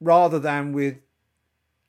rather 0.00 0.38
than 0.38 0.72
with 0.72 0.98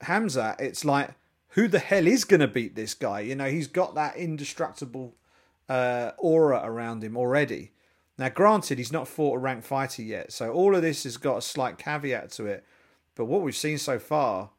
Hamza. 0.02 0.56
It's 0.60 0.86
like 0.86 1.12
who 1.54 1.68
the 1.68 1.80
hell 1.80 2.08
is 2.08 2.24
going 2.24 2.40
to 2.40 2.48
beat 2.48 2.76
this 2.76 2.94
guy? 2.94 3.22
You 3.22 3.36
know, 3.36 3.50
he's 3.50 3.68
got 3.68 3.96
that 3.96 4.16
indestructible 4.16 5.16
uh, 5.70 6.12
aura 6.18 6.62
around 6.64 7.04
him 7.04 7.16
already. 7.16 7.72
Now, 8.18 8.30
granted, 8.30 8.78
he's 8.78 8.92
not 8.92 9.08
fought 9.08 9.36
a 9.36 9.40
ranked 9.40 9.66
fighter 9.66 10.04
yet, 10.04 10.32
so 10.32 10.52
all 10.52 10.76
of 10.76 10.82
this 10.82 11.04
has 11.04 11.18
got 11.18 11.38
a 11.38 11.42
slight 11.42 11.78
caveat 11.78 12.32
to 12.32 12.46
it. 12.46 12.64
But 13.16 13.26
what 13.26 13.42
we've 13.42 13.56
seen 13.56 13.78
so 13.78 13.98
far, 14.00 14.52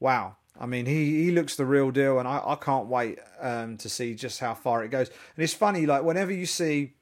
wow, 0.00 0.36
I 0.58 0.66
mean, 0.66 0.86
he, 0.86 1.24
he 1.24 1.30
looks 1.30 1.56
the 1.56 1.64
real 1.64 1.90
deal, 1.90 2.18
and 2.18 2.28
I, 2.28 2.42
I 2.44 2.54
can't 2.56 2.86
wait 2.86 3.18
um, 3.40 3.76
to 3.78 3.88
see 3.88 4.14
just 4.14 4.40
how 4.40 4.54
far 4.54 4.84
it 4.84 4.90
goes. 4.90 5.08
And 5.08 5.42
it's 5.42 5.54
funny, 5.54 5.86
like 5.86 6.02
whenever 6.02 6.32
you 6.32 6.46
see, 6.46 6.94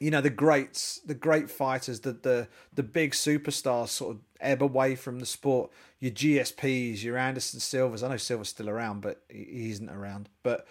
you 0.00 0.10
know, 0.10 0.20
the 0.20 0.30
greats, 0.30 1.00
the 1.06 1.14
great 1.14 1.50
fighters, 1.50 2.00
the 2.00 2.12
the 2.12 2.48
the 2.74 2.82
big 2.82 3.12
superstars 3.12 3.88
sort 3.88 4.16
of 4.16 4.20
ebb 4.40 4.62
away 4.62 4.94
from 4.94 5.18
the 5.20 5.26
sport. 5.26 5.70
Your 5.98 6.12
GSPs, 6.12 7.02
your 7.02 7.16
Anderson 7.16 7.60
Silvas. 7.60 8.02
I 8.02 8.08
know 8.08 8.16
Silva's 8.16 8.48
still 8.48 8.68
around, 8.68 9.00
but 9.00 9.22
he 9.28 9.70
isn't 9.70 9.90
around. 9.90 10.28
But 10.42 10.66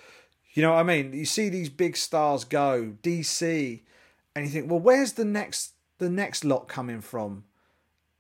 you 0.54 0.62
know 0.62 0.74
what 0.74 0.80
I 0.80 0.84
mean. 0.84 1.14
You 1.14 1.26
see 1.26 1.50
these 1.50 1.70
big 1.70 1.98
stars 1.98 2.44
go 2.44 2.94
DC, 3.04 3.82
and 4.36 4.46
you 4.46 4.52
think, 4.52 4.70
well, 4.70 4.80
where's 4.80 5.14
the 5.14 5.26
next 5.26 5.74
the 5.98 6.10
next 6.10 6.44
lot 6.44 6.68
coming 6.68 7.02
from? 7.02 7.46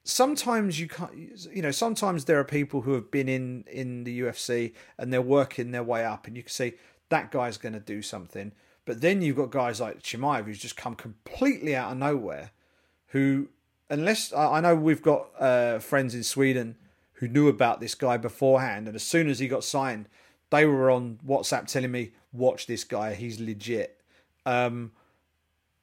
sometimes 0.05 0.79
you 0.79 0.87
can't 0.87 1.11
you 1.51 1.61
know 1.63 1.71
sometimes 1.71 2.25
there 2.25 2.39
are 2.39 2.45
people 2.45 2.81
who 2.81 2.93
have 2.93 3.09
been 3.09 3.27
in 3.27 3.65
in 3.67 4.03
the 4.03 4.21
UFC 4.21 4.73
and 4.97 5.11
they're 5.11 5.21
working 5.21 5.71
their 5.71 5.83
way 5.83 6.05
up 6.05 6.27
and 6.27 6.37
you 6.37 6.43
can 6.43 6.51
see 6.51 6.73
that 7.09 7.31
guy's 7.31 7.57
going 7.57 7.73
to 7.73 7.79
do 7.79 8.01
something 8.03 8.51
but 8.85 9.01
then 9.01 9.23
you've 9.23 9.35
got 9.35 9.49
guys 9.49 9.81
like 9.81 10.03
Chimaev 10.03 10.45
who's 10.45 10.59
just 10.59 10.77
come 10.77 10.93
completely 10.93 11.75
out 11.75 11.91
of 11.91 11.97
nowhere 11.97 12.51
who 13.07 13.49
unless 13.89 14.33
I 14.33 14.59
know 14.61 14.75
we've 14.75 15.01
got 15.01 15.29
uh, 15.39 15.79
friends 15.79 16.15
in 16.15 16.23
Sweden 16.23 16.75
who 17.13 17.27
knew 17.27 17.47
about 17.47 17.79
this 17.79 17.95
guy 17.95 18.17
beforehand, 18.17 18.87
and 18.87 18.95
as 18.95 19.03
soon 19.03 19.29
as 19.29 19.39
he 19.39 19.47
got 19.47 19.63
signed, 19.63 20.09
they 20.49 20.65
were 20.65 20.89
on 20.91 21.19
WhatsApp 21.25 21.67
telling 21.67 21.91
me, 21.91 22.11
"Watch 22.33 22.67
this 22.67 22.83
guy, 22.83 23.13
he's 23.13 23.39
legit." 23.39 24.01
Um, 24.45 24.91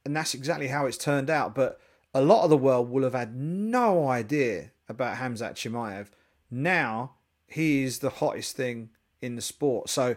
and 0.04 0.16
that's 0.16 0.34
exactly 0.34 0.68
how 0.68 0.86
it's 0.86 0.98
turned 0.98 1.30
out. 1.30 1.54
But 1.54 1.80
a 2.14 2.22
lot 2.22 2.44
of 2.44 2.50
the 2.50 2.56
world 2.56 2.90
will 2.90 3.04
have 3.04 3.14
had 3.14 3.34
no 3.34 4.08
idea 4.08 4.70
about 4.88 5.16
Khamzat 5.16 5.54
Chimaev. 5.54 6.08
Now 6.50 7.12
he 7.46 7.82
is 7.82 8.00
the 8.00 8.10
hottest 8.10 8.56
thing 8.56 8.90
in 9.20 9.36
the 9.36 9.42
sport. 9.42 9.88
So 9.88 10.16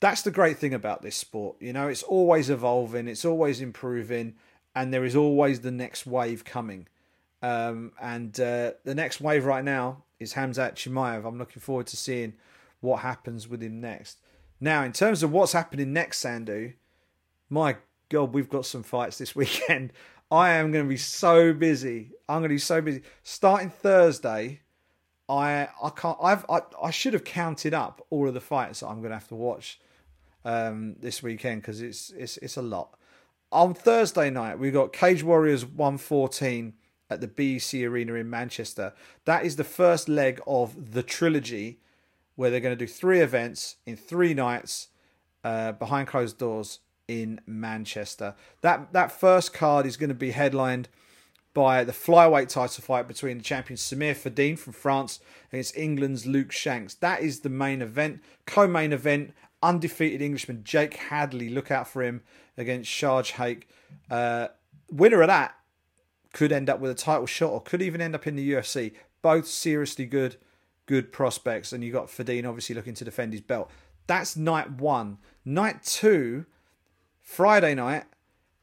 that's 0.00 0.22
the 0.22 0.30
great 0.30 0.58
thing 0.58 0.74
about 0.74 1.02
this 1.02 1.16
sport. 1.16 1.56
You 1.60 1.72
know, 1.72 1.88
it's 1.88 2.02
always 2.02 2.50
evolving, 2.50 3.08
it's 3.08 3.24
always 3.24 3.60
improving, 3.60 4.34
and 4.74 4.92
there 4.92 5.04
is 5.04 5.16
always 5.16 5.60
the 5.60 5.70
next 5.70 6.06
wave 6.06 6.44
coming. 6.44 6.86
Um, 7.42 7.92
and 8.00 8.38
uh, 8.40 8.72
the 8.84 8.94
next 8.94 9.20
wave 9.20 9.44
right 9.44 9.64
now 9.64 10.04
is 10.18 10.34
Khamzat 10.34 10.74
Chimaev. 10.74 11.24
I'm 11.24 11.38
looking 11.38 11.60
forward 11.60 11.86
to 11.88 11.96
seeing 11.96 12.34
what 12.80 13.00
happens 13.00 13.48
with 13.48 13.62
him 13.62 13.80
next. 13.80 14.20
Now, 14.60 14.82
in 14.82 14.92
terms 14.92 15.22
of 15.22 15.30
what's 15.32 15.52
happening 15.52 15.92
next, 15.92 16.24
Sandhu, 16.24 16.74
my 17.48 17.76
God, 18.08 18.32
we've 18.32 18.48
got 18.48 18.66
some 18.66 18.82
fights 18.82 19.18
this 19.18 19.36
weekend. 19.36 19.92
I 20.30 20.50
am 20.50 20.72
going 20.72 20.84
to 20.84 20.88
be 20.88 20.96
so 20.96 21.52
busy. 21.52 22.10
I'm 22.28 22.40
going 22.40 22.50
to 22.50 22.54
be 22.54 22.58
so 22.58 22.80
busy. 22.80 23.02
Starting 23.22 23.70
Thursday, 23.70 24.60
I 25.28 25.68
I 25.82 25.90
can't. 25.90 26.18
I've 26.22 26.44
I, 26.50 26.60
I 26.82 26.90
should 26.90 27.14
have 27.14 27.24
counted 27.24 27.72
up 27.72 28.04
all 28.10 28.28
of 28.28 28.34
the 28.34 28.40
fights 28.40 28.80
that 28.80 28.88
I'm 28.88 28.98
going 28.98 29.10
to 29.10 29.16
have 29.16 29.28
to 29.28 29.34
watch 29.34 29.80
um, 30.44 30.96
this 31.00 31.22
weekend 31.22 31.62
because 31.62 31.80
it's 31.80 32.10
it's 32.10 32.36
it's 32.38 32.56
a 32.56 32.62
lot. 32.62 32.94
On 33.50 33.72
Thursday 33.72 34.28
night, 34.28 34.58
we 34.58 34.70
got 34.70 34.92
Cage 34.92 35.22
Warriors 35.22 35.64
114 35.64 36.74
at 37.10 37.20
the 37.20 37.26
BEC 37.26 37.82
Arena 37.82 38.14
in 38.14 38.28
Manchester. 38.28 38.92
That 39.24 39.44
is 39.44 39.56
the 39.56 39.64
first 39.64 40.08
leg 40.08 40.40
of 40.46 40.92
the 40.92 41.02
trilogy, 41.02 41.80
where 42.36 42.50
they're 42.50 42.60
going 42.60 42.76
to 42.76 42.86
do 42.86 42.90
three 42.90 43.20
events 43.20 43.76
in 43.86 43.96
three 43.96 44.34
nights 44.34 44.88
uh, 45.44 45.72
behind 45.72 46.08
closed 46.08 46.38
doors 46.38 46.80
in 47.06 47.40
Manchester. 47.46 48.34
That 48.60 48.92
that 48.92 49.10
first 49.10 49.52
card 49.52 49.86
is 49.86 49.96
going 49.96 50.08
to 50.10 50.14
be 50.14 50.32
headlined 50.32 50.88
by 51.54 51.82
the 51.82 51.92
flyweight 51.92 52.48
title 52.48 52.84
fight 52.84 53.08
between 53.08 53.38
the 53.38 53.44
champion 53.44 53.76
Samir 53.76 54.14
Faiddine 54.14 54.58
from 54.58 54.74
France 54.74 55.18
against 55.50 55.76
England's 55.76 56.26
Luke 56.26 56.52
Shanks. 56.52 56.94
That 56.94 57.22
is 57.22 57.40
the 57.40 57.48
main 57.48 57.82
event. 57.82 58.20
Co-main 58.46 58.92
event, 58.92 59.34
undefeated 59.62 60.22
Englishman 60.22 60.62
Jake 60.62 60.94
Hadley. 60.94 61.48
Look 61.48 61.70
out 61.70 61.88
for 61.88 62.02
him 62.02 62.22
against 62.56 62.90
Sharj 62.90 63.32
Hake. 63.32 63.68
Uh, 64.10 64.48
winner 64.90 65.22
of 65.22 65.28
that 65.28 65.54
could 66.32 66.52
end 66.52 66.68
up 66.68 66.80
with 66.80 66.90
a 66.90 66.94
title 66.94 67.26
shot 67.26 67.50
or 67.50 67.60
could 67.60 67.82
even 67.82 68.00
end 68.00 68.14
up 68.14 68.26
in 68.26 68.36
the 68.36 68.52
UFC. 68.52 68.92
Both 69.22 69.46
seriously 69.46 70.06
good, 70.06 70.36
good 70.86 71.12
prospects. 71.12 71.72
And 71.72 71.82
you 71.82 71.92
got 71.92 72.08
Faiddine 72.08 72.46
obviously 72.46 72.74
looking 72.74 72.94
to 72.94 73.04
defend 73.04 73.32
his 73.32 73.42
belt. 73.42 73.70
That's 74.06 74.36
night 74.36 74.72
one. 74.72 75.18
Night 75.44 75.82
two 75.82 76.46
Friday 77.28 77.74
night, 77.74 78.04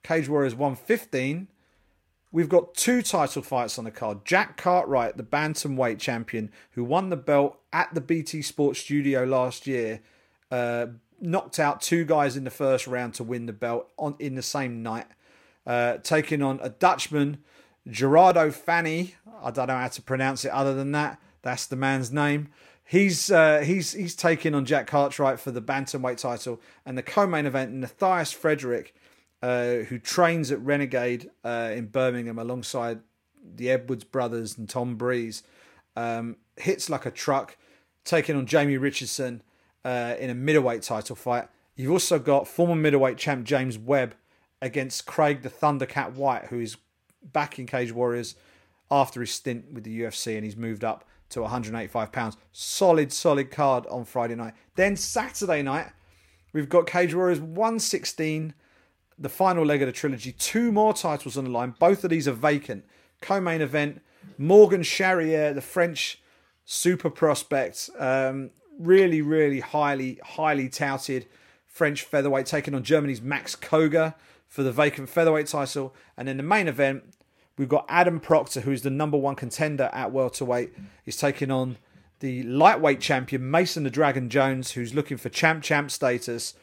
Cage 0.02 0.28
Warriors 0.28 0.56
115. 0.56 1.48
We've 2.32 2.50
got 2.50 2.74
two 2.74 3.04
title 3.04 3.44
fights 3.44 3.78
on 3.78 3.86
the 3.86 3.92
card. 3.92 4.26
Jack 4.26 4.58
Cartwright, 4.58 5.18
the 5.18 5.24
bantamweight 5.24 6.00
champion, 6.00 6.52
who 6.72 6.84
won 6.84 7.12
the 7.12 7.16
belt 7.16 7.60
at 7.72 7.94
the 7.94 8.02
BT 8.02 8.42
Sports 8.42 8.80
Studio 8.80 9.24
last 9.24 9.68
year, 9.68 10.02
uh, 10.50 10.88
knocked 11.22 11.60
out 11.60 11.80
two 11.80 12.06
guys 12.06 12.36
in 12.36 12.44
the 12.44 12.50
first 12.50 12.88
round 12.88 13.14
to 13.14 13.24
win 13.24 13.46
the 13.46 13.54
belt 13.54 13.88
on 13.98 14.16
in 14.18 14.34
the 14.34 14.42
same 14.42 14.82
night. 14.82 15.06
Uh, 15.66 15.98
taking 15.98 16.42
on 16.42 16.60
a 16.64 16.70
Dutchman, 16.70 17.38
Gerardo 17.88 18.52
Fanny. 18.52 19.16
I 19.44 19.52
don't 19.52 19.68
know 19.68 19.78
how 19.78 19.88
to 19.88 20.02
pronounce 20.02 20.46
it 20.46 20.52
other 20.52 20.74
than 20.74 20.92
that. 20.94 21.20
That's 21.42 21.66
the 21.68 21.76
man's 21.76 22.12
name. 22.12 22.50
He's 22.84 23.32
uh, 23.32 23.62
he's 23.62 23.94
he's 23.94 24.16
taking 24.16 24.54
on 24.54 24.66
Jack 24.66 24.88
Cartwright 24.88 25.40
for 25.40 25.52
the 25.52 25.62
bantamweight 25.62 26.18
title, 26.18 26.62
and 26.86 26.98
the 26.98 27.04
co-main 27.04 27.46
event, 27.46 27.74
Matthias 27.74 28.32
Frederick, 28.32 28.94
uh, 29.42 29.78
who 29.88 29.98
trains 29.98 30.52
at 30.52 30.60
Renegade 30.60 31.30
uh, 31.44 31.72
in 31.74 31.88
Birmingham 31.88 32.38
alongside 32.38 33.00
the 33.44 33.70
Edwards 33.70 34.04
brothers 34.04 34.58
and 34.58 34.70
Tom 34.70 34.96
Breeze, 34.96 35.44
um, 35.96 36.38
hits 36.58 36.90
like 36.90 37.06
a 37.06 37.12
truck, 37.12 37.58
taking 38.04 38.36
on 38.36 38.46
Jamie 38.46 38.78
Richardson 38.78 39.42
uh, 39.84 40.16
in 40.20 40.30
a 40.30 40.36
middleweight 40.36 40.82
title 40.84 41.16
fight. 41.16 41.48
You've 41.76 41.92
also 41.92 42.20
got 42.20 42.48
former 42.48 42.76
middleweight 42.76 43.18
champ 43.18 43.46
James 43.46 43.78
Webb 43.78 44.16
against 44.62 45.06
Craig 45.06 45.42
the 45.42 45.50
Thundercat 45.50 46.14
White, 46.14 46.46
who 46.46 46.60
is 46.60 46.78
back 47.34 47.60
in 47.60 47.66
Cage 47.66 47.92
Warriors 47.92 48.36
after 48.92 49.20
his 49.22 49.32
stint 49.32 49.72
with 49.72 49.84
the 49.84 50.02
UFC, 50.02 50.36
and 50.36 50.44
he's 50.44 50.56
moved 50.56 50.84
up 50.84 51.06
to 51.30 51.42
185 51.42 52.12
pounds. 52.12 52.38
Solid, 52.52 53.12
solid 53.12 53.52
card 53.52 53.86
on 53.88 54.06
Friday 54.06 54.36
night. 54.36 54.54
Then 54.76 54.96
Saturday 54.96 55.62
night, 55.62 55.88
we've 56.54 56.70
got 56.70 56.88
Cage 56.88 57.14
Warriors 57.14 57.40
116, 57.40 58.54
the 59.18 59.30
final 59.30 59.66
leg 59.66 59.82
of 59.82 59.88
the 59.88 59.92
trilogy. 59.92 60.32
Two 60.34 60.72
more 60.72 60.94
titles 60.94 61.38
on 61.38 61.46
the 61.46 61.50
line. 61.50 61.74
Both 61.80 62.04
of 62.04 62.10
these 62.10 62.28
are 62.28 62.34
vacant. 62.34 62.86
Co-main 63.22 63.62
event: 63.62 64.02
Morgan 64.38 64.84
Charrier, 64.84 65.54
the 65.54 65.62
French 65.62 66.22
super 66.66 67.10
prospect, 67.10 67.90
um, 67.98 68.52
really, 68.80 69.22
really 69.22 69.62
highly, 69.62 70.20
highly 70.24 70.68
touted 70.68 71.28
French 71.66 72.04
featherweight, 72.04 72.46
taking 72.46 72.74
on 72.74 72.84
Germany's 72.84 73.22
Max 73.22 73.56
Coga 73.56 74.16
for 74.48 74.64
the 74.64 74.72
vacant 74.72 75.10
featherweight 75.10 75.48
title. 75.48 75.94
And 76.18 76.28
then 76.28 76.38
the 76.38 76.44
main 76.44 76.68
event, 76.68 77.15
We've 77.58 77.70
got 77.70 77.86
Adam 77.88 78.20
Proctor, 78.20 78.62
who's 78.62 78.82
the 78.82 78.90
number 78.90 79.18
one 79.18 79.36
contender 79.36 79.90
at 79.94 80.12
welterweight. 80.12 80.74
He's 81.04 81.18
taking 81.18 81.52
on 81.52 81.78
the 82.20 82.44
lightweight 82.44 83.00
champion 83.00 83.50
Mason 83.50 83.84
the 83.84 83.90
Dragon 83.90 84.30
Jones, 84.30 84.72
who's 84.72 84.94
looking 84.94 85.18
for 85.18 85.30
champ 85.30 85.64
champ 85.64 85.92
status. 85.92 86.54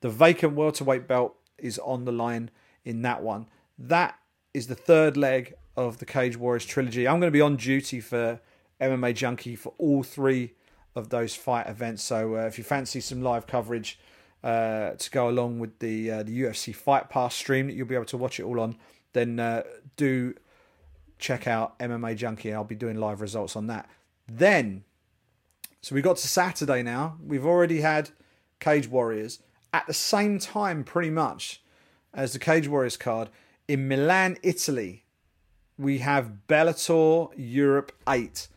The 0.00 0.10
vacant 0.10 0.54
welterweight 0.54 1.08
belt 1.08 1.36
is 1.58 1.78
on 1.80 2.04
the 2.04 2.12
line 2.12 2.50
in 2.84 3.02
that 3.02 3.22
one. 3.22 3.46
That 3.78 4.18
is 4.54 4.68
the 4.68 4.74
third 4.74 5.16
leg 5.16 5.54
of 5.76 5.98
the 5.98 6.06
Cage 6.06 6.36
Warriors 6.36 6.64
trilogy. 6.64 7.06
I'm 7.06 7.20
going 7.20 7.30
to 7.30 7.36
be 7.36 7.40
on 7.40 7.56
duty 7.56 8.00
for 8.00 8.40
MMA 8.80 9.14
Junkie 9.14 9.56
for 9.56 9.74
all 9.78 10.02
three 10.02 10.54
of 10.94 11.10
those 11.10 11.34
fight 11.34 11.68
events. 11.68 12.02
So 12.02 12.36
uh, 12.36 12.46
if 12.46 12.58
you 12.58 12.64
fancy 12.64 13.00
some 13.00 13.22
live 13.22 13.46
coverage 13.46 13.98
uh, 14.42 14.92
to 14.92 15.10
go 15.10 15.28
along 15.28 15.58
with 15.58 15.78
the 15.80 16.10
uh, 16.10 16.22
the 16.22 16.42
UFC 16.42 16.74
Fight 16.74 17.10
Pass 17.10 17.34
stream 17.34 17.66
that 17.66 17.74
you'll 17.74 17.86
be 17.86 17.94
able 17.94 18.06
to 18.06 18.16
watch 18.16 18.40
it 18.40 18.44
all 18.44 18.60
on, 18.60 18.76
then 19.12 19.40
uh, 19.40 19.62
do 19.96 20.34
check 21.18 21.46
out 21.46 21.78
MMA 21.78 22.16
Junkie. 22.16 22.52
I'll 22.52 22.64
be 22.64 22.74
doing 22.74 22.96
live 22.96 23.20
results 23.20 23.56
on 23.56 23.66
that. 23.68 23.88
Then, 24.28 24.84
so 25.80 25.94
we 25.94 26.02
got 26.02 26.16
to 26.18 26.28
Saturday 26.28 26.82
now. 26.82 27.16
We've 27.24 27.46
already 27.46 27.80
had 27.80 28.10
Cage 28.60 28.88
Warriors 28.88 29.40
at 29.72 29.86
the 29.86 29.94
same 29.94 30.38
time, 30.38 30.84
pretty 30.84 31.10
much, 31.10 31.62
as 32.14 32.32
the 32.32 32.38
Cage 32.38 32.68
Warriors 32.68 32.96
card 32.96 33.28
in 33.68 33.88
Milan, 33.88 34.38
Italy. 34.42 35.04
We 35.78 35.98
have 35.98 36.32
Bellator 36.48 37.30
Europe 37.36 37.92
8. 38.08 38.48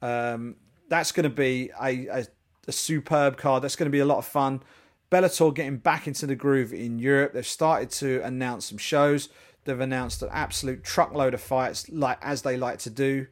Um, 0.00 0.56
that's 0.88 1.12
going 1.12 1.24
to 1.24 1.30
be 1.30 1.70
a, 1.80 2.06
a, 2.06 2.26
a 2.66 2.72
superb 2.72 3.36
card. 3.36 3.62
That's 3.62 3.76
going 3.76 3.86
to 3.86 3.92
be 3.92 3.98
a 3.98 4.06
lot 4.06 4.18
of 4.18 4.24
fun. 4.24 4.62
Bellator 5.10 5.54
getting 5.54 5.76
back 5.76 6.06
into 6.06 6.26
the 6.26 6.34
groove 6.34 6.72
in 6.72 6.98
Europe. 6.98 7.34
They've 7.34 7.46
started 7.46 7.90
to 7.90 8.22
announce 8.24 8.66
some 8.66 8.78
shows. 8.78 9.28
They've 9.64 9.78
announced 9.78 10.22
an 10.22 10.28
absolute 10.32 10.82
truckload 10.82 11.34
of 11.34 11.40
fights, 11.40 11.88
like 11.88 12.18
as 12.20 12.42
they 12.42 12.56
like 12.56 12.78
to 12.80 12.90
do, 12.90 13.26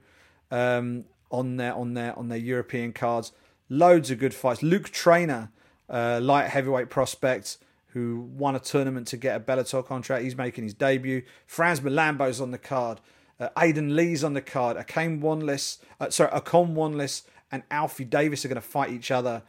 um, 0.50 1.04
on 1.30 1.56
their 1.56 1.74
on 1.74 1.94
their 1.94 2.16
on 2.18 2.28
their 2.28 2.38
European 2.38 2.92
cards. 2.92 3.32
Loads 3.68 4.10
of 4.10 4.18
good 4.18 4.34
fights. 4.34 4.62
Luke 4.62 4.90
Trainer, 4.90 5.50
uh, 5.88 6.20
light 6.22 6.48
heavyweight 6.48 6.90
prospect, 6.90 7.58
who 7.88 8.28
won 8.36 8.54
a 8.54 8.60
tournament 8.60 9.06
to 9.08 9.16
get 9.16 9.36
a 9.36 9.40
Bellator 9.40 9.84
contract. 9.84 10.24
He's 10.24 10.36
making 10.36 10.64
his 10.64 10.74
debut. 10.74 11.22
Frans 11.46 11.80
Mlambo's 11.80 12.40
on 12.40 12.50
the 12.50 12.58
card. 12.58 13.00
Uh, 13.38 13.48
Aiden 13.56 13.94
Lee's 13.94 14.22
on 14.22 14.34
the 14.34 14.42
card. 14.42 14.76
Akane 14.76 15.20
Wanless, 15.20 15.78
uh, 15.98 16.10
sorry, 16.10 16.30
Akon 16.30 16.74
Wanless 16.74 17.22
and 17.50 17.62
Alfie 17.70 18.04
Davis 18.04 18.44
are 18.44 18.48
going 18.48 18.56
to 18.56 18.60
fight 18.60 18.90
each 18.90 19.10
other. 19.10 19.42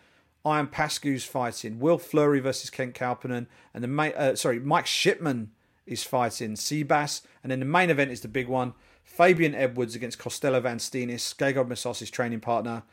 Ion 0.46 0.68
Pascu's 0.68 1.24
fighting. 1.24 1.80
Will 1.80 1.98
Fleury 1.98 2.40
versus 2.40 2.70
Kent 2.70 2.96
Kauppinen. 2.96 3.48
And 3.74 3.84
the 3.84 4.18
uh, 4.18 4.36
sorry, 4.36 4.60
Mike 4.60 4.88
Shipman 4.88 5.52
is 5.92 6.04
fighting 6.04 6.54
Seabass. 6.54 7.22
And 7.44 7.52
then 7.52 7.60
the 7.60 7.66
main 7.66 7.90
event 7.90 8.12
is 8.12 8.22
the 8.22 8.28
big 8.28 8.48
one 8.48 8.74
Fabian 9.04 9.54
Edwards 9.54 9.96
against 9.96 10.20
Costello 10.20 10.62
Van 10.62 10.78
Steenis, 10.78 11.36
Gegard 11.36 11.68
Mousasi's 11.68 12.10
training 12.10 12.40
partner, 12.40 12.84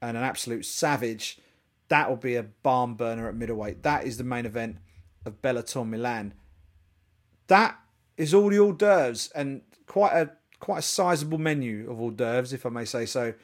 and 0.00 0.16
an 0.16 0.22
absolute 0.22 0.64
savage. 0.64 1.38
That 1.88 2.08
will 2.08 2.16
be 2.16 2.34
a 2.34 2.42
barn 2.42 2.94
burner 2.94 3.28
at 3.28 3.34
middleweight. 3.34 3.82
That 3.82 4.06
is 4.06 4.16
the 4.16 4.24
main 4.24 4.46
event 4.46 4.78
of 5.24 5.42
Bellator 5.42 5.86
Milan. 5.86 6.34
That 7.48 7.78
is 8.16 8.32
all 8.32 8.48
the 8.48 8.58
hors 8.58 8.72
d'oeuvres 8.72 9.30
and 9.34 9.62
quite 9.86 10.12
a 10.12 10.30
quite 10.58 10.78
a 10.78 10.82
sizable 10.82 11.38
menu 11.38 11.90
of 11.90 12.00
hors 12.00 12.12
d'oeuvres, 12.12 12.52
if 12.52 12.64
I 12.64 12.70
may 12.70 12.84
say 12.84 13.06
so. 13.06 13.34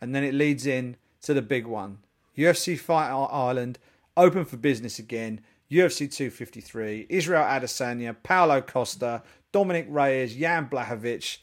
And 0.00 0.14
then 0.14 0.24
it 0.24 0.34
leads 0.34 0.66
in 0.66 0.96
to 1.22 1.34
the 1.34 1.42
big 1.42 1.66
one. 1.66 1.98
UFC 2.36 2.78
Fight 2.78 3.10
Island, 3.10 3.78
open 4.16 4.44
for 4.44 4.56
business 4.56 4.98
again. 4.98 5.40
UFC 5.72 6.12
253, 6.12 7.06
Israel 7.08 7.44
Adesanya, 7.44 8.14
Paulo 8.22 8.60
Costa, 8.60 9.22
Dominic 9.52 9.86
Reyes, 9.88 10.36
Jan 10.36 10.68
Blachowicz. 10.68 11.38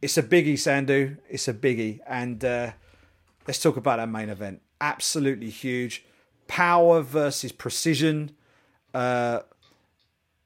It's 0.00 0.18
a 0.18 0.22
biggie, 0.24 0.54
Sandhu. 0.54 1.16
It's 1.30 1.46
a 1.46 1.54
biggie. 1.54 2.00
And 2.06 2.44
uh, 2.44 2.72
let's 3.46 3.62
talk 3.62 3.76
about 3.76 3.98
that 3.98 4.08
main 4.08 4.28
event. 4.28 4.60
Absolutely 4.80 5.50
huge. 5.50 6.04
Power 6.48 7.02
versus 7.02 7.52
precision. 7.52 8.32
Uh, 8.92 9.40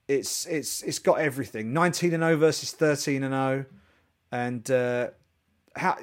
it's 0.07 0.47
it's 0.47 0.83
it's 0.83 0.99
got 0.99 1.19
everything. 1.19 1.73
19 1.73 2.13
and 2.13 2.23
0 2.23 2.37
versus 2.37 2.73
13 2.73 3.23
and 3.23 3.33
0. 3.33 3.65
And 4.31 4.71
uh, 4.71 5.09
how 5.75 5.97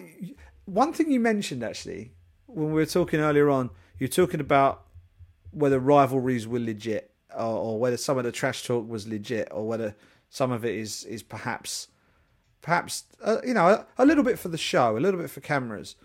one 0.65 0.91
thing 0.91 1.11
you 1.11 1.19
mentioned 1.19 1.63
actually 1.63 2.11
when 2.47 2.67
we 2.67 2.73
were 2.73 2.85
talking 2.85 3.19
earlier 3.19 3.49
on, 3.49 3.69
you're 3.99 4.09
talking 4.09 4.39
about 4.39 4.87
whether 5.53 5.79
rivalries 5.79 6.47
were 6.47 6.59
legit 6.59 7.11
or, 7.35 7.57
or 7.57 7.79
whether 7.79 7.97
some 7.97 8.17
of 8.17 8.23
the 8.23 8.31
trash 8.31 8.65
talk 8.65 8.87
was 8.87 9.07
legit 9.07 9.47
or 9.51 9.67
whether 9.67 9.95
some 10.29 10.51
of 10.51 10.65
it 10.65 10.75
is 10.75 11.03
is 11.05 11.23
perhaps 11.23 11.87
perhaps 12.61 13.03
uh, 13.23 13.37
you 13.45 13.53
know 13.53 13.67
a, 13.67 13.85
a, 13.99 14.05
little 14.05 14.23
bit 14.23 14.39
for 14.39 14.49
the 14.49 14.57
show, 14.57 14.97
a 14.97 14.99
little 14.99 15.19
bit 15.19 15.29
for 15.29 15.41
cameras. 15.41 15.95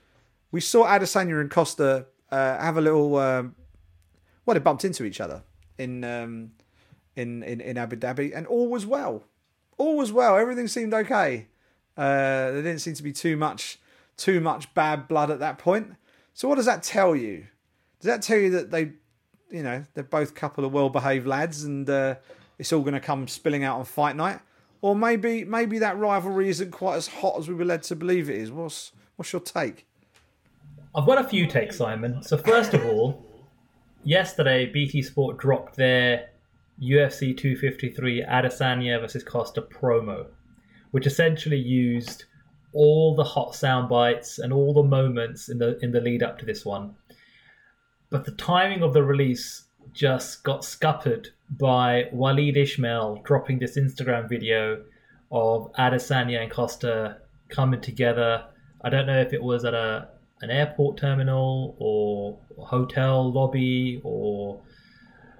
We 0.50 0.60
saw 0.60 0.86
Adesanya 0.86 1.40
and 1.40 1.50
Costa 1.50 2.06
uh, 2.30 2.58
have 2.58 2.76
a 2.76 2.80
little 2.80 3.16
um, 3.16 3.54
well, 4.48 4.54
they 4.54 4.60
bumped 4.60 4.84
into 4.84 5.04
each 5.04 5.20
other 5.20 5.42
in, 5.76 6.04
um, 6.04 6.52
in 7.16 7.42
in 7.42 7.60
in 7.60 7.76
Abu 7.76 7.96
Dhabi, 7.96 8.32
and 8.34 8.46
all 8.46 8.68
was 8.68 8.86
well. 8.86 9.24
All 9.76 9.96
was 9.96 10.10
well. 10.10 10.36
Everything 10.36 10.68
seemed 10.68 10.94
okay. 10.94 11.48
Uh, 11.96 12.52
there 12.52 12.62
didn't 12.62 12.80
seem 12.80 12.94
to 12.94 13.02
be 13.02 13.12
too 13.12 13.36
much 13.36 13.78
too 14.16 14.40
much 14.40 14.72
bad 14.74 15.06
blood 15.06 15.30
at 15.30 15.38
that 15.40 15.58
point. 15.58 15.94
So 16.34 16.48
what 16.48 16.56
does 16.56 16.66
that 16.66 16.82
tell 16.82 17.14
you? 17.14 17.46
Does 18.00 18.08
that 18.08 18.22
tell 18.22 18.38
you 18.38 18.50
that 18.50 18.70
they, 18.70 18.92
you 19.50 19.62
know, 19.62 19.84
they're 19.94 20.04
both 20.04 20.34
couple 20.34 20.64
of 20.64 20.72
well-behaved 20.72 21.26
lads, 21.26 21.64
and 21.64 21.88
uh, 21.88 22.16
it's 22.58 22.72
all 22.72 22.80
going 22.80 22.94
to 22.94 23.00
come 23.00 23.28
spilling 23.28 23.64
out 23.64 23.78
on 23.78 23.84
fight 23.84 24.16
night? 24.16 24.40
Or 24.80 24.94
maybe 24.94 25.44
maybe 25.44 25.78
that 25.80 25.98
rivalry 25.98 26.48
isn't 26.48 26.70
quite 26.70 26.96
as 26.96 27.08
hot 27.08 27.38
as 27.38 27.48
we 27.48 27.54
were 27.54 27.64
led 27.64 27.82
to 27.84 27.96
believe 27.96 28.30
it 28.30 28.36
is. 28.36 28.52
What's 28.52 28.92
what's 29.16 29.32
your 29.32 29.42
take? 29.42 29.86
I've 30.94 31.06
got 31.06 31.18
a 31.18 31.28
few 31.28 31.46
takes, 31.46 31.78
Simon. 31.78 32.22
So 32.22 32.36
first 32.36 32.74
of 32.74 32.84
all, 32.86 33.24
yesterday 34.04 34.66
BT 34.66 35.02
Sport 35.02 35.38
dropped 35.38 35.76
their 35.76 36.28
UFC 36.80 37.36
253 37.36 38.24
Adesanya 38.24 39.00
versus 39.00 39.24
Costa 39.24 39.62
promo, 39.62 40.26
which 40.92 41.06
essentially 41.06 41.58
used 41.58 42.24
all 42.72 43.16
the 43.16 43.24
hot 43.24 43.54
sound 43.54 43.88
bites 43.88 44.38
and 44.38 44.52
all 44.52 44.72
the 44.72 44.82
moments 44.82 45.48
in 45.48 45.58
the 45.58 45.78
in 45.82 45.90
the 45.90 46.00
lead 46.00 46.22
up 46.22 46.38
to 46.38 46.46
this 46.46 46.64
one. 46.64 46.94
But 48.10 48.24
the 48.24 48.32
timing 48.32 48.82
of 48.82 48.94
the 48.94 49.02
release 49.02 49.64
just 49.92 50.42
got 50.44 50.64
scuppered 50.64 51.28
by 51.50 52.04
Walid 52.12 52.56
Ismail 52.56 53.22
dropping 53.24 53.58
this 53.58 53.76
Instagram 53.76 54.28
video 54.28 54.84
of 55.30 55.72
Adesanya 55.78 56.42
and 56.42 56.50
Costa 56.50 57.18
coming 57.48 57.80
together. 57.80 58.44
I 58.82 58.90
don't 58.90 59.06
know 59.06 59.20
if 59.20 59.32
it 59.32 59.42
was 59.42 59.64
at 59.64 59.74
a 59.74 60.08
an 60.40 60.50
airport 60.50 60.96
terminal 60.96 61.74
or 61.80 62.38
hotel 62.64 63.32
lobby 63.32 64.00
or 64.04 64.60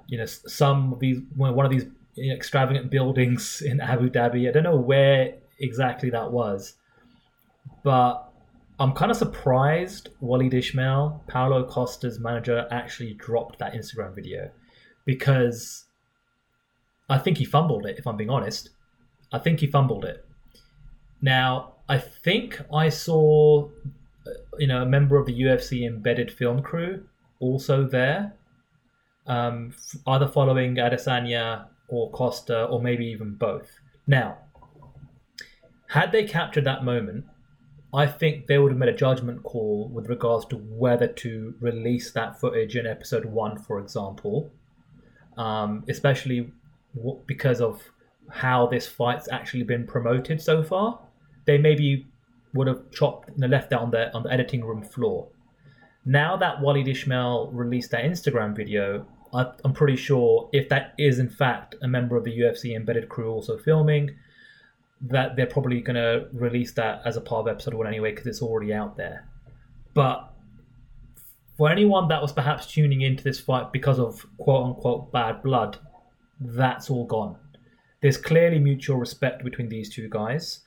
you 0.08 0.18
know 0.18 0.26
some 0.26 0.92
of 0.92 0.98
these 0.98 1.20
one 1.36 1.64
of 1.64 1.70
these 1.70 1.86
extravagant 2.18 2.90
buildings 2.90 3.62
in 3.64 3.80
Abu 3.80 4.10
Dhabi. 4.10 4.48
I 4.48 4.52
don't 4.52 4.64
know 4.64 4.76
where 4.76 5.34
exactly 5.60 6.10
that 6.10 6.32
was, 6.32 6.74
but 7.82 8.27
I'm 8.80 8.92
kind 8.92 9.10
of 9.10 9.16
surprised 9.16 10.10
Walid 10.20 10.54
Ismail, 10.54 11.24
Paulo 11.26 11.64
Costa's 11.64 12.20
manager, 12.20 12.66
actually 12.70 13.14
dropped 13.14 13.58
that 13.58 13.74
Instagram 13.74 14.14
video 14.14 14.50
because 15.04 15.86
I 17.08 17.18
think 17.18 17.38
he 17.38 17.44
fumbled 17.44 17.86
it, 17.86 17.98
if 17.98 18.06
I'm 18.06 18.16
being 18.16 18.30
honest. 18.30 18.70
I 19.32 19.38
think 19.38 19.60
he 19.60 19.66
fumbled 19.66 20.04
it. 20.04 20.24
Now, 21.20 21.74
I 21.88 21.98
think 21.98 22.60
I 22.72 22.88
saw 22.88 23.68
you 24.58 24.66
know, 24.66 24.82
a 24.82 24.86
member 24.86 25.16
of 25.16 25.26
the 25.26 25.40
UFC 25.40 25.86
embedded 25.86 26.30
film 26.30 26.62
crew 26.62 27.04
also 27.40 27.86
there, 27.86 28.34
um, 29.26 29.74
either 30.06 30.26
following 30.26 30.76
Adesanya 30.76 31.66
or 31.88 32.10
Costa, 32.10 32.64
or 32.64 32.82
maybe 32.82 33.06
even 33.06 33.34
both. 33.34 33.80
Now, 34.06 34.38
had 35.88 36.12
they 36.12 36.24
captured 36.24 36.64
that 36.64 36.84
moment, 36.84 37.24
I 37.92 38.06
think 38.06 38.46
they 38.46 38.58
would 38.58 38.72
have 38.72 38.78
made 38.78 38.90
a 38.90 38.96
judgment 38.96 39.42
call 39.42 39.88
with 39.88 40.08
regards 40.08 40.44
to 40.46 40.56
whether 40.56 41.06
to 41.06 41.54
release 41.60 42.10
that 42.12 42.38
footage 42.38 42.76
in 42.76 42.86
episode 42.86 43.24
one, 43.24 43.58
for 43.58 43.78
example, 43.78 44.50
um, 45.38 45.84
especially 45.88 46.52
because 47.26 47.60
of 47.60 47.82
how 48.30 48.66
this 48.66 48.86
fight's 48.86 49.28
actually 49.30 49.62
been 49.62 49.86
promoted 49.86 50.40
so 50.40 50.62
far. 50.62 51.00
They 51.46 51.56
maybe 51.56 52.06
would 52.52 52.66
have 52.66 52.90
chopped 52.90 53.30
and 53.30 53.50
left 53.50 53.70
that 53.70 53.80
on 53.80 53.90
the 53.90 54.14
on 54.14 54.24
the 54.24 54.32
editing 54.32 54.64
room 54.64 54.82
floor. 54.82 55.28
Now 56.04 56.36
that 56.36 56.60
Walid 56.60 56.88
Ismail 56.88 57.50
released 57.52 57.90
that 57.92 58.04
Instagram 58.04 58.54
video, 58.54 59.06
I, 59.32 59.50
I'm 59.64 59.72
pretty 59.72 59.96
sure 59.96 60.50
if 60.52 60.68
that 60.68 60.94
is 60.98 61.18
in 61.18 61.28
fact 61.28 61.74
a 61.82 61.88
member 61.88 62.16
of 62.16 62.24
the 62.24 62.38
UFC 62.38 62.76
embedded 62.76 63.08
crew 63.08 63.30
also 63.30 63.56
filming, 63.56 64.14
that 65.00 65.36
they're 65.36 65.46
probably 65.46 65.80
going 65.80 65.96
to 65.96 66.28
release 66.32 66.72
that 66.72 67.02
as 67.04 67.16
a 67.16 67.20
part 67.20 67.46
of 67.46 67.48
episode 67.48 67.74
one 67.74 67.86
anyway 67.86 68.10
because 68.10 68.26
it's 68.26 68.42
already 68.42 68.72
out 68.72 68.96
there. 68.96 69.28
But 69.94 70.32
for 71.56 71.68
anyone 71.70 72.08
that 72.08 72.22
was 72.22 72.32
perhaps 72.32 72.66
tuning 72.66 73.02
into 73.02 73.24
this 73.24 73.40
fight 73.40 73.72
because 73.72 73.98
of 73.98 74.26
quote 74.38 74.64
unquote 74.64 75.12
bad 75.12 75.42
blood, 75.42 75.78
that's 76.40 76.90
all 76.90 77.04
gone. 77.04 77.36
There's 78.00 78.16
clearly 78.16 78.58
mutual 78.58 78.96
respect 78.96 79.44
between 79.44 79.68
these 79.68 79.92
two 79.92 80.08
guys. 80.08 80.60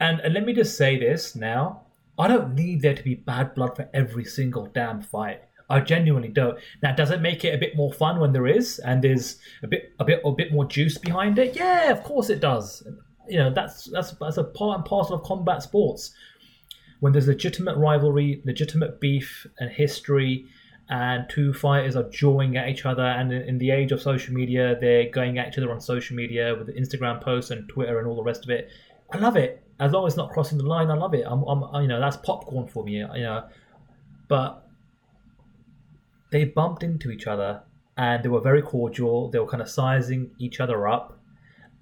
And, 0.00 0.20
and 0.20 0.34
let 0.34 0.44
me 0.44 0.52
just 0.52 0.76
say 0.76 0.98
this 0.98 1.36
now. 1.36 1.82
I 2.18 2.28
don't 2.28 2.54
need 2.54 2.82
there 2.82 2.94
to 2.94 3.02
be 3.02 3.14
bad 3.14 3.54
blood 3.54 3.76
for 3.76 3.88
every 3.94 4.24
single 4.24 4.66
damn 4.66 5.00
fight. 5.00 5.42
I 5.70 5.80
genuinely 5.80 6.28
don't. 6.28 6.58
Now, 6.82 6.94
does 6.94 7.10
it 7.10 7.22
make 7.22 7.44
it 7.44 7.54
a 7.54 7.58
bit 7.58 7.76
more 7.76 7.92
fun 7.92 8.20
when 8.20 8.32
there 8.32 8.46
is, 8.46 8.78
and 8.80 9.02
there's 9.02 9.38
a 9.62 9.66
bit, 9.66 9.92
a 9.98 10.04
bit, 10.04 10.20
a 10.24 10.32
bit 10.32 10.52
more 10.52 10.66
juice 10.66 10.98
behind 10.98 11.38
it? 11.38 11.56
Yeah, 11.56 11.90
of 11.90 12.02
course 12.02 12.28
it 12.28 12.40
does. 12.40 12.86
You 13.28 13.38
know, 13.38 13.52
that's 13.52 13.84
that's 13.84 14.12
that's 14.12 14.36
a 14.36 14.44
part 14.44 14.78
and 14.78 14.84
parcel 14.84 15.16
of 15.16 15.22
combat 15.22 15.62
sports. 15.62 16.12
When 17.00 17.12
there's 17.12 17.26
legitimate 17.26 17.76
rivalry, 17.76 18.42
legitimate 18.44 19.00
beef, 19.00 19.46
and 19.58 19.70
history, 19.70 20.46
and 20.88 21.28
two 21.28 21.52
fighters 21.52 21.96
are 21.96 22.08
jawing 22.10 22.56
at 22.56 22.68
each 22.68 22.86
other, 22.86 23.02
and 23.04 23.32
in, 23.32 23.58
the 23.58 23.70
age 23.70 23.90
of 23.92 24.00
social 24.00 24.32
media, 24.34 24.76
they're 24.80 25.10
going 25.10 25.38
at 25.38 25.48
each 25.48 25.58
other 25.58 25.70
on 25.72 25.80
social 25.80 26.14
media 26.14 26.54
with 26.54 26.68
Instagram 26.76 27.20
posts 27.20 27.50
and 27.50 27.68
Twitter 27.68 27.98
and 27.98 28.06
all 28.06 28.14
the 28.16 28.22
rest 28.22 28.44
of 28.44 28.50
it. 28.50 28.68
I 29.12 29.18
love 29.18 29.36
it 29.36 29.62
as 29.82 29.90
long 29.90 30.06
as 30.06 30.12
it's 30.12 30.16
not 30.16 30.30
crossing 30.30 30.58
the 30.58 30.64
line, 30.64 30.90
I 30.90 30.94
love 30.94 31.12
it. 31.12 31.24
I'm, 31.26 31.42
I'm, 31.42 31.82
you 31.82 31.88
know, 31.88 31.98
that's 31.98 32.16
popcorn 32.16 32.68
for 32.68 32.84
me. 32.84 32.98
You 32.98 33.06
know, 33.06 33.44
but 34.28 34.64
they 36.30 36.44
bumped 36.44 36.84
into 36.84 37.10
each 37.10 37.26
other 37.26 37.62
and 37.96 38.22
they 38.22 38.28
were 38.28 38.40
very 38.40 38.62
cordial. 38.62 39.28
They 39.28 39.40
were 39.40 39.48
kind 39.48 39.60
of 39.60 39.68
sizing 39.68 40.30
each 40.38 40.60
other 40.60 40.86
up, 40.86 41.18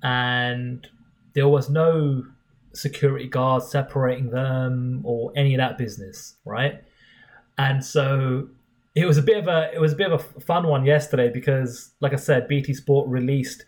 and 0.03 0.87
there 1.35 1.49
was 1.49 1.69
no 1.69 2.25
security 2.73 3.27
guards 3.27 3.71
separating 3.71 4.31
them 4.31 5.01
or 5.05 5.33
any 5.37 5.55
of 5.55 5.59
that 5.59 5.77
business, 5.79 6.37
right? 6.45 6.83
And 7.59 7.85
so 7.85 8.49
it 8.95 9.07
was 9.07 9.19
a 9.19 9.23
bit 9.23 9.39
of 9.39 9.49
a 9.49 9.71
it 9.75 9.81
was 9.81 9.93
a 9.93 9.97
bit 9.97 10.11
of 10.11 10.21
a 10.37 10.41
fun 10.41 10.67
one 10.67 10.85
yesterday 10.85 11.31
because, 11.33 11.93
like 12.01 12.13
I 12.13 12.17
said, 12.17 12.49
BT 12.49 12.75
Sport 12.75 13.09
released 13.09 13.65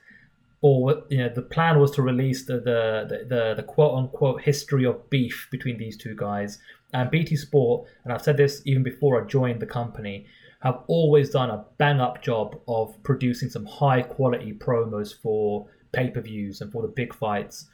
or 0.63 1.03
you 1.11 1.19
know 1.19 1.29
the 1.29 1.43
plan 1.43 1.79
was 1.79 1.91
to 1.91 2.03
release 2.03 2.47
the 2.47 2.55
the, 2.55 3.27
the, 3.29 3.55
the 3.57 3.63
quote 3.63 3.95
unquote 3.95 4.41
history 4.41 4.87
of 4.87 5.11
beef 5.11 5.49
between 5.51 5.77
these 5.77 5.97
two 5.97 6.15
guys 6.15 6.59
and 6.95 7.11
bt 7.11 7.37
sport 7.37 7.87
and 8.05 8.13
i've 8.13 8.23
said 8.23 8.37
this 8.37 8.63
even 8.65 8.83
before 8.83 9.21
i 9.21 9.27
joined 9.27 9.61
the 9.61 9.67
company 9.67 10.25
have 10.61 10.81
always 10.87 11.31
done 11.31 11.51
a 11.51 11.65
bang 11.79 12.01
up 12.01 12.23
job 12.23 12.59
of 12.69 13.01
producing 13.03 13.51
some 13.51 13.67
high 13.67 14.01
quality 14.01 14.53
promos 14.53 15.13
for 15.21 15.67
pay-per-views 15.93 16.61
and 16.61 16.73
for 16.73 16.83
the 16.83 16.89
big 16.89 17.15
fights 17.15 17.67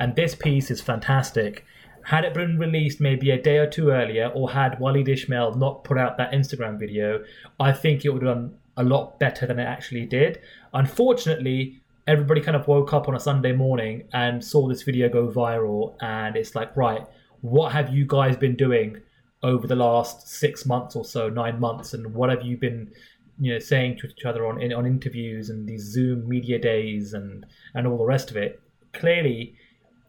and 0.00 0.14
this 0.16 0.34
piece 0.34 0.70
is 0.70 0.80
fantastic 0.80 1.64
had 2.06 2.24
it 2.24 2.34
been 2.34 2.56
released 2.56 3.00
maybe 3.00 3.30
a 3.32 3.42
day 3.42 3.58
or 3.58 3.66
two 3.66 3.90
earlier 3.90 4.28
or 4.28 4.52
had 4.52 4.78
Walid 4.78 5.08
Ismail 5.08 5.54
not 5.54 5.82
put 5.82 5.98
out 5.98 6.16
that 6.18 6.30
Instagram 6.30 6.78
video, 6.78 7.24
I 7.58 7.72
think 7.72 8.04
it 8.04 8.10
would 8.10 8.22
have 8.22 8.36
done 8.36 8.58
a 8.76 8.84
lot 8.84 9.18
better 9.18 9.44
than 9.44 9.58
it 9.58 9.64
actually 9.64 10.06
did. 10.06 10.40
Unfortunately, 10.72 11.80
everybody 12.06 12.40
kind 12.40 12.56
of 12.56 12.68
woke 12.68 12.92
up 12.92 13.08
on 13.08 13.16
a 13.16 13.20
Sunday 13.20 13.52
morning 13.52 14.04
and 14.12 14.44
saw 14.44 14.68
this 14.68 14.82
video 14.82 15.08
go 15.08 15.26
viral, 15.28 15.96
and 16.00 16.36
it's 16.36 16.54
like, 16.54 16.76
right, 16.76 17.04
what 17.40 17.72
have 17.72 17.92
you 17.92 18.04
guys 18.06 18.36
been 18.36 18.54
doing 18.54 19.00
over 19.42 19.66
the 19.66 19.76
last 19.76 20.28
six 20.28 20.64
months 20.64 20.94
or 20.94 21.04
so, 21.04 21.28
nine 21.28 21.58
months, 21.58 21.92
and 21.92 22.14
what 22.14 22.30
have 22.30 22.42
you 22.42 22.56
been, 22.56 22.92
you 23.38 23.52
know, 23.52 23.58
saying 23.58 23.98
to 23.98 24.06
each 24.06 24.24
other 24.24 24.46
on 24.46 24.72
on 24.72 24.86
interviews 24.86 25.50
and 25.50 25.68
these 25.68 25.82
Zoom 25.82 26.28
media 26.28 26.58
days 26.58 27.14
and 27.14 27.46
and 27.74 27.86
all 27.86 27.98
the 27.98 28.04
rest 28.04 28.30
of 28.30 28.36
it? 28.36 28.60
Clearly, 28.92 29.54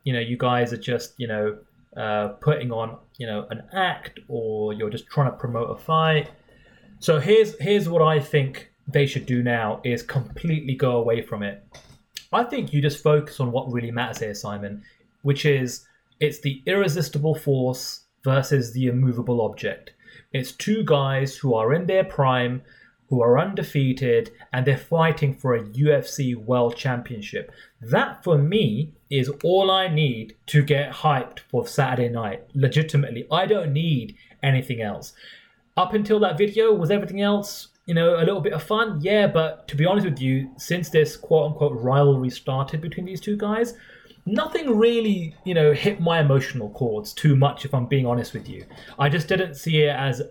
you 0.03 0.13
know, 0.13 0.19
you 0.19 0.37
guys 0.37 0.71
are 0.71 0.77
just, 0.77 1.13
you 1.17 1.27
know, 1.27 1.57
uh, 1.95 2.29
putting 2.39 2.71
on, 2.71 2.97
you 3.17 3.27
know, 3.27 3.45
an 3.49 3.63
act, 3.73 4.19
or 4.27 4.73
you're 4.73 4.89
just 4.89 5.07
trying 5.07 5.31
to 5.31 5.37
promote 5.37 5.69
a 5.69 5.77
fight. 5.81 6.29
So 6.99 7.19
here's 7.19 7.57
here's 7.59 7.89
what 7.89 8.01
I 8.01 8.19
think 8.19 8.71
they 8.87 9.05
should 9.05 9.25
do 9.25 9.43
now 9.43 9.81
is 9.83 10.01
completely 10.01 10.75
go 10.75 10.97
away 10.97 11.21
from 11.21 11.43
it 11.43 11.67
I 12.31 12.43
think 12.43 12.73
you 12.73 12.81
just 12.81 13.01
focus 13.01 13.39
on 13.39 13.51
what 13.51 13.71
really 13.71 13.91
matters 13.91 14.19
here, 14.19 14.33
Simon, 14.33 14.83
which 15.21 15.45
is 15.45 15.85
it's 16.19 16.39
the 16.41 16.61
irresistible 16.65 17.35
force 17.35 18.01
versus 18.23 18.73
the 18.73 18.87
immovable 18.87 19.41
object. 19.41 19.91
It's 20.33 20.51
two 20.51 20.83
guys 20.83 21.37
who 21.37 21.53
are 21.53 21.73
in 21.73 21.85
their 21.85 22.03
prime, 22.03 22.61
who 23.09 23.21
are 23.21 23.39
undefeated, 23.39 24.31
and 24.51 24.65
they're 24.65 24.77
fighting 24.77 25.33
for 25.33 25.55
a 25.55 25.63
UFC 25.63 26.35
World 26.35 26.75
Championship. 26.75 27.51
That, 27.81 28.23
for 28.23 28.37
me, 28.37 28.93
is 29.09 29.31
all 29.43 29.71
I 29.71 29.87
need 29.87 30.35
to 30.47 30.61
get 30.61 30.91
hyped 30.91 31.39
for 31.39 31.65
Saturday 31.65 32.09
night. 32.09 32.43
Legitimately, 32.53 33.25
I 33.31 33.45
don't 33.45 33.71
need 33.71 34.15
anything 34.43 34.81
else. 34.81 35.13
Up 35.77 35.93
until 35.93 36.19
that 36.19 36.37
video, 36.37 36.73
was 36.73 36.91
everything 36.91 37.21
else, 37.21 37.69
you 37.85 37.93
know, 37.93 38.17
a 38.17 38.25
little 38.25 38.41
bit 38.41 38.53
of 38.53 38.63
fun? 38.63 38.99
Yeah, 39.01 39.27
but 39.27 39.67
to 39.69 39.75
be 39.75 39.85
honest 39.85 40.05
with 40.05 40.19
you, 40.19 40.49
since 40.57 40.89
this 40.89 41.15
quote 41.15 41.51
unquote 41.51 41.79
rivalry 41.79 42.29
started 42.29 42.81
between 42.81 43.05
these 43.05 43.21
two 43.21 43.37
guys, 43.37 43.75
nothing 44.25 44.77
really, 44.77 45.35
you 45.45 45.53
know, 45.53 45.71
hit 45.71 46.01
my 46.01 46.19
emotional 46.19 46.69
chords 46.71 47.13
too 47.13 47.35
much, 47.35 47.63
if 47.63 47.73
I'm 47.73 47.85
being 47.85 48.05
honest 48.05 48.33
with 48.33 48.49
you. 48.49 48.65
I 48.99 49.07
just 49.07 49.27
didn't 49.27 49.55
see 49.55 49.83
it 49.83 49.95
as 49.95 50.21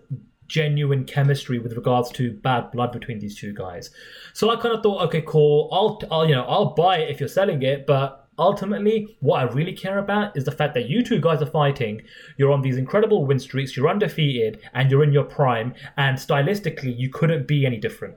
genuine 0.49 1.05
chemistry 1.05 1.59
with 1.59 1.73
regards 1.75 2.11
to 2.13 2.33
bad 2.33 2.71
blood 2.71 2.93
between 2.93 3.19
these 3.19 3.37
two 3.37 3.53
guys. 3.53 3.91
So 4.33 4.51
I 4.51 4.57
kind 4.57 4.75
of 4.75 4.83
thought, 4.83 5.03
okay, 5.07 5.23
cool. 5.27 5.69
I'll, 5.73 6.01
I'll, 6.11 6.29
you 6.29 6.35
know, 6.35 6.45
I'll 6.45 6.75
buy 6.75 6.99
it 6.99 7.11
if 7.11 7.21
you're 7.21 7.29
selling 7.29 7.63
it, 7.63 7.87
but 7.87 8.29
ultimately, 8.39 9.17
what 9.21 9.41
I 9.41 9.43
really 9.45 9.73
care 9.73 9.99
about 9.99 10.37
is 10.37 10.45
the 10.45 10.53
fact 10.53 10.75
that 10.75 10.89
you 10.89 11.03
two 11.03 11.21
guys 11.21 11.41
are 11.43 11.47
fighting. 11.47 12.03
You're 12.37 12.53
on 12.53 12.63
these 12.63 12.77
incredible 12.77 13.25
win 13.25 13.39
streaks. 13.39 13.77
You're 13.77 13.89
undefeated, 13.89 14.61
and 14.75 14.91
you're 14.91 15.05
in 15.05 15.13
your 15.13 15.25
prime. 15.25 15.75
And 15.97 16.19
stylistically, 16.19 16.97
you 16.97 17.09
couldn't 17.09 17.47
be 17.47 17.65
any 17.65 17.79
different, 17.79 18.17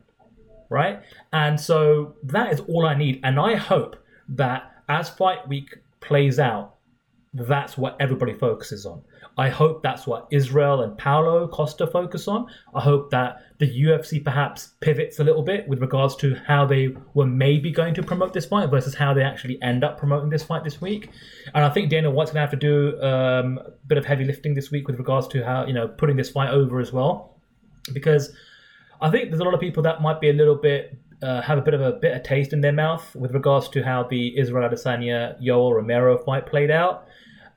right? 0.70 1.02
And 1.32 1.60
so 1.60 2.16
that 2.24 2.52
is 2.52 2.60
all 2.62 2.86
I 2.86 2.96
need. 2.96 3.22
And 3.24 3.40
I 3.40 3.56
hope 3.56 3.96
that 4.30 4.84
as 4.90 5.10
fight 5.10 5.48
week 5.48 5.78
plays 6.02 6.40
out, 6.40 6.76
that's 7.34 7.78
what 7.78 7.96
everybody 8.00 8.34
focuses 8.34 8.86
on. 8.86 9.02
I 9.38 9.50
hope 9.50 9.84
that's 9.84 10.08
what 10.08 10.28
Israel 10.32 10.82
and 10.82 10.98
Paulo 10.98 11.48
Costa 11.48 11.86
focus 11.86 12.28
on. 12.28 12.48
I 12.74 12.82
hope 12.82 13.12
that 13.12 13.44
the 13.60 13.68
UFC 13.84 14.24
perhaps 14.24 14.70
pivots 14.80 15.20
a 15.20 15.24
little 15.24 15.44
bit 15.44 15.68
with 15.68 15.80
regards 15.80 16.16
to 16.18 16.36
how 16.48 16.66
they 16.66 16.96
were 17.14 17.28
maybe 17.28 17.72
going 17.72 17.94
to 17.94 18.04
promote 18.04 18.34
this 18.34 18.46
fight 18.46 18.70
versus 18.70 18.96
how 18.96 19.14
they 19.14 19.22
actually 19.22 19.62
end 19.62 19.84
up 19.84 19.98
promoting 20.00 20.30
this 20.30 20.44
fight 20.44 20.64
this 20.64 20.82
week. 20.82 21.10
And 21.54 21.64
I 21.64 21.70
think 21.70 21.90
Dana 21.90 22.10
White's 22.10 22.32
going 22.32 22.46
to 22.46 22.52
have 22.52 22.60
to 22.60 22.68
do 22.68 23.02
um, 23.02 23.60
a 23.60 23.72
bit 23.88 23.98
of 23.98 24.06
heavy 24.06 24.26
lifting 24.26 24.56
this 24.56 24.72
week 24.72 24.88
with 24.88 24.98
regards 24.98 25.28
to 25.30 25.46
how, 25.46 25.68
you 25.68 25.74
know, 25.74 25.88
putting 25.88 26.16
this 26.16 26.32
fight 26.32 26.50
over 26.50 26.80
as 26.80 26.92
well. 26.92 27.40
Because 27.94 28.34
I 29.02 29.10
think 29.12 29.30
there's 29.30 29.40
a 29.40 29.46
lot 29.46 29.54
of 29.54 29.60
people 29.60 29.84
that 29.84 30.02
might 30.02 30.20
be 30.20 30.30
a 30.30 30.34
little 30.34 30.56
bit 30.56 30.98
uh, 31.22 31.42
have 31.42 31.58
a 31.58 31.62
bit 31.62 31.74
of 31.74 31.82
a 31.82 31.92
bitter 31.92 32.20
taste 32.20 32.54
in 32.54 32.62
their 32.62 32.72
mouth 32.72 33.16
with 33.16 33.34
regards 33.34 33.68
to 33.70 33.84
how 33.84 34.04
the 34.04 34.38
Israel 34.38 34.70
Adesanya 34.70 35.42
Yoel 35.42 35.76
Romero 35.76 36.18
fight 36.18 36.46
played 36.46 36.72
out, 36.72 37.08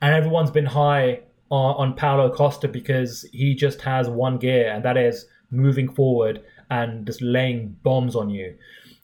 and 0.01 0.13
everyone's 0.13 0.51
been 0.51 0.65
high 0.65 1.21
on, 1.49 1.75
on 1.75 1.93
Paulo 1.95 2.33
Costa 2.33 2.67
because 2.67 3.23
he 3.31 3.55
just 3.55 3.81
has 3.81 4.09
one 4.09 4.37
gear, 4.37 4.71
and 4.71 4.83
that 4.83 4.97
is 4.97 5.25
moving 5.51 5.91
forward 5.91 6.43
and 6.69 7.05
just 7.05 7.21
laying 7.21 7.77
bombs 7.83 8.15
on 8.15 8.29
you. 8.29 8.55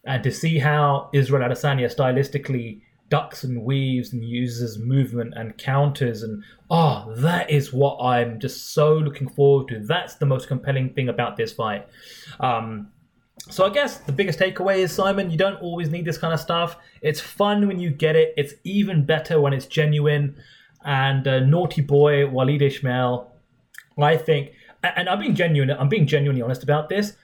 And 0.06 0.24
to 0.24 0.32
see 0.32 0.60
how 0.60 1.10
Israel 1.14 1.48
Adesanya 1.48 1.94
stylistically 1.94 2.82
ducks 3.10 3.44
and 3.44 3.64
weaves 3.64 4.14
and 4.14 4.24
uses 4.24 4.78
movement 4.78 5.34
and 5.36 5.58
counters 5.58 6.22
and 6.22 6.44
oh 6.70 7.12
that 7.18 7.50
is 7.50 7.74
what 7.74 7.98
i'm 7.98 8.40
just 8.40 8.74
so 8.74 8.94
looking 8.94 9.28
forward 9.28 9.68
to. 9.68 9.80
That's 9.80 10.16
the 10.16 10.26
most 10.26 10.48
compelling 10.48 10.94
thing 10.94 11.10
about 11.10 11.36
this 11.36 11.52
fight. 11.52 11.88
Um, 12.40 12.90
so 13.50 13.66
i 13.66 13.70
guess 13.70 13.98
the 14.00 14.12
biggest 14.12 14.40
takeaway 14.40 14.78
is 14.78 14.92
simon 14.92 15.30
you 15.30 15.38
don't 15.38 15.62
always 15.62 15.90
need 15.90 16.06
this 16.06 16.18
kind 16.18 16.34
of 16.34 16.40
stuff 16.40 16.78
it's 17.02 17.20
fun 17.22 17.68
when 17.68 17.80
you 17.80 17.90
get 17.90 18.16
it 18.16 18.34
it's 18.38 18.54
even 18.64 19.06
better 19.06 19.40
when 19.40 19.54
it's 19.54 19.66
genuine 19.66 20.36
and 20.86 21.28
uh, 21.28 21.40
naughty 21.40 21.82
boy 21.82 22.28
Walid 22.28 22.62
Ismail. 22.62 23.32
I 24.02 24.16
think, 24.16 24.52
and 24.82 25.10
I'm 25.10 25.20
being 25.20 25.36
genuine. 25.36 25.72
I'm 25.72 25.90
being 25.90 26.08
genuinely 26.08 26.42
honest 26.42 26.64
about 26.64 26.88
this. 26.88 27.16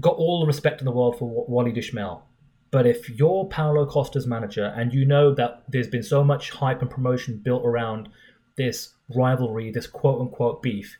Got 0.00 0.16
all 0.16 0.40
the 0.40 0.46
respect 0.46 0.80
in 0.80 0.84
the 0.84 0.90
world 0.90 1.18
for 1.18 1.46
Walid 1.48 1.78
Ismail, 1.78 2.22
but 2.70 2.86
if 2.86 3.08
you're 3.08 3.46
Paulo 3.46 3.86
Costa's 3.86 4.26
manager 4.26 4.74
and 4.76 4.92
you 4.92 5.06
know 5.06 5.32
that 5.34 5.62
there's 5.68 5.88
been 5.88 6.02
so 6.02 6.22
much 6.22 6.50
hype 6.50 6.82
and 6.82 6.90
promotion 6.90 7.38
built 7.38 7.64
around 7.64 8.10
this 8.56 8.92
rivalry, 9.14 9.70
this 9.70 9.86
quote 9.86 10.20
unquote 10.20 10.62
beef, 10.62 10.98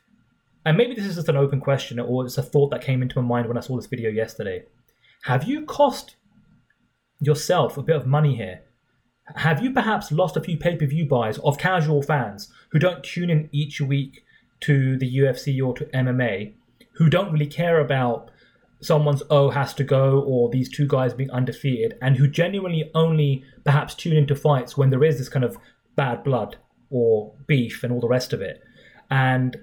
and 0.64 0.76
maybe 0.76 0.94
this 0.94 1.06
is 1.06 1.16
just 1.16 1.28
an 1.28 1.36
open 1.36 1.60
question 1.60 1.98
or 1.98 2.24
it's 2.24 2.38
a 2.38 2.42
thought 2.42 2.70
that 2.70 2.82
came 2.82 3.02
into 3.02 3.20
my 3.20 3.28
mind 3.28 3.48
when 3.48 3.56
I 3.56 3.60
saw 3.60 3.76
this 3.76 3.86
video 3.86 4.10
yesterday. 4.10 4.64
Have 5.24 5.44
you 5.44 5.64
cost 5.64 6.16
yourself 7.20 7.78
a 7.78 7.82
bit 7.82 7.96
of 7.96 8.06
money 8.06 8.36
here 8.36 8.62
have 9.36 9.62
you 9.62 9.72
perhaps 9.72 10.12
lost 10.12 10.36
a 10.36 10.40
few 10.40 10.56
pay 10.56 10.76
per 10.76 10.86
view 10.86 11.06
buys 11.06 11.38
of 11.38 11.58
casual 11.58 12.02
fans 12.02 12.52
who 12.70 12.78
don't 12.78 13.02
tune 13.02 13.30
in 13.30 13.48
each 13.52 13.80
week 13.80 14.22
to 14.60 14.96
the 14.98 15.18
UFC 15.18 15.64
or 15.64 15.74
to 15.74 15.86
MMA, 15.86 16.52
who 16.92 17.08
don't 17.08 17.32
really 17.32 17.46
care 17.46 17.80
about 17.80 18.30
someone's 18.80 19.22
oh 19.30 19.48
has 19.50 19.72
to 19.74 19.84
go 19.84 20.20
or 20.20 20.50
these 20.50 20.68
two 20.68 20.86
guys 20.86 21.14
being 21.14 21.30
undefeated, 21.30 21.96
and 22.02 22.16
who 22.16 22.28
genuinely 22.28 22.90
only 22.94 23.44
perhaps 23.64 23.94
tune 23.94 24.16
into 24.16 24.36
fights 24.36 24.76
when 24.76 24.90
there 24.90 25.04
is 25.04 25.18
this 25.18 25.30
kind 25.30 25.44
of 25.44 25.56
bad 25.96 26.22
blood 26.22 26.56
or 26.90 27.32
beef 27.46 27.82
and 27.82 27.92
all 27.92 28.00
the 28.00 28.08
rest 28.08 28.32
of 28.34 28.42
it? 28.42 28.62
And 29.10 29.56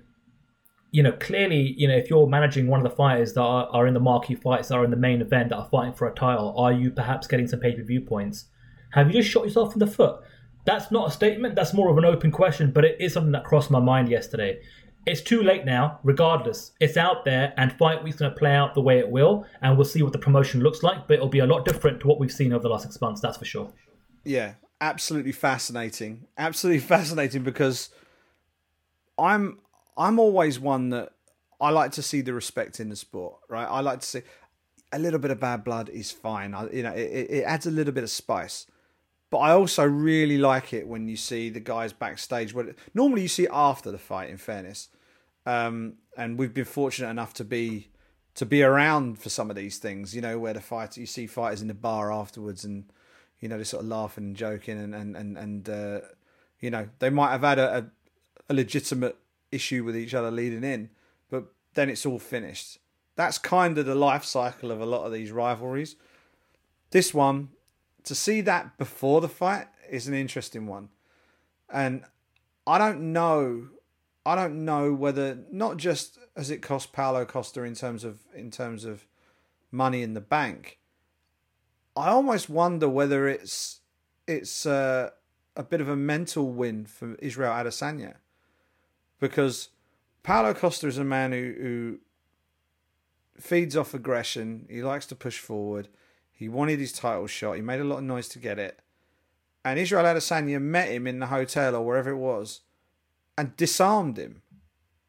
you 0.92 1.02
know, 1.02 1.14
clearly, 1.14 1.74
you 1.78 1.88
know, 1.88 1.96
if 1.96 2.10
you're 2.10 2.28
managing 2.28 2.68
one 2.68 2.80
of 2.80 2.84
the 2.84 2.96
fighters 2.96 3.34
that 3.34 3.42
are, 3.42 3.68
are 3.72 3.88
in 3.88 3.94
the 3.94 4.00
marquee 4.00 4.36
fights 4.36 4.68
that 4.68 4.76
are 4.76 4.84
in 4.84 4.92
the 4.92 4.98
main 4.98 5.22
event 5.22 5.50
that 5.50 5.56
are 5.56 5.70
fighting 5.70 5.94
for 5.94 6.08
a 6.08 6.14
title, 6.14 6.54
are 6.58 6.74
you 6.74 6.92
perhaps 6.92 7.28
getting 7.28 7.48
some 7.48 7.62
pay 7.62 7.74
per 7.74 7.82
view 7.82 8.02
points? 8.02 8.46
Have 8.92 9.08
you 9.08 9.14
just 9.14 9.30
shot 9.30 9.46
yourself 9.46 9.74
in 9.74 9.80
the 9.80 9.88
foot? 9.88 10.22
That's 10.66 10.92
not 10.92 11.08
a 11.08 11.12
statement, 11.12 11.56
that's 11.56 11.74
more 11.74 11.90
of 11.90 11.98
an 11.98 12.06
open 12.06 12.30
question, 12.30 12.72
but 12.72 12.86
it 12.86 12.98
is 13.00 13.14
something 13.14 13.32
that 13.32 13.46
crossed 13.46 13.72
my 13.72 13.80
mind 13.80 14.10
yesterday. 14.10 14.62
It's 15.08 15.22
too 15.22 15.42
late 15.42 15.66
now, 15.66 16.00
regardless. 16.04 16.74
It's 16.80 16.98
out 16.98 17.26
there, 17.26 17.54
and 17.58 17.74
Fight 17.74 18.04
Week's 18.04 18.18
going 18.18 18.32
to 18.32 18.38
play 18.38 18.54
out 18.54 18.76
the 18.76 18.82
way 18.82 19.00
it 19.00 19.10
will, 19.10 19.48
and 19.62 19.76
we'll 19.76 19.86
see 19.86 20.04
what 20.04 20.12
the 20.12 20.20
promotion 20.20 20.62
looks 20.62 20.84
like, 20.84 21.08
but 21.08 21.16
it'll 21.16 21.30
be 21.30 21.40
a 21.40 21.48
lot 21.48 21.66
different 21.66 22.02
to 22.02 22.08
what 22.08 22.20
we've 22.20 22.32
seen 22.32 22.54
over 22.54 22.62
the 22.62 22.70
last 22.70 22.84
six 22.84 23.02
months, 23.02 23.22
that's 23.22 23.38
for 23.38 23.46
sure. 23.46 23.72
Yeah, 24.24 24.54
absolutely 24.80 25.32
fascinating. 25.32 26.28
Absolutely 26.38 26.80
fascinating 26.88 27.42
because 27.42 27.90
I'm 29.18 29.58
I'm 30.02 30.20
always 30.20 30.60
one 30.60 30.90
that 30.90 31.14
I 31.60 31.70
like 31.70 31.92
to 31.94 32.02
see 32.02 32.22
the 32.22 32.34
respect 32.34 32.80
in 32.80 32.90
the 32.90 32.96
sport, 32.96 33.36
right? 33.48 33.66
I 33.66 33.82
like 33.82 34.00
to 34.00 34.06
see 34.06 34.22
a 34.92 34.98
little 34.98 35.20
bit 35.20 35.30
of 35.30 35.40
bad 35.40 35.64
blood 35.64 35.90
is 35.90 36.12
fine. 36.12 36.56
I, 36.56 36.70
you 36.72 36.82
know, 36.84 36.92
it, 36.92 37.28
it 37.30 37.44
adds 37.44 37.68
a 37.68 37.72
little 37.72 37.94
bit 37.94 38.04
of 38.04 38.10
spice. 38.10 38.66
But 39.30 39.38
I 39.38 39.52
also 39.52 39.86
really 39.86 40.38
like 40.38 40.74
it 40.74 40.88
when 40.88 41.08
you 41.08 41.16
see 41.16 41.50
the 41.50 41.60
guys 41.60 41.94
backstage. 41.94 42.54
Where 42.54 42.76
normally 42.94 43.22
you 43.22 43.28
see 43.28 43.48
after 43.50 43.92
the 43.92 43.98
fight. 43.98 44.30
In 44.30 44.38
fairness, 44.38 44.90
um, 45.46 45.94
and 46.18 46.38
we've 46.38 46.54
been 46.54 46.66
fortunate 46.66 47.10
enough 47.10 47.34
to 47.36 47.46
be 47.46 47.88
to 48.36 48.46
be 48.46 48.64
around 48.64 49.20
for 49.20 49.30
some 49.30 49.50
of 49.50 49.56
these 49.56 49.78
things. 49.78 50.14
You 50.14 50.22
know, 50.22 50.38
where 50.38 50.54
the 50.54 50.62
fight 50.62 50.98
you 50.98 51.06
see 51.06 51.28
fighters 51.28 51.62
in 51.62 51.70
the 51.70 51.74
bar 51.74 52.12
afterwards, 52.12 52.66
and 52.66 52.92
you 53.40 53.48
know 53.48 53.56
they're 53.56 53.64
sort 53.64 53.84
of 53.84 53.90
laughing 53.90 54.26
and 54.26 54.36
joking, 54.36 54.78
and 54.78 54.94
and 54.94 55.16
and, 55.16 55.38
and 55.38 55.70
uh, 55.70 56.00
you 56.60 56.70
know 56.70 56.90
they 57.00 57.10
might 57.10 57.32
have 57.32 57.44
had 57.44 57.60
a, 57.60 57.78
a, 57.78 57.86
a 58.50 58.54
legitimate 58.54 59.16
issue 59.52 59.84
with 59.84 59.96
each 59.96 60.14
other 60.14 60.32
leading 60.32 60.64
in, 60.64 60.90
but 61.30 61.46
then 61.74 61.90
it's 61.90 62.06
all 62.06 62.20
finished. 62.20 62.80
That's 63.16 63.38
kind 63.38 63.78
of 63.78 63.86
the 63.86 63.96
life 63.96 64.24
cycle 64.24 64.72
of 64.72 64.82
a 64.82 64.86
lot 64.86 65.06
of 65.06 65.12
these 65.12 65.32
rivalries. 65.32 65.96
This 66.92 67.14
one, 67.14 67.50
to 68.04 68.16
see 68.16 68.42
that 68.42 68.78
before 68.78 69.22
the 69.22 69.30
fight 69.30 69.68
is 69.90 70.08
an 70.08 70.14
interesting 70.14 70.68
one. 70.68 70.90
And 71.70 72.04
I 72.66 72.78
don't 72.78 73.14
know 73.14 73.70
I 74.26 74.36
don't 74.36 74.66
know 74.66 74.94
whether 74.94 75.40
not 75.52 75.78
just 75.78 76.20
as 76.36 76.52
it 76.52 76.62
cost 76.62 76.94
Paulo 76.94 77.26
Costa 77.26 77.64
in 77.64 77.74
terms 77.74 78.04
of 78.04 78.20
in 78.36 78.52
terms 78.52 78.86
of 78.86 79.08
money 79.72 80.04
in 80.04 80.14
the 80.14 80.22
bank. 80.22 80.80
I 81.96 82.10
almost 82.10 82.50
wonder 82.50 82.88
whether 82.88 83.28
it's 83.28 83.82
it's 84.28 84.66
uh, 84.66 85.10
a 85.56 85.64
bit 85.64 85.82
of 85.82 85.90
a 85.90 85.96
mental 85.96 86.52
win 86.52 86.86
for 86.86 87.16
Israel 87.16 87.52
Adesanya 87.52 88.16
because 89.22 89.70
Paulo 90.24 90.54
Costa 90.54 90.88
is 90.88 90.98
a 90.98 91.06
man 91.06 91.32
who, 91.32 91.54
who 91.62 92.00
feeds 93.40 93.78
off 93.78 93.94
aggression. 93.94 94.68
He 94.70 94.84
likes 94.84 95.06
to 95.06 95.16
push 95.16 95.40
forward. 95.40 95.88
He 96.34 96.50
wanted 96.50 96.80
his 96.80 96.92
title 96.92 97.28
shot. 97.28 97.54
He 97.54 97.62
made 97.62 97.80
a 97.80 97.86
lot 97.86 98.00
of 98.00 98.04
noise 98.04 98.28
to 98.30 98.40
get 98.40 98.60
it. 98.60 98.80
And 99.64 99.80
Israel 99.80 100.04
Adesanya 100.04 100.60
met 100.60 100.90
him 100.90 101.08
in 101.08 101.20
the 101.20 101.28
hotel 101.28 101.76
or 101.76 101.86
wherever 101.86 102.10
it 102.10 102.18
was 102.18 102.62
and 103.38 103.56
disarmed 103.56 104.18
him. 104.18 104.42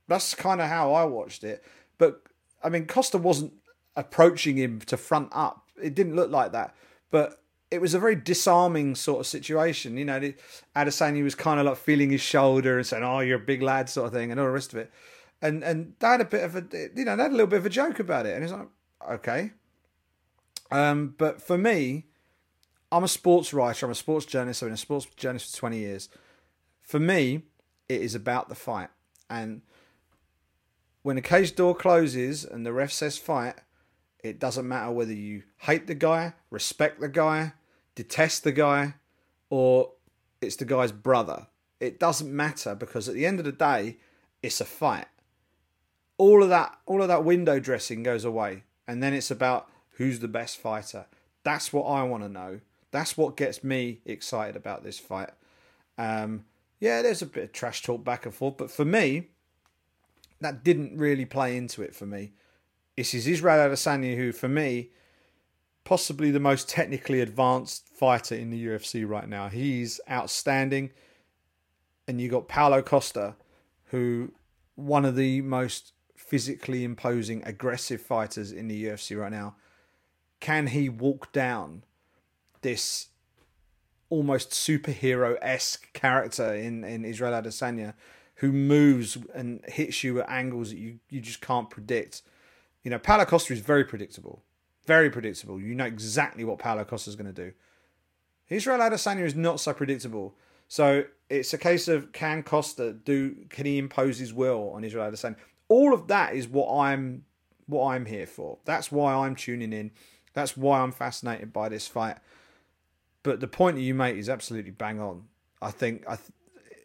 That's 0.09 0.34
kind 0.34 0.60
of 0.60 0.68
how 0.68 0.93
I 0.93 1.05
watched 1.05 1.43
it. 1.43 1.64
But, 1.97 2.22
I 2.62 2.68
mean, 2.68 2.86
Costa 2.86 3.16
wasn't 3.16 3.55
approaching 3.97 4.56
him 4.56 4.80
to 4.80 4.98
front 4.98 5.30
up. 5.32 5.70
It 5.82 5.94
didn't 5.94 6.16
look 6.16 6.30
like 6.30 6.52
that. 6.52 6.74
But 7.10 7.41
it 7.73 7.81
was 7.81 7.94
a 7.94 7.99
very 7.99 8.15
disarming 8.15 8.94
sort 8.94 9.20
of 9.20 9.27
situation. 9.27 9.97
You 9.97 10.05
know, 10.05 10.20
Adesanya 10.77 11.24
was 11.24 11.35
kind 11.35 11.59
of 11.59 11.65
like 11.65 11.78
feeling 11.78 12.11
his 12.11 12.20
shoulder 12.20 12.77
and 12.77 12.86
saying, 12.86 13.03
oh, 13.03 13.20
you're 13.20 13.39
a 13.39 13.40
big 13.44 13.62
lad 13.62 13.89
sort 13.89 14.09
of 14.09 14.12
thing 14.12 14.31
and 14.31 14.39
all 14.39 14.44
the 14.44 14.53
rest 14.53 14.74
of 14.74 14.78
it. 14.78 14.93
And 15.40 15.65
and 15.65 15.94
they 15.99 16.07
had 16.07 16.20
a 16.20 16.27
bit 16.27 16.44
of 16.44 16.55
a, 16.55 16.65
you 16.94 17.07
know, 17.07 17.16
they 17.16 17.23
had 17.23 17.32
a 17.32 17.35
little 17.35 17.47
bit 17.47 17.61
of 17.61 17.66
a 17.66 17.70
joke 17.70 17.99
about 17.99 18.27
it. 18.27 18.35
And 18.35 18.44
it's 18.44 18.53
like, 18.53 18.69
okay. 19.11 19.53
Um, 20.70 21.15
but 21.16 21.40
for 21.40 21.57
me, 21.57 22.05
I'm 22.93 23.05
a 23.05 23.09
sports 23.09 23.55
writer. 23.55 23.86
I'm 23.86 23.93
a 23.93 23.94
sports 23.94 24.27
journalist. 24.27 24.62
I've 24.62 24.69
been 24.69 24.74
a 24.74 24.77
sports 24.77 25.07
journalist 25.16 25.55
for 25.55 25.61
20 25.61 25.78
years. 25.78 26.09
For 26.82 27.01
me, 27.01 27.44
it 27.89 28.03
is 28.03 28.15
about 28.15 28.51
the 28.51 28.55
fight. 28.55 28.90
And 29.31 29.62
when 31.03 31.16
the 31.16 31.23
cage 31.23 31.55
door 31.55 31.74
closes 31.74 32.44
and 32.44 32.66
the 32.66 32.73
ref 32.73 32.93
says 32.93 33.16
fight, 33.16 33.55
it 34.23 34.39
doesn't 34.39 34.69
matter 34.69 34.93
whether 34.93 35.15
you 35.15 35.44
hate 35.57 35.86
the 35.86 35.94
guy, 35.94 36.35
respect 36.51 37.01
the 37.01 37.09
guy, 37.09 37.55
detest 37.94 38.44
the 38.44 38.52
guy, 38.52 38.94
or 39.51 39.93
it's 40.40 40.56
the 40.56 40.64
guy's 40.64 40.93
brother. 40.93 41.47
It 41.81 41.98
doesn't 41.98 42.35
matter 42.35 42.74
because 42.74 43.09
at 43.09 43.14
the 43.14 43.27
end 43.27 43.39
of 43.39 43.44
the 43.44 43.52
day, 43.52 43.98
it's 44.43 44.60
a 44.60 44.64
fight. 44.64 45.06
All 46.19 46.43
of 46.43 46.48
that, 46.48 46.78
all 46.86 47.02
of 47.02 47.09
that 47.09 47.24
window 47.24 47.59
dressing 47.59 48.02
goes 48.02 48.24
away, 48.24 48.64
and 48.86 49.02
then 49.02 49.14
it's 49.14 49.31
about 49.31 49.69
who's 49.93 50.20
the 50.20 50.28
best 50.28 50.59
fighter. 50.59 51.06
That's 51.44 51.73
what 51.73 51.85
I 51.85 52.02
want 52.05 52.23
to 52.23 52.28
know. 52.28 52.60
That's 52.90 53.16
what 53.16 53.36
gets 53.36 53.64
me 53.64 54.01
excited 54.05 54.55
about 54.55 54.85
this 54.85 54.98
fight. 54.98 55.31
Um, 55.98 56.44
yeah, 56.78 57.02
there's 57.02 57.23
a 57.23 57.27
bit 57.27 57.44
of 57.44 57.52
trash 57.52 57.82
talk 57.82 58.05
back 58.05 58.27
and 58.27 58.35
forth, 58.35 58.56
but 58.56 58.70
for 58.70 58.85
me, 58.85 59.28
that 60.40 60.64
didn't 60.64 60.98
really 60.98 61.24
play 61.24 61.56
into 61.56 61.82
it 61.82 61.94
for 61.94 62.06
me. 62.06 62.32
This 62.97 63.14
is 63.14 63.27
Israel 63.27 63.69
Adesanya, 63.69 64.16
who 64.16 64.32
for 64.32 64.48
me, 64.48 64.90
possibly 65.84 66.30
the 66.30 66.40
most 66.40 66.68
technically 66.68 67.20
advanced 67.20 67.88
fighter 67.88 68.34
in 68.34 68.50
the 68.50 68.66
UFC 68.66 69.09
right 69.09 69.28
now. 69.28 69.48
He's 69.48 70.00
outstanding. 70.10 70.90
And 72.09 72.20
you 72.20 72.28
got 72.28 72.48
Paulo 72.48 72.82
Costa, 72.82 73.36
who 73.86 74.32
one 74.74 75.04
of 75.04 75.16
the 75.16 75.40
most 75.42 75.92
physically 76.16 76.84
imposing, 76.84 77.42
aggressive 77.44 78.00
fighters 78.00 78.52
in 78.52 78.68
the 78.68 78.84
UFC 78.84 79.18
right 79.18 79.30
now. 79.30 79.54
Can 80.40 80.68
he 80.68 80.88
walk 80.88 81.30
down 81.32 81.84
this 82.62 83.09
almost 84.09 84.50
superhero 84.50 85.36
esque 85.42 85.92
character 85.92 86.54
in, 86.54 86.84
in 86.84 87.04
Israel 87.04 87.32
Adesanya 87.32 87.94
who 88.36 88.50
moves 88.50 89.18
and 89.34 89.60
hits 89.68 90.02
you 90.02 90.20
at 90.20 90.28
angles 90.28 90.70
that 90.70 90.78
you, 90.78 90.98
you 91.10 91.20
just 91.20 91.40
can't 91.40 91.70
predict? 91.70 92.22
You 92.82 92.90
know, 92.90 92.98
Paulo 92.98 93.24
Costa 93.24 93.52
is 93.52 93.60
very 93.60 93.84
predictable. 93.84 94.42
Very 94.86 95.10
predictable. 95.10 95.60
You 95.60 95.74
know 95.74 95.84
exactly 95.84 96.44
what 96.44 96.59
Paulo 96.59 96.84
Costa 96.84 97.10
is 97.10 97.16
going 97.16 97.32
to 97.32 97.44
do. 97.44 97.52
Israel 98.48 98.80
Adesanya 98.80 99.24
is 99.24 99.34
not 99.34 99.60
so 99.60 99.72
predictable. 99.72 100.34
So 100.68 101.04
it's 101.28 101.52
a 101.52 101.59
case 101.59 101.88
of 101.88 102.12
can 102.12 102.42
Costa 102.42 102.92
do? 102.92 103.36
Can 103.50 103.66
he 103.66 103.78
impose 103.78 104.18
his 104.18 104.32
will 104.32 104.72
on 104.74 104.84
Israel 104.84 105.10
Adesanya? 105.10 105.36
All 105.68 105.94
of 105.94 106.09
that 106.09 106.34
is 106.34 106.48
what 106.48 106.72
I'm 106.74 107.24
what 107.66 107.92
I'm 107.92 108.06
here 108.06 108.26
for. 108.26 108.59
That's 108.64 108.90
why 108.90 109.14
I'm 109.14 109.36
tuning 109.36 109.72
in. 109.72 109.92
That's 110.34 110.56
why 110.56 110.80
I'm 110.80 110.92
fascinated 110.92 111.52
by 111.52 111.68
this 111.68 111.86
fight. 111.86 112.16
But 113.22 113.40
the 113.40 113.48
point 113.48 113.76
that 113.76 113.82
you 113.82 113.94
make 113.94 114.16
is 114.16 114.28
absolutely 114.28 114.72
bang 114.72 115.00
on. 115.00 115.24
I 115.60 115.70
think 115.70 116.04
I 116.09 116.16
th- 116.16 116.30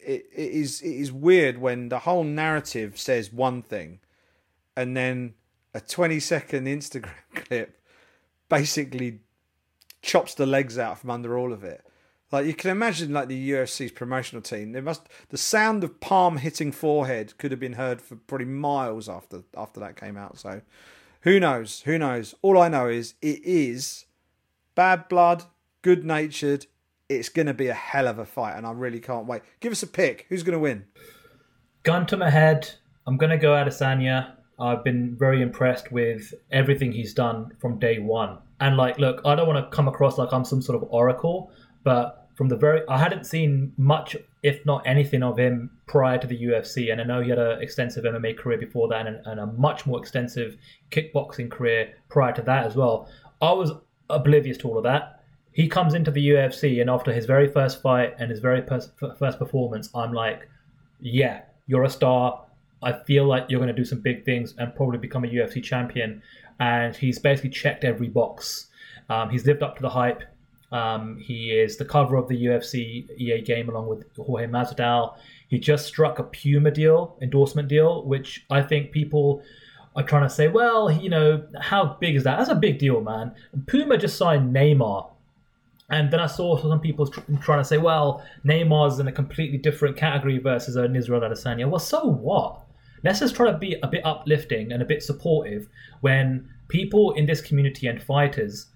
it, 0.06 0.26
it 0.32 0.52
is 0.52 0.80
it 0.82 0.94
is 0.94 1.10
weird 1.10 1.58
when 1.58 1.88
the 1.88 2.00
whole 2.00 2.24
narrative 2.24 2.98
says 2.98 3.32
one 3.32 3.62
thing, 3.62 4.00
and 4.76 4.96
then 4.96 5.34
a 5.74 5.80
20 5.80 6.20
second 6.20 6.66
Instagram 6.66 7.10
clip 7.34 7.77
basically 8.48 9.20
chops 10.02 10.34
the 10.34 10.46
legs 10.46 10.78
out 10.78 10.98
from 10.98 11.10
under 11.10 11.36
all 11.36 11.52
of 11.52 11.64
it. 11.64 11.84
Like 12.30 12.46
you 12.46 12.54
can 12.54 12.70
imagine, 12.70 13.12
like 13.12 13.28
the 13.28 13.50
UFC's 13.52 13.92
promotional 13.92 14.42
team, 14.42 14.72
they 14.72 14.82
must 14.82 15.08
the 15.30 15.38
sound 15.38 15.82
of 15.82 15.98
palm 16.00 16.36
hitting 16.36 16.72
forehead 16.72 17.36
could 17.38 17.50
have 17.50 17.60
been 17.60 17.74
heard 17.74 18.02
for 18.02 18.16
probably 18.16 18.46
miles 18.46 19.08
after 19.08 19.44
after 19.56 19.80
that 19.80 19.96
came 19.96 20.16
out. 20.16 20.38
So, 20.38 20.60
who 21.22 21.40
knows? 21.40 21.80
Who 21.82 21.98
knows? 21.98 22.34
All 22.42 22.58
I 22.58 22.68
know 22.68 22.88
is 22.88 23.14
it 23.22 23.42
is 23.44 24.04
bad 24.74 25.08
blood, 25.08 25.44
good 25.80 26.04
natured. 26.04 26.66
It's 27.08 27.30
going 27.30 27.46
to 27.46 27.54
be 27.54 27.68
a 27.68 27.74
hell 27.74 28.06
of 28.06 28.18
a 28.18 28.26
fight, 28.26 28.56
and 28.56 28.66
I 28.66 28.72
really 28.72 29.00
can't 29.00 29.26
wait. 29.26 29.40
Give 29.60 29.72
us 29.72 29.82
a 29.82 29.86
pick. 29.86 30.26
Who's 30.28 30.42
going 30.42 30.52
to 30.52 30.58
win? 30.58 30.84
Gun 31.82 32.04
to 32.08 32.18
my 32.18 32.28
head. 32.28 32.70
I'm 33.06 33.16
going 33.16 33.30
to 33.30 33.38
go 33.38 33.52
Adesanya. 33.52 34.34
I've 34.60 34.82
been 34.82 35.16
very 35.16 35.40
impressed 35.40 35.92
with 35.92 36.34
everything 36.50 36.92
he's 36.92 37.14
done 37.14 37.52
from 37.60 37.78
day 37.78 37.98
one. 37.98 38.38
And 38.60 38.76
like, 38.76 38.98
look, 38.98 39.20
I 39.24 39.34
don't 39.34 39.46
want 39.46 39.64
to 39.64 39.74
come 39.74 39.86
across 39.86 40.18
like 40.18 40.32
I'm 40.32 40.44
some 40.44 40.60
sort 40.60 40.82
of 40.82 40.88
oracle, 40.90 41.52
but 41.84 42.28
from 42.34 42.48
the 42.48 42.56
very, 42.56 42.82
I 42.88 42.98
hadn't 42.98 43.24
seen 43.24 43.72
much, 43.76 44.16
if 44.42 44.64
not 44.64 44.86
anything, 44.86 45.22
of 45.22 45.36
him 45.38 45.70
prior 45.86 46.18
to 46.18 46.26
the 46.26 46.40
UFC, 46.40 46.92
and 46.92 47.00
I 47.00 47.04
know 47.04 47.20
he 47.20 47.30
had 47.30 47.38
an 47.38 47.60
extensive 47.60 48.04
MMA 48.04 48.38
career 48.38 48.58
before 48.58 48.88
that, 48.88 49.06
and, 49.06 49.20
and 49.26 49.40
a 49.40 49.46
much 49.46 49.86
more 49.86 49.98
extensive 49.98 50.56
kickboxing 50.90 51.50
career 51.50 51.94
prior 52.08 52.32
to 52.32 52.42
that 52.42 52.64
as 52.64 52.76
well. 52.76 53.08
I 53.42 53.52
was 53.52 53.72
oblivious 54.08 54.56
to 54.58 54.68
all 54.68 54.78
of 54.78 54.84
that. 54.84 55.22
He 55.52 55.66
comes 55.66 55.94
into 55.94 56.12
the 56.12 56.28
UFC, 56.28 56.80
and 56.80 56.88
after 56.88 57.12
his 57.12 57.26
very 57.26 57.48
first 57.48 57.82
fight 57.82 58.14
and 58.18 58.30
his 58.30 58.38
very 58.38 58.62
first 58.62 59.38
performance, 59.38 59.90
I'm 59.92 60.12
like, 60.12 60.48
yeah, 61.00 61.42
you're 61.66 61.84
a 61.84 61.90
star 61.90 62.44
I 62.82 62.92
feel 62.92 63.24
like 63.24 63.46
you're 63.48 63.60
going 63.60 63.74
to 63.74 63.80
do 63.80 63.84
some 63.84 64.00
big 64.00 64.24
things 64.24 64.54
and 64.58 64.74
probably 64.74 64.98
become 64.98 65.24
a 65.24 65.28
UFC 65.28 65.62
champion. 65.62 66.22
And 66.60 66.94
he's 66.94 67.18
basically 67.18 67.50
checked 67.50 67.84
every 67.84 68.08
box. 68.08 68.66
Um, 69.08 69.30
he's 69.30 69.46
lived 69.46 69.62
up 69.62 69.76
to 69.76 69.82
the 69.82 69.90
hype. 69.90 70.22
Um, 70.70 71.16
he 71.18 71.50
is 71.50 71.76
the 71.76 71.84
cover 71.84 72.16
of 72.16 72.28
the 72.28 72.44
UFC 72.44 73.08
EA 73.18 73.40
game 73.40 73.68
along 73.68 73.88
with 73.88 74.04
Jorge 74.16 74.46
Masvidal. 74.46 75.16
He 75.48 75.58
just 75.58 75.86
struck 75.86 76.18
a 76.18 76.24
Puma 76.24 76.70
deal, 76.70 77.16
endorsement 77.22 77.68
deal, 77.68 78.04
which 78.04 78.44
I 78.50 78.60
think 78.62 78.92
people 78.92 79.42
are 79.96 80.02
trying 80.02 80.24
to 80.24 80.30
say, 80.30 80.48
well, 80.48 80.90
you 80.90 81.08
know, 81.08 81.42
how 81.60 81.96
big 82.00 82.16
is 82.16 82.24
that? 82.24 82.38
That's 82.38 82.50
a 82.50 82.54
big 82.54 82.78
deal, 82.78 83.00
man. 83.00 83.34
Puma 83.66 83.96
just 83.96 84.18
signed 84.18 84.54
Neymar. 84.54 85.10
And 85.90 86.10
then 86.10 86.20
I 86.20 86.26
saw 86.26 86.58
some 86.58 86.80
people 86.80 87.06
trying 87.06 87.60
to 87.60 87.64
say, 87.64 87.78
well, 87.78 88.22
Neymar's 88.44 88.98
in 88.98 89.08
a 89.08 89.12
completely 89.12 89.56
different 89.56 89.96
category 89.96 90.36
versus 90.36 90.76
an 90.76 90.94
Israel 90.94 91.22
Adesanya. 91.22 91.68
Well, 91.68 91.78
so 91.78 92.04
what? 92.04 92.60
Let's 93.04 93.20
just 93.20 93.34
try 93.34 93.50
to 93.50 93.58
be 93.58 93.76
a 93.82 93.88
bit 93.88 94.04
uplifting 94.04 94.72
and 94.72 94.82
a 94.82 94.86
bit 94.86 95.02
supportive 95.02 95.68
when 96.00 96.48
people 96.68 97.12
in 97.12 97.26
this 97.26 97.40
community 97.40 97.86
and 97.86 98.02
fighters 98.02 98.66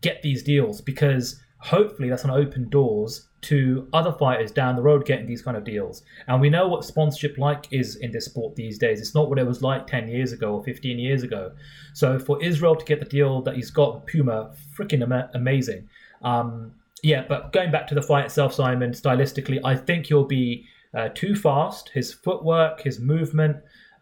get 0.00 0.22
these 0.22 0.42
deals 0.42 0.80
because 0.80 1.40
hopefully 1.58 2.08
that's 2.08 2.24
going 2.24 2.34
to 2.34 2.48
open 2.48 2.68
doors 2.68 3.28
to 3.40 3.88
other 3.92 4.12
fighters 4.12 4.50
down 4.50 4.76
the 4.76 4.82
road 4.82 5.04
getting 5.04 5.26
these 5.26 5.42
kind 5.42 5.56
of 5.56 5.64
deals. 5.64 6.02
And 6.26 6.40
we 6.40 6.50
know 6.50 6.66
what 6.66 6.84
sponsorship 6.84 7.38
like 7.38 7.66
is 7.72 7.96
in 7.96 8.10
this 8.10 8.26
sport 8.26 8.56
these 8.56 8.78
days. 8.78 9.00
It's 9.00 9.14
not 9.14 9.28
what 9.28 9.38
it 9.38 9.46
was 9.46 9.62
like 9.62 9.86
10 9.86 10.08
years 10.08 10.32
ago 10.32 10.54
or 10.54 10.64
15 10.64 10.98
years 10.98 11.22
ago. 11.22 11.52
So 11.92 12.18
for 12.18 12.42
Israel 12.42 12.76
to 12.76 12.84
get 12.84 13.00
the 13.00 13.06
deal 13.06 13.42
that 13.42 13.54
he's 13.54 13.70
got 13.70 13.94
with 13.94 14.06
Puma, 14.06 14.52
freaking 14.76 15.02
am- 15.02 15.28
amazing. 15.34 15.88
Um, 16.22 16.72
yeah, 17.02 17.24
but 17.28 17.52
going 17.52 17.72
back 17.72 17.88
to 17.88 17.94
the 17.94 18.02
fight 18.02 18.26
itself, 18.26 18.54
Simon, 18.54 18.90
stylistically, 18.90 19.60
I 19.64 19.76
think 19.76 20.06
he'll 20.06 20.24
be 20.24 20.66
uh, 20.94 21.08
too 21.14 21.34
fast. 21.34 21.90
His 21.90 22.12
footwork, 22.12 22.80
his 22.82 23.00
movement. 23.00 23.56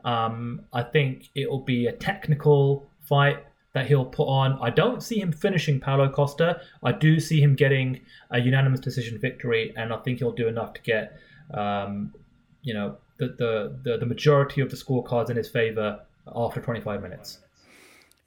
Um, 0.04 0.62
I 0.72 0.82
think 0.82 1.30
it 1.34 1.50
will 1.50 1.60
be 1.62 1.86
a 1.86 1.92
technical 1.92 2.88
fight 3.00 3.44
that 3.72 3.86
he'll 3.86 4.04
put 4.04 4.26
on. 4.26 4.58
I 4.60 4.70
don't 4.70 5.02
see 5.02 5.20
him 5.20 5.32
finishing 5.32 5.80
Paulo 5.80 6.08
Costa. 6.08 6.60
I 6.82 6.92
do 6.92 7.20
see 7.20 7.40
him 7.40 7.54
getting 7.54 8.00
a 8.30 8.40
unanimous 8.40 8.80
decision 8.80 9.18
victory, 9.18 9.72
and 9.76 9.92
I 9.92 9.98
think 9.98 10.18
he'll 10.18 10.32
do 10.32 10.48
enough 10.48 10.72
to 10.74 10.82
get, 10.82 11.18
um, 11.54 12.12
you 12.62 12.74
know, 12.74 12.96
the, 13.18 13.28
the, 13.28 13.78
the 13.84 13.98
the 13.98 14.06
majority 14.06 14.60
of 14.60 14.70
the 14.70 14.76
scorecards 14.76 15.30
in 15.30 15.36
his 15.36 15.48
favor 15.48 16.00
after 16.34 16.60
25 16.60 17.02
minutes. 17.02 17.38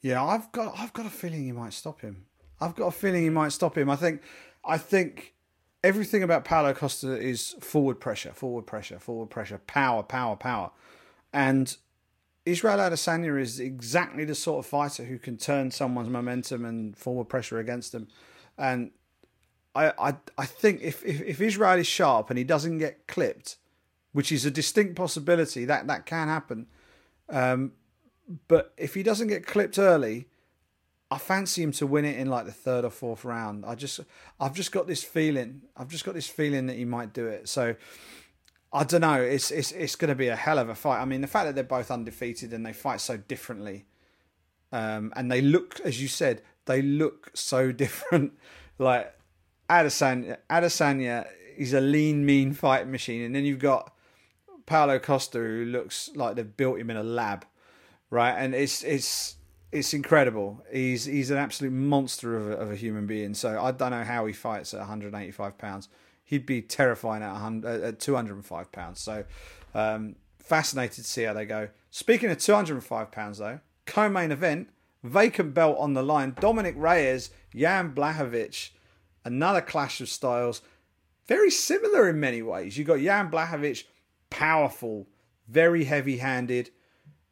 Yeah, 0.01 0.23
I've 0.23 0.51
got 0.51 0.75
I've 0.77 0.93
got 0.93 1.05
a 1.05 1.09
feeling 1.09 1.43
he 1.43 1.51
might 1.51 1.73
stop 1.73 2.01
him. 2.01 2.25
I've 2.61 2.75
got 2.75 2.87
a 2.87 2.91
feeling 2.91 3.23
he 3.23 3.29
might 3.29 3.51
stop 3.51 3.77
him. 3.77 3.89
I 3.89 3.95
think 3.95 4.21
I 4.63 4.77
think 4.77 5.33
everything 5.83 6.23
about 6.23 6.45
Paulo 6.45 6.73
Costa 6.73 7.19
is 7.19 7.55
forward 7.59 7.99
pressure, 7.99 8.31
forward 8.31 8.65
pressure, 8.65 8.99
forward 8.99 9.29
pressure, 9.29 9.59
power, 9.67 10.03
power, 10.03 10.35
power. 10.35 10.71
And 11.33 11.75
Israel 12.45 12.77
Adesanya 12.77 13.39
is 13.39 13.59
exactly 13.59 14.25
the 14.25 14.35
sort 14.35 14.63
of 14.63 14.69
fighter 14.69 15.05
who 15.05 15.17
can 15.17 15.37
turn 15.37 15.71
someone's 15.71 16.09
momentum 16.09 16.63
and 16.65 16.95
forward 16.95 17.25
pressure 17.25 17.59
against 17.59 17.91
them. 17.91 18.07
And 18.57 18.91
I 19.73 19.93
I, 19.97 20.15
I 20.37 20.45
think 20.45 20.81
if, 20.81 21.03
if, 21.03 21.21
if 21.21 21.41
Israel 21.41 21.79
is 21.79 21.87
sharp 21.87 22.29
and 22.29 22.37
he 22.37 22.43
doesn't 22.43 22.77
get 22.77 23.07
clipped, 23.07 23.57
which 24.11 24.31
is 24.31 24.45
a 24.45 24.51
distinct 24.51 24.95
possibility, 24.95 25.65
that, 25.65 25.87
that 25.87 26.05
can 26.05 26.27
happen. 26.27 26.67
Um, 27.29 27.73
but 28.47 28.73
if 28.77 28.93
he 28.93 29.03
doesn't 29.03 29.27
get 29.27 29.45
clipped 29.45 29.79
early, 29.79 30.27
I 31.09 31.17
fancy 31.17 31.61
him 31.61 31.71
to 31.73 31.87
win 31.87 32.05
it 32.05 32.17
in 32.17 32.29
like 32.29 32.45
the 32.45 32.51
third 32.51 32.85
or 32.85 32.89
fourth 32.89 33.25
round. 33.25 33.65
I 33.65 33.75
just, 33.75 33.99
I've 34.39 34.53
just 34.53 34.71
got 34.71 34.87
this 34.87 35.03
feeling. 35.03 35.61
I've 35.75 35.89
just 35.89 36.05
got 36.05 36.13
this 36.13 36.27
feeling 36.27 36.67
that 36.67 36.77
he 36.77 36.85
might 36.85 37.13
do 37.13 37.27
it. 37.27 37.49
So, 37.49 37.75
I 38.73 38.83
don't 38.83 39.01
know. 39.01 39.21
It's 39.21 39.51
it's 39.51 39.71
it's 39.71 39.95
going 39.95 40.09
to 40.09 40.15
be 40.15 40.29
a 40.29 40.35
hell 40.35 40.57
of 40.57 40.67
a 40.67 40.75
fight. 40.75 40.99
I 40.99 41.05
mean, 41.05 41.21
the 41.21 41.27
fact 41.27 41.45
that 41.45 41.55
they're 41.55 41.63
both 41.63 41.91
undefeated 41.91 42.53
and 42.53 42.65
they 42.65 42.73
fight 42.73 43.01
so 43.01 43.17
differently, 43.17 43.85
um, 44.71 45.13
and 45.15 45.31
they 45.31 45.41
look, 45.41 45.79
as 45.81 46.01
you 46.01 46.07
said, 46.07 46.41
they 46.65 46.81
look 46.81 47.29
so 47.35 47.71
different. 47.83 48.33
like 48.79 49.13
Adesanya, 49.69 50.37
Adesanya, 50.49 51.27
he's 51.55 51.73
a 51.73 51.81
lean, 51.81 52.25
mean 52.25 52.53
fighting 52.53 52.91
machine, 52.91 53.21
and 53.21 53.35
then 53.35 53.45
you've 53.45 53.59
got 53.59 53.93
Paulo 54.65 54.97
Costa, 54.97 55.37
who 55.37 55.65
looks 55.65 56.09
like 56.15 56.35
they've 56.35 56.57
built 56.57 56.79
him 56.79 56.89
in 56.89 56.97
a 56.97 57.03
lab, 57.03 57.45
right? 58.09 58.33
And 58.33 58.55
it's 58.55 58.83
it's 58.83 59.35
it's 59.71 59.93
incredible. 59.93 60.63
He's 60.71 61.05
he's 61.05 61.29
an 61.29 61.37
absolute 61.37 61.73
monster 61.73 62.35
of 62.37 62.49
a, 62.49 62.53
of 62.53 62.71
a 62.71 62.75
human 62.75 63.05
being. 63.05 63.35
So 63.35 63.61
I 63.61 63.71
don't 63.71 63.91
know 63.91 64.03
how 64.03 64.25
he 64.25 64.33
fights 64.33 64.73
at 64.73 64.79
185 64.79 65.57
pounds. 65.57 65.89
He'd 66.23 66.45
be 66.45 66.61
terrifying 66.61 67.21
at, 67.21 67.65
at 67.65 67.99
205 67.99 68.71
pounds. 68.71 68.99
So 68.99 69.25
um, 69.75 70.15
Fascinated 70.43 71.05
to 71.05 71.09
see 71.09 71.23
how 71.23 71.31
they 71.31 71.45
go. 71.45 71.69
Speaking 71.89 72.29
of 72.29 72.37
205 72.37 73.11
pounds 73.11 73.37
though, 73.37 73.61
co-main 73.85 74.29
event, 74.29 74.67
vacant 75.01 75.53
belt 75.53 75.77
on 75.79 75.93
the 75.93 76.03
line. 76.03 76.35
Dominic 76.37 76.75
Reyes, 76.77 77.29
Jan 77.55 77.95
Blachowicz, 77.95 78.71
another 79.23 79.61
clash 79.61 80.01
of 80.01 80.09
styles. 80.09 80.61
Very 81.27 81.49
similar 81.49 82.09
in 82.09 82.19
many 82.19 82.41
ways. 82.41 82.77
You 82.77 82.83
got 82.83 82.99
Jan 82.99 83.31
Blachowicz, 83.31 83.85
powerful, 84.29 85.07
very 85.47 85.85
heavy-handed. 85.85 86.71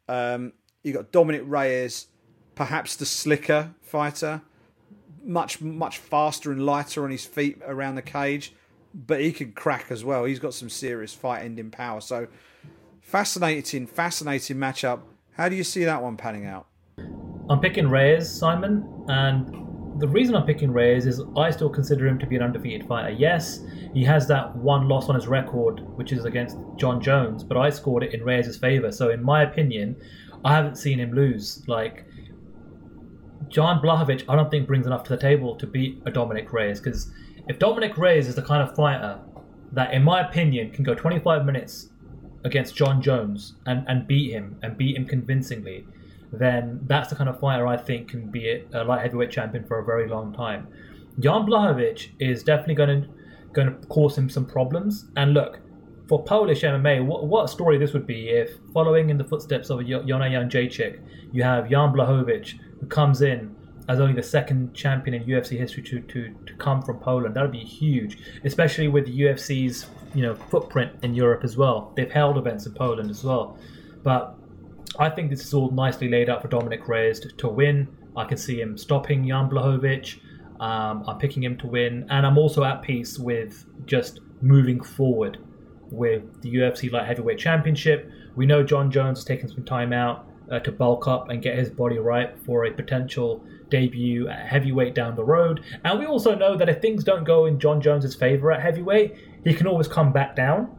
Um, 0.08 0.54
you 0.82 0.94
got 0.94 1.12
Dominic 1.12 1.42
Reyes, 1.44 2.06
perhaps 2.54 2.96
the 2.96 3.04
slicker 3.04 3.74
fighter, 3.82 4.40
much 5.22 5.60
much 5.60 5.98
faster 5.98 6.50
and 6.50 6.64
lighter 6.64 7.04
on 7.04 7.10
his 7.10 7.26
feet 7.26 7.60
around 7.66 7.96
the 7.96 8.02
cage, 8.02 8.54
but 8.94 9.20
he 9.20 9.32
can 9.32 9.52
crack 9.52 9.86
as 9.90 10.04
well. 10.04 10.24
He's 10.24 10.38
got 10.38 10.54
some 10.54 10.68
serious 10.68 11.14
fight-ending 11.14 11.70
power. 11.70 12.00
So 12.00 12.28
fascinating, 13.00 13.86
fascinating 13.86 14.56
matchup. 14.56 15.00
How 15.32 15.48
do 15.48 15.56
you 15.56 15.64
see 15.64 15.84
that 15.84 16.02
one 16.02 16.16
panning 16.16 16.46
out? 16.46 16.66
I'm 17.48 17.60
picking 17.60 17.88
Reyes, 17.88 18.30
Simon, 18.30 18.86
and 19.08 20.00
the 20.00 20.08
reason 20.08 20.34
I'm 20.34 20.46
picking 20.46 20.72
Reyes 20.72 21.06
is 21.06 21.22
I 21.36 21.50
still 21.50 21.68
consider 21.68 22.06
him 22.06 22.18
to 22.18 22.26
be 22.26 22.36
an 22.36 22.42
undefeated 22.42 22.86
fighter. 22.86 23.10
Yes, 23.10 23.60
he 23.92 24.04
has 24.04 24.26
that 24.28 24.54
one 24.56 24.88
loss 24.88 25.08
on 25.08 25.14
his 25.14 25.26
record, 25.26 25.80
which 25.96 26.12
is 26.12 26.24
against 26.24 26.56
Jon 26.76 27.00
Jones, 27.00 27.44
but 27.44 27.56
I 27.56 27.70
scored 27.70 28.02
it 28.02 28.14
in 28.14 28.24
Reyes' 28.24 28.56
favour. 28.56 28.92
So, 28.92 29.10
in 29.10 29.22
my 29.22 29.42
opinion, 29.42 29.96
I 30.44 30.54
haven't 30.54 30.76
seen 30.76 30.98
him 30.98 31.12
lose. 31.12 31.62
Like, 31.66 32.06
John 33.48 33.82
Blachowicz, 33.82 34.24
I 34.28 34.36
don't 34.36 34.50
think 34.50 34.66
brings 34.66 34.86
enough 34.86 35.04
to 35.04 35.10
the 35.10 35.20
table 35.20 35.56
to 35.56 35.66
beat 35.66 36.02
a 36.06 36.10
Dominick 36.10 36.52
Reyes. 36.52 36.80
Because 36.80 37.10
if 37.48 37.58
Dominick 37.58 37.96
Reyes 37.98 38.28
is 38.28 38.34
the 38.34 38.42
kind 38.42 38.62
of 38.62 38.74
fighter 38.74 39.18
that, 39.72 39.92
in 39.92 40.02
my 40.02 40.20
opinion, 40.26 40.70
can 40.70 40.84
go 40.84 40.94
25 40.94 41.44
minutes 41.44 41.90
against 42.44 42.74
Jon 42.74 43.00
Jones 43.00 43.54
and, 43.66 43.84
and 43.88 44.06
beat 44.06 44.32
him 44.32 44.56
and 44.62 44.76
beat 44.76 44.96
him 44.96 45.06
convincingly, 45.06 45.86
then 46.32 46.80
that's 46.84 47.10
the 47.10 47.16
kind 47.16 47.28
of 47.28 47.38
fighter 47.38 47.66
I 47.66 47.76
think 47.76 48.08
can 48.08 48.30
be 48.30 48.64
a 48.72 48.84
light 48.84 49.02
heavyweight 49.02 49.30
champion 49.30 49.64
for 49.64 49.78
a 49.78 49.84
very 49.84 50.08
long 50.08 50.32
time. 50.32 50.68
Jan 51.20 51.42
Blachowicz 51.42 52.08
is 52.18 52.42
definitely 52.42 52.74
going 52.74 53.02
to 53.02 53.08
going 53.52 53.68
to 53.68 53.86
cause 53.88 54.16
him 54.16 54.30
some 54.30 54.46
problems. 54.46 55.10
And 55.16 55.34
look, 55.34 55.60
for 56.08 56.22
Polish 56.22 56.62
MMA, 56.62 57.04
what, 57.04 57.26
what 57.26 57.44
a 57.44 57.48
story 57.48 57.76
this 57.76 57.92
would 57.92 58.06
be 58.06 58.30
if, 58.30 58.50
following 58.72 59.10
in 59.10 59.18
the 59.18 59.24
footsteps 59.24 59.68
of 59.68 59.86
Joanna 59.86 60.24
Jędrzejczyk, 60.24 61.00
you 61.32 61.42
have 61.42 61.68
Jan 61.68 61.92
Blachowicz 61.92 62.58
who 62.80 62.86
comes 62.86 63.22
in 63.22 63.54
as 63.88 64.00
only 64.00 64.14
the 64.14 64.22
second 64.22 64.74
champion 64.74 65.14
in 65.14 65.24
UFC 65.24 65.58
history 65.58 65.82
to, 65.82 66.00
to, 66.00 66.34
to 66.46 66.54
come 66.54 66.82
from 66.82 66.98
Poland. 66.98 67.34
That 67.34 67.42
would 67.42 67.52
be 67.52 67.64
huge, 67.64 68.18
especially 68.44 68.88
with 68.88 69.06
the 69.06 69.20
UFC's 69.22 69.86
you 70.14 70.22
know 70.22 70.34
footprint 70.34 70.92
in 71.02 71.14
Europe 71.14 71.44
as 71.44 71.56
well. 71.56 71.92
They've 71.96 72.10
held 72.10 72.38
events 72.38 72.66
in 72.66 72.74
Poland 72.74 73.10
as 73.10 73.24
well, 73.24 73.58
but 74.02 74.36
I 74.98 75.08
think 75.08 75.30
this 75.30 75.44
is 75.44 75.54
all 75.54 75.70
nicely 75.70 76.08
laid 76.08 76.28
out 76.28 76.42
for 76.42 76.48
Dominick 76.48 76.86
Reyes 76.86 77.20
to, 77.20 77.28
to 77.28 77.48
win. 77.48 77.88
I 78.16 78.24
can 78.24 78.36
see 78.36 78.60
him 78.60 78.76
stopping 78.76 79.26
Jan 79.26 79.48
Blachowicz. 79.48 80.18
Um, 80.60 81.04
I'm 81.08 81.18
picking 81.18 81.42
him 81.42 81.56
to 81.58 81.66
win, 81.66 82.06
and 82.10 82.26
I'm 82.26 82.38
also 82.38 82.62
at 82.62 82.82
peace 82.82 83.18
with 83.18 83.64
just 83.86 84.20
moving 84.42 84.82
forward 84.82 85.38
with 85.90 86.40
the 86.42 86.54
UFC 86.54 86.90
Light 86.90 87.06
Heavyweight 87.06 87.38
Championship. 87.38 88.10
We 88.36 88.46
know 88.46 88.62
Jon 88.62 88.90
Jones 88.90 89.18
has 89.18 89.24
taken 89.24 89.48
some 89.48 89.64
time 89.64 89.92
out 89.92 90.26
uh, 90.50 90.58
to 90.60 90.72
bulk 90.72 91.08
up 91.08 91.30
and 91.30 91.42
get 91.42 91.58
his 91.58 91.70
body 91.70 91.98
right 91.98 92.38
for 92.44 92.66
a 92.66 92.72
potential 92.72 93.44
debut 93.72 94.28
at 94.28 94.46
heavyweight 94.46 94.94
down 94.94 95.16
the 95.16 95.24
road. 95.24 95.64
And 95.82 95.98
we 95.98 96.06
also 96.06 96.34
know 96.34 96.56
that 96.56 96.68
if 96.68 96.80
things 96.80 97.02
don't 97.02 97.24
go 97.24 97.46
in 97.46 97.58
Jon 97.58 97.80
Jones's 97.80 98.14
favor 98.14 98.52
at 98.52 98.60
heavyweight, 98.60 99.16
he 99.44 99.54
can 99.54 99.66
always 99.66 99.88
come 99.88 100.12
back 100.12 100.36
down 100.36 100.70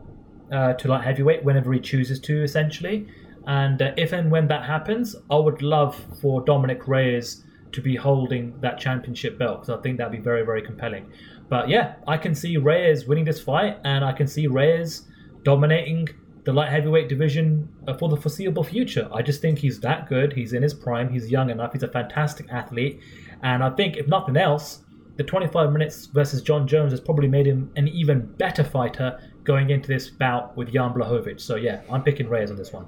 uh, 0.51 0.73
to 0.73 0.87
light 0.87 1.03
heavyweight 1.03 1.43
whenever 1.43 1.73
he 1.73 1.79
chooses 1.79 2.19
to, 2.21 2.43
essentially. 2.43 3.07
And 3.47 3.81
uh, 3.81 3.91
if 3.97 4.13
and 4.13 4.31
when 4.31 4.47
that 4.47 4.63
happens, 4.63 5.15
I 5.29 5.37
would 5.37 5.61
love 5.61 5.99
for 6.21 6.45
Dominick 6.45 6.87
Reyes 6.87 7.43
to 7.71 7.81
be 7.81 7.95
holding 7.95 8.53
that 8.61 8.79
championship 8.79 9.39
belt 9.39 9.61
because 9.61 9.77
I 9.77 9.81
think 9.81 9.97
that'd 9.97 10.11
be 10.11 10.19
very, 10.19 10.45
very 10.45 10.61
compelling. 10.61 11.11
But 11.49 11.67
yeah, 11.67 11.95
I 12.07 12.17
can 12.17 12.35
see 12.35 12.57
Reyes 12.57 13.07
winning 13.07 13.25
this 13.25 13.41
fight, 13.41 13.79
and 13.83 14.05
I 14.05 14.13
can 14.13 14.27
see 14.27 14.45
Reyes 14.47 15.07
dominating 15.43 16.09
the 16.45 16.53
light 16.53 16.69
heavyweight 16.69 17.09
division 17.09 17.69
uh, 17.87 17.93
for 17.93 18.09
the 18.09 18.17
foreseeable 18.17 18.63
future. 18.63 19.09
I 19.13 19.21
just 19.21 19.41
think 19.41 19.59
he's 19.59 19.79
that 19.81 20.09
good. 20.09 20.33
He's 20.33 20.53
in 20.53 20.63
his 20.63 20.73
prime. 20.73 21.09
He's 21.09 21.31
young 21.31 21.49
enough. 21.49 21.73
He's 21.73 21.83
a 21.83 21.87
fantastic 21.87 22.51
athlete, 22.51 22.99
and 23.41 23.63
I 23.63 23.69
think 23.69 23.97
if 23.97 24.07
nothing 24.07 24.37
else, 24.37 24.83
the 25.15 25.23
25 25.23 25.71
minutes 25.71 26.07
versus 26.07 26.41
Jon 26.41 26.67
Jones 26.67 26.91
has 26.91 26.99
probably 26.99 27.27
made 27.27 27.45
him 27.45 27.71
an 27.75 27.87
even 27.87 28.25
better 28.37 28.63
fighter 28.63 29.19
going 29.43 29.69
into 29.69 29.87
this 29.87 30.09
bout 30.09 30.55
with 30.57 30.73
Jan 30.73 30.93
Blachowicz. 30.93 31.41
So 31.41 31.55
yeah, 31.55 31.81
I'm 31.91 32.03
picking 32.03 32.27
Reyes 32.27 32.49
on 32.49 32.57
this 32.57 32.73
one. 32.73 32.87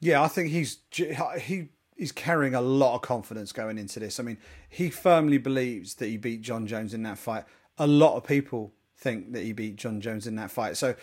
Yeah, 0.00 0.22
I 0.22 0.28
think 0.28 0.50
he's 0.50 0.78
he 0.92 1.68
he's 1.96 2.12
carrying 2.12 2.54
a 2.54 2.60
lot 2.60 2.94
of 2.94 3.02
confidence 3.02 3.52
going 3.52 3.78
into 3.78 3.98
this. 3.98 4.20
I 4.20 4.22
mean, 4.22 4.38
he 4.68 4.90
firmly 4.90 5.38
believes 5.38 5.94
that 5.94 6.06
he 6.06 6.16
beat 6.16 6.42
Jon 6.42 6.66
Jones 6.66 6.94
in 6.94 7.02
that 7.04 7.18
fight. 7.18 7.44
A 7.78 7.86
lot 7.86 8.16
of 8.16 8.24
people 8.24 8.74
think 8.96 9.32
that 9.32 9.42
he 9.42 9.52
beat 9.52 9.76
Jon 9.76 10.00
Jones 10.00 10.26
in 10.26 10.36
that 10.36 10.50
fight. 10.50 10.76
So 10.76 10.94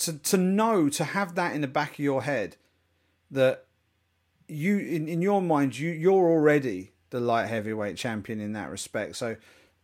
to 0.00 0.18
to 0.18 0.36
know 0.36 0.88
to 0.88 1.04
have 1.04 1.34
that 1.36 1.54
in 1.54 1.60
the 1.60 1.68
back 1.68 1.92
of 1.92 1.98
your 2.00 2.22
head 2.22 2.56
that 3.30 3.64
you 4.48 4.78
in, 4.78 5.08
in 5.08 5.22
your 5.22 5.40
mind 5.40 5.78
you 5.78 5.90
you're 5.90 6.28
already 6.28 6.92
the 7.10 7.20
light 7.20 7.46
heavyweight 7.46 7.96
champion 7.96 8.40
in 8.40 8.52
that 8.52 8.70
respect. 8.70 9.16
So 9.16 9.36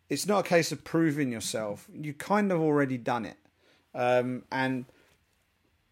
it's 0.09 0.27
not 0.27 0.47
a 0.47 0.49
case 0.49 0.73
of 0.73 0.85
proving 0.85 1.33
yourself. 1.33 1.87
You 1.93 2.15
kind 2.15 2.53
of 2.53 2.61
already 2.61 2.97
done 2.97 3.25
it. 3.25 3.37
Um, 3.95 4.45
and 4.53 4.87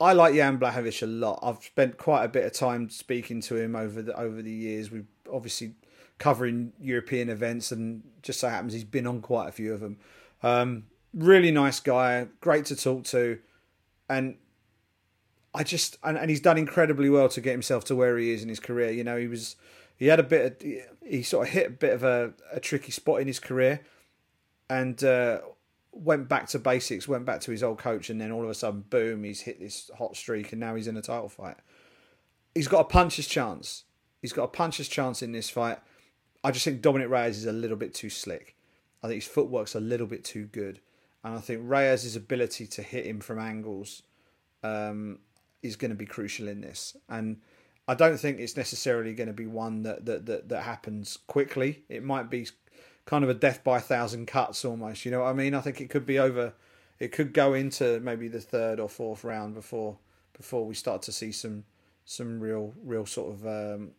I 0.01 0.13
like 0.13 0.35
Jan 0.35 0.59
Blachowicz 0.59 1.03
a 1.03 1.07
lot. 1.07 1.41
I've 1.43 1.63
spent 1.63 1.99
quite 1.99 2.25
a 2.25 2.29
bit 2.29 2.45
of 2.45 2.53
time 2.53 2.91
speaking 2.91 3.41
to 3.43 3.57
him 3.57 3.75
over 3.75 4.03
the 4.03 4.19
over 4.19 4.43
the 4.43 4.53
years. 4.53 4.91
We've 4.91 5.07
obviously 5.33 5.75
covering 6.19 6.73
European 6.81 7.29
events, 7.29 7.73
and 7.73 8.03
just 8.23 8.41
so 8.41 8.49
happens 8.49 8.73
he's 8.73 8.85
been 8.85 9.07
on 9.07 9.21
quite 9.21 9.49
a 9.49 9.53
few 9.53 9.73
of 9.73 9.81
them. 9.81 9.99
Um, 10.43 10.85
really 11.13 11.51
nice 11.51 11.81
guy, 11.81 12.29
great 12.41 12.67
to 12.67 12.77
talk 12.77 13.05
to, 13.05 13.39
and 14.09 14.37
I 15.55 15.63
just 15.63 15.99
and, 16.03 16.19
and 16.19 16.31
he's 16.31 16.41
done 16.41 16.59
incredibly 16.59 17.09
well 17.09 17.29
to 17.29 17.41
get 17.41 17.53
himself 17.53 17.85
to 17.87 17.97
where 17.97 18.19
he 18.19 18.33
is 18.33 18.43
in 18.43 18.49
his 18.49 18.61
career. 18.61 18.91
You 18.91 19.05
know, 19.05 19.17
he 19.17 19.29
was 19.29 19.57
he 19.97 20.07
had 20.07 20.21
a 20.21 20.25
bit 20.25 20.63
of 20.63 21.09
he 21.09 21.23
sort 21.23 21.49
of 21.49 21.55
hit 21.55 21.67
a 21.67 21.71
bit 21.71 21.93
of 21.93 22.03
a, 22.03 22.33
a 22.53 22.61
tricky 22.61 22.93
spot 22.93 23.21
in 23.21 23.27
his 23.27 23.39
career, 23.39 23.81
and 24.69 25.03
uh, 25.05 25.41
went 25.93 26.29
back 26.29 26.49
to 26.49 26.59
basics, 26.59 27.07
went 27.07 27.25
back 27.25 27.41
to 27.43 27.51
his 27.51 27.63
old 27.63 27.79
coach, 27.79 28.11
and 28.11 28.21
then 28.21 28.33
all 28.33 28.43
of 28.43 28.51
a 28.51 28.55
sudden, 28.55 28.85
boom, 28.91 29.25
he's 29.25 29.43
hit 29.43 29.61
this 29.61 29.91
hot 29.97 30.17
streak, 30.17 30.53
and 30.53 30.61
now 30.61 30.75
he's 30.75 30.89
in 30.89 30.97
a 30.97 31.03
title 31.03 31.29
fight. 31.29 31.57
He's 32.55 32.69
got 32.69 32.81
a 32.81 32.85
puncher's 32.85 33.27
chance. 33.27 33.85
He's 34.21 34.33
got 34.33 34.45
a 34.45 34.49
puncher's 34.49 34.89
chance 34.89 35.23
in 35.23 35.33
this 35.33 35.51
fight. 35.51 35.79
I 36.43 36.51
just 36.51 36.65
think 36.65 36.83
Dominick 36.83 37.09
Reyes 37.09 37.39
is 37.39 37.47
a 37.47 37.53
little 37.53 37.77
bit 37.77 37.95
too 37.95 38.11
slick. 38.11 38.57
I 39.03 39.09
think 39.09 39.23
his 39.23 39.31
footwork's 39.31 39.75
a 39.75 39.81
little 39.81 40.07
bit 40.07 40.25
too 40.25 40.47
good, 40.47 40.81
and 41.25 41.35
I 41.35 41.41
think 41.41 41.63
Reyes' 41.65 42.15
ability 42.15 42.67
to 42.69 42.83
hit 42.83 43.07
him 43.07 43.21
from 43.21 43.39
angles 43.39 44.03
um, 44.63 45.21
is 45.63 45.75
going 45.75 45.91
to 45.91 45.97
be 45.97 46.05
crucial 46.05 46.47
in 46.49 46.61
this. 46.61 46.97
And 47.09 47.41
I 47.89 47.95
don't 47.95 48.19
think 48.19 48.39
it's 48.39 48.57
necessarily 48.57 49.15
going 49.15 49.29
to 49.29 49.33
be 49.33 49.47
one 49.47 49.83
that 49.83 50.05
that 50.05 50.27
that, 50.27 50.49
that 50.51 50.63
happens 50.63 51.19
quickly. 51.27 51.83
It 51.89 52.05
might 52.05 52.31
be 52.31 52.47
kind 53.07 53.25
of 53.25 53.31
a 53.31 53.35
death 53.35 53.65
by 53.65 53.79
a 53.79 53.81
thousand 53.81 54.27
cuts 54.27 54.65
almost. 54.65 55.05
You 55.05 55.11
know 55.11 55.21
what 55.21 55.31
I 55.31 55.33
mean? 55.33 55.55
I 55.55 55.61
think 55.61 55.81
it 55.81 55.91
could 55.91 56.07
be 56.07 56.19
over. 56.19 56.53
It 56.99 57.11
could 57.11 57.33
go 57.33 57.55
into 57.55 58.01
maybe 58.01 58.29
the 58.29 58.41
third 58.41 58.79
or 58.79 58.89
fourth 58.89 59.25
round 59.25 59.55
before 59.55 59.97
before 60.37 60.67
we 60.67 60.75
start 60.75 61.03
to 61.03 61.13
see 61.13 61.33
some 61.33 61.65
some 62.05 62.39
real 62.39 62.75
real 62.85 63.07
sort 63.07 63.35
of 63.35 63.47
um, 63.47 63.91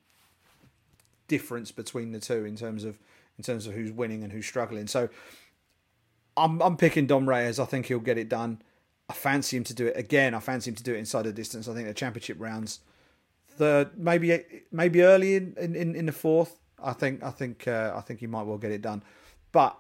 difference 1.28 1.72
between 1.72 2.12
the 2.12 2.20
two 2.20 2.46
in 2.46 2.56
terms 2.56 2.84
of 2.84 3.00
in 3.38 3.44
terms 3.44 3.68
of 3.68 3.74
who's 3.74 3.92
winning 3.92 4.24
and 4.24 4.32
who's 4.32 4.46
struggling. 4.46 4.88
So 4.88 5.10
I'm 6.38 6.62
I'm 6.62 6.78
picking 6.78 7.08
Dom 7.08 7.28
Reyes. 7.28 7.60
I 7.60 7.66
think 7.66 7.88
he'll 7.88 8.00
get 8.00 8.18
it 8.18 8.30
done. 8.30 8.62
I 9.10 9.14
fancy 9.14 9.58
him 9.58 9.64
to 9.66 9.74
do 9.74 9.88
it 9.88 9.98
again. 9.98 10.34
I 10.34 10.40
fancy 10.40 10.72
him 10.72 10.76
to 10.76 10.84
do 10.84 10.94
it 10.94 10.98
inside 10.98 11.24
the 11.24 11.34
distance. 11.34 11.68
I 11.68 11.74
think 11.74 11.88
the 11.88 11.94
championship 11.94 12.38
rounds, 12.40 12.80
the 13.58 13.90
maybe 13.96 14.42
maybe 14.72 15.02
early 15.04 15.36
in, 15.36 15.56
in, 15.58 15.96
in 15.96 16.06
the 16.08 16.12
fourth, 16.12 16.60
I 16.84 16.94
think 16.94 17.24
I 17.24 17.32
think 17.32 17.68
uh, 17.68 17.94
I 17.96 18.02
think 18.02 18.20
he 18.20 18.28
might 18.28 18.44
well 18.44 18.58
get 18.58 18.72
it 18.72 18.82
done. 18.82 19.04
But 19.52 19.80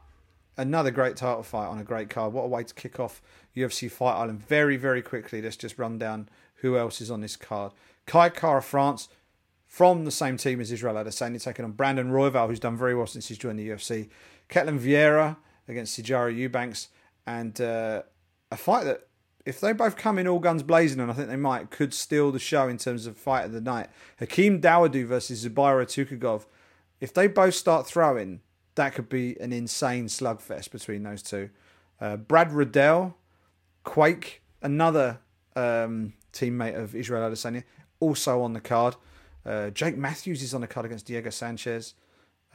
another 0.57 0.91
great 0.91 1.15
title 1.17 1.43
fight 1.43 1.67
on 1.67 1.79
a 1.79 1.83
great 1.83 2.09
card. 2.09 2.33
What 2.33 2.43
a 2.43 2.47
way 2.47 2.63
to 2.63 2.73
kick 2.73 2.99
off 2.99 3.21
UFC 3.55 3.89
Fight 3.89 4.13
Island 4.13 4.45
very 4.47 4.77
very 4.77 5.01
quickly. 5.01 5.41
Let's 5.41 5.57
just 5.57 5.77
run 5.77 5.97
down 5.97 6.29
who 6.55 6.77
else 6.77 7.01
is 7.01 7.11
on 7.11 7.21
this 7.21 7.35
card. 7.35 7.73
Kai 8.05 8.29
Kara-France 8.29 9.09
from 9.65 10.05
the 10.05 10.11
same 10.11 10.37
team 10.37 10.61
as 10.61 10.71
Israel 10.71 10.95
Adesanya 10.95 11.41
taking 11.43 11.65
on 11.65 11.71
Brandon 11.71 12.11
Royval, 12.11 12.47
who's 12.47 12.59
done 12.59 12.77
very 12.77 12.95
well 12.95 13.07
since 13.07 13.27
he's 13.27 13.37
joined 13.37 13.59
the 13.59 13.67
UFC. 13.67 14.09
Ketlen 14.49 14.79
Vieira 14.79 15.37
against 15.67 15.99
Sijara 15.99 16.35
Eubanks, 16.35 16.89
and 17.25 17.59
uh, 17.59 18.03
a 18.51 18.57
fight 18.57 18.83
that 18.85 19.07
if 19.45 19.59
they 19.59 19.73
both 19.73 19.95
come 19.95 20.17
in 20.17 20.27
all 20.27 20.39
guns 20.39 20.63
blazing, 20.63 20.99
and 20.99 21.11
I 21.11 21.13
think 21.13 21.27
they 21.27 21.35
might, 21.35 21.69
could 21.69 21.93
steal 21.93 22.31
the 22.31 22.39
show 22.39 22.67
in 22.67 22.77
terms 22.77 23.05
of 23.05 23.17
fight 23.17 23.45
of 23.45 23.51
the 23.51 23.61
night. 23.61 23.89
Hakeem 24.19 24.59
Dawodu 24.59 25.05
versus 25.05 25.45
Zubaira 25.45 25.85
Tukhugov 25.85 26.45
if 26.99 27.13
they 27.13 27.27
both 27.27 27.55
start 27.55 27.87
throwing, 27.87 28.41
that 28.75 28.93
could 28.93 29.09
be 29.09 29.39
an 29.39 29.53
insane 29.53 30.07
slugfest 30.07 30.71
between 30.71 31.03
those 31.03 31.21
two. 31.21 31.49
Uh, 31.99 32.17
Brad 32.17 32.51
Riddell, 32.51 33.15
Quake, 33.83 34.41
another 34.61 35.19
um, 35.55 36.13
teammate 36.33 36.75
of 36.75 36.95
Israel 36.95 37.29
Adesanya, 37.29 37.63
also 37.99 38.41
on 38.41 38.53
the 38.53 38.61
card. 38.61 38.95
Uh, 39.45 39.69
Jake 39.69 39.97
Matthews 39.97 40.41
is 40.41 40.53
on 40.53 40.61
the 40.61 40.67
card 40.67 40.85
against 40.85 41.05
Diego 41.05 41.29
Sanchez. 41.29 41.93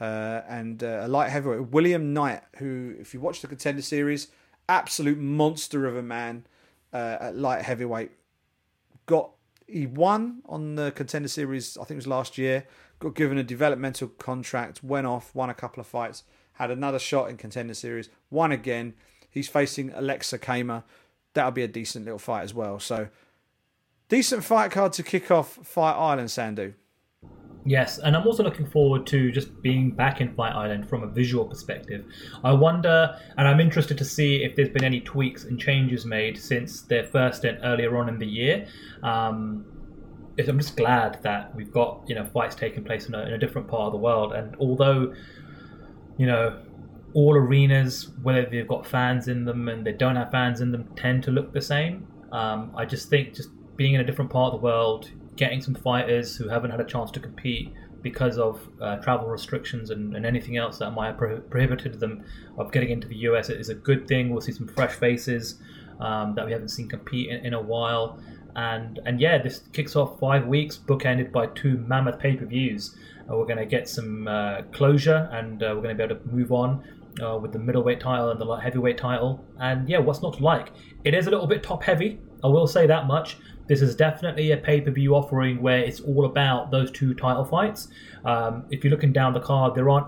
Uh, 0.01 0.41
and 0.49 0.83
uh, 0.83 1.01
a 1.03 1.07
light 1.07 1.29
heavyweight, 1.29 1.69
William 1.69 2.11
Knight, 2.11 2.41
who, 2.57 2.95
if 2.99 3.13
you 3.13 3.19
watch 3.19 3.41
the 3.41 3.47
contender 3.47 3.83
series, 3.83 4.29
absolute 4.67 5.19
monster 5.19 5.85
of 5.85 5.95
a 5.95 6.01
man 6.01 6.47
uh, 6.91 7.17
at 7.19 7.35
light 7.35 7.61
heavyweight. 7.61 8.09
Got 9.05 9.29
he 9.67 9.85
won 9.85 10.41
on 10.47 10.73
the 10.73 10.91
contender 10.91 11.27
series, 11.27 11.77
I 11.77 11.81
think 11.81 11.91
it 11.91 11.95
was 11.97 12.07
last 12.07 12.39
year. 12.39 12.65
Got 12.97 13.13
given 13.13 13.37
a 13.37 13.43
developmental 13.43 14.07
contract, 14.07 14.83
went 14.83 15.05
off, 15.05 15.35
won 15.35 15.51
a 15.51 15.53
couple 15.53 15.81
of 15.81 15.85
fights, 15.85 16.23
had 16.53 16.71
another 16.71 16.99
shot 16.99 17.29
in 17.29 17.37
contender 17.37 17.75
series, 17.75 18.09
won 18.31 18.51
again. 18.51 18.95
He's 19.29 19.47
facing 19.47 19.91
Aleksa 19.91 20.39
Camur. 20.39 20.83
That'll 21.35 21.51
be 21.51 21.61
a 21.63 21.67
decent 21.67 22.05
little 22.05 22.19
fight 22.19 22.41
as 22.41 22.55
well. 22.55 22.79
So, 22.79 23.09
decent 24.09 24.43
fight 24.43 24.71
card 24.71 24.93
to 24.93 25.03
kick 25.03 25.29
off 25.29 25.59
Fight 25.63 25.93
Island, 25.93 26.29
Sandhu. 26.29 26.73
Yes, 27.63 27.99
and 27.99 28.15
I'm 28.15 28.25
also 28.25 28.43
looking 28.43 28.65
forward 28.65 29.05
to 29.07 29.31
just 29.31 29.61
being 29.61 29.91
back 29.91 30.19
in 30.19 30.33
Fight 30.33 30.53
Island 30.53 30.89
from 30.89 31.03
a 31.03 31.07
visual 31.07 31.45
perspective. 31.45 32.05
I 32.43 32.53
wonder, 32.53 33.15
and 33.37 33.47
I'm 33.47 33.59
interested 33.59 33.97
to 33.99 34.05
see 34.05 34.43
if 34.43 34.55
there's 34.55 34.69
been 34.69 34.83
any 34.83 34.99
tweaks 34.99 35.43
and 35.43 35.59
changes 35.59 36.05
made 36.05 36.39
since 36.39 36.81
their 36.81 37.03
first 37.03 37.39
stint 37.39 37.59
earlier 37.63 37.97
on 37.97 38.09
in 38.09 38.17
the 38.17 38.25
year. 38.25 38.67
Um, 39.03 39.65
I'm 40.39 40.57
just 40.57 40.75
glad 40.75 41.21
that 41.21 41.53
we've 41.55 41.71
got 41.71 42.03
you 42.07 42.15
know 42.15 42.25
fights 42.25 42.55
taking 42.55 42.83
place 42.83 43.07
in 43.07 43.13
a, 43.13 43.21
in 43.23 43.33
a 43.33 43.37
different 43.37 43.67
part 43.67 43.83
of 43.87 43.91
the 43.91 43.99
world, 43.99 44.33
and 44.33 44.55
although 44.59 45.13
you 46.17 46.25
know 46.25 46.59
all 47.13 47.35
arenas, 47.35 48.09
whether 48.23 48.45
they've 48.45 48.67
got 48.67 48.87
fans 48.87 49.27
in 49.27 49.45
them 49.45 49.67
and 49.67 49.85
they 49.85 49.91
don't 49.91 50.15
have 50.15 50.31
fans 50.31 50.61
in 50.61 50.71
them, 50.71 50.89
tend 50.95 51.23
to 51.23 51.31
look 51.31 51.53
the 51.53 51.61
same. 51.61 52.07
Um, 52.31 52.71
I 52.75 52.85
just 52.85 53.09
think 53.09 53.35
just 53.35 53.49
being 53.75 53.95
in 53.95 54.01
a 54.01 54.03
different 54.03 54.31
part 54.31 54.53
of 54.53 54.61
the 54.61 54.63
world, 54.63 55.11
getting 55.41 55.59
some 55.59 55.73
fighters 55.73 56.35
who 56.35 56.47
haven't 56.47 56.69
had 56.69 56.79
a 56.79 56.83
chance 56.83 57.09
to 57.09 57.19
compete 57.19 57.73
because 58.03 58.37
of 58.37 58.69
uh, 58.79 58.97
travel 58.97 59.27
restrictions 59.27 59.89
and, 59.89 60.15
and, 60.15 60.23
anything 60.23 60.55
else 60.55 60.77
that 60.77 60.91
might 60.91 61.07
have 61.07 61.17
pro- 61.17 61.39
prohibited 61.39 61.99
them 61.99 62.23
of 62.59 62.71
getting 62.71 62.91
into 62.91 63.07
the 63.07 63.15
US 63.29 63.49
is 63.49 63.69
a 63.69 63.73
good 63.73 64.07
thing. 64.07 64.29
We'll 64.29 64.41
see 64.41 64.51
some 64.51 64.67
fresh 64.67 64.93
faces 64.93 65.55
um, 65.99 66.35
that 66.35 66.45
we 66.45 66.51
haven't 66.51 66.69
seen 66.69 66.87
compete 66.87 67.29
in, 67.31 67.43
in, 67.43 67.53
a 67.55 67.61
while. 67.61 68.19
And 68.55 68.99
and 69.07 69.19
yeah, 69.19 69.41
this 69.41 69.63
kicks 69.73 69.95
off 69.95 70.19
five 70.19 70.45
weeks, 70.45 70.77
bookended 70.77 71.31
by 71.31 71.47
two 71.47 71.77
mammoth 71.87 72.19
pay 72.19 72.35
per 72.35 72.45
views. 72.45 72.95
Uh, 73.27 73.35
we're 73.35 73.45
going 73.45 73.65
to 73.65 73.71
get 73.77 73.89
some 73.89 74.27
uh, 74.27 74.61
closure, 74.71 75.27
and 75.31 75.63
uh, 75.63 75.73
we're 75.73 75.81
going 75.81 75.97
to 75.97 75.99
be 76.01 76.03
able 76.03 76.21
to 76.23 76.27
move 76.27 76.51
on 76.51 76.83
uh, 77.23 77.37
with 77.39 77.51
the 77.51 77.59
middleweight 77.59 77.99
title 77.99 78.29
and 78.29 78.39
the 78.39 78.45
light 78.45 78.61
heavyweight 78.61 78.99
title. 78.99 79.43
And 79.59 79.89
yeah, 79.89 79.97
what's 79.97 80.21
not 80.21 80.37
to 80.37 80.43
like? 80.43 80.71
It 81.03 81.15
is 81.15 81.25
a 81.25 81.31
little 81.31 81.47
bit 81.47 81.63
top 81.63 81.81
heavy. 81.81 82.19
I 82.43 82.47
will 82.47 82.67
say 82.67 82.85
that 82.87 83.07
much. 83.07 83.37
This 83.67 83.81
is 83.81 83.95
definitely 83.95 84.51
a 84.51 84.57
pay 84.57 84.81
per 84.81 84.91
view 84.91 85.15
offering 85.15 85.61
where 85.61 85.79
it's 85.79 85.99
all 86.01 86.25
about 86.25 86.71
those 86.71 86.91
two 86.91 87.13
title 87.13 87.45
fights. 87.45 87.87
Um, 88.25 88.65
if 88.69 88.83
you're 88.83 88.91
looking 88.91 89.13
down 89.13 89.33
the 89.33 89.39
card, 89.39 89.75
there 89.75 89.89
aren't 89.89 90.07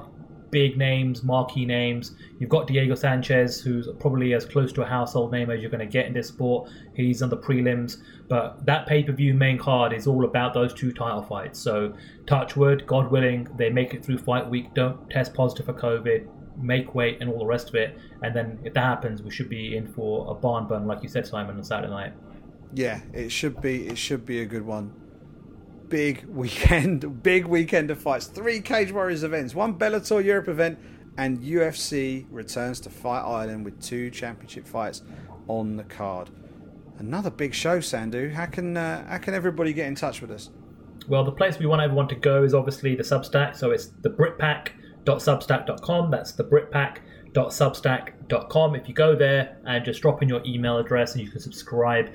big 0.53 0.77
names, 0.77 1.23
marquee 1.23 1.65
names. 1.65 2.15
You've 2.39 2.49
got 2.49 2.67
Diego 2.67 2.93
Sanchez, 2.93 3.59
who's 3.59 3.87
probably 3.99 4.35
as 4.35 4.45
close 4.45 4.71
to 4.73 4.83
a 4.83 4.85
household 4.85 5.31
name 5.31 5.49
as 5.49 5.59
you're 5.59 5.71
going 5.71 5.79
to 5.79 5.91
get 5.91 6.05
in 6.05 6.13
this 6.13 6.27
sport. 6.27 6.69
He's 6.93 7.23
on 7.23 7.29
the 7.29 7.37
prelims, 7.37 7.97
but 8.29 8.63
that 8.67 8.85
pay 8.85 9.03
per 9.03 9.11
view 9.11 9.33
main 9.33 9.57
card 9.57 9.93
is 9.93 10.05
all 10.05 10.23
about 10.25 10.53
those 10.53 10.71
two 10.71 10.93
title 10.93 11.23
fights. 11.23 11.59
So, 11.59 11.93
touch 12.27 12.55
wood, 12.55 12.85
God 12.85 13.09
willing, 13.11 13.47
they 13.57 13.71
make 13.71 13.95
it 13.95 14.05
through 14.05 14.19
fight 14.19 14.47
week, 14.47 14.73
don't 14.75 15.09
test 15.09 15.33
positive 15.33 15.65
for 15.65 15.73
COVID, 15.73 16.27
make 16.55 16.93
weight, 16.93 17.17
and 17.19 17.31
all 17.31 17.39
the 17.39 17.47
rest 17.47 17.69
of 17.69 17.75
it. 17.75 17.97
And 18.21 18.35
then 18.35 18.59
if 18.63 18.75
that 18.75 18.83
happens, 18.83 19.23
we 19.23 19.31
should 19.31 19.49
be 19.49 19.75
in 19.75 19.87
for 19.87 20.29
a 20.29 20.35
barn 20.35 20.67
burn, 20.67 20.85
like 20.85 21.01
you 21.01 21.09
said, 21.09 21.25
Simon, 21.25 21.57
on 21.57 21.63
Saturday 21.63 21.91
night. 21.91 22.13
Yeah, 22.73 23.01
it 23.13 23.31
should 23.31 23.61
be. 23.61 23.87
It 23.87 23.97
should 23.97 24.25
be 24.25 24.41
a 24.41 24.45
good 24.45 24.65
one. 24.65 24.93
Big 25.89 26.25
weekend, 26.27 27.21
big 27.21 27.45
weekend 27.45 27.91
of 27.91 27.99
fights. 27.99 28.25
Three 28.27 28.61
Cage 28.61 28.91
Warriors 28.91 29.23
events, 29.23 29.53
one 29.53 29.77
Bellator 29.77 30.23
Europe 30.23 30.47
event, 30.47 30.79
and 31.17 31.39
UFC 31.39 32.25
returns 32.31 32.79
to 32.81 32.89
Fight 32.89 33.21
Island 33.21 33.65
with 33.65 33.79
two 33.81 34.09
championship 34.09 34.67
fights 34.67 35.03
on 35.47 35.77
the 35.77 35.83
card. 35.83 36.31
Another 36.99 37.29
big 37.29 37.53
show, 37.53 37.77
Sandhu. 37.79 38.33
How 38.33 38.47
can 38.47 38.75
uh, 38.77 39.05
how 39.07 39.17
can 39.17 39.33
everybody 39.33 39.73
get 39.73 39.87
in 39.87 39.95
touch 39.95 40.21
with 40.21 40.31
us? 40.31 40.49
Well, 41.07 41.23
the 41.23 41.31
place 41.31 41.57
we 41.59 41.65
want 41.65 41.81
everyone 41.81 42.07
to 42.09 42.15
go 42.15 42.43
is 42.43 42.53
obviously 42.53 42.95
the 42.95 43.03
Substack. 43.03 43.55
So 43.57 43.71
it's 43.71 43.87
the 44.01 44.09
Britpack.substack.com. 44.09 46.11
That's 46.11 46.31
the 46.31 46.45
Britpack.substack.com. 46.45 48.75
If 48.75 48.87
you 48.87 48.93
go 48.93 49.13
there 49.15 49.57
and 49.65 49.83
just 49.83 50.01
drop 50.01 50.23
in 50.23 50.29
your 50.29 50.41
email 50.45 50.77
address 50.77 51.15
and 51.15 51.21
you 51.21 51.29
can 51.29 51.41
subscribe, 51.41 52.09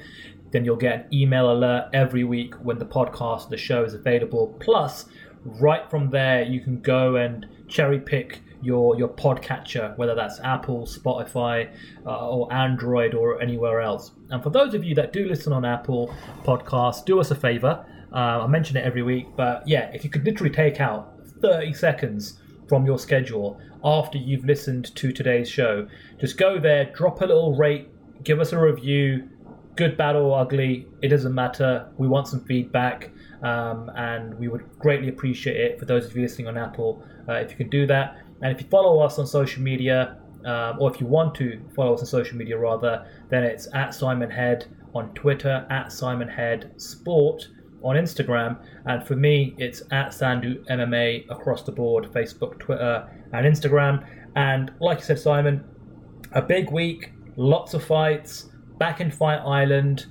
then 0.51 0.65
you'll 0.65 0.77
get 0.77 0.95
an 0.95 1.15
email 1.15 1.53
alert 1.53 1.91
every 1.93 2.25
week 2.25 2.55
when 2.57 2.79
the 2.79 2.87
podcast, 2.87 3.49
the 3.49 3.57
show 3.57 3.85
is 3.85 3.95
available. 3.95 4.57
Plus, 4.61 5.07
right 5.45 5.89
from 5.91 6.11
there, 6.11 6.43
you 6.43 6.61
can 6.61 6.81
go 6.81 7.17
and 7.17 7.47
cherry 7.69 8.01
pick 8.01 8.41
your 8.63 8.97
your 8.99 9.09
podcatcher, 9.09 9.97
whether 9.97 10.15
that's 10.15 10.41
Apple, 10.41 10.87
Spotify, 10.87 11.71
uh, 12.07 12.29
or 12.29 12.53
Android, 12.53 13.15
or 13.15 13.41
anywhere 13.41 13.81
else. 13.81 14.13
And 14.31 14.43
for 14.43 14.51
those 14.51 14.75
of 14.75 14.85
you 14.85 14.95
that 14.97 15.13
do 15.13 15.29
listen 15.29 15.53
on 15.53 15.65
Apple 15.65 16.15
Podcasts, 16.45 17.05
do 17.05 17.21
us 17.21 17.31
a 17.31 17.35
favor. 17.35 17.85
Uh, 18.13 18.43
I 18.43 18.47
mention 18.47 18.77
it 18.77 18.85
every 18.85 19.03
week, 19.03 19.27
but 19.37 19.67
yeah, 19.67 19.91
if 19.93 20.03
you 20.03 20.11
could 20.11 20.25
literally 20.25 20.53
take 20.53 20.81
out 20.81 21.15
30 21.43 21.75
seconds 21.75 22.41
from 22.67 22.87
your 22.87 22.99
schedule 22.99 23.61
after 23.85 24.19
you've 24.19 24.45
listened 24.45 24.95
to 24.97 25.13
today's 25.13 25.49
show, 25.49 25.87
just 26.19 26.39
go 26.39 26.59
there, 26.59 26.87
drop 26.87 27.21
a 27.21 27.27
little 27.27 27.55
rate, 27.55 27.89
give 28.25 28.41
us 28.41 28.53
a 28.53 28.59
review, 28.59 29.29
good, 29.79 29.97
bad, 29.97 30.17
or 30.17 30.37
ugly, 30.37 30.89
it 31.03 31.09
doesn't 31.09 31.33
matter. 31.33 31.89
We 31.97 32.09
want 32.09 32.27
some 32.27 32.45
feedback, 32.45 33.11
um, 33.45 33.91
and 33.95 34.35
we 34.35 34.49
would 34.49 34.69
greatly 34.81 35.09
appreciate 35.09 35.57
it 35.57 35.79
for 35.79 35.85
those 35.85 36.05
of 36.07 36.17
you 36.17 36.23
listening 36.23 36.49
on 36.49 36.59
Apple 36.59 37.05
uh, 37.29 37.35
if 37.35 37.53
you 37.53 37.57
can 37.57 37.71
do 37.71 37.87
that. 37.87 38.19
And 38.43 38.53
if 38.53 38.61
you 38.61 38.69
follow 38.69 38.99
us 38.99 39.21
on 39.21 39.27
social 39.29 39.63
media, 39.63 40.19
um, 40.45 40.79
or 40.81 40.93
if 40.93 41.01
you 41.01 41.07
want 41.07 41.37
to 41.37 41.61
follow 41.77 41.95
us 41.95 42.01
on 42.01 42.07
social 42.07 42.37
media 42.37 42.59
rather, 42.59 43.07
then 43.31 43.45
it's 43.45 43.69
at 43.73 43.95
Simon 43.95 44.29
Head 44.29 44.67
on 44.97 45.15
Twitter, 45.15 45.65
at 45.71 45.93
Simon 45.93 46.27
Head 46.27 46.73
Sport 46.77 47.47
on 47.85 47.95
Instagram, 47.95 48.59
and 48.87 49.07
for 49.07 49.15
me, 49.15 49.55
it's 49.59 49.83
at 49.93 50.09
Sandhu 50.09 50.67
MMA 50.67 51.31
across 51.31 51.63
the 51.63 51.71
board, 51.71 52.11
Facebook, 52.13 52.59
Twitter, 52.59 53.09
and 53.33 53.47
Instagram. 53.47 54.05
And 54.35 54.73
like 54.81 54.99
I 54.99 55.03
said, 55.03 55.21
Simon, 55.21 55.65
a 56.33 56.43
big 56.43 56.73
week, 56.73 57.13
lots 57.37 57.75
of 57.75 57.85
fights 57.85 58.51
back 58.79 59.01
in 59.01 59.11
Fight 59.11 59.39
Island. 59.39 60.07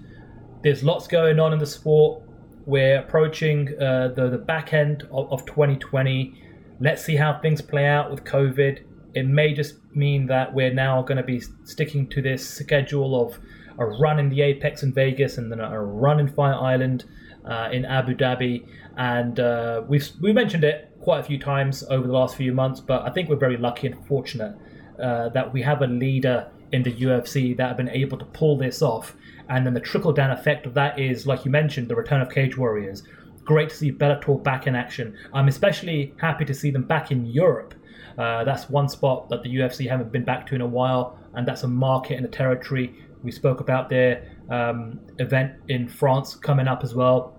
There's 0.63 0.83
lots 0.83 1.07
going 1.07 1.39
on 1.39 1.53
in 1.53 1.59
the 1.59 1.65
sport. 1.65 2.23
We're 2.65 2.99
approaching 2.99 3.69
uh, 3.81 4.09
the, 4.09 4.29
the 4.29 4.37
back 4.37 4.73
end 4.73 5.03
of, 5.11 5.31
of 5.31 5.45
2020. 5.45 6.33
Let's 6.79 7.03
see 7.03 7.15
how 7.15 7.39
things 7.39 7.61
play 7.61 7.85
out 7.85 8.11
with 8.11 8.23
COVID. 8.23 8.83
It 9.13 9.25
may 9.25 9.53
just 9.53 9.75
mean 9.95 10.27
that 10.27 10.53
we're 10.53 10.73
now 10.73 11.01
going 11.01 11.17
to 11.17 11.23
be 11.23 11.41
sticking 11.63 12.07
to 12.09 12.21
this 12.21 12.47
schedule 12.47 13.19
of 13.19 13.39
a 13.79 13.85
run 13.85 14.19
in 14.19 14.29
the 14.29 14.41
Apex 14.41 14.83
in 14.83 14.93
Vegas 14.93 15.37
and 15.37 15.51
then 15.51 15.59
a 15.59 15.81
run 15.81 16.19
in 16.19 16.27
Fight 16.27 16.53
Island 16.53 17.05
uh, 17.45 17.69
in 17.71 17.85
Abu 17.85 18.15
Dhabi. 18.15 18.67
And 18.97 19.39
uh, 19.39 19.83
we've 19.87 20.07
we 20.21 20.33
mentioned 20.33 20.63
it 20.63 20.91
quite 21.01 21.19
a 21.19 21.23
few 21.23 21.39
times 21.39 21.83
over 21.89 22.05
the 22.05 22.13
last 22.13 22.35
few 22.35 22.53
months, 22.53 22.79
but 22.79 23.03
I 23.03 23.11
think 23.11 23.29
we're 23.29 23.37
very 23.37 23.57
lucky 23.57 23.87
and 23.87 24.07
fortunate 24.07 24.55
uh, 25.01 25.29
that 25.29 25.53
we 25.53 25.61
have 25.61 25.81
a 25.81 25.87
leader 25.87 26.51
in 26.71 26.83
the 26.83 26.93
UFC 26.93 27.55
that 27.57 27.67
have 27.67 27.77
been 27.77 27.89
able 27.89 28.17
to 28.17 28.25
pull 28.25 28.57
this 28.57 28.81
off. 28.81 29.15
And 29.49 29.65
then 29.65 29.73
the 29.73 29.79
trickle 29.79 30.11
down 30.11 30.31
effect 30.31 30.65
of 30.65 30.73
that 30.73 30.99
is, 30.99 31.25
like 31.25 31.45
you 31.45 31.51
mentioned, 31.51 31.87
the 31.87 31.95
return 31.95 32.21
of 32.21 32.29
Cage 32.29 32.57
Warriors. 32.57 33.03
Great 33.45 33.69
to 33.69 33.75
see 33.75 33.91
Bellator 33.91 34.43
back 34.43 34.67
in 34.67 34.75
action. 34.75 35.15
I'm 35.33 35.47
especially 35.47 36.13
happy 36.17 36.43
to 36.45 36.53
see 36.53 36.69
them 36.69 36.83
back 36.83 37.11
in 37.11 37.25
Europe. 37.25 37.73
Uh, 38.17 38.43
that's 38.43 38.69
one 38.69 38.89
spot 38.89 39.29
that 39.29 39.43
the 39.43 39.55
UFC 39.55 39.89
haven't 39.89 40.11
been 40.11 40.25
back 40.25 40.47
to 40.47 40.55
in 40.55 40.61
a 40.61 40.67
while, 40.67 41.17
and 41.35 41.47
that's 41.47 41.63
a 41.63 41.67
market 41.67 42.17
and 42.17 42.25
a 42.25 42.29
territory. 42.29 42.93
We 43.23 43.31
spoke 43.31 43.61
about 43.61 43.89
their 43.89 44.29
um, 44.49 44.99
event 45.19 45.53
in 45.69 45.87
France 45.87 46.35
coming 46.35 46.67
up 46.67 46.83
as 46.83 46.93
well 46.93 47.36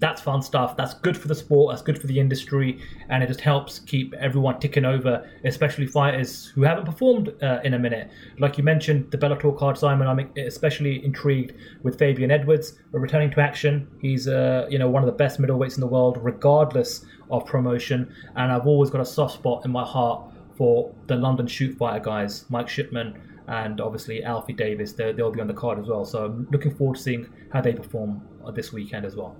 that's 0.00 0.22
fun 0.22 0.40
stuff. 0.40 0.76
That's 0.76 0.94
good 0.94 1.16
for 1.16 1.28
the 1.28 1.34
sport. 1.34 1.72
That's 1.72 1.82
good 1.82 2.00
for 2.00 2.06
the 2.06 2.18
industry, 2.18 2.80
and 3.10 3.22
it 3.22 3.26
just 3.26 3.40
helps 3.40 3.78
keep 3.80 4.14
everyone 4.14 4.58
ticking 4.58 4.86
over, 4.86 5.30
especially 5.44 5.86
fighters 5.86 6.46
who 6.46 6.62
haven't 6.62 6.86
performed 6.86 7.34
uh, 7.42 7.60
in 7.64 7.74
a 7.74 7.78
minute. 7.78 8.10
Like 8.38 8.56
you 8.56 8.64
mentioned, 8.64 9.10
the 9.10 9.18
Bellator 9.18 9.56
card, 9.56 9.76
Simon. 9.76 10.08
I'm 10.08 10.30
especially 10.38 11.04
intrigued 11.04 11.54
with 11.82 11.98
Fabian 11.98 12.30
Edwards 12.30 12.78
returning 12.92 13.30
to 13.32 13.40
action. 13.40 13.86
He's 14.00 14.26
uh, 14.26 14.66
you 14.70 14.78
know 14.78 14.88
one 14.88 15.02
of 15.02 15.06
the 15.06 15.16
best 15.16 15.38
middleweights 15.38 15.74
in 15.74 15.80
the 15.80 15.86
world, 15.86 16.18
regardless 16.22 17.04
of 17.30 17.44
promotion. 17.44 18.12
And 18.36 18.50
I've 18.50 18.66
always 18.66 18.90
got 18.90 19.02
a 19.02 19.06
soft 19.06 19.34
spot 19.34 19.64
in 19.64 19.70
my 19.70 19.84
heart 19.84 20.32
for 20.56 20.94
the 21.06 21.16
London 21.16 21.46
shoot 21.46 21.76
fighter 21.76 22.02
guys, 22.02 22.46
Mike 22.48 22.68
Shipman 22.68 23.20
and 23.48 23.80
obviously 23.80 24.22
Alfie 24.22 24.52
Davis. 24.52 24.92
They'll 24.92 25.32
be 25.32 25.40
on 25.40 25.48
the 25.48 25.54
card 25.54 25.78
as 25.78 25.88
well. 25.88 26.04
So 26.04 26.24
I'm 26.24 26.48
looking 26.52 26.74
forward 26.74 26.96
to 26.96 27.02
seeing 27.02 27.26
how 27.52 27.60
they 27.60 27.72
perform 27.72 28.22
this 28.54 28.72
weekend 28.72 29.04
as 29.04 29.16
well. 29.16 29.36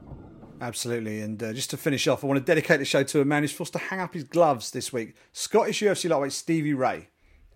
Absolutely. 0.61 1.20
And 1.20 1.43
uh, 1.43 1.53
just 1.53 1.70
to 1.70 1.77
finish 1.77 2.07
off, 2.07 2.23
I 2.23 2.27
want 2.27 2.39
to 2.39 2.45
dedicate 2.45 2.78
the 2.78 2.85
show 2.85 3.03
to 3.03 3.20
a 3.20 3.24
man 3.24 3.43
who's 3.43 3.53
forced 3.53 3.73
to 3.73 3.78
hang 3.78 4.01
up 4.01 4.12
his 4.12 4.24
gloves 4.24 4.70
this 4.70 4.93
week 4.93 5.15
Scottish 5.32 5.81
UFC 5.81 6.11
lightweight 6.11 6.32
Stevie 6.32 6.74
Ray. 6.74 7.09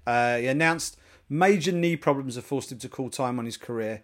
Uh, 0.06 0.38
he 0.38 0.46
announced 0.46 0.96
major 1.28 1.72
knee 1.72 1.96
problems 1.96 2.36
have 2.36 2.44
forced 2.44 2.72
him 2.72 2.78
to 2.78 2.88
call 2.88 3.10
time 3.10 3.38
on 3.38 3.44
his 3.44 3.56
career. 3.56 4.02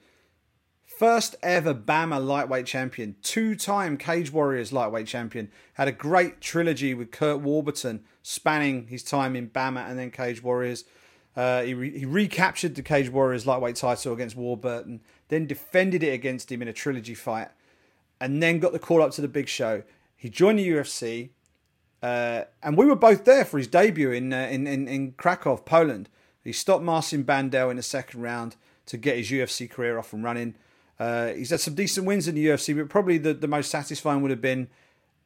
first 0.84 1.34
ever 1.42 1.72
BAMMA 1.74 2.24
lightweight 2.24 2.66
champion, 2.66 3.16
two 3.22 3.54
time 3.56 3.96
Cage 3.96 4.30
Warriors 4.32 4.72
lightweight 4.72 5.06
champion. 5.06 5.50
Had 5.74 5.88
a 5.88 5.92
great 5.92 6.42
trilogy 6.42 6.92
with 6.92 7.10
Kurt 7.10 7.40
Warburton, 7.40 8.04
spanning 8.22 8.88
his 8.88 9.02
time 9.02 9.34
in 9.34 9.48
BAMMA 9.48 9.88
and 9.88 9.98
then 9.98 10.10
Cage 10.10 10.42
Warriors. 10.42 10.84
Uh, 11.36 11.62
he, 11.62 11.74
re- 11.74 11.98
he 11.98 12.04
recaptured 12.04 12.74
the 12.74 12.82
Cage 12.82 13.08
Warriors 13.08 13.46
lightweight 13.46 13.76
title 13.76 14.12
against 14.12 14.36
Warburton, 14.36 15.00
then 15.28 15.46
defended 15.46 16.02
it 16.02 16.12
against 16.12 16.50
him 16.52 16.60
in 16.60 16.68
a 16.68 16.72
trilogy 16.72 17.14
fight, 17.14 17.48
and 18.20 18.42
then 18.42 18.58
got 18.58 18.72
the 18.72 18.78
call 18.78 19.02
up 19.02 19.12
to 19.12 19.20
the 19.20 19.28
big 19.28 19.48
show. 19.48 19.82
He 20.16 20.28
joined 20.28 20.58
the 20.58 20.68
UFC, 20.68 21.30
uh, 22.02 22.42
and 22.62 22.76
we 22.76 22.86
were 22.86 22.96
both 22.96 23.24
there 23.24 23.44
for 23.44 23.58
his 23.58 23.66
debut 23.66 24.10
in, 24.10 24.32
uh, 24.32 24.48
in, 24.50 24.66
in 24.66 24.88
in 24.88 25.12
Krakow, 25.12 25.56
Poland. 25.56 26.08
He 26.44 26.52
stopped 26.52 26.82
Marcin 26.82 27.24
Bandel 27.24 27.70
in 27.70 27.76
the 27.76 27.82
second 27.82 28.22
round 28.22 28.56
to 28.86 28.96
get 28.96 29.16
his 29.16 29.30
UFC 29.30 29.70
career 29.70 29.98
off 29.98 30.12
and 30.12 30.24
running. 30.24 30.54
Uh, 30.98 31.28
he's 31.28 31.50
had 31.50 31.60
some 31.60 31.74
decent 31.74 32.06
wins 32.06 32.28
in 32.28 32.34
the 32.34 32.46
UFC, 32.46 32.76
but 32.76 32.88
probably 32.88 33.18
the, 33.18 33.32
the 33.32 33.48
most 33.48 33.70
satisfying 33.70 34.20
would 34.20 34.30
have 34.30 34.40
been 34.42 34.68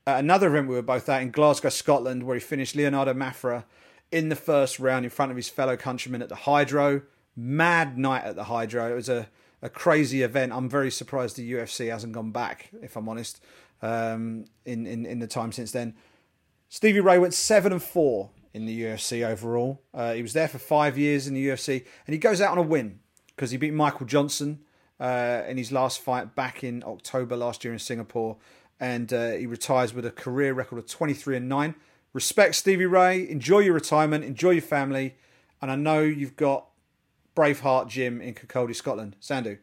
at 0.07 0.21
another 0.21 0.49
event 0.49 0.69
we 0.69 0.75
were 0.75 0.83
both 0.83 1.09
at 1.09 1.23
in 1.23 1.31
Glasgow, 1.31 1.71
Scotland, 1.71 2.25
where 2.25 2.35
he 2.35 2.41
finished 2.41 2.77
Leonardo 2.77 3.15
Mafra 3.15 3.65
in 4.13 4.29
the 4.29 4.37
first 4.37 4.79
round 4.79 5.05
in 5.05 5.11
front 5.11 5.31
of 5.31 5.37
his 5.37 5.49
fellow 5.49 5.77
countrymen 5.77 6.23
at 6.23 6.29
the 6.29 6.35
Hydro. 6.35 7.03
Mad 7.37 7.99
night 7.99 8.25
at 8.25 8.37
the 8.37 8.45
Hydro. 8.45 8.93
It 8.93 8.95
was 8.95 9.09
a, 9.09 9.29
a 9.65 9.69
crazy 9.71 10.23
event. 10.23 10.53
I'm 10.53 10.69
very 10.69 10.91
surprised 10.91 11.37
the 11.37 11.53
UFC 11.53 11.91
hasn't 11.91 12.13
gone 12.13 12.31
back, 12.31 12.69
if 12.83 12.97
I'm 12.97 13.09
honest, 13.09 13.43
um, 13.81 14.45
in, 14.67 14.87
in, 14.87 15.07
in 15.07 15.19
the 15.19 15.27
time 15.27 15.53
since 15.53 15.73
then. 15.73 15.95
Stevie 16.69 17.01
Ray 17.01 17.19
went 17.19 17.33
7 17.33 17.73
and 17.73 17.83
4 17.83 18.31
in 18.53 18.67
the 18.67 18.83
UFC 18.83 19.27
overall. 19.27 19.83
Uh, 19.95 20.13
he 20.13 20.21
was 20.21 20.35
there 20.35 20.49
for 20.49 20.59
five 20.59 20.99
years 20.99 21.27
in 21.27 21.33
the 21.33 21.49
UFC, 21.49 21.85
and 22.07 22.13
he 22.13 22.19
goes 22.19 22.43
out 22.43 22.53
on 22.53 22.59
a 22.59 22.63
win 22.63 23.01
because 23.29 23.51
he 23.53 23.57
beat 23.57 23.73
Michael 23.73 24.05
Johnson 24.05 24.61
uh, 25.01 25.43
in 25.49 25.57
his 25.57 25.73
last 25.73 25.99
fight 25.99 26.35
back 26.35 26.63
in 26.63 26.85
October 26.87 27.35
last 27.35 27.65
year 27.65 27.73
in 27.73 27.79
Singapore, 27.79 28.37
and 28.79 29.15
uh, 29.15 29.31
he 29.31 29.47
retires 29.47 29.95
with 29.95 30.05
a 30.05 30.11
career 30.11 30.53
record 30.53 30.79
of 30.79 30.87
23 30.87 31.39
and 31.39 31.49
9. 31.49 31.75
Respect 32.13 32.55
Stevie 32.55 32.85
Ray. 32.85 33.27
Enjoy 33.29 33.61
your 33.61 33.75
retirement. 33.75 34.25
Enjoy 34.25 34.51
your 34.51 34.63
family. 34.63 35.17
And 35.63 35.71
I 35.71 35.77
know 35.77 36.03
you've 36.03 36.37
got 36.37 36.67
Braveheart 37.35 37.89
Gym 37.89 38.21
in 38.21 38.35
Kirkcaldy, 38.35 38.77
Scotland. 38.77 39.17
Sandhu. 39.21 39.59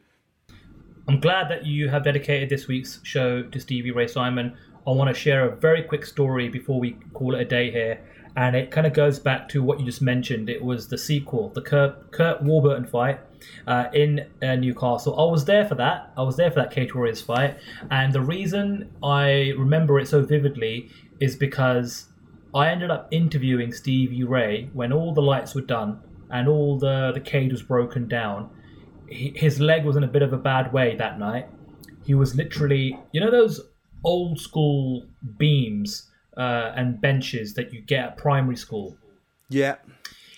I'm 1.07 1.19
glad 1.19 1.49
that 1.49 1.65
you 1.65 1.89
have 1.89 2.03
dedicated 2.03 2.49
this 2.49 2.67
week's 2.67 2.99
show 3.03 3.43
to 3.43 3.59
Stevie 3.59 3.91
Ray 3.91 4.07
Simon. 4.07 4.55
I 4.85 4.91
want 4.91 5.07
to 5.09 5.19
share 5.19 5.47
a 5.47 5.55
very 5.55 5.83
quick 5.83 6.05
story 6.05 6.49
before 6.49 6.79
we 6.79 6.97
call 7.13 7.35
it 7.35 7.41
a 7.41 7.45
day 7.45 7.71
here. 7.71 8.01
And 8.35 8.55
it 8.55 8.71
kind 8.71 8.87
of 8.87 8.93
goes 8.93 9.19
back 9.19 9.49
to 9.49 9.63
what 9.63 9.79
you 9.79 9.85
just 9.85 10.01
mentioned. 10.01 10.49
It 10.49 10.63
was 10.63 10.87
the 10.87 10.97
sequel, 10.97 11.49
the 11.49 11.61
Kurt, 11.61 12.11
Kurt 12.11 12.41
Warburton 12.43 12.85
fight 12.85 13.19
uh, 13.67 13.85
in 13.93 14.27
uh, 14.41 14.55
Newcastle. 14.55 15.19
I 15.19 15.29
was 15.29 15.45
there 15.45 15.65
for 15.65 15.75
that. 15.75 16.11
I 16.17 16.23
was 16.23 16.37
there 16.37 16.49
for 16.49 16.61
that 16.61 16.71
Cage 16.71 16.93
Warriors 16.93 17.21
fight. 17.21 17.57
And 17.89 18.13
the 18.13 18.21
reason 18.21 18.89
I 19.03 19.53
remember 19.57 19.99
it 19.99 20.07
so 20.07 20.23
vividly 20.23 20.89
is 21.19 21.35
because 21.35 22.07
I 22.53 22.69
ended 22.69 22.91
up 22.91 23.07
interviewing 23.11 23.73
Stevie 23.73 24.23
Ray 24.23 24.69
when 24.73 24.91
all 24.93 25.13
the 25.13 25.21
lights 25.21 25.55
were 25.55 25.61
done 25.61 25.99
and 26.31 26.47
all 26.47 26.77
the, 26.77 27.11
the 27.13 27.19
cage 27.19 27.51
was 27.51 27.61
broken 27.61 28.07
down. 28.07 28.49
He, 29.07 29.33
his 29.35 29.59
leg 29.59 29.85
was 29.85 29.95
in 29.95 30.03
a 30.03 30.07
bit 30.07 30.21
of 30.21 30.33
a 30.33 30.37
bad 30.37 30.71
way 30.73 30.95
that 30.95 31.19
night. 31.19 31.47
He 32.05 32.13
was 32.13 32.35
literally, 32.35 32.97
you 33.11 33.21
know, 33.21 33.29
those 33.31 33.61
old 34.03 34.39
school 34.39 35.05
beams 35.37 36.09
uh, 36.37 36.71
and 36.75 36.99
benches 36.99 37.53
that 37.53 37.71
you 37.73 37.81
get 37.81 38.05
at 38.05 38.17
primary 38.17 38.55
school. 38.55 38.97
Yeah. 39.49 39.75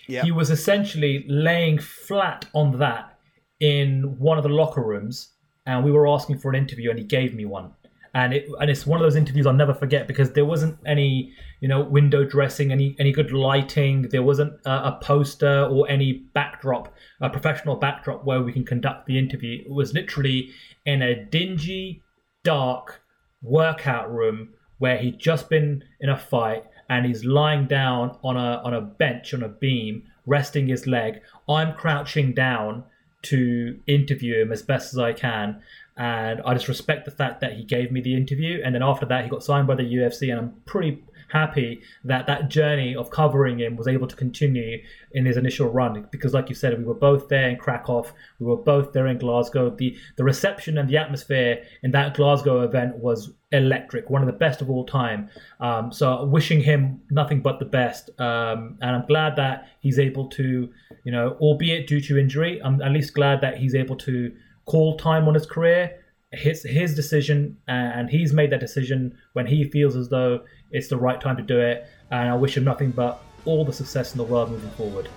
Yeah. 0.07 0.23
He 0.23 0.31
was 0.31 0.49
essentially 0.49 1.25
laying 1.29 1.79
flat 1.79 2.45
on 2.53 2.77
that 2.79 3.17
in 3.59 4.17
one 4.19 4.37
of 4.37 4.43
the 4.43 4.49
locker 4.49 4.81
rooms, 4.81 5.29
and 5.65 5.85
we 5.85 5.91
were 5.91 6.07
asking 6.07 6.39
for 6.39 6.49
an 6.49 6.55
interview, 6.55 6.89
and 6.89 6.99
he 6.99 7.05
gave 7.05 7.33
me 7.33 7.45
one 7.45 7.71
and 8.13 8.33
it 8.33 8.47
and 8.59 8.69
it's 8.69 8.85
one 8.85 8.99
of 8.99 9.03
those 9.03 9.15
interviews 9.15 9.47
I'll 9.47 9.53
never 9.53 9.73
forget 9.73 10.07
because 10.07 10.31
there 10.31 10.45
wasn't 10.45 10.77
any 10.85 11.33
you 11.61 11.67
know 11.67 11.81
window 11.81 12.23
dressing, 12.23 12.71
any 12.71 12.95
any 12.99 13.11
good 13.11 13.31
lighting. 13.31 14.03
There 14.09 14.23
wasn't 14.23 14.53
a, 14.65 14.89
a 14.89 14.99
poster 15.01 15.63
or 15.65 15.89
any 15.89 16.13
backdrop, 16.33 16.93
a 17.21 17.29
professional 17.29 17.75
backdrop 17.75 18.23
where 18.23 18.41
we 18.41 18.53
can 18.53 18.65
conduct 18.65 19.07
the 19.07 19.17
interview. 19.17 19.63
It 19.65 19.71
was 19.71 19.93
literally 19.93 20.51
in 20.85 21.01
a 21.01 21.25
dingy, 21.25 22.03
dark 22.43 23.01
workout 23.41 24.13
room 24.13 24.49
where 24.77 24.97
he'd 24.97 25.19
just 25.19 25.49
been 25.49 25.83
in 25.99 26.09
a 26.09 26.17
fight 26.17 26.65
and 26.89 27.05
he's 27.05 27.25
lying 27.25 27.65
down 27.65 28.17
on 28.23 28.37
a 28.37 28.61
on 28.63 28.75
a 28.75 28.81
bench 28.81 29.33
on 29.33 29.41
a 29.41 29.49
beam, 29.49 30.03
resting 30.27 30.67
his 30.67 30.85
leg. 30.85 31.21
I'm 31.49 31.73
crouching 31.73 32.33
down 32.33 32.83
to 33.23 33.79
interview 33.87 34.41
him 34.41 34.51
as 34.51 34.61
best 34.61 34.93
as 34.93 34.99
I 34.99 35.13
can 35.13 35.61
and 35.97 36.41
I 36.45 36.53
just 36.53 36.67
respect 36.67 37.05
the 37.05 37.11
fact 37.11 37.41
that 37.41 37.53
he 37.53 37.63
gave 37.63 37.91
me 37.91 38.01
the 38.01 38.15
interview. 38.15 38.61
And 38.63 38.73
then 38.73 38.83
after 38.83 39.05
that, 39.05 39.23
he 39.23 39.29
got 39.29 39.43
signed 39.43 39.67
by 39.67 39.75
the 39.75 39.83
UFC, 39.83 40.31
and 40.31 40.39
I'm 40.39 40.53
pretty 40.65 41.03
happy 41.33 41.81
that 42.03 42.27
that 42.27 42.47
journey 42.47 42.95
of 42.95 43.09
covering 43.09 43.59
him 43.59 43.75
was 43.75 43.87
able 43.87 44.07
to 44.07 44.15
continue 44.15 44.81
in 45.13 45.25
his 45.25 45.35
initial 45.35 45.67
run. 45.67 46.07
Because 46.11 46.33
like 46.33 46.47
you 46.47 46.55
said 46.55 46.77
we 46.77 46.83
were 46.83 46.93
both 46.93 47.27
there 47.27 47.49
in 47.49 47.57
Krakow. 47.57 48.05
We 48.39 48.45
were 48.45 48.57
both 48.57 48.93
there 48.93 49.07
in 49.07 49.17
Glasgow. 49.17 49.71
The 49.71 49.97
the 50.15 50.23
reception 50.23 50.77
and 50.77 50.87
the 50.87 50.97
atmosphere 50.97 51.63
in 51.81 51.91
that 51.91 52.13
Glasgow 52.13 52.61
event 52.61 52.97
was 52.97 53.33
electric. 53.51 54.09
One 54.09 54.21
of 54.21 54.27
the 54.27 54.39
best 54.45 54.61
of 54.61 54.69
all 54.69 54.85
time. 54.85 55.29
Um, 55.59 55.91
so 55.91 56.25
wishing 56.25 56.61
him 56.61 57.01
nothing 57.09 57.41
but 57.41 57.59
the 57.59 57.65
best. 57.65 58.09
Um, 58.19 58.77
and 58.81 58.95
I'm 58.95 59.07
glad 59.07 59.35
that 59.37 59.67
he's 59.79 59.97
able 59.97 60.27
to 60.29 60.69
you 61.03 61.11
know 61.11 61.35
albeit 61.41 61.87
due 61.87 61.99
to 61.99 62.17
injury 62.17 62.61
I'm 62.63 62.81
at 62.81 62.91
least 62.91 63.13
glad 63.13 63.41
that 63.41 63.57
he's 63.57 63.75
able 63.75 63.97
to 63.97 64.31
call 64.65 64.97
time 64.97 65.27
on 65.27 65.33
his 65.33 65.45
career. 65.45 65.99
His 66.31 66.63
his 66.63 66.95
decision, 66.95 67.57
uh, 67.67 67.71
and 67.71 68.09
he's 68.09 68.33
made 68.33 68.51
that 68.51 68.59
decision 68.59 69.15
when 69.33 69.45
he 69.45 69.65
feels 69.65 69.95
as 69.95 70.09
though 70.09 70.41
it's 70.71 70.87
the 70.87 70.97
right 70.97 71.21
time 71.21 71.37
to 71.37 71.43
do 71.43 71.59
it. 71.59 71.85
And 72.09 72.29
I 72.29 72.35
wish 72.35 72.57
him 72.57 72.63
nothing 72.63 72.91
but 72.91 73.21
all 73.45 73.63
the 73.63 73.73
success 73.73 74.13
in 74.13 74.17
the 74.17 74.23
world 74.23 74.49
moving 74.49 74.71
forward. 74.71 75.09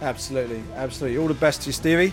Absolutely, 0.00 0.62
absolutely. 0.74 1.18
All 1.18 1.28
the 1.28 1.34
best 1.34 1.62
to 1.62 1.66
you, 1.66 1.72
Stevie. 1.72 2.12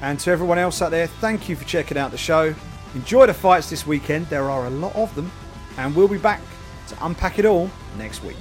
And 0.00 0.18
to 0.20 0.30
everyone 0.30 0.58
else 0.58 0.80
out 0.80 0.90
there, 0.90 1.06
thank 1.06 1.48
you 1.48 1.56
for 1.56 1.64
checking 1.64 1.98
out 1.98 2.10
the 2.10 2.18
show. 2.18 2.54
Enjoy 2.94 3.26
the 3.26 3.34
fights 3.34 3.68
this 3.68 3.86
weekend. 3.86 4.26
There 4.26 4.50
are 4.50 4.66
a 4.66 4.70
lot 4.70 4.94
of 4.94 5.14
them. 5.14 5.30
And 5.76 5.94
we'll 5.94 6.08
be 6.08 6.18
back 6.18 6.40
to 6.88 7.04
unpack 7.04 7.38
it 7.38 7.44
all 7.44 7.70
next 7.96 8.22
week. 8.22 8.36